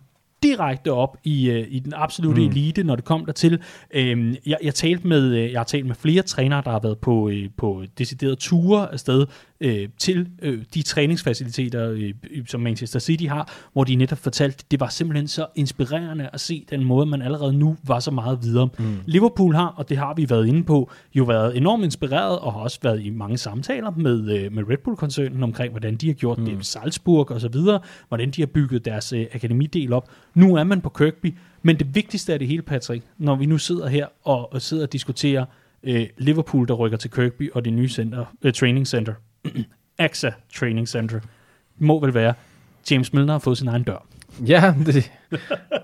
direkte 0.44 0.94
op 0.94 1.18
i, 1.24 1.50
øh, 1.50 1.68
i 1.70 1.80
den 1.80 1.94
absolute 1.96 2.42
mm. 2.42 2.48
Elite, 2.48 2.84
når 2.84 2.96
det 2.96 3.06
kom 3.06 3.26
dertil. 3.26 3.62
Øhm, 3.94 4.36
jeg, 4.46 4.58
jeg, 4.64 4.76
talte 4.76 5.08
med, 5.08 5.36
øh, 5.36 5.52
jeg 5.52 5.60
har 5.60 5.66
talt 5.66 5.86
med 5.86 5.96
flere 5.96 6.22
trænere, 6.22 6.62
der 6.66 6.72
har 6.72 6.80
været 6.80 6.98
på, 6.98 7.30
øh, 7.30 7.50
på 7.58 7.84
deciderede 7.98 8.36
ture 8.36 8.92
afsted 8.92 9.26
øh, 9.62 9.89
til 9.97 10.28
øh, 10.41 10.64
de 10.74 10.82
træningsfaciliteter, 10.82 11.91
øh, 11.91 12.14
som 12.47 12.62
Manchester 12.62 12.99
City 12.99 13.26
har, 13.26 13.51
hvor 13.74 13.84
de 13.84 13.95
netop 13.95 14.18
fortalte, 14.18 14.66
det 14.72 14.80
var 14.80 14.89
simpelthen 14.89 15.28
så 15.28 15.45
inspirerende 15.55 16.30
at 16.34 16.39
se 16.39 16.66
den 16.70 16.84
måde, 16.84 17.05
man 17.05 17.22
allerede 17.22 17.53
nu 17.53 17.78
var 17.84 17.99
så 17.99 18.12
meget 18.12 18.39
videre. 18.43 18.70
Mm. 18.80 18.97
Liverpool 19.05 19.55
har, 19.55 19.68
og 19.68 19.89
det 19.89 19.97
har 19.97 20.14
vi 20.14 20.30
været 20.30 20.47
inde 20.47 20.64
på, 20.64 20.91
jo 21.14 21.24
været 21.24 21.57
enormt 21.57 21.84
inspireret, 21.84 22.39
og 22.39 22.53
har 22.53 22.59
også 22.59 22.80
været 22.84 23.05
i 23.05 23.09
mange 23.09 23.38
samtaler 23.38 23.91
med, 23.91 24.38
øh, 24.38 24.51
med 24.51 24.64
Red 24.70 24.78
Bull-koncernen 24.78 25.43
omkring, 25.43 25.72
hvordan 25.72 25.95
de 25.95 26.07
har 26.07 26.14
gjort 26.14 26.38
mm. 26.38 26.45
det 26.45 26.62
i 26.62 26.64
Salzburg 26.64 27.32
og 27.32 27.41
så 27.41 27.47
videre, 27.47 27.80
hvordan 28.07 28.32
de 28.32 28.41
har 28.41 28.47
bygget 28.47 28.86
deres 28.86 29.14
øh, 29.14 29.26
akademidel 29.34 29.93
op. 29.93 30.09
Nu 30.34 30.55
er 30.55 30.64
man 30.64 30.82
på 30.82 30.89
Kirkby, 30.89 31.38
men 31.64 31.80
det 31.80 31.95
vigtigste 31.95 32.34
af 32.34 32.39
det 32.39 32.47
hele, 32.47 32.62
Patrick, 32.62 33.03
når 33.18 33.36
vi 33.36 33.45
nu 33.45 33.57
sidder 33.57 33.88
her 33.88 34.07
og, 34.24 34.53
og 34.53 34.62
sidder 34.62 34.84
og 34.84 34.93
diskuterer 34.93 35.45
øh, 35.84 36.07
Liverpool, 36.18 36.68
der 36.68 36.74
rykker 36.74 36.97
til 36.97 37.12
Kirkby, 37.12 37.51
og 37.51 37.66
det 37.66 37.74
nye 37.74 37.89
center, 37.89 38.26
øh, 38.41 38.53
training 38.53 38.88
center, 38.88 39.14
AXA 39.98 40.32
Training 40.56 40.88
Center, 40.88 41.20
må 41.78 42.00
vel 42.00 42.14
være, 42.14 42.34
James 42.92 43.14
Milner 43.14 43.34
har 43.34 43.39
fået 43.39 43.58
sin 43.58 43.68
egen 43.68 43.84
dør. 43.84 44.06
Ja, 44.48 44.74
det, 44.86 45.12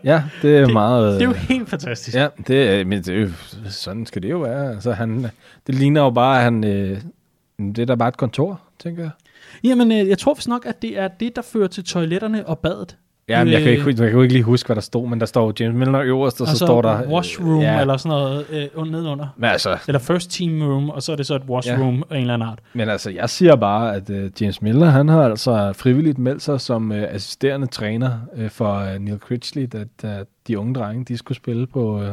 ja, 0.04 0.24
det 0.42 0.58
er 0.58 0.66
det, 0.66 0.74
meget... 0.74 1.14
Det 1.14 1.22
er 1.22 1.26
jo 1.26 1.34
helt 1.34 1.70
fantastisk. 1.70 2.18
Ja, 2.18 2.28
det, 2.48 2.88
men 2.88 3.02
det, 3.02 3.34
sådan 3.70 4.06
skal 4.06 4.24
det 4.24 4.30
jo 4.30 4.38
være. 4.38 4.72
Altså, 4.72 4.92
han, 4.92 5.28
det 5.68 5.76
ligner 5.76 6.02
jo 6.02 6.10
bare, 6.10 6.38
at 6.38 6.44
han, 6.44 6.64
øh, 6.64 7.02
det 7.60 7.80
er 7.80 7.86
da 7.86 7.96
bare 7.96 8.10
et 8.10 8.18
kontor, 8.18 8.62
tænker 8.80 9.04
jeg. 9.04 9.12
Jamen, 9.64 9.92
øh, 9.92 10.08
jeg 10.08 10.18
tror 10.18 10.34
vist 10.34 10.48
nok, 10.48 10.66
at 10.66 10.82
det 10.82 11.00
er 11.00 11.08
det, 11.08 11.36
der 11.36 11.42
fører 11.42 11.68
til 11.68 11.84
toiletterne 11.84 12.48
og 12.48 12.60
badet. 12.60 12.98
Ja, 13.30 13.44
men 13.44 13.54
jeg 13.54 13.62
kan, 13.62 13.72
Øh, 13.72 13.88
ikke, 13.88 14.04
jeg 14.04 14.12
kan 14.12 14.22
ikke 14.22 14.34
lige 14.34 14.44
huske, 14.44 14.68
hvad 14.68 14.76
der 14.76 14.82
stod, 14.82 15.10
men 15.10 15.20
der 15.20 15.26
står 15.26 15.54
James 15.60 15.76
Milner 15.76 16.02
øverst, 16.02 16.42
og 16.42 16.48
så 16.48 16.52
altså, 16.52 16.66
står 16.66 16.82
der... 16.82 17.04
øh, 17.04 17.10
washroom 17.10 17.62
ja, 17.62 17.82
eller 17.82 17.98
sådan 17.98 18.10
noget 18.10 18.46
øh, 18.76 18.92
nedenunder. 18.92 19.28
Men 19.38 19.50
altså, 19.50 19.78
Eller 19.88 20.00
first 20.00 20.32
team 20.32 20.62
room, 20.62 20.90
og 20.90 21.04
så 21.04 21.12
er 21.12 21.16
det 21.16 21.26
så 21.26 21.36
et 21.36 21.42
washroom 21.50 21.96
ja. 21.96 22.02
af 22.10 22.16
en 22.16 22.22
eller 22.22 22.34
anden 22.34 22.50
art. 22.50 22.60
men 22.74 22.90
altså, 22.90 23.10
jeg 23.10 23.30
siger 23.30 23.56
bare, 23.56 23.96
at 23.96 24.10
uh, 24.10 24.42
James 24.42 24.62
Milner, 24.62 24.86
han 24.90 25.10
har 25.10 25.24
altså 25.24 25.74
frivilligt 25.74 26.18
meldt 26.18 26.42
sig 26.42 26.62
som 26.62 26.92
uh, 26.92 26.98
assisterende 26.98 27.68
træner 27.68 28.12
uh, 28.38 28.50
for 28.50 28.84
uh, 28.96 29.02
Neil 29.02 29.18
Critchley, 29.20 29.70
da, 29.74 29.84
da 30.02 30.24
de 30.48 30.60
unge 30.60 30.74
drenge, 30.74 31.06
de 31.06 31.18
skulle 31.18 31.36
spille 31.36 31.68
på... 31.68 31.96
Uh, 32.02 32.08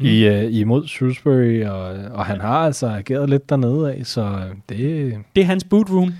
Mm. 0.00 0.06
i, 0.06 0.28
uh, 0.28 0.54
imod 0.54 0.86
Shrewsbury, 0.86 1.64
og, 1.64 1.96
og 2.14 2.26
han 2.26 2.40
har 2.40 2.58
altså 2.58 2.86
ageret 2.86 3.30
lidt 3.30 3.50
dernede 3.50 3.92
af, 3.94 4.00
så 4.06 4.22
øh, 4.22 4.56
det, 4.68 5.14
Det 5.36 5.40
er 5.40 5.44
hans 5.46 5.64
boot 5.64 5.90
room. 5.90 6.12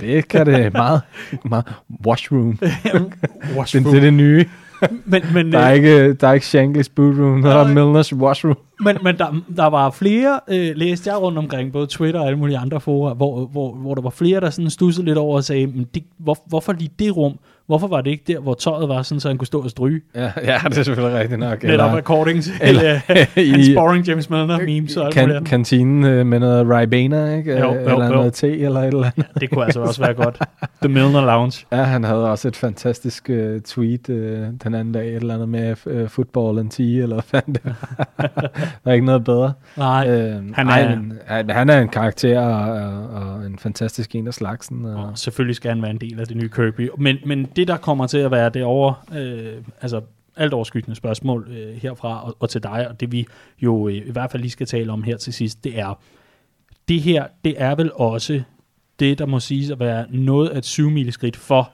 Det 0.00 0.28
kan 0.28 0.46
det 0.46 0.72
meget, 0.72 1.00
meget 1.44 1.64
washroom. 2.06 2.58
washroom. 3.56 3.84
Det, 3.84 3.92
det 3.92 3.98
er 3.98 4.00
det 4.00 4.14
nye. 4.14 4.44
men, 5.04 5.22
men, 5.34 5.52
Der 5.52 5.58
er 5.58 5.70
øh, 5.70 5.76
ikke, 5.76 6.12
der 6.12 6.28
er 6.28 6.32
ikke 6.32 6.46
Shankly's 6.46 6.92
boot 6.96 7.14
room, 7.18 7.42
der 7.42 7.54
er. 7.54 7.74
Milners 7.74 8.12
washroom. 8.14 8.56
Men, 8.80 8.96
men 9.02 9.18
der, 9.18 9.42
der 9.56 9.66
var 9.66 9.90
flere, 9.90 10.40
øh, 10.48 10.70
læste 10.76 11.10
jeg 11.10 11.20
rundt 11.22 11.38
omkring, 11.38 11.72
både 11.72 11.86
Twitter 11.86 12.20
og 12.20 12.26
alle 12.26 12.38
mulige 12.38 12.58
andre 12.58 12.80
fora, 12.80 13.14
hvor, 13.14 13.46
hvor, 13.46 13.74
hvor 13.74 13.94
der 13.94 14.02
var 14.02 14.10
flere, 14.10 14.40
der 14.40 14.50
sådan 14.50 14.70
stussede 14.70 15.06
lidt 15.06 15.18
over 15.18 15.36
og 15.36 15.44
sagde, 15.44 15.66
men 15.66 15.86
det, 15.94 16.02
hvor, 16.18 16.38
hvorfor 16.46 16.72
lige 16.72 16.90
det 16.98 17.16
rum? 17.16 17.38
Hvorfor 17.66 17.86
var 17.86 18.00
det 18.00 18.10
ikke 18.10 18.24
der, 18.26 18.40
hvor 18.40 18.54
tøjet 18.54 18.88
var, 18.88 19.02
sådan, 19.02 19.20
så 19.20 19.28
han 19.28 19.38
kunne 19.38 19.46
stå 19.46 19.60
og 19.60 19.70
stryge? 19.70 20.00
Ja, 20.14 20.30
ja, 20.44 20.58
det 20.68 20.78
er 20.78 20.82
selvfølgelig 20.82 21.20
rigtigt 21.20 21.40
nok. 21.40 21.62
Netop 21.62 21.94
according 21.94 22.42
til 22.42 22.52
eller- 22.60 23.00
eller, 23.08 23.24
hans 23.56 23.70
boring 23.76 24.08
James 24.08 24.30
Milner 24.30 24.58
memes 24.58 24.96
og 24.96 25.04
alt 25.06 25.14
kan, 25.14 25.28
muligt 25.28 25.44
kantinen 25.48 26.04
øh, 26.04 26.26
med 26.26 26.40
noget 26.40 26.66
Ribena, 26.70 27.36
ikke? 27.36 27.52
Jo, 27.58 27.74
jo, 27.74 27.80
eller 27.80 28.06
jo. 28.06 28.12
noget 28.12 28.32
te, 28.32 28.58
eller 28.58 28.80
et 28.80 28.86
eller 28.86 29.10
andet. 29.16 29.26
Det 29.40 29.50
kunne 29.50 29.64
altså 29.64 29.80
også 29.80 30.00
være 30.00 30.14
godt. 30.14 30.38
The 30.82 30.88
Milner 30.88 31.26
Lounge. 31.26 31.66
Ja, 31.72 31.82
han 31.82 32.04
havde 32.04 32.30
også 32.30 32.48
et 32.48 32.56
fantastisk 32.56 33.30
uh, 33.32 33.60
tweet 33.64 34.08
uh, 34.08 34.16
den 34.64 34.74
anden 34.74 34.92
dag, 34.92 35.08
et 35.08 35.14
eller 35.16 35.34
andet 35.34 35.48
med 35.48 35.76
uh, 35.86 36.08
football 36.08 36.58
and 36.58 36.70
tea, 36.70 36.84
eller 37.02 37.14
hvad 37.14 37.22
fanden 37.22 37.54
det 37.54 37.62
var. 37.64 38.06
Der 38.84 38.90
er 38.90 38.92
ikke 38.92 39.06
noget 39.06 39.24
bedre. 39.24 39.52
Nej, 39.76 40.08
Øh, 40.10 40.54
han 40.54 40.68
er- 40.68 40.72
er, 40.72 40.96
men, 41.42 41.50
han, 41.50 41.70
er 41.70 41.80
en 41.80 41.88
karakter 41.88 42.40
og, 42.40 42.72
og, 42.72 43.08
og 43.34 43.46
en 43.46 43.58
fantastisk 43.58 44.14
en 44.14 44.26
af 44.26 44.34
slagsen. 44.34 44.84
Og, 44.84 45.04
og 45.04 45.18
selvfølgelig 45.18 45.56
skal 45.56 45.68
han 45.68 45.82
være 45.82 45.90
en 45.90 45.98
del 46.00 46.20
af 46.20 46.26
det 46.26 46.36
nye 46.36 46.48
Kirby. 46.48 46.88
Men, 46.98 47.16
men 47.26 47.44
det, 47.56 47.68
der 47.68 47.76
kommer 47.76 48.06
til 48.06 48.18
at 48.18 48.30
være 48.30 48.48
det 48.48 48.64
over, 48.64 49.04
øh, 49.14 49.52
altså 49.82 50.00
alt 50.36 50.52
overskyggende 50.52 50.96
spørgsmål 50.96 51.48
øh, 51.50 51.74
herfra 51.76 52.26
og, 52.26 52.36
og 52.40 52.50
til 52.50 52.62
dig, 52.62 52.88
og 52.88 53.00
det 53.00 53.12
vi 53.12 53.26
jo 53.62 53.88
øh, 53.88 53.94
i 53.94 54.10
hvert 54.12 54.30
fald 54.30 54.42
lige 54.42 54.50
skal 54.52 54.66
tale 54.66 54.92
om 54.92 55.02
her 55.02 55.16
til 55.16 55.32
sidst, 55.32 55.64
det 55.64 55.78
er, 55.78 55.98
det 56.88 57.00
her, 57.00 57.26
det 57.44 57.54
er 57.58 57.74
vel 57.74 57.90
også 57.94 58.42
det, 59.00 59.18
der 59.18 59.26
må 59.26 59.40
siges 59.40 59.70
at 59.70 59.80
være 59.80 60.06
noget 60.10 60.48
af 60.48 60.58
et 60.58 60.64
syvmileskridt 60.64 61.36
for 61.36 61.70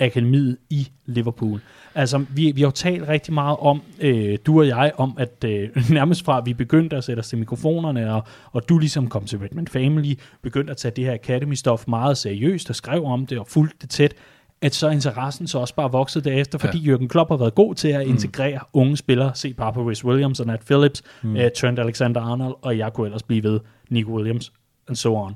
akademiet 0.00 0.56
i 0.70 0.88
Liverpool. 1.06 1.60
Altså, 1.96 2.24
vi, 2.30 2.52
vi 2.52 2.60
har 2.60 2.66
jo 2.66 2.70
talt 2.70 3.08
rigtig 3.08 3.34
meget 3.34 3.56
om, 3.60 3.82
øh, 4.00 4.38
du 4.46 4.58
og 4.58 4.68
jeg, 4.68 4.92
om 4.96 5.16
at 5.18 5.44
øh, 5.44 5.68
nærmest 5.90 6.24
fra 6.24 6.40
vi 6.40 6.54
begyndte 6.54 6.96
at 6.96 7.04
sætte 7.04 7.20
os 7.20 7.28
til 7.28 7.38
mikrofonerne, 7.38 8.14
og, 8.14 8.22
og 8.52 8.68
du 8.68 8.78
ligesom 8.78 9.08
kom 9.08 9.24
til 9.24 9.38
Redmond 9.38 9.68
Family, 9.68 10.14
begyndte 10.42 10.70
at 10.70 10.76
tage 10.76 10.92
det 10.96 11.04
her 11.04 11.16
Academy-stof 11.16 11.84
meget 11.88 12.18
seriøst, 12.18 12.70
og 12.70 12.76
skrev 12.76 13.04
om 13.04 13.26
det 13.26 13.38
og 13.38 13.46
fulgte 13.46 13.76
det 13.80 13.90
tæt, 13.90 14.14
at 14.60 14.74
så 14.74 14.86
er 14.86 14.90
interessen 14.90 15.46
så 15.46 15.58
også 15.58 15.74
bare 15.74 15.92
vokset 15.92 16.24
derefter, 16.24 16.58
fordi 16.58 16.78
ja. 16.78 16.96
Jürgen 16.96 17.06
Klopp 17.06 17.30
har 17.30 17.36
været 17.36 17.54
god 17.54 17.74
til 17.74 17.88
at 17.88 18.06
integrere 18.06 18.58
mm. 18.58 18.80
unge 18.80 18.96
spillere. 18.96 19.34
Se 19.34 19.54
bare 19.54 19.72
på 19.72 19.90
Rhys 19.90 20.04
Williams 20.04 20.40
og 20.40 20.46
Nat 20.46 20.60
Phillips, 20.60 21.02
mm. 21.22 21.34
uh, 21.34 21.42
Trent 21.56 21.78
Alexander-Arnold, 21.78 22.54
og 22.62 22.78
jeg 22.78 22.92
kunne 22.92 23.06
ellers 23.06 23.22
blive 23.22 23.42
ved 23.42 23.60
Nico 23.90 24.10
Williams, 24.16 24.52
and 24.88 24.96
so 24.96 25.16
on. 25.16 25.34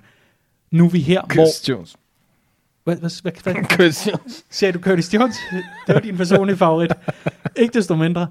Nu 0.70 0.84
er 0.84 0.90
vi 0.90 1.00
her, 1.00 1.20
hvor... 1.20 1.34
Chris 1.34 1.68
Jones. 1.68 1.96
Hvad, 2.90 2.98
hvad, 2.98 3.22
hvad, 3.22 3.54
hvad, 3.54 3.64
Chris 3.74 4.06
Jones. 4.06 4.44
Sagde 4.50 4.72
du 4.72 4.78
Curtis 4.78 5.14
Jones? 5.14 5.36
Det 5.86 5.94
var 5.94 6.00
din 6.00 6.16
personlige 6.16 6.56
favorit. 6.56 6.92
Ikke 7.56 7.74
desto 7.74 7.96
mindre. 7.96 8.26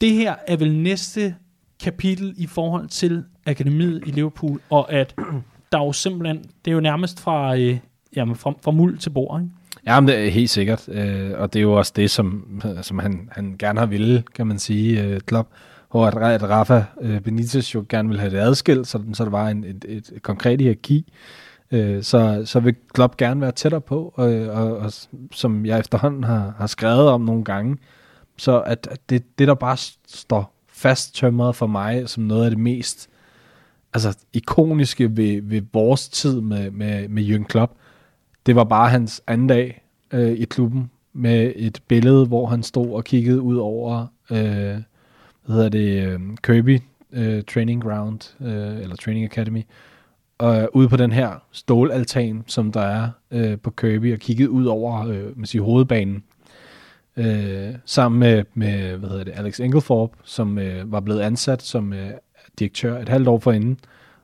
Det 0.00 0.12
her 0.12 0.34
er 0.46 0.56
vel 0.56 0.74
næste 0.74 1.34
kapitel 1.82 2.34
i 2.36 2.46
forhold 2.46 2.88
til 2.88 3.24
akademiet 3.46 4.02
i 4.06 4.10
Liverpool, 4.10 4.60
og 4.70 4.92
at 4.92 5.14
der 5.72 5.78
er 5.78 5.84
jo 5.84 5.92
simpelthen, 5.92 6.38
det 6.64 6.70
er 6.70 6.74
jo 6.74 6.80
nærmest 6.80 7.20
fra, 7.20 7.56
øh, 7.56 7.78
jamen, 8.16 8.36
fra, 8.36 8.54
fra 8.62 8.70
muld 8.70 8.98
til 8.98 9.10
bord, 9.10 9.40
ikke? 9.40 9.52
Ja, 9.86 10.00
men 10.00 10.08
det 10.08 10.26
er 10.26 10.30
helt 10.30 10.50
sikkert. 10.50 10.88
Øh, 10.88 11.30
og 11.34 11.52
det 11.52 11.58
er 11.58 11.62
jo 11.62 11.72
også 11.72 11.92
det, 11.96 12.10
som, 12.10 12.60
som 12.82 12.98
han, 12.98 13.28
han 13.32 13.56
gerne 13.58 13.78
har 13.78 13.86
ville, 13.86 14.22
kan 14.34 14.46
man 14.46 14.58
sige, 14.58 15.02
øh, 15.02 15.20
Klopp. 15.20 15.48
Hvor 15.90 16.06
at, 16.06 16.42
at 16.42 16.50
Rafa 16.50 16.84
øh, 17.00 17.20
Benitez 17.20 17.74
jo 17.74 17.84
gerne 17.88 18.08
vil 18.08 18.20
have 18.20 18.30
det 18.30 18.38
adskilt, 18.38 18.86
så, 18.86 19.00
så 19.12 19.24
der 19.24 19.30
var 19.30 19.48
en, 19.48 19.64
et, 19.64 19.84
et, 19.88 20.10
et 20.14 20.22
konkret 20.22 20.60
hierarki. 20.60 21.12
Øh, 21.74 22.02
så, 22.02 22.42
så 22.44 22.60
vil 22.60 22.74
Klopp 22.92 23.16
gerne 23.16 23.40
være 23.40 23.52
tættere 23.52 23.80
på, 23.80 24.12
og, 24.14 24.26
og, 24.32 24.76
og 24.76 24.92
som 25.32 25.66
jeg 25.66 25.78
efterhånden 25.78 26.24
har, 26.24 26.54
har 26.58 26.66
skrevet 26.66 27.08
om 27.08 27.20
nogle 27.20 27.44
gange, 27.44 27.76
så 28.36 28.60
at, 28.60 28.88
at 28.90 29.00
det, 29.10 29.38
det, 29.38 29.48
der 29.48 29.54
bare 29.54 29.76
står 30.06 30.54
fast 30.68 31.14
tømret 31.14 31.56
for 31.56 31.66
mig, 31.66 32.08
som 32.08 32.22
noget 32.22 32.44
af 32.44 32.50
det 32.50 32.58
mest 32.58 33.08
altså, 33.94 34.18
ikoniske 34.32 35.16
ved, 35.16 35.42
ved 35.42 35.62
vores 35.72 36.08
tid 36.08 36.40
med, 36.40 36.70
med, 36.70 37.08
med 37.08 37.24
Jürgen 37.24 37.44
Klopp, 37.44 37.72
det 38.46 38.56
var 38.56 38.64
bare 38.64 38.90
hans 38.90 39.22
anden 39.26 39.46
dag 39.46 39.82
øh, 40.12 40.32
i 40.32 40.44
klubben 40.44 40.90
med 41.12 41.52
et 41.56 41.80
billede, 41.88 42.26
hvor 42.26 42.46
han 42.46 42.62
stod 42.62 42.92
og 42.92 43.04
kiggede 43.04 43.40
ud 43.40 43.56
over 43.56 44.06
øh, 44.30 44.78
hvad 45.44 45.56
hedder 45.56 45.68
det, 45.68 46.08
øh, 46.08 46.20
Kirby 46.42 46.80
øh, 47.12 47.42
Training 47.42 47.82
Ground, 47.82 48.34
øh, 48.40 48.82
eller 48.82 48.96
Training 48.96 49.24
Academy, 49.24 49.62
og 50.38 50.62
øh, 50.62 50.68
ude 50.72 50.88
på 50.88 50.96
den 50.96 51.12
her 51.12 51.42
stålaltan, 51.52 52.44
som 52.46 52.72
der 52.72 52.80
er 52.80 53.08
øh, 53.30 53.58
på 53.58 53.70
Kirby, 53.70 54.12
og 54.12 54.18
kigget 54.18 54.46
ud 54.46 54.64
over 54.64 55.06
øh, 55.06 55.38
man 55.38 55.46
siger, 55.46 55.62
hovedbanen, 55.62 56.24
øh, 57.16 57.74
sammen 57.84 58.20
med, 58.20 58.44
med 58.54 58.96
hvad 58.96 59.08
hedder 59.08 59.24
det, 59.24 59.32
Alex 59.36 59.60
Engelthorpe, 59.60 60.16
som 60.24 60.58
øh, 60.58 60.92
var 60.92 61.00
blevet 61.00 61.20
ansat 61.20 61.62
som 61.62 61.92
øh, 61.92 62.10
direktør 62.58 62.98
et 62.98 63.08
halvt 63.08 63.28
år 63.28 63.38
forinden, 63.38 63.78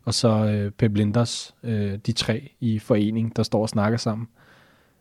og 0.04 0.14
så 0.14 0.28
øh, 0.28 0.70
Pep 0.70 0.96
Linders, 0.96 1.54
øh, 1.62 1.98
de 2.06 2.12
tre 2.12 2.50
i 2.60 2.78
forening, 2.78 3.36
der 3.36 3.42
står 3.42 3.62
og 3.62 3.68
snakker 3.68 3.98
sammen. 3.98 4.28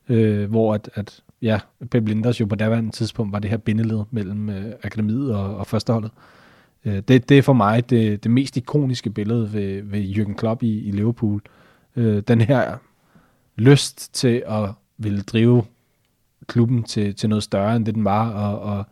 Øh, 0.10 0.49
hvor 0.49 0.74
at, 0.74 0.89
at 0.93 1.24
ja, 1.41 1.60
Pep 1.91 2.07
Linders 2.07 2.39
jo 2.39 2.45
på 2.45 2.55
daværende 2.55 2.91
tidspunkt 2.91 3.34
var 3.34 3.39
det 3.39 3.49
her 3.49 3.57
bindeled 3.57 4.03
mellem 4.12 4.49
øh, 4.49 4.74
akademiet 4.84 5.36
og, 5.36 5.57
og 5.57 5.68
førsteholdet. 5.68 6.12
Øh, 6.16 6.39
Øh, 6.86 7.01
det, 7.07 7.30
det 7.30 7.38
er 7.38 7.41
for 7.41 7.53
mig 7.53 7.89
det, 7.89 8.23
det 8.23 8.32
mest 8.32 8.57
ikoniske 8.57 9.09
billede 9.09 9.53
ved, 9.53 9.84
ved 9.84 10.03
Jürgen 10.03 10.34
Klopp 10.34 10.63
i, 10.63 10.80
i 10.80 10.91
Liverpool. 10.91 11.41
Øh, 11.95 12.23
den 12.27 12.41
her 12.41 12.77
lyst 13.55 14.13
til 14.13 14.43
at 14.47 14.69
ville 14.97 15.21
drive 15.21 15.63
klubben 16.47 16.84
til, 16.84 17.15
til 17.15 17.30
noget 17.30 17.43
større, 17.43 17.75
end 17.75 17.86
det 17.86 17.95
den 17.95 18.03
var, 18.03 18.30
og, 18.30 18.59
og 18.59 18.86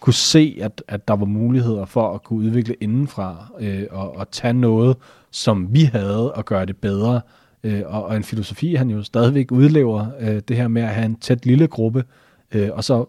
kunne 0.00 0.14
se, 0.14 0.58
at, 0.60 0.82
at 0.88 1.08
der 1.08 1.16
var 1.16 1.26
muligheder 1.26 1.84
for 1.84 2.14
at 2.14 2.22
kunne 2.22 2.38
udvikle 2.38 2.74
indenfra, 2.80 3.52
øh, 3.60 3.86
og, 3.90 4.16
og 4.16 4.30
tage 4.30 4.52
noget, 4.52 4.96
som 5.30 5.74
vi 5.74 5.82
havde, 5.82 6.32
og 6.32 6.44
gøre 6.44 6.66
det 6.66 6.76
bedre. 6.76 7.20
Øh, 7.64 7.82
og, 7.86 8.04
og 8.04 8.16
en 8.16 8.24
filosofi, 8.24 8.74
han 8.74 8.90
jo 8.90 9.02
stadigvæk 9.02 9.52
udlever, 9.52 10.06
øh, 10.20 10.42
det 10.48 10.56
her 10.56 10.68
med 10.68 10.82
at 10.82 10.88
have 10.88 11.06
en 11.06 11.16
tæt 11.16 11.46
lille 11.46 11.66
gruppe, 11.66 12.04
øh, 12.52 12.68
og 12.72 12.84
så, 12.84 13.04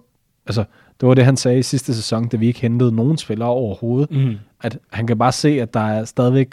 altså, 0.46 0.64
det 1.00 1.08
var 1.10 1.14
det, 1.14 1.26
han 1.26 1.38
sagde 1.38 1.60
i 1.60 1.64
sidste 1.64 1.96
sæson, 1.96 2.28
da 2.28 2.38
vi 2.38 2.48
ikke 2.48 2.62
hentede 2.62 2.92
nogen 2.92 3.18
spillere 3.18 3.50
overhovedet, 3.50 4.12
Mm. 4.12 4.36
at 4.62 4.78
han 4.92 5.08
kan 5.08 5.18
bare 5.18 5.32
se, 5.32 5.50
at 5.62 5.74
der 5.74 5.80
er 5.80 6.06
stadigvæk 6.06 6.48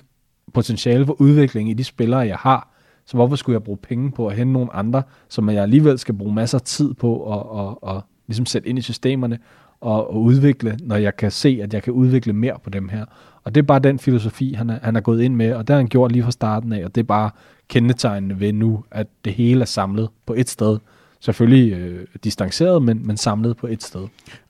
potentiale 0.55 1.07
for 1.07 1.21
udvikling 1.21 1.71
i 1.71 1.75
de 1.75 1.85
spillere, 1.85 2.21
jeg 2.21 2.37
har. 2.37 2.69
Så 3.07 3.17
hvorfor 3.17 3.37
skulle 3.37 3.55
jeg 3.55 3.63
bruge 3.63 3.79
penge 3.79 4.11
på 4.11 4.27
at 4.29 4.37
hente 4.37 4.53
nogle 4.53 4.75
andre, 4.75 5.03
som 5.29 5.51
jeg 5.51 5.63
alligevel 5.63 5.99
skal 5.99 6.15
bruge 6.15 6.35
masser 6.35 6.59
af 6.59 6.63
tid 6.63 6.95
på 6.95 7.33
at, 7.35 7.61
at, 7.89 7.97
at, 7.97 8.03
ligesom 8.27 8.47
sætte 8.47 8.69
ind 8.69 8.79
i 8.79 8.83
systemerne, 8.83 9.39
og, 9.81 10.11
og 10.11 10.23
udvikle, 10.23 10.79
når 10.83 10.97
jeg 10.97 11.17
kan 11.17 11.31
se, 11.31 11.59
at 11.63 11.75
jeg 11.75 11.83
kan 11.83 11.93
udvikle 11.93 12.33
mere 12.33 12.57
på 12.65 12.71
dem 12.71 12.89
her. 12.89 13.05
Og 13.45 13.55
det 13.55 13.61
er 13.61 13.67
bare 13.67 13.79
den 13.79 13.99
filosofi, 13.99 14.53
han 14.53 14.71
er, 14.71 14.79
han 14.83 14.97
er 14.97 15.01
gået 15.01 15.23
ind 15.23 15.35
med, 15.35 15.55
og 15.55 15.69
det 15.69 15.75
har 15.75 15.77
han 15.77 15.89
gjort 15.89 16.13
lige 16.13 16.23
fra 16.23 16.31
starten 16.31 16.73
af, 16.73 16.85
og 16.85 16.95
det 16.95 17.01
er 17.01 17.05
bare 17.07 17.31
kendetegnende 17.69 18.41
ved 18.41 18.53
nu, 18.53 18.85
at 18.91 19.07
det 19.25 19.33
hele 19.33 19.61
er 19.61 19.65
samlet 19.65 20.09
på 20.27 20.35
et 20.35 20.49
sted. 20.49 20.79
Selvfølgelig 21.21 21.73
øh, 21.73 22.07
distanceret, 22.25 22.83
men, 22.83 23.07
men 23.07 23.17
samlet 23.17 23.57
på 23.57 23.67
et 23.67 23.83
sted. 23.83 24.09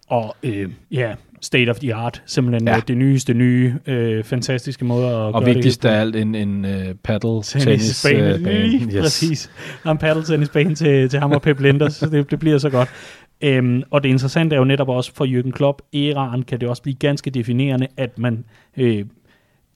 Og 0.08 0.36
øh, 0.42 0.70
ja, 0.90 1.14
state 1.40 1.70
of 1.70 1.78
the 1.78 1.94
art, 1.94 2.22
simpelthen 2.26 2.68
ja. 2.68 2.80
det 2.88 2.96
nyeste 2.96 3.34
nye, 3.34 3.74
øh, 3.86 4.24
fantastiske 4.24 4.84
måde 4.84 5.06
at 5.06 5.14
og 5.14 5.44
gøre 5.44 5.54
vigtigst 5.54 5.84
af 5.84 6.00
alt 6.00 6.16
en, 6.16 6.34
en 6.34 6.64
uh, 6.64 6.70
paddle 7.04 7.42
tennis, 7.42 8.02
tennisbane. 8.02 8.34
øh, 8.34 8.44
bane. 8.44 8.66
Lige 8.66 8.96
yes. 8.96 9.02
præcis. 9.02 9.50
Der 9.82 9.88
er 9.88 9.92
en 9.92 9.98
paddle 9.98 10.24
tennisbane 10.24 10.74
til, 10.74 11.08
til 11.08 11.20
ham 11.20 11.32
og 11.32 11.42
Pep 11.42 11.60
Linders, 11.60 11.94
så 11.94 12.06
det, 12.06 12.30
det 12.30 12.38
bliver 12.38 12.58
så 12.58 12.70
godt. 12.70 12.88
Øhm, 13.40 13.82
og 13.90 14.02
det 14.02 14.08
interessante 14.08 14.56
er 14.56 14.58
jo 14.58 14.64
netop 14.64 14.88
også 14.88 15.12
for 15.14 15.24
Jürgen 15.24 15.50
Klopp, 15.50 15.82
æraen 15.94 16.42
kan 16.42 16.60
det 16.60 16.68
også 16.68 16.82
blive 16.82 16.94
ganske 16.94 17.30
definerende, 17.30 17.86
at 17.96 18.18
man 18.18 18.44
øh, 18.76 19.04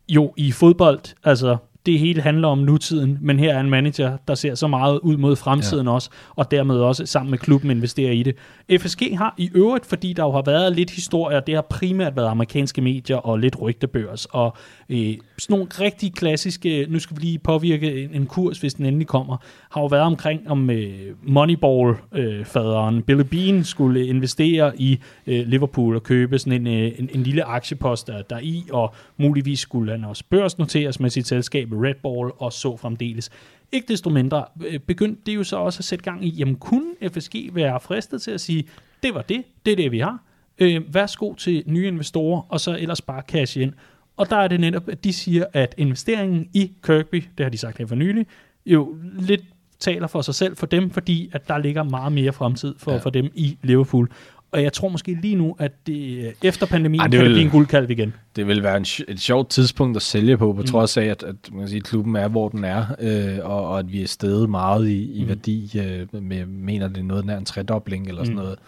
jo 0.08 0.32
i 0.36 0.52
fodbold, 0.52 1.00
altså 1.24 1.56
det 1.86 1.98
hele 1.98 2.22
handler 2.22 2.48
om 2.48 2.58
nutiden, 2.58 3.18
men 3.20 3.38
her 3.38 3.54
er 3.54 3.60
en 3.60 3.70
manager, 3.70 4.16
der 4.28 4.34
ser 4.34 4.54
så 4.54 4.68
meget 4.68 4.98
ud 4.98 5.16
mod 5.16 5.36
fremtiden 5.36 5.86
ja. 5.86 5.92
også, 5.92 6.10
og 6.36 6.50
dermed 6.50 6.76
også 6.76 7.06
sammen 7.06 7.30
med 7.30 7.38
klubben 7.38 7.70
investerer 7.70 8.12
i 8.12 8.22
det. 8.22 8.36
FSG 8.80 9.18
har 9.18 9.34
i 9.38 9.50
øvrigt, 9.54 9.86
fordi 9.86 10.12
der 10.12 10.22
jo 10.22 10.30
har 10.30 10.42
været 10.42 10.76
lidt 10.76 10.90
historie, 10.90 11.42
det 11.46 11.54
har 11.54 11.62
primært 11.62 12.16
været 12.16 12.28
amerikanske 12.28 12.80
medier 12.80 13.16
og 13.16 13.38
lidt 13.38 13.60
rygtebørs, 13.60 14.26
og 14.26 14.56
øh, 14.88 15.14
sådan 15.38 15.54
nogle 15.54 15.66
rigtig 15.80 16.14
klassiske, 16.14 16.86
nu 16.88 16.98
skal 16.98 17.16
vi 17.16 17.22
lige 17.22 17.38
påvirke 17.38 18.04
en, 18.04 18.10
en 18.12 18.26
kurs, 18.26 18.58
hvis 18.58 18.74
den 18.74 18.86
endelig 18.86 19.06
kommer, 19.06 19.36
har 19.70 19.80
jo 19.80 19.86
været 19.86 20.04
omkring, 20.04 20.50
om 20.50 20.70
øh, 20.70 20.92
Moneyball-faderen 21.22 22.96
øh, 22.96 23.02
Billy 23.02 23.22
Bean 23.30 23.64
skulle 23.64 24.06
investere 24.06 24.80
i 24.80 24.98
øh, 25.26 25.46
Liverpool 25.46 25.96
og 25.96 26.02
købe 26.02 26.38
sådan 26.38 26.66
en, 26.66 26.66
øh, 26.66 26.92
en, 26.98 27.10
en 27.14 27.22
lille 27.22 27.44
aktiepost 27.44 28.06
der, 28.06 28.22
der 28.22 28.38
i, 28.38 28.64
og 28.72 28.94
muligvis 29.16 29.60
skulle 29.60 29.92
han 29.92 30.04
også 30.04 30.24
børsnoteres 30.30 31.00
med 31.00 31.10
sit 31.10 31.26
selskab 31.26 31.69
Red 31.72 31.94
Bull 32.02 32.30
og 32.38 32.52
så 32.52 32.76
fremdeles. 32.76 33.30
Ikke 33.72 33.88
desto 33.88 34.10
mindre 34.10 34.44
øh, 34.66 34.78
begyndte 34.78 35.22
det 35.26 35.34
jo 35.34 35.44
så 35.44 35.56
også 35.56 35.80
at 35.80 35.84
sætte 35.84 36.04
gang 36.04 36.24
i, 36.24 36.28
jamen 36.28 36.56
kunne 36.56 36.94
FSG 37.12 37.34
være 37.52 37.80
fristet 37.80 38.22
til 38.22 38.30
at 38.30 38.40
sige, 38.40 38.64
det 39.02 39.14
var 39.14 39.22
det, 39.22 39.44
det 39.66 39.72
er 39.72 39.76
det 39.76 39.92
vi 39.92 39.98
har, 39.98 40.18
øh, 40.58 40.94
værsgo 40.94 41.34
til 41.34 41.62
nye 41.66 41.88
investorer, 41.88 42.42
og 42.48 42.60
så 42.60 42.76
ellers 42.76 43.00
bare 43.00 43.22
cash 43.28 43.58
ind. 43.58 43.72
Og 44.16 44.30
der 44.30 44.36
er 44.36 44.48
det 44.48 44.60
netop, 44.60 44.88
at 44.88 45.04
de 45.04 45.12
siger, 45.12 45.44
at 45.52 45.74
investeringen 45.78 46.48
i 46.54 46.72
Kirkby, 46.82 47.24
det 47.38 47.44
har 47.44 47.50
de 47.50 47.58
sagt 47.58 47.78
her 47.78 47.86
for 47.86 47.94
nylig, 47.94 48.26
jo 48.66 48.96
lidt 49.18 49.42
taler 49.78 50.06
for 50.06 50.22
sig 50.22 50.34
selv 50.34 50.56
for 50.56 50.66
dem, 50.66 50.90
fordi 50.90 51.30
at 51.32 51.48
der 51.48 51.58
ligger 51.58 51.82
meget 51.82 52.12
mere 52.12 52.32
fremtid 52.32 52.74
for, 52.78 52.92
ja. 52.92 52.98
for 52.98 53.10
dem 53.10 53.30
i 53.34 53.58
Liverpool. 53.62 54.10
Og 54.52 54.62
jeg 54.62 54.72
tror 54.72 54.88
måske 54.88 55.18
lige 55.22 55.36
nu, 55.36 55.56
at 55.58 55.72
det, 55.86 56.32
efter 56.42 56.66
pandemien 56.66 57.00
Ej, 57.00 57.06
det 57.06 57.12
kan 57.12 57.20
vil, 57.20 57.30
det 57.30 57.34
blive 57.34 57.44
en 57.44 57.50
guldkalv 57.50 57.90
igen. 57.90 58.14
Det 58.36 58.46
vil 58.46 58.62
være 58.62 58.76
en, 58.76 58.86
et 59.08 59.20
sjovt 59.20 59.50
tidspunkt 59.50 59.96
at 59.96 60.02
sælge 60.02 60.36
på, 60.36 60.52
på 60.52 60.60
mm. 60.60 60.66
trods 60.66 60.96
af, 60.96 61.04
at, 61.04 61.22
at 61.22 61.34
man 61.52 61.60
kan 61.60 61.68
sige, 61.68 61.80
klubben 61.80 62.16
er, 62.16 62.28
hvor 62.28 62.48
den 62.48 62.64
er, 62.64 62.86
øh, 63.00 63.38
og, 63.42 63.68
og 63.68 63.78
at 63.78 63.92
vi 63.92 64.02
er 64.02 64.06
steget 64.06 64.50
meget 64.50 64.88
i, 64.88 65.12
i 65.12 65.22
mm. 65.22 65.28
værdi. 65.28 65.72
Øh, 65.78 66.22
med, 66.22 66.46
mener, 66.46 66.88
det 66.88 66.98
er 66.98 67.02
noget 67.02 67.26
nær 67.26 67.36
en 67.36 67.44
tredobling 67.44 68.08
eller 68.08 68.24
sådan 68.24 68.36
mm. 68.36 68.42
noget. 68.42 68.58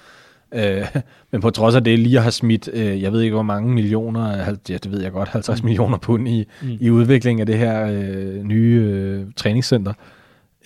Øh, 0.55 1.03
men 1.31 1.41
på 1.41 1.51
trods 1.51 1.75
af 1.75 1.85
det 1.85 1.99
lige 1.99 2.17
at 2.17 2.23
have 2.23 2.33
smidt, 2.33 2.69
øh, 2.73 3.03
jeg 3.03 3.13
ved 3.13 3.21
ikke 3.21 3.35
hvor 3.35 3.43
mange 3.43 3.75
millioner, 3.75 4.57
ja, 4.69 4.77
det 4.77 4.91
ved 4.91 5.03
jeg 5.03 5.13
godt, 5.13 5.29
50 5.29 5.63
mm. 5.63 5.67
millioner 5.67 5.99
pund 5.99 6.29
i, 6.29 6.45
mm. 6.63 6.77
i 6.81 6.91
udvikling 6.91 7.41
af 7.41 7.47
det 7.47 7.59
her 7.59 7.87
øh, 7.87 8.43
nye 8.43 8.81
øh, 8.85 9.25
træningscenter, 9.37 9.93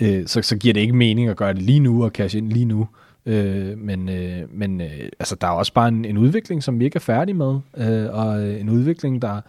øh, 0.00 0.26
så, 0.26 0.42
så 0.42 0.56
giver 0.56 0.74
det 0.74 0.80
ikke 0.80 0.96
mening 0.96 1.28
at 1.28 1.36
gøre 1.36 1.54
det 1.54 1.62
lige 1.62 1.80
nu 1.80 2.04
og 2.04 2.10
cash 2.10 2.36
ind 2.36 2.52
lige 2.52 2.64
nu. 2.64 2.88
Øh, 3.26 3.78
men 3.78 4.08
øh, 4.08 4.54
men 4.54 4.80
øh, 4.80 5.08
altså, 5.18 5.36
der 5.40 5.46
er 5.46 5.50
også 5.50 5.72
bare 5.72 5.88
en, 5.88 6.04
en 6.04 6.18
udvikling, 6.18 6.62
som 6.62 6.80
vi 6.80 6.84
ikke 6.84 6.96
er 6.96 7.00
færdige 7.00 7.34
med, 7.34 7.58
øh, 7.76 8.06
og 8.12 8.50
en 8.50 8.68
udvikling, 8.68 9.22
der, 9.22 9.40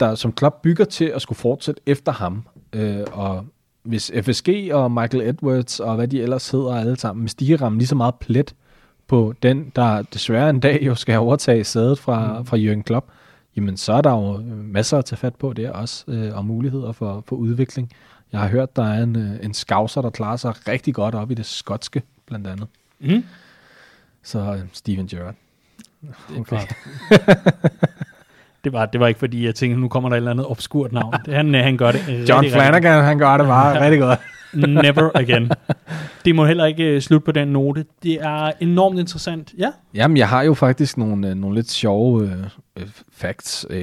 der 0.00 0.14
som 0.14 0.32
klub 0.32 0.62
bygger 0.62 0.84
til 0.84 1.04
at 1.04 1.22
skulle 1.22 1.38
fortsætte 1.38 1.80
efter 1.86 2.12
ham. 2.12 2.46
Øh, 2.72 3.04
og 3.12 3.44
hvis 3.82 4.12
FSG 4.22 4.48
og 4.72 4.92
Michael 4.92 5.28
Edwards 5.28 5.80
og 5.80 5.94
hvad 5.94 6.08
de 6.08 6.22
ellers 6.22 6.50
hedder 6.50 6.74
alle 6.74 6.96
sammen, 6.96 7.22
hvis 7.22 7.34
de 7.34 7.46
kan 7.46 7.60
ramme 7.60 7.78
lige 7.78 7.88
så 7.88 7.94
meget 7.94 8.14
plet 8.14 8.54
på 9.06 9.34
den, 9.42 9.72
der 9.76 10.02
desværre 10.02 10.50
en 10.50 10.60
dag 10.60 10.78
jo 10.82 10.94
skal 10.94 11.18
overtage 11.18 11.64
sædet 11.64 11.98
fra, 11.98 12.38
mm. 12.38 12.46
fra 12.46 12.56
Jørgen 12.56 12.82
Klopp, 12.82 13.06
jamen 13.56 13.76
så 13.76 13.92
er 13.92 14.00
der 14.00 14.10
jo 14.10 14.40
masser 14.48 14.98
at 14.98 15.04
tage 15.04 15.16
fat 15.18 15.34
på 15.34 15.52
der 15.52 15.70
også, 15.70 16.04
øh, 16.08 16.36
og 16.36 16.44
muligheder 16.44 16.92
for, 16.92 17.24
for 17.26 17.36
udvikling. 17.36 17.90
Jeg 18.32 18.40
har 18.40 18.48
hørt, 18.48 18.76
der 18.76 18.84
er 18.84 19.02
en, 19.02 19.16
øh, 19.16 19.30
en 19.42 19.54
scouser, 19.54 20.02
der 20.02 20.10
klarer 20.10 20.36
sig 20.36 20.68
rigtig 20.68 20.94
godt 20.94 21.14
op 21.14 21.30
i 21.30 21.34
det 21.34 21.46
skotske, 21.46 22.02
blandt 22.28 22.46
andet. 22.46 22.68
Mm. 23.00 23.24
Så 24.22 24.38
øh, 24.38 24.60
Steven 24.72 25.06
Gerrard. 25.06 25.34
Okay. 26.38 26.60
det 28.64 28.72
var, 28.72 28.86
det 28.86 29.00
var 29.00 29.06
ikke 29.08 29.20
fordi, 29.20 29.44
jeg 29.44 29.54
tænkte, 29.54 29.80
nu 29.80 29.88
kommer 29.88 30.08
der 30.08 30.16
et 30.16 30.18
eller 30.18 30.30
andet 30.30 30.46
obskurt 30.46 30.92
navn. 30.92 31.14
Han, 31.28 31.54
han 31.54 31.76
gør 31.76 31.92
det 31.92 32.28
John 32.28 32.50
Flanagan, 32.50 33.04
han 33.04 33.18
gør 33.18 33.36
det 33.36 33.46
bare 33.46 33.80
rigtig 33.84 34.00
godt. 34.00 34.18
Never 34.54 35.10
again. 35.14 35.50
Det 36.24 36.34
må 36.34 36.46
heller 36.46 36.64
ikke 36.64 36.96
uh, 36.96 37.00
slutte 37.00 37.24
på 37.24 37.32
den 37.32 37.48
note. 37.48 37.84
Det 38.02 38.12
er 38.12 38.52
enormt 38.60 38.98
interessant. 38.98 39.54
Ja? 39.58 39.70
Jamen, 39.94 40.16
jeg 40.16 40.28
har 40.28 40.42
jo 40.42 40.54
faktisk 40.54 40.98
nogle, 40.98 41.30
uh, 41.30 41.34
nogle 41.34 41.56
lidt 41.56 41.70
sjove 41.70 42.22
uh, 42.76 42.82
facts. 43.12 43.66
Uh, 43.70 43.76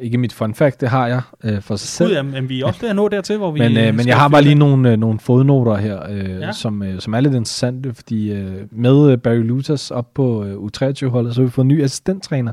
ikke 0.00 0.18
mit 0.18 0.32
fun 0.32 0.54
fact, 0.54 0.80
det 0.80 0.88
har 0.88 1.06
jeg 1.06 1.20
uh, 1.44 1.62
for 1.62 1.76
sig 1.76 1.88
selv. 1.88 2.08
Gud, 2.08 2.14
jamen, 2.14 2.48
vi 2.48 2.60
er 2.60 2.66
også 2.66 2.80
ved 2.80 2.88
at 2.88 2.96
nå 2.96 3.08
dertil, 3.08 3.36
hvor 3.36 3.50
vi... 3.50 3.58
Men, 3.58 3.88
uh, 3.88 3.94
men 3.94 4.08
jeg 4.08 4.16
har 4.16 4.28
bare 4.28 4.42
lige 4.42 4.54
nogle, 4.54 4.92
uh, 4.92 4.98
nogle 4.98 5.18
fodnoter 5.18 5.76
her, 5.76 6.10
uh, 6.10 6.40
ja. 6.40 6.52
som, 6.52 6.82
uh, 6.82 6.98
som 6.98 7.14
er 7.14 7.20
lidt 7.20 7.34
interessante, 7.34 7.94
fordi 7.94 8.32
uh, 8.32 8.52
med 8.70 9.16
Barry 9.16 9.42
Lutas 9.42 9.90
op 9.90 10.14
på 10.14 10.44
uh, 10.44 10.46
U23-holdet, 10.46 11.34
så 11.34 11.40
har 11.40 11.46
vi 11.46 11.50
fået 11.50 11.64
en 11.64 11.68
ny 11.68 11.82
assistenttræner 11.82 12.52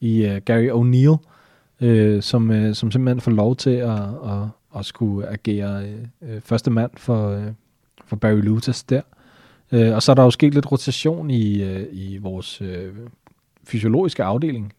i 0.00 0.26
uh, 0.26 0.36
Gary 0.36 0.68
O'Neill, 0.68 1.16
uh, 1.86 2.22
som, 2.22 2.50
uh, 2.50 2.72
som 2.74 2.90
simpelthen 2.90 3.20
får 3.20 3.30
lov 3.30 3.56
til 3.56 3.70
at, 3.70 3.98
at, 4.00 4.48
at 4.76 4.84
skulle 4.84 5.28
agere 5.28 5.84
uh, 6.20 6.28
første 6.44 6.70
mand 6.70 6.90
for, 6.96 7.36
uh, 7.36 7.42
for 8.06 8.16
Barry 8.16 8.40
Lutas 8.40 8.82
der. 8.82 9.00
Uh, 9.72 9.94
og 9.94 10.02
så 10.02 10.12
er 10.12 10.14
der 10.14 10.22
jo 10.22 10.30
sket 10.30 10.54
lidt 10.54 10.72
rotation 10.72 11.30
i, 11.30 11.64
uh, 11.64 11.82
i 11.92 12.18
vores 12.18 12.60
uh, 12.60 12.68
fysiologiske 13.64 14.24
afdeling, 14.24 14.72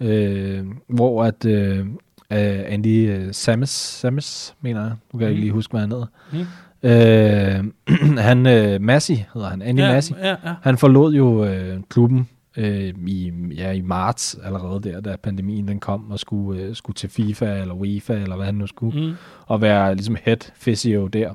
øh, 0.00 0.66
hvor 0.86 1.24
at 1.24 1.44
øh, 1.44 1.86
Andy 2.30 3.16
uh, 3.16 3.32
Samus, 3.32 3.68
Samus, 3.68 4.54
mener 4.60 4.80
jeg, 4.80 4.92
nu 5.12 5.18
kan 5.18 5.20
jeg 5.20 5.30
ikke 5.30 5.40
mm. 5.40 5.42
lige 5.42 5.52
huske, 5.52 5.70
hvad 5.70 5.80
han 5.80 5.90
hedder, 5.90 6.06
mm. 6.32 6.46
Øh, 6.82 7.64
han, 8.28 8.46
øh, 8.46 8.80
Massi 8.80 9.24
hedder 9.34 9.48
han, 9.48 9.62
Andy 9.62 9.80
ja, 9.80 9.92
Massi, 9.92 10.14
ja, 10.18 10.28
ja. 10.28 10.54
han 10.62 10.78
forlod 10.78 11.14
jo 11.14 11.44
øh, 11.44 11.80
klubben 11.88 12.28
øh, 12.56 12.94
i, 13.06 13.32
ja, 13.56 13.72
i 13.72 13.80
marts 13.80 14.36
allerede 14.42 14.80
der, 14.80 15.00
da 15.00 15.16
pandemien 15.16 15.68
den 15.68 15.80
kom, 15.80 16.10
og 16.10 16.18
skulle, 16.18 16.62
øh, 16.62 16.74
skulle 16.74 16.94
til 16.94 17.08
FIFA 17.08 17.60
eller 17.60 17.74
UEFA, 17.74 18.14
eller 18.14 18.36
hvad 18.36 18.46
han 18.46 18.54
nu 18.54 18.66
skulle, 18.66 19.06
mm. 19.06 19.12
og 19.46 19.60
være 19.60 19.94
ligesom 19.94 20.16
head 20.22 20.36
physio 20.60 21.06
der. 21.06 21.34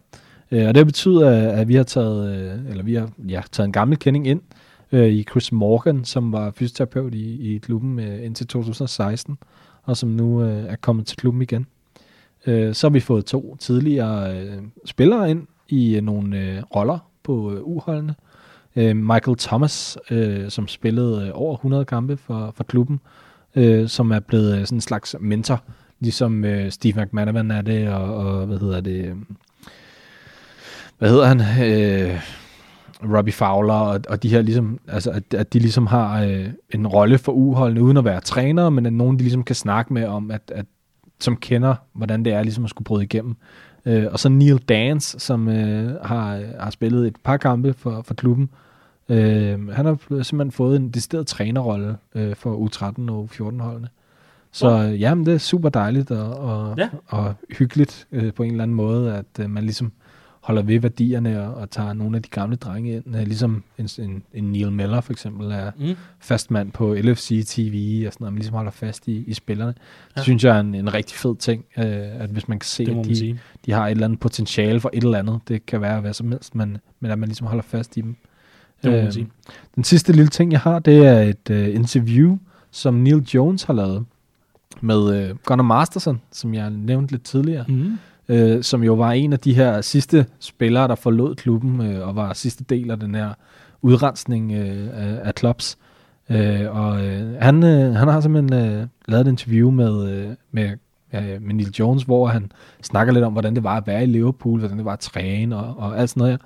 Øh, 0.52 0.68
og 0.68 0.76
det 0.76 0.86
betyder, 0.86 1.52
at 1.52 1.68
vi 1.68 1.76
har 1.76 1.84
taget, 1.84 2.38
øh, 2.38 2.70
eller 2.70 2.84
vi 2.84 2.96
har 2.96 3.10
ja, 3.30 3.42
taget 3.52 3.66
en 3.68 3.74
gammel 3.74 3.98
kending 3.98 4.28
ind, 4.28 4.42
øh, 4.92 5.10
i 5.10 5.24
Chris 5.24 5.52
Morgan, 5.52 6.06
som 6.06 6.32
var 6.32 6.52
fysioterapeut 6.52 7.16
i, 7.16 7.56
i 7.56 7.58
klubben 7.58 8.00
øh, 8.00 8.26
indtil 8.26 8.48
2016, 8.48 9.38
og 9.84 9.98
som 9.98 10.10
nu 10.10 10.44
øh, 10.44 10.64
er 10.64 10.76
kommet 10.76 11.08
til 11.08 11.18
klubben 11.18 11.42
igen. 11.42 11.68
Øh, 12.46 12.74
så 12.74 12.88
har 12.88 12.94
vi 12.94 13.00
fået 13.00 13.26
to 13.26 13.56
tidligere 13.60 14.42
øh, 14.42 14.58
spillere 14.86 15.32
ind 15.32 15.48
i 15.70 15.96
øh, 15.96 16.02
nogle 16.02 16.40
øh, 16.40 16.62
roller 16.76 17.00
på 17.24 17.54
øh, 17.54 17.62
uholdene. 17.64 18.16
Øh, 18.20 18.27
Øh, 18.78 18.96
Michael 18.96 19.38
Thomas, 19.38 19.98
øh, 20.12 20.50
som 20.50 20.68
spillede 20.68 21.26
øh, 21.28 21.32
over 21.34 21.56
100 21.56 21.86
kampe 21.86 22.18
for, 22.18 22.54
for 22.56 22.64
klubben, 22.64 23.00
øh, 23.56 23.88
som 23.88 24.12
er 24.12 24.20
blevet 24.20 24.60
øh, 24.60 24.66
sådan 24.66 24.78
en 24.78 24.82
slags 24.82 25.16
mentor, 25.20 25.64
ligesom 26.00 26.46
øh, 26.46 26.72
Steve 26.72 27.04
McManaman 27.04 27.52
er 27.52 27.62
det, 27.62 27.90
og, 27.90 28.16
og 28.16 28.46
hvad 28.46 28.60
hedder 28.60 28.82
det... 28.82 29.14
Hvad 30.98 31.10
hedder 31.10 31.26
han? 31.26 31.40
Øh, 31.42 32.22
Robbie 33.16 33.34
Fowler 33.34 33.74
og, 33.74 34.00
og 34.10 34.24
de 34.24 34.30
her 34.30 34.42
ligesom, 34.42 34.80
altså 34.88 35.12
at, 35.12 35.34
at 35.34 35.54
de 35.54 35.60
ligesom 35.60 35.88
har 35.88 36.24
øh, 36.24 36.50
en 36.70 36.88
rolle 36.88 37.18
for 37.18 37.32
uholdene 37.32 37.82
uden 37.82 37.98
at 37.98 38.06
være 38.06 38.22
trænere, 38.22 38.72
men 38.72 38.86
at 38.86 38.94
nogen 38.94 39.18
de 39.18 39.24
ligesom 39.24 39.44
kan 39.44 39.56
snakke 39.56 39.94
med 39.94 40.06
om, 40.06 40.32
at, 40.32 40.52
at 40.56 40.66
som 41.20 41.38
kender, 41.38 41.76
hvordan 41.94 42.26
det 42.26 42.34
er 42.34 42.44
ligesom 42.44 42.64
at 42.64 42.70
skulle 42.70 42.86
bryde 42.86 43.04
igennem. 43.04 43.36
Øh, 43.86 44.06
og 44.12 44.20
så 44.20 44.30
Neil 44.30 44.58
Dance, 44.58 45.20
som 45.20 45.50
øh, 45.50 45.96
har, 46.04 46.42
har 46.60 46.70
spillet 46.70 47.08
et 47.08 47.16
par 47.24 47.38
kampe 47.38 47.74
for, 47.74 48.02
for 48.02 48.14
klubben. 48.14 48.50
Øh, 48.54 48.67
han 49.10 49.86
har 49.86 50.24
simpelthen 50.24 50.52
fået 50.52 50.76
en 50.76 50.90
decideret 50.90 51.28
trænerrolle 51.28 51.98
øh, 52.16 52.36
for 52.36 52.68
U13 52.68 53.12
og 53.12 53.30
U14-holdene. 53.32 53.88
Så 54.52 54.84
øh, 54.84 55.02
jamen, 55.02 55.26
det 55.26 55.34
er 55.34 55.38
super 55.38 55.70
dejligt 55.70 56.12
og, 56.12 56.38
og, 56.38 56.78
ja. 56.78 56.90
og 57.08 57.34
hyggeligt 57.58 58.08
øh, 58.12 58.34
på 58.34 58.44
en 58.44 58.52
eller 58.52 58.64
anden 58.64 58.76
måde, 58.76 59.16
at 59.16 59.26
øh, 59.40 59.50
man 59.50 59.64
ligesom 59.64 59.92
holder 60.48 60.62
ved 60.62 60.80
værdierne 60.80 61.42
og, 61.48 61.56
og 61.56 61.70
tager 61.70 61.94
nogle 61.94 62.16
af 62.16 62.24
de 62.24 62.30
gamle 62.30 62.56
drenge 62.56 62.96
ind, 62.96 63.16
uh, 63.16 63.22
ligesom 63.22 63.64
en, 63.78 63.90
en, 64.00 64.24
en 64.34 64.44
Neil 64.44 64.72
Miller 64.72 65.02
for 65.02 65.14
eksempel 65.14 65.52
er 65.52 65.72
mm. 65.78 65.96
fastmand 66.20 66.72
på 66.72 66.94
LFC 66.94 67.46
TV 67.48 68.04
og 68.08 68.14
sådan 68.14 68.24
noget, 68.24 68.34
man 68.34 68.40
ligesom 68.40 68.56
holder 68.56 68.72
fast 68.72 69.08
i, 69.08 69.24
i 69.28 69.34
spillerne. 69.34 69.74
Ja. 69.78 70.14
Det 70.16 70.24
synes 70.24 70.44
jeg 70.44 70.56
er 70.56 70.60
en, 70.60 70.76
en 70.76 70.94
rigtig 70.94 71.18
fed 71.18 71.36
ting, 71.36 71.66
uh, 71.78 71.84
at 72.22 72.30
hvis 72.30 72.48
man 72.48 72.60
kan 72.60 72.68
se, 72.68 72.84
at 72.84 73.06
de, 73.06 73.40
de 73.66 73.72
har 73.72 73.88
et 73.88 73.92
eller 73.92 74.06
andet 74.06 74.20
potentiale 74.20 74.80
for 74.80 74.90
et 74.94 75.04
eller 75.04 75.20
andet, 75.20 75.40
det 75.48 75.66
kan 75.66 75.82
være 75.82 76.02
hvad 76.02 76.14
som 76.14 76.32
helst, 76.32 76.56
men, 76.56 76.78
men 77.00 77.12
at 77.12 77.20
man 77.20 77.30
ligesom 77.30 77.48
holder 77.48 77.64
fast 77.64 77.98
i 77.98 78.02
dem. 78.02 78.16
Det 78.84 78.92
må 78.92 78.98
man 78.98 79.02
Øhm, 79.04 79.12
sige. 79.12 79.28
Den 79.76 79.84
sidste 79.84 80.14
lille 80.14 80.28
ting, 80.30 80.52
jeg 80.52 80.60
har, 80.60 80.80
det 80.80 81.06
er 81.06 81.22
et 81.22 81.50
uh, 81.50 81.76
interview, 81.76 82.38
som 82.72 82.94
Neil 82.94 83.18
Jones 83.34 83.64
har 83.64 83.74
lavet 83.74 84.06
med 84.82 85.30
uh, 85.32 85.38
Gunnar 85.46 85.64
Masterson, 85.64 86.22
som 86.32 86.54
jeg 86.54 86.70
nævnte 86.70 87.12
lidt 87.14 87.24
tidligere, 87.24 87.66
Mm. 87.68 87.98
uh, 88.30 88.62
som 88.62 88.84
jo 88.84 88.94
var 88.94 89.12
en 89.12 89.34
af 89.34 89.40
de 89.40 89.54
her 89.54 89.82
sidste 89.82 90.26
spillere, 90.40 90.88
der 90.88 90.96
forlod 90.96 91.36
klubben 91.36 91.80
uh, 91.80 92.08
og 92.08 92.16
var 92.16 92.34
sidste 92.34 92.64
del 92.64 92.92
af 92.92 93.00
den 93.00 93.16
her 93.16 93.34
udrensning 93.82 94.52
uh, 94.52 94.88
af, 95.28 95.34
clubs. 95.40 95.78
Uh, 96.30 96.36
og 96.70 96.92
uh, 96.92 97.34
han, 97.42 97.56
uh, 97.64 97.96
han 97.96 98.08
har 98.08 98.22
simpelthen 98.22 98.80
uh, 98.82 98.88
lavet 99.08 99.28
et 99.28 99.32
interview 99.32 99.72
med, 99.72 99.92
uh, 100.28 100.34
med, 100.52 100.70
uh, 101.14 101.42
med 101.42 101.54
Neil 101.56 101.70
Jones, 101.80 102.04
hvor 102.04 102.28
han 102.28 102.52
snakker 102.84 103.14
lidt 103.14 103.26
om, 103.26 103.32
hvordan 103.34 103.56
det 103.56 103.64
var 103.64 103.78
at 103.78 103.88
være 103.88 104.04
i 104.04 104.06
Liverpool, 104.06 104.60
hvordan 104.60 104.78
det 104.78 104.86
var 104.86 104.94
at 104.94 105.00
træne 105.00 105.58
og, 105.58 105.76
og 105.78 106.00
alt 106.00 106.10
sådan 106.10 106.20
noget 106.22 106.32
her. 106.32 106.38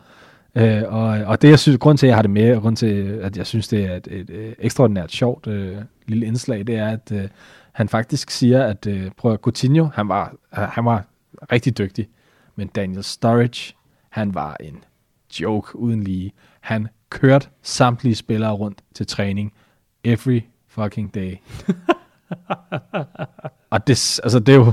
Øh, 0.55 0.83
og, 0.85 1.07
og 1.07 1.41
det, 1.41 1.49
jeg 1.49 1.59
synes, 1.59 1.77
grund 1.77 1.97
til, 1.97 2.05
at 2.05 2.09
jeg 2.09 2.17
har 2.17 2.21
det 2.21 2.31
med, 2.31 2.55
og 2.55 2.61
grund 2.61 2.75
til, 2.75 3.19
at 3.21 3.37
jeg 3.37 3.47
synes, 3.47 3.67
det 3.67 3.85
er 3.85 3.95
et, 3.95 4.07
et, 4.11 4.29
et 4.29 4.55
ekstraordinært 4.59 5.11
sjovt 5.11 5.47
øh, 5.47 5.77
lille 6.07 6.25
indslag, 6.25 6.67
det 6.67 6.75
er, 6.75 6.87
at 6.87 7.11
øh, 7.11 7.27
han 7.71 7.89
faktisk 7.89 8.29
siger, 8.29 8.63
at 8.63 8.87
øh, 8.87 9.11
prøv 9.17 9.33
at 9.33 9.39
Coutinho, 9.39 9.87
han 9.93 10.09
var, 10.09 10.33
han 10.51 10.85
var 10.85 11.03
rigtig 11.51 11.77
dygtig, 11.77 12.07
men 12.55 12.67
Daniel 12.67 13.03
Sturridge, 13.03 13.75
han 14.09 14.35
var 14.35 14.57
en 14.59 14.83
joke 15.39 15.75
uden 15.75 16.03
lige. 16.03 16.31
Han 16.61 16.87
kørte 17.09 17.47
samtlige 17.61 18.15
spillere 18.15 18.51
rundt 18.51 18.83
til 18.93 19.07
træning 19.07 19.53
every 20.03 20.39
fucking 20.67 21.15
day. 21.15 21.35
og 23.71 23.87
det, 23.87 24.19
altså, 24.23 24.39
det, 24.39 24.49
er 24.49 24.57
jo, 24.57 24.71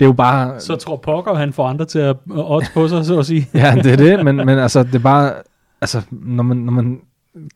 det 0.00 0.04
er 0.04 0.08
jo 0.08 0.12
bare... 0.12 0.60
Så 0.60 0.76
tror 0.76 0.96
Pokker, 0.96 1.34
han 1.34 1.52
får 1.52 1.66
andre 1.66 1.84
til 1.84 1.98
at 1.98 2.16
odds 2.28 2.70
på 2.74 2.88
sig, 2.88 3.04
så 3.04 3.18
at 3.18 3.26
sige. 3.26 3.48
Ja, 3.54 3.74
det 3.74 3.92
er 3.92 3.96
det, 3.96 4.24
men, 4.24 4.36
men 4.36 4.48
altså, 4.68 4.82
det 4.82 4.94
er 4.94 4.98
bare, 4.98 5.32
altså, 5.80 6.02
når 6.10 6.42
man, 6.42 6.56
når 6.56 6.72
man 6.72 7.00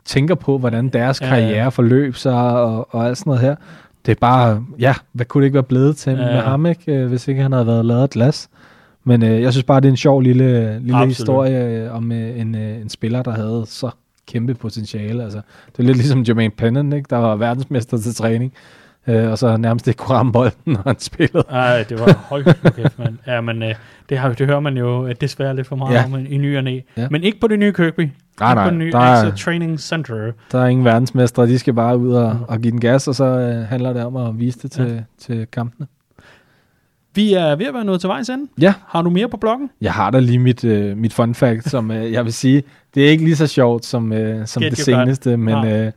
tænker 0.04 0.34
på, 0.34 0.58
hvordan 0.58 0.88
deres 0.88 1.20
Ja, 1.20 1.28
karriere 1.28 1.72
forløb 1.72 2.16
sig, 2.16 2.34
og, 2.34 2.94
og 2.94 3.06
alt 3.06 3.18
sådan 3.18 3.30
noget 3.30 3.42
her, 3.42 3.54
det 4.06 4.12
er 4.12 4.20
bare, 4.20 4.64
ja, 4.78 4.94
hvad 5.12 5.26
kunne 5.26 5.42
det 5.42 5.46
ikke 5.46 5.54
være 5.54 5.62
blevet 5.62 5.96
til 5.96 6.10
Ja, 6.10 6.16
med 6.16 6.40
ham, 6.40 6.66
ikke, 6.66 6.92
øh, 6.92 7.08
hvis 7.08 7.28
ikke 7.28 7.42
han 7.42 7.52
havde 7.52 7.66
været 7.66 7.86
lavet 7.86 8.04
et 8.04 8.10
glas. 8.10 8.48
Men 9.04 9.22
øh, 9.22 9.42
jeg 9.42 9.52
synes 9.52 9.64
bare, 9.64 9.80
det 9.80 9.86
er 9.86 9.92
en 9.92 9.96
sjov 9.96 10.20
lille, 10.20 10.78
lille 10.78 10.96
Absolut. 10.96 11.08
historie 11.08 11.64
øh, 11.64 11.94
om 11.96 12.12
øh, 12.12 12.40
en, 12.40 12.54
øh, 12.54 12.80
en 12.80 12.88
spiller, 12.88 13.22
der 13.22 13.30
havde 13.30 13.64
så 13.66 13.90
kæmpe 14.28 14.54
potentiale. 14.54 15.24
Altså, 15.24 15.40
det 15.72 15.78
er 15.78 15.82
lidt 15.82 15.96
ligesom 15.96 16.24
Jermaine 16.28 16.50
Pennant, 16.56 16.94
ikke, 16.94 17.06
der 17.10 17.16
var 17.16 17.36
verdensmester 17.36 17.98
til 17.98 18.14
træning, 18.14 18.52
øh, 19.06 19.30
og 19.30 19.38
så 19.38 19.56
nærmest 19.56 19.88
ikke 19.88 19.98
kunne 19.98 20.16
ramme 20.16 20.32
bolden, 20.32 20.56
når 20.72 20.82
han 20.86 20.98
spillede. 20.98 21.44
Ej, 21.50 21.82
det 21.88 22.00
var 22.00 22.12
højt 22.28 22.44
kæft, 22.76 22.98
mand. 22.98 23.18
Ja, 23.26 23.40
men 23.40 23.62
øh, 23.62 23.74
det, 24.08 24.18
har, 24.18 24.32
det 24.32 24.46
hører 24.46 24.60
man 24.60 24.76
jo 24.76 25.12
desværre 25.12 25.56
lidt 25.56 25.66
for 25.66 25.76
meget 25.76 25.94
Ja. 25.94 26.04
om 26.04 26.26
i 26.28 26.38
ny 26.38 26.56
og 26.56 26.64
næ. 26.64 26.80
Ja. 26.96 27.08
Men 27.10 27.22
ikke 27.22 27.40
på 27.40 27.46
det 27.48 27.58
nye 27.58 27.72
Kirkby. 27.72 28.00
Nej, 28.00 28.08
ikke 28.50 28.54
nej, 28.54 28.64
på 28.64 28.70
det 28.70 28.78
nye 28.78 28.92
der 28.92 28.98
er- 28.98 29.36
Training 29.36 29.80
Center. 29.80 30.32
Der 30.52 30.58
er 30.62 30.66
ingen 30.66 30.84
verdensmestre, 30.84 31.46
de 31.46 31.58
skal 31.58 31.74
bare 31.74 31.98
ud 31.98 32.12
og, 32.12 32.38
og 32.48 32.58
give 32.60 32.70
den 32.70 32.80
gas, 32.80 33.08
og 33.08 33.14
så 33.14 33.24
øh, 33.24 33.54
handler 33.68 33.92
det 33.92 34.04
om 34.04 34.16
at 34.16 34.38
vise 34.40 34.58
det 34.62 34.70
til, 34.72 34.84
ja. 34.86 35.00
til 35.18 35.46
kampene. 35.52 35.86
Vi 37.14 37.32
er 37.34 37.56
ved 37.56 37.66
at 37.66 37.74
være 37.74 37.84
nået 37.84 38.00
til 38.00 38.08
vejs 38.08 38.28
ende. 38.28 38.46
Ja, 38.60 38.74
Har 38.86 39.02
du 39.02 39.10
mere 39.10 39.28
på 39.28 39.36
bloggen? 39.36 39.70
jeg 39.80 39.92
har 39.92 40.10
da 40.10 40.18
lige 40.18 40.38
mit, 40.38 40.64
øh, 40.64 40.96
mit 40.96 41.12
fun 41.12 41.34
fact, 41.34 41.70
som 41.70 41.90
øh, 41.90 42.12
jeg 42.12 42.24
vil 42.24 42.32
sige, 42.32 42.62
det 42.94 43.06
er 43.06 43.10
ikke 43.10 43.24
lige 43.24 43.36
så 43.36 43.46
sjovt 43.46 43.84
som, 43.84 44.12
øh, 44.12 44.46
som 44.46 44.62
Get 44.62 44.70
det 44.70 44.78
seneste, 44.78 45.36
men 45.36 45.54
Nej. 45.54 45.72
øh, 45.86 45.92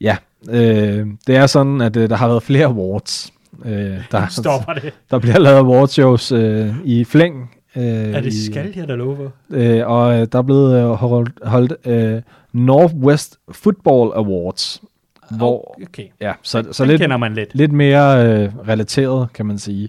ja, 0.00 0.16
øh, 0.50 1.06
det 1.26 1.36
er 1.36 1.46
sådan, 1.46 1.80
at 1.80 1.96
øh, 1.96 2.08
der 2.10 2.16
har 2.16 2.28
været 2.28 2.42
flere 2.42 2.66
awards. 2.66 3.32
Øh, 3.64 3.98
der, 4.12 4.26
Stopper 4.28 4.72
det. 4.72 4.92
der 5.10 5.18
bliver 5.18 5.38
lavet 5.38 5.56
awardshows 5.58 6.32
øh, 6.32 6.74
i 6.84 7.04
flæng. 7.04 7.50
Øh, 7.76 7.82
Er 7.84 8.20
det 8.20 8.32
skal 8.34 8.72
jeg 8.76 8.88
da 8.88 8.94
love? 8.94 9.30
Øh, 9.50 9.86
og 9.86 10.20
øh, 10.20 10.26
der 10.32 10.38
er 10.38 10.42
blevet 10.42 10.76
øh, 10.78 10.84
holdt, 10.90 11.30
holdt 11.44 11.72
øh, 11.86 12.22
Northwest 12.52 13.38
Football 13.52 14.12
Awards, 14.14 14.82
hvor, 15.30 15.76
Okay, 15.88 16.06
ja, 16.20 16.32
så, 16.42 16.62
så 16.62 16.72
så 16.72 16.84
lidt, 16.84 17.00
kender 17.00 17.16
man 17.16 17.34
lidt. 17.34 17.54
lidt 17.54 17.72
mere 17.72 18.26
øh, 18.26 18.50
relateret, 18.68 19.32
kan 19.32 19.46
man 19.46 19.58
sige. 19.58 19.88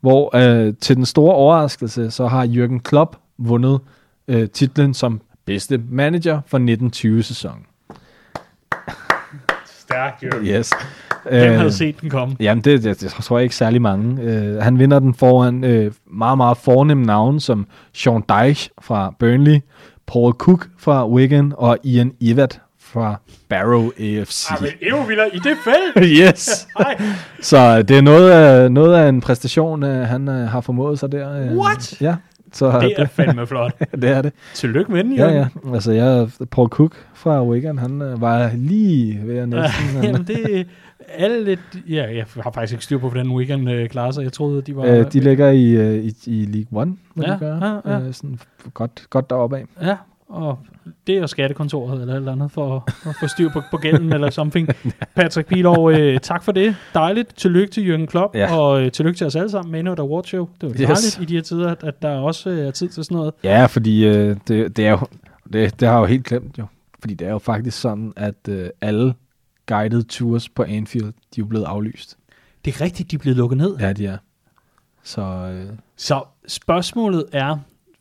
Hvor 0.00 0.36
øh, 0.36 0.74
til 0.80 0.96
den 0.96 1.06
store 1.06 1.34
overraskelse, 1.34 2.10
så 2.10 2.26
har 2.26 2.46
Jürgen 2.46 2.78
Klopp 2.78 3.16
vundet 3.38 3.80
øh, 4.28 4.48
titlen 4.48 4.94
som 4.94 5.20
bedste 5.46 5.80
manager 5.90 6.40
for 6.46 6.58
1920-sæsonen. 6.58 7.62
Stærkt, 9.96 10.22
jo. 10.22 10.30
Yes. 10.58 10.70
Hvem 11.30 11.42
Øh, 11.52 11.56
havde 11.58 11.72
set 11.72 12.00
den 12.00 12.10
komme? 12.10 12.36
Jamen, 12.40 12.64
det, 12.64 12.84
det, 12.84 13.00
det 13.00 13.10
tror 13.10 13.38
jeg 13.38 13.42
ikke 13.42 13.56
særlig 13.56 13.82
mange. 13.82 14.22
Øh, 14.22 14.62
han 14.62 14.78
vinder 14.78 14.98
den 14.98 15.14
foran 15.14 15.64
øh, 15.64 15.92
meget, 16.10 16.36
meget 16.36 16.56
fornemme 16.56 17.04
navne, 17.04 17.40
som 17.40 17.66
Sean 17.94 18.22
Dyche 18.30 18.70
fra 18.82 19.14
Burnley, 19.18 19.60
Paul 20.06 20.32
Cook 20.32 20.68
fra 20.78 21.08
Wigan 21.08 21.52
og 21.56 21.78
Ian 21.84 22.12
Evatt 22.20 22.60
fra 22.80 23.20
Barrow 23.48 23.90
AFC. 24.00 24.50
Ah, 24.50 24.62
men 24.62 24.70
endnu 24.82 25.02
vildere 25.02 25.28
i 25.34 25.38
det 25.38 25.56
felt. 25.64 26.06
yes! 26.22 26.66
Så 27.40 27.82
det 27.82 27.96
er 27.98 28.02
noget 28.02 28.30
af, 28.30 28.72
noget 28.72 28.94
af 28.96 29.08
en 29.08 29.20
præstation, 29.20 29.82
øh, 29.82 30.06
han 30.08 30.28
øh, 30.28 30.48
har 30.48 30.60
formået 30.60 30.98
sig 30.98 31.12
der. 31.12 31.40
øh. 31.42 31.56
What? 31.58 32.00
Ja, 32.00 32.14
så 32.56 32.80
det 32.80 32.92
er 32.96 33.06
fandme 33.06 33.46
flot. 33.46 33.72
det 34.02 34.10
er 34.10 34.22
det. 34.22 34.32
Tillykke 34.54 34.92
med 34.92 35.04
den, 35.04 35.12
Ja, 35.16 35.22
Jørgen. 35.30 35.50
ja. 35.66 35.74
Altså, 35.74 35.92
jeg, 35.92 36.28
Paul 36.50 36.68
Cook 36.68 37.06
fra 37.14 37.44
Wigan, 37.44 37.78
han 37.78 38.02
øh, 38.02 38.20
var 38.20 38.50
lige 38.54 39.20
ved 39.24 39.38
at 39.38 39.48
næsten... 39.48 39.84
Jamen, 40.04 40.24
det 40.26 40.58
er 40.60 40.64
alle 41.14 41.44
lidt... 41.44 41.60
Ja, 41.88 42.14
jeg 42.16 42.24
har 42.42 42.50
faktisk 42.50 42.72
ikke 42.72 42.84
styr 42.84 42.98
på, 42.98 43.08
hvordan 43.08 43.30
weekend 43.30 43.70
øh, 43.70 43.88
klarer 43.88 44.10
sig. 44.10 44.22
Jeg 44.22 44.32
troede, 44.32 44.62
de 44.62 44.76
var... 44.76 44.84
Øh, 44.84 45.12
de 45.12 45.20
ligger 45.20 45.50
i, 45.50 45.70
øh, 45.70 46.04
i, 46.04 46.12
i 46.26 46.44
League 46.44 46.80
One, 46.82 46.96
må 47.14 47.22
Ja, 47.26 47.32
de 47.32 47.38
gøre. 47.38 47.80
ja, 47.84 47.92
ja. 47.94 48.00
Øh, 48.06 48.12
sådan 48.14 48.38
godt, 48.74 49.06
godt 49.10 49.30
deroppe 49.30 49.56
af. 49.56 49.64
Ja, 49.82 49.96
og 50.28 50.58
det 51.06 51.14
er 51.16 51.20
jo 51.20 51.26
skattekontoret 51.26 52.00
eller 52.00 52.14
eller 52.14 52.32
andet 52.32 52.50
for 52.52 52.84
at 53.08 53.14
få 53.20 53.26
styr 53.26 53.50
på, 53.52 53.62
på 53.70 53.76
gælden 53.76 54.12
eller 54.12 54.30
something. 54.30 54.68
Patrick 55.14 55.48
Pilov, 55.48 55.90
øh, 55.92 56.20
tak 56.20 56.42
for 56.42 56.52
det. 56.52 56.76
Dejligt. 56.94 57.36
Tillykke 57.36 57.72
til 57.72 57.94
Jürgen 57.94 58.06
Klopp, 58.06 58.34
Ja. 58.36 58.56
og 58.56 58.82
øh, 58.82 58.92
tillykke 58.92 59.18
til 59.18 59.26
os 59.26 59.36
alle 59.36 59.50
sammen 59.50 59.72
med 59.72 59.80
endnu 59.80 59.92
et 59.92 59.98
awardshow. 59.98 60.48
Det 60.60 60.62
var 60.62 60.68
Yes. 60.68 60.80
yes. 60.80 60.86
dejligt 60.88 61.20
i 61.20 61.24
de 61.24 61.34
her 61.34 61.42
tider, 61.42 61.70
at, 61.70 61.84
at 61.84 62.02
der 62.02 62.10
også 62.16 62.50
øh, 62.50 62.58
er 62.66 62.70
tid 62.70 62.88
til 62.88 63.04
sådan 63.04 63.16
noget. 63.16 63.34
Ja, 63.44 63.66
fordi 63.66 64.04
øh, 64.06 64.36
det, 64.48 64.76
det 64.76 64.86
er 64.86 64.90
jo... 64.90 64.98
Det, 65.52 65.80
det 65.80 65.88
har 65.88 65.94
jeg 65.94 66.00
jo 66.00 66.06
helt 66.06 66.24
glemt 66.24 66.58
jo. 66.58 66.66
Fordi 67.00 67.14
det 67.14 67.26
er 67.26 67.30
jo 67.32 67.38
faktisk 67.38 67.80
sådan, 67.80 68.12
at 68.16 68.48
øh, 68.48 68.68
alle 68.80 69.14
guided 69.66 70.02
tours 70.04 70.48
på 70.48 70.62
Anfield, 70.62 71.06
de 71.06 71.12
er 71.12 71.38
jo 71.38 71.44
blevet 71.46 71.64
aflyst. 71.64 72.16
Det 72.64 72.74
er 72.74 72.80
rigtigt, 72.84 73.10
de 73.10 73.16
er 73.16 73.20
blevet 73.20 73.36
lukket 73.36 73.58
ned. 73.58 73.76
Ja, 73.80 73.92
de 73.92 74.06
er. 74.06 74.16
Så 75.02 75.20
øh, 75.22 75.66
Så 75.96 76.22
spørgsmålet 76.48 77.24
er, 77.32 77.56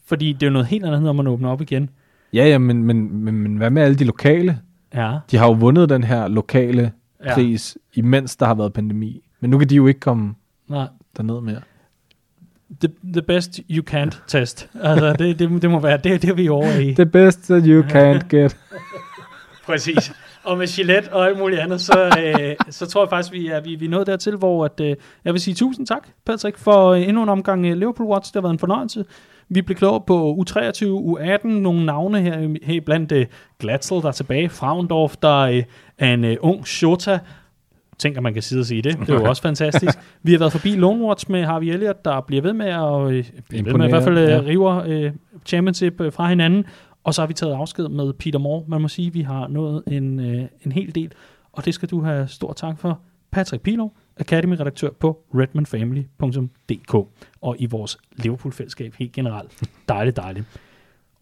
fordi 0.06 0.34
det 0.34 0.44
er 0.44 0.48
jo 0.48 0.54
noget 0.54 0.68
helt 0.68 0.86
andet, 0.86 1.02
når 1.02 1.14
man 1.14 1.28
åbner 1.28 1.50
op 1.50 1.62
igen. 1.62 1.90
Ja, 2.36 2.46
ja, 2.48 2.58
men, 2.58 2.84
men, 2.84 3.24
men, 3.24 3.36
men 3.36 3.58
hvad 3.58 3.70
med 3.70 3.82
alle 3.82 3.96
de 3.98 4.04
lokale? 4.04 4.60
Ja, 4.96 5.18
De 5.32 5.38
har 5.38 5.46
jo 5.46 5.52
vundet 5.54 5.90
den 5.90 6.04
her 6.04 6.28
lokale 6.28 6.92
Ja. 7.26 7.34
pris, 7.34 7.78
imens 7.94 8.36
der 8.36 8.46
har 8.46 8.54
været 8.54 8.74
pandemi. 8.74 9.22
Men 9.40 9.50
nu 9.50 9.58
kan 9.58 9.70
de 9.70 9.76
jo 9.76 9.88
ikke 9.88 10.00
komme 10.00 10.34
nej. 10.68 10.88
derned 11.18 11.42
mere. 11.42 11.62
The, 12.82 12.90
the 13.14 13.22
best 13.22 13.60
you 13.70 13.84
can't 13.92 14.24
test. 14.28 14.70
Altså, 14.82 15.14
det, 15.14 15.40
det, 15.40 15.62
det 15.62 15.70
må 15.70 15.80
være 15.80 15.98
det, 15.98 16.22
det 16.22 16.30
er 16.30 16.34
vi 16.34 16.50
over 16.50 16.80
i. 16.80 16.94
The 16.94 17.06
best 17.06 17.44
that 17.44 17.64
you 17.66 17.82
can't 17.84 18.28
get. 18.38 18.58
Præcis. 19.66 20.14
Og 20.44 20.58
med 20.58 20.68
Gillette 20.68 21.14
og 21.14 21.26
alt 21.28 21.38
muligt 21.40 21.62
andet, 21.62 21.82
så, 21.82 22.06
øh, 22.20 22.56
så 22.70 22.86
tror 22.86 23.04
jeg 23.04 23.10
faktisk, 23.10 23.34
vi 23.34 23.48
er, 23.48 23.62
vi, 23.62 23.76
vi 23.76 23.86
er 23.86 23.90
nået 23.90 24.08
dertil, 24.08 24.36
hvor 24.36 24.66
at, 24.66 24.80
øh, 24.80 24.96
jeg 25.26 25.34
vil 25.34 25.42
sige 25.42 25.56
tusind 25.56 25.88
tak, 25.88 26.08
Patrick, 26.26 26.58
for 26.58 26.90
øh, 26.90 27.08
endnu 27.08 27.24
en 27.24 27.30
omgang 27.30 27.66
øh, 27.66 27.78
Liverpool 27.78 28.10
Watch. 28.10 28.34
Det 28.34 28.36
har 28.36 28.42
været 28.42 28.54
en 28.54 28.60
fornøjelse. 28.60 29.06
Vi 29.50 29.62
blev 29.62 29.78
klogere 29.78 30.02
på 30.08 30.34
U23, 30.34 30.86
U18, 30.86 31.48
nogle 31.48 31.86
navne 31.86 32.22
her, 32.22 32.58
her 32.64 32.82
blandt 32.82 33.12
øh, 33.12 33.26
Glatzel, 33.60 34.02
der 34.02 34.08
er 34.08 34.12
tilbage, 34.12 34.50
Fraundorf, 34.50 35.16
der 35.22 35.38
øh, 35.38 35.64
er 35.98 36.14
en 36.14 36.24
øh, 36.24 36.38
ung 36.42 36.68
Shota, 36.68 37.20
tænker, 37.98 38.22
man 38.22 38.34
kan 38.34 38.42
sidde 38.42 38.60
og 38.60 38.66
sige 38.66 38.82
det. 38.82 39.00
Det 39.00 39.10
er 39.10 39.14
jo 39.14 39.30
også 39.30 39.42
fantastisk. 39.42 39.98
Vi 40.24 40.32
har 40.32 40.40
været 40.40 40.52
forbi 40.52 40.70
Lone 40.76 41.06
Watch 41.06 41.32
med 41.32 41.44
Harvey 41.44 41.68
Elliott, 41.68 42.06
der 42.06 42.22
bliver 42.22 42.42
ved 42.42 42.54
med 42.54 42.66
at, 42.66 43.02
øh, 43.02 43.26
ved 43.66 43.74
med, 43.74 43.88
i 43.88 43.90
hvert 43.90 44.04
fald 44.04 44.18
øh, 44.18 44.30
ja. 44.30 44.42
river 44.42 44.84
øh, 44.88 45.12
championship 45.46 46.02
øh, 46.02 46.14
fra 46.14 46.30
hinanden. 46.30 46.66
Og 47.04 47.14
så 47.14 47.22
har 47.22 47.28
vi 47.28 47.34
taget 47.34 47.54
afsked 47.54 47.88
med 47.88 48.14
Peter 48.14 48.40
Moore. 48.40 48.64
Man 48.68 48.82
må 48.82 48.88
sige, 48.88 49.08
at 49.08 49.14
vi 49.14 49.22
har 49.22 49.48
nået 49.48 49.84
en, 49.88 50.20
øh, 50.20 50.46
en 50.66 50.72
hel 50.72 50.96
del. 50.96 51.12
Og 51.52 51.66
det 51.66 51.74
skal 51.74 51.90
du 51.90 52.02
have 52.02 52.28
stor 52.28 52.54
tak 52.54 52.80
for. 52.80 53.00
Patrick 53.32 53.64
Pilov, 53.64 53.94
Academy-redaktør 54.18 54.90
på 54.90 55.24
redmanfamily.dk 55.36 56.94
og 57.42 57.56
i 57.60 57.66
vores 57.66 57.98
Liverpool-fællesskab 58.12 58.94
helt 58.96 59.12
generelt. 59.12 59.64
Dejligt, 59.90 60.16
dejligt. 60.16 60.46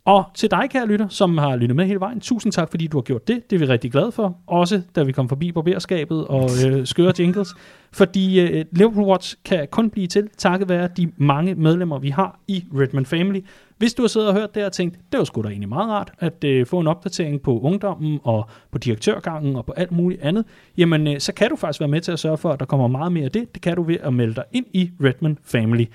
Og 0.06 0.24
til 0.36 0.52
dig, 0.52 0.70
kære 0.70 0.88
lytter, 0.88 1.08
som 1.08 1.38
har 1.38 1.56
lyttet 1.56 1.76
med 1.76 1.86
hele 1.86 2.00
vejen, 2.00 2.20
tusind 2.20 2.54
tak, 2.54 2.70
fordi 2.70 2.88
du 2.88 2.98
har 2.98 3.02
gjort 3.02 3.28
det. 3.28 3.50
Det 3.50 3.56
er 3.56 3.60
vi 3.60 3.66
rigtig 3.66 3.92
glade 3.92 4.12
for. 4.12 4.38
Også 4.48 4.82
da 4.96 5.04
vi 5.04 5.12
kom 5.12 5.30
forbi 5.30 5.52
barberskabet 5.52 6.28
og 6.28 6.50
øh, 6.68 6.86
skøre 6.86 7.14
jingles. 7.20 7.56
Fordi 7.92 8.40
øh, 8.40 8.66
Liverpool 8.72 9.06
Watch 9.06 9.36
kan 9.46 9.68
kun 9.72 9.90
blive 9.90 10.08
til, 10.08 10.30
takket 10.38 10.70
være 10.70 10.90
de 10.98 11.12
mange 11.18 11.56
medlemmer, 11.56 12.00
vi 12.00 12.10
har 12.10 12.40
i 12.48 12.66
Redman 12.74 13.06
Family. 13.06 13.40
Hvis 13.78 13.94
du 13.94 14.04
har 14.04 14.08
siddet 14.08 14.30
og 14.30 14.36
hørt 14.36 14.56
det 14.56 14.66
og 14.66 14.72
tænkt, 14.72 15.00
det 15.12 15.18
var 15.18 15.24
sgu 15.24 15.42
da 15.42 15.48
egentlig 15.48 15.70
meget 15.70 15.90
rart 15.90 16.12
at 16.20 16.44
øh, 16.44 16.66
få 16.66 16.80
en 16.80 16.88
opdatering 16.88 17.42
på 17.42 17.60
ungdommen 17.60 18.20
og 18.24 18.50
på 18.72 18.78
direktørgangen 18.78 19.56
og 19.56 19.66
på 19.66 19.72
alt 19.72 19.92
muligt 19.92 20.22
andet, 20.22 20.46
jamen 20.78 21.08
øh, 21.08 21.20
så 21.20 21.34
kan 21.34 21.50
du 21.50 21.56
faktisk 21.56 21.80
være 21.80 21.90
med 21.90 22.02
til 22.02 22.12
at 22.12 22.20
sørge 22.20 22.38
for, 22.38 22.52
at 22.52 22.60
der 22.60 22.66
kommer 22.66 22.88
meget 22.88 23.12
mere 23.12 23.26
af 23.26 23.32
det. 23.32 23.54
Det 23.54 23.62
kan 23.62 23.76
du 23.76 23.84
ved 23.84 23.98
at 24.04 24.14
melde 24.14 24.36
dig 24.36 24.44
ind 24.52 24.66
i 24.74 24.92
Redman 25.04 25.38
Family. 25.44 25.86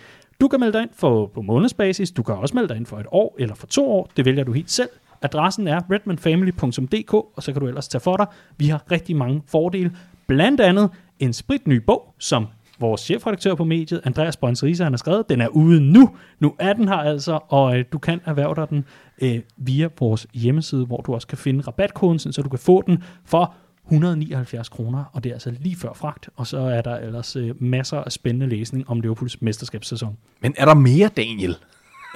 Du 0.41 0.49
kan 0.49 0.61
melde 0.61 0.73
dig 0.73 0.83
ind 0.83 0.91
for, 0.93 1.27
på 1.27 1.43
månedsbasis, 1.43 2.11
du 2.11 2.23
kan 2.23 2.35
også 2.35 2.55
melde 2.55 2.69
dig 2.69 2.77
ind 2.77 2.87
for 2.87 2.99
et 2.99 3.07
år 3.13 3.37
eller 3.39 3.55
for 3.55 3.67
to 3.67 3.91
år, 3.91 4.11
det 4.17 4.25
vælger 4.25 4.45
du 4.45 4.53
helt 4.53 4.71
selv. 4.71 4.89
adressen 5.23 5.69
er 5.69 5.81
redmanfamily.dk, 5.91 7.15
og 7.15 7.43
så 7.43 7.53
kan 7.53 7.61
du 7.61 7.67
ellers 7.67 7.89
tage 7.89 8.01
for 8.01 8.17
dig. 8.17 8.27
Vi 8.57 8.67
har 8.67 8.93
rigtig 8.93 9.17
mange 9.17 9.43
fordele. 9.47 9.93
Blandt 10.27 10.61
andet 10.61 10.91
en 11.19 11.33
spritny 11.33 11.77
bog, 11.77 12.15
som 12.19 12.47
vores 12.81 13.01
chefredaktør 13.01 13.55
på 13.55 13.65
mediet, 13.65 14.01
Andreas 14.05 14.37
Bonserisa, 14.37 14.85
han 14.85 14.93
har 14.93 14.99
skrevet. 14.99 15.29
Den 15.29 15.41
er 15.41 15.49
ude 15.49 15.81
nu. 15.81 16.11
Nu 16.41 16.55
er 16.59 16.73
den 16.73 16.89
her 16.89 16.97
altså, 16.97 17.39
og 17.49 17.79
øh, 17.79 17.85
du 17.93 17.99
kan 17.99 18.21
erhverve 18.25 18.55
dig 18.55 18.71
den 18.71 18.85
øh, 19.23 19.41
via 19.57 19.89
vores 19.99 20.27
hjemmeside, 20.35 20.87
hvor 20.87 21.01
du 21.01 21.15
også 21.15 21.27
kan 21.27 21.39
finde 21.39 21.61
rabatkoden, 21.67 22.19
så 22.19 22.43
du 22.43 22.49
kan 22.49 22.59
få 22.59 22.83
den 22.87 23.03
for 23.25 23.55
179 23.89 24.69
kroner, 24.69 25.05
og 25.13 25.25
det 25.25 25.31
er 25.31 25.35
altså 25.35 25.55
lige 25.61 25.77
før 25.77 25.93
fragt, 25.93 26.29
og 26.37 26.47
så 26.47 26.59
er 26.59 26.81
der 26.81 26.97
ellers 26.97 27.37
øh, 27.37 27.63
masser 27.63 27.99
af 27.99 28.13
spændende 28.13 28.47
læsning 28.47 28.91
om 28.91 29.01
Liverpools 29.01 29.43
mesterskabssæson. 29.43 30.17
Men 30.41 30.55
er 30.59 30.65
der 30.65 30.75
mere, 30.75 31.11
Daniel? 31.17 31.57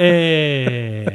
øh, 0.01 1.07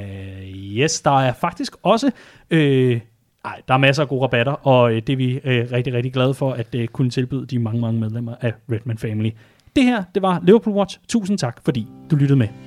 yes, 0.81 1.01
der 1.01 1.19
er 1.19 1.33
faktisk 1.33 1.75
også... 1.83 2.11
Øh, 2.49 2.99
ej, 3.45 3.61
der 3.67 3.73
er 3.73 3.77
masser 3.77 4.03
af 4.03 4.09
gode 4.09 4.23
rabatter, 4.23 4.51
og 4.51 4.93
øh, 4.93 5.01
det 5.07 5.13
er 5.13 5.17
vi 5.17 5.39
øh, 5.43 5.71
rigtig, 5.71 5.93
rigtig 5.93 6.13
glade 6.13 6.33
for, 6.33 6.51
at 6.51 6.75
øh, 6.75 6.87
kunne 6.87 7.09
tilbyde 7.09 7.45
de 7.45 7.59
mange, 7.59 7.81
mange 7.81 7.99
medlemmer 7.99 8.35
af 8.41 8.53
Redman 8.71 8.97
Family. 8.97 9.29
Det 9.75 9.83
her, 9.83 10.03
det 10.15 10.21
var 10.21 10.41
Liverpool 10.43 10.75
Watch. 10.75 10.99
Tusind 11.07 11.37
tak, 11.37 11.61
fordi 11.65 11.87
du 12.11 12.15
lyttede 12.15 12.39
med. 12.39 12.66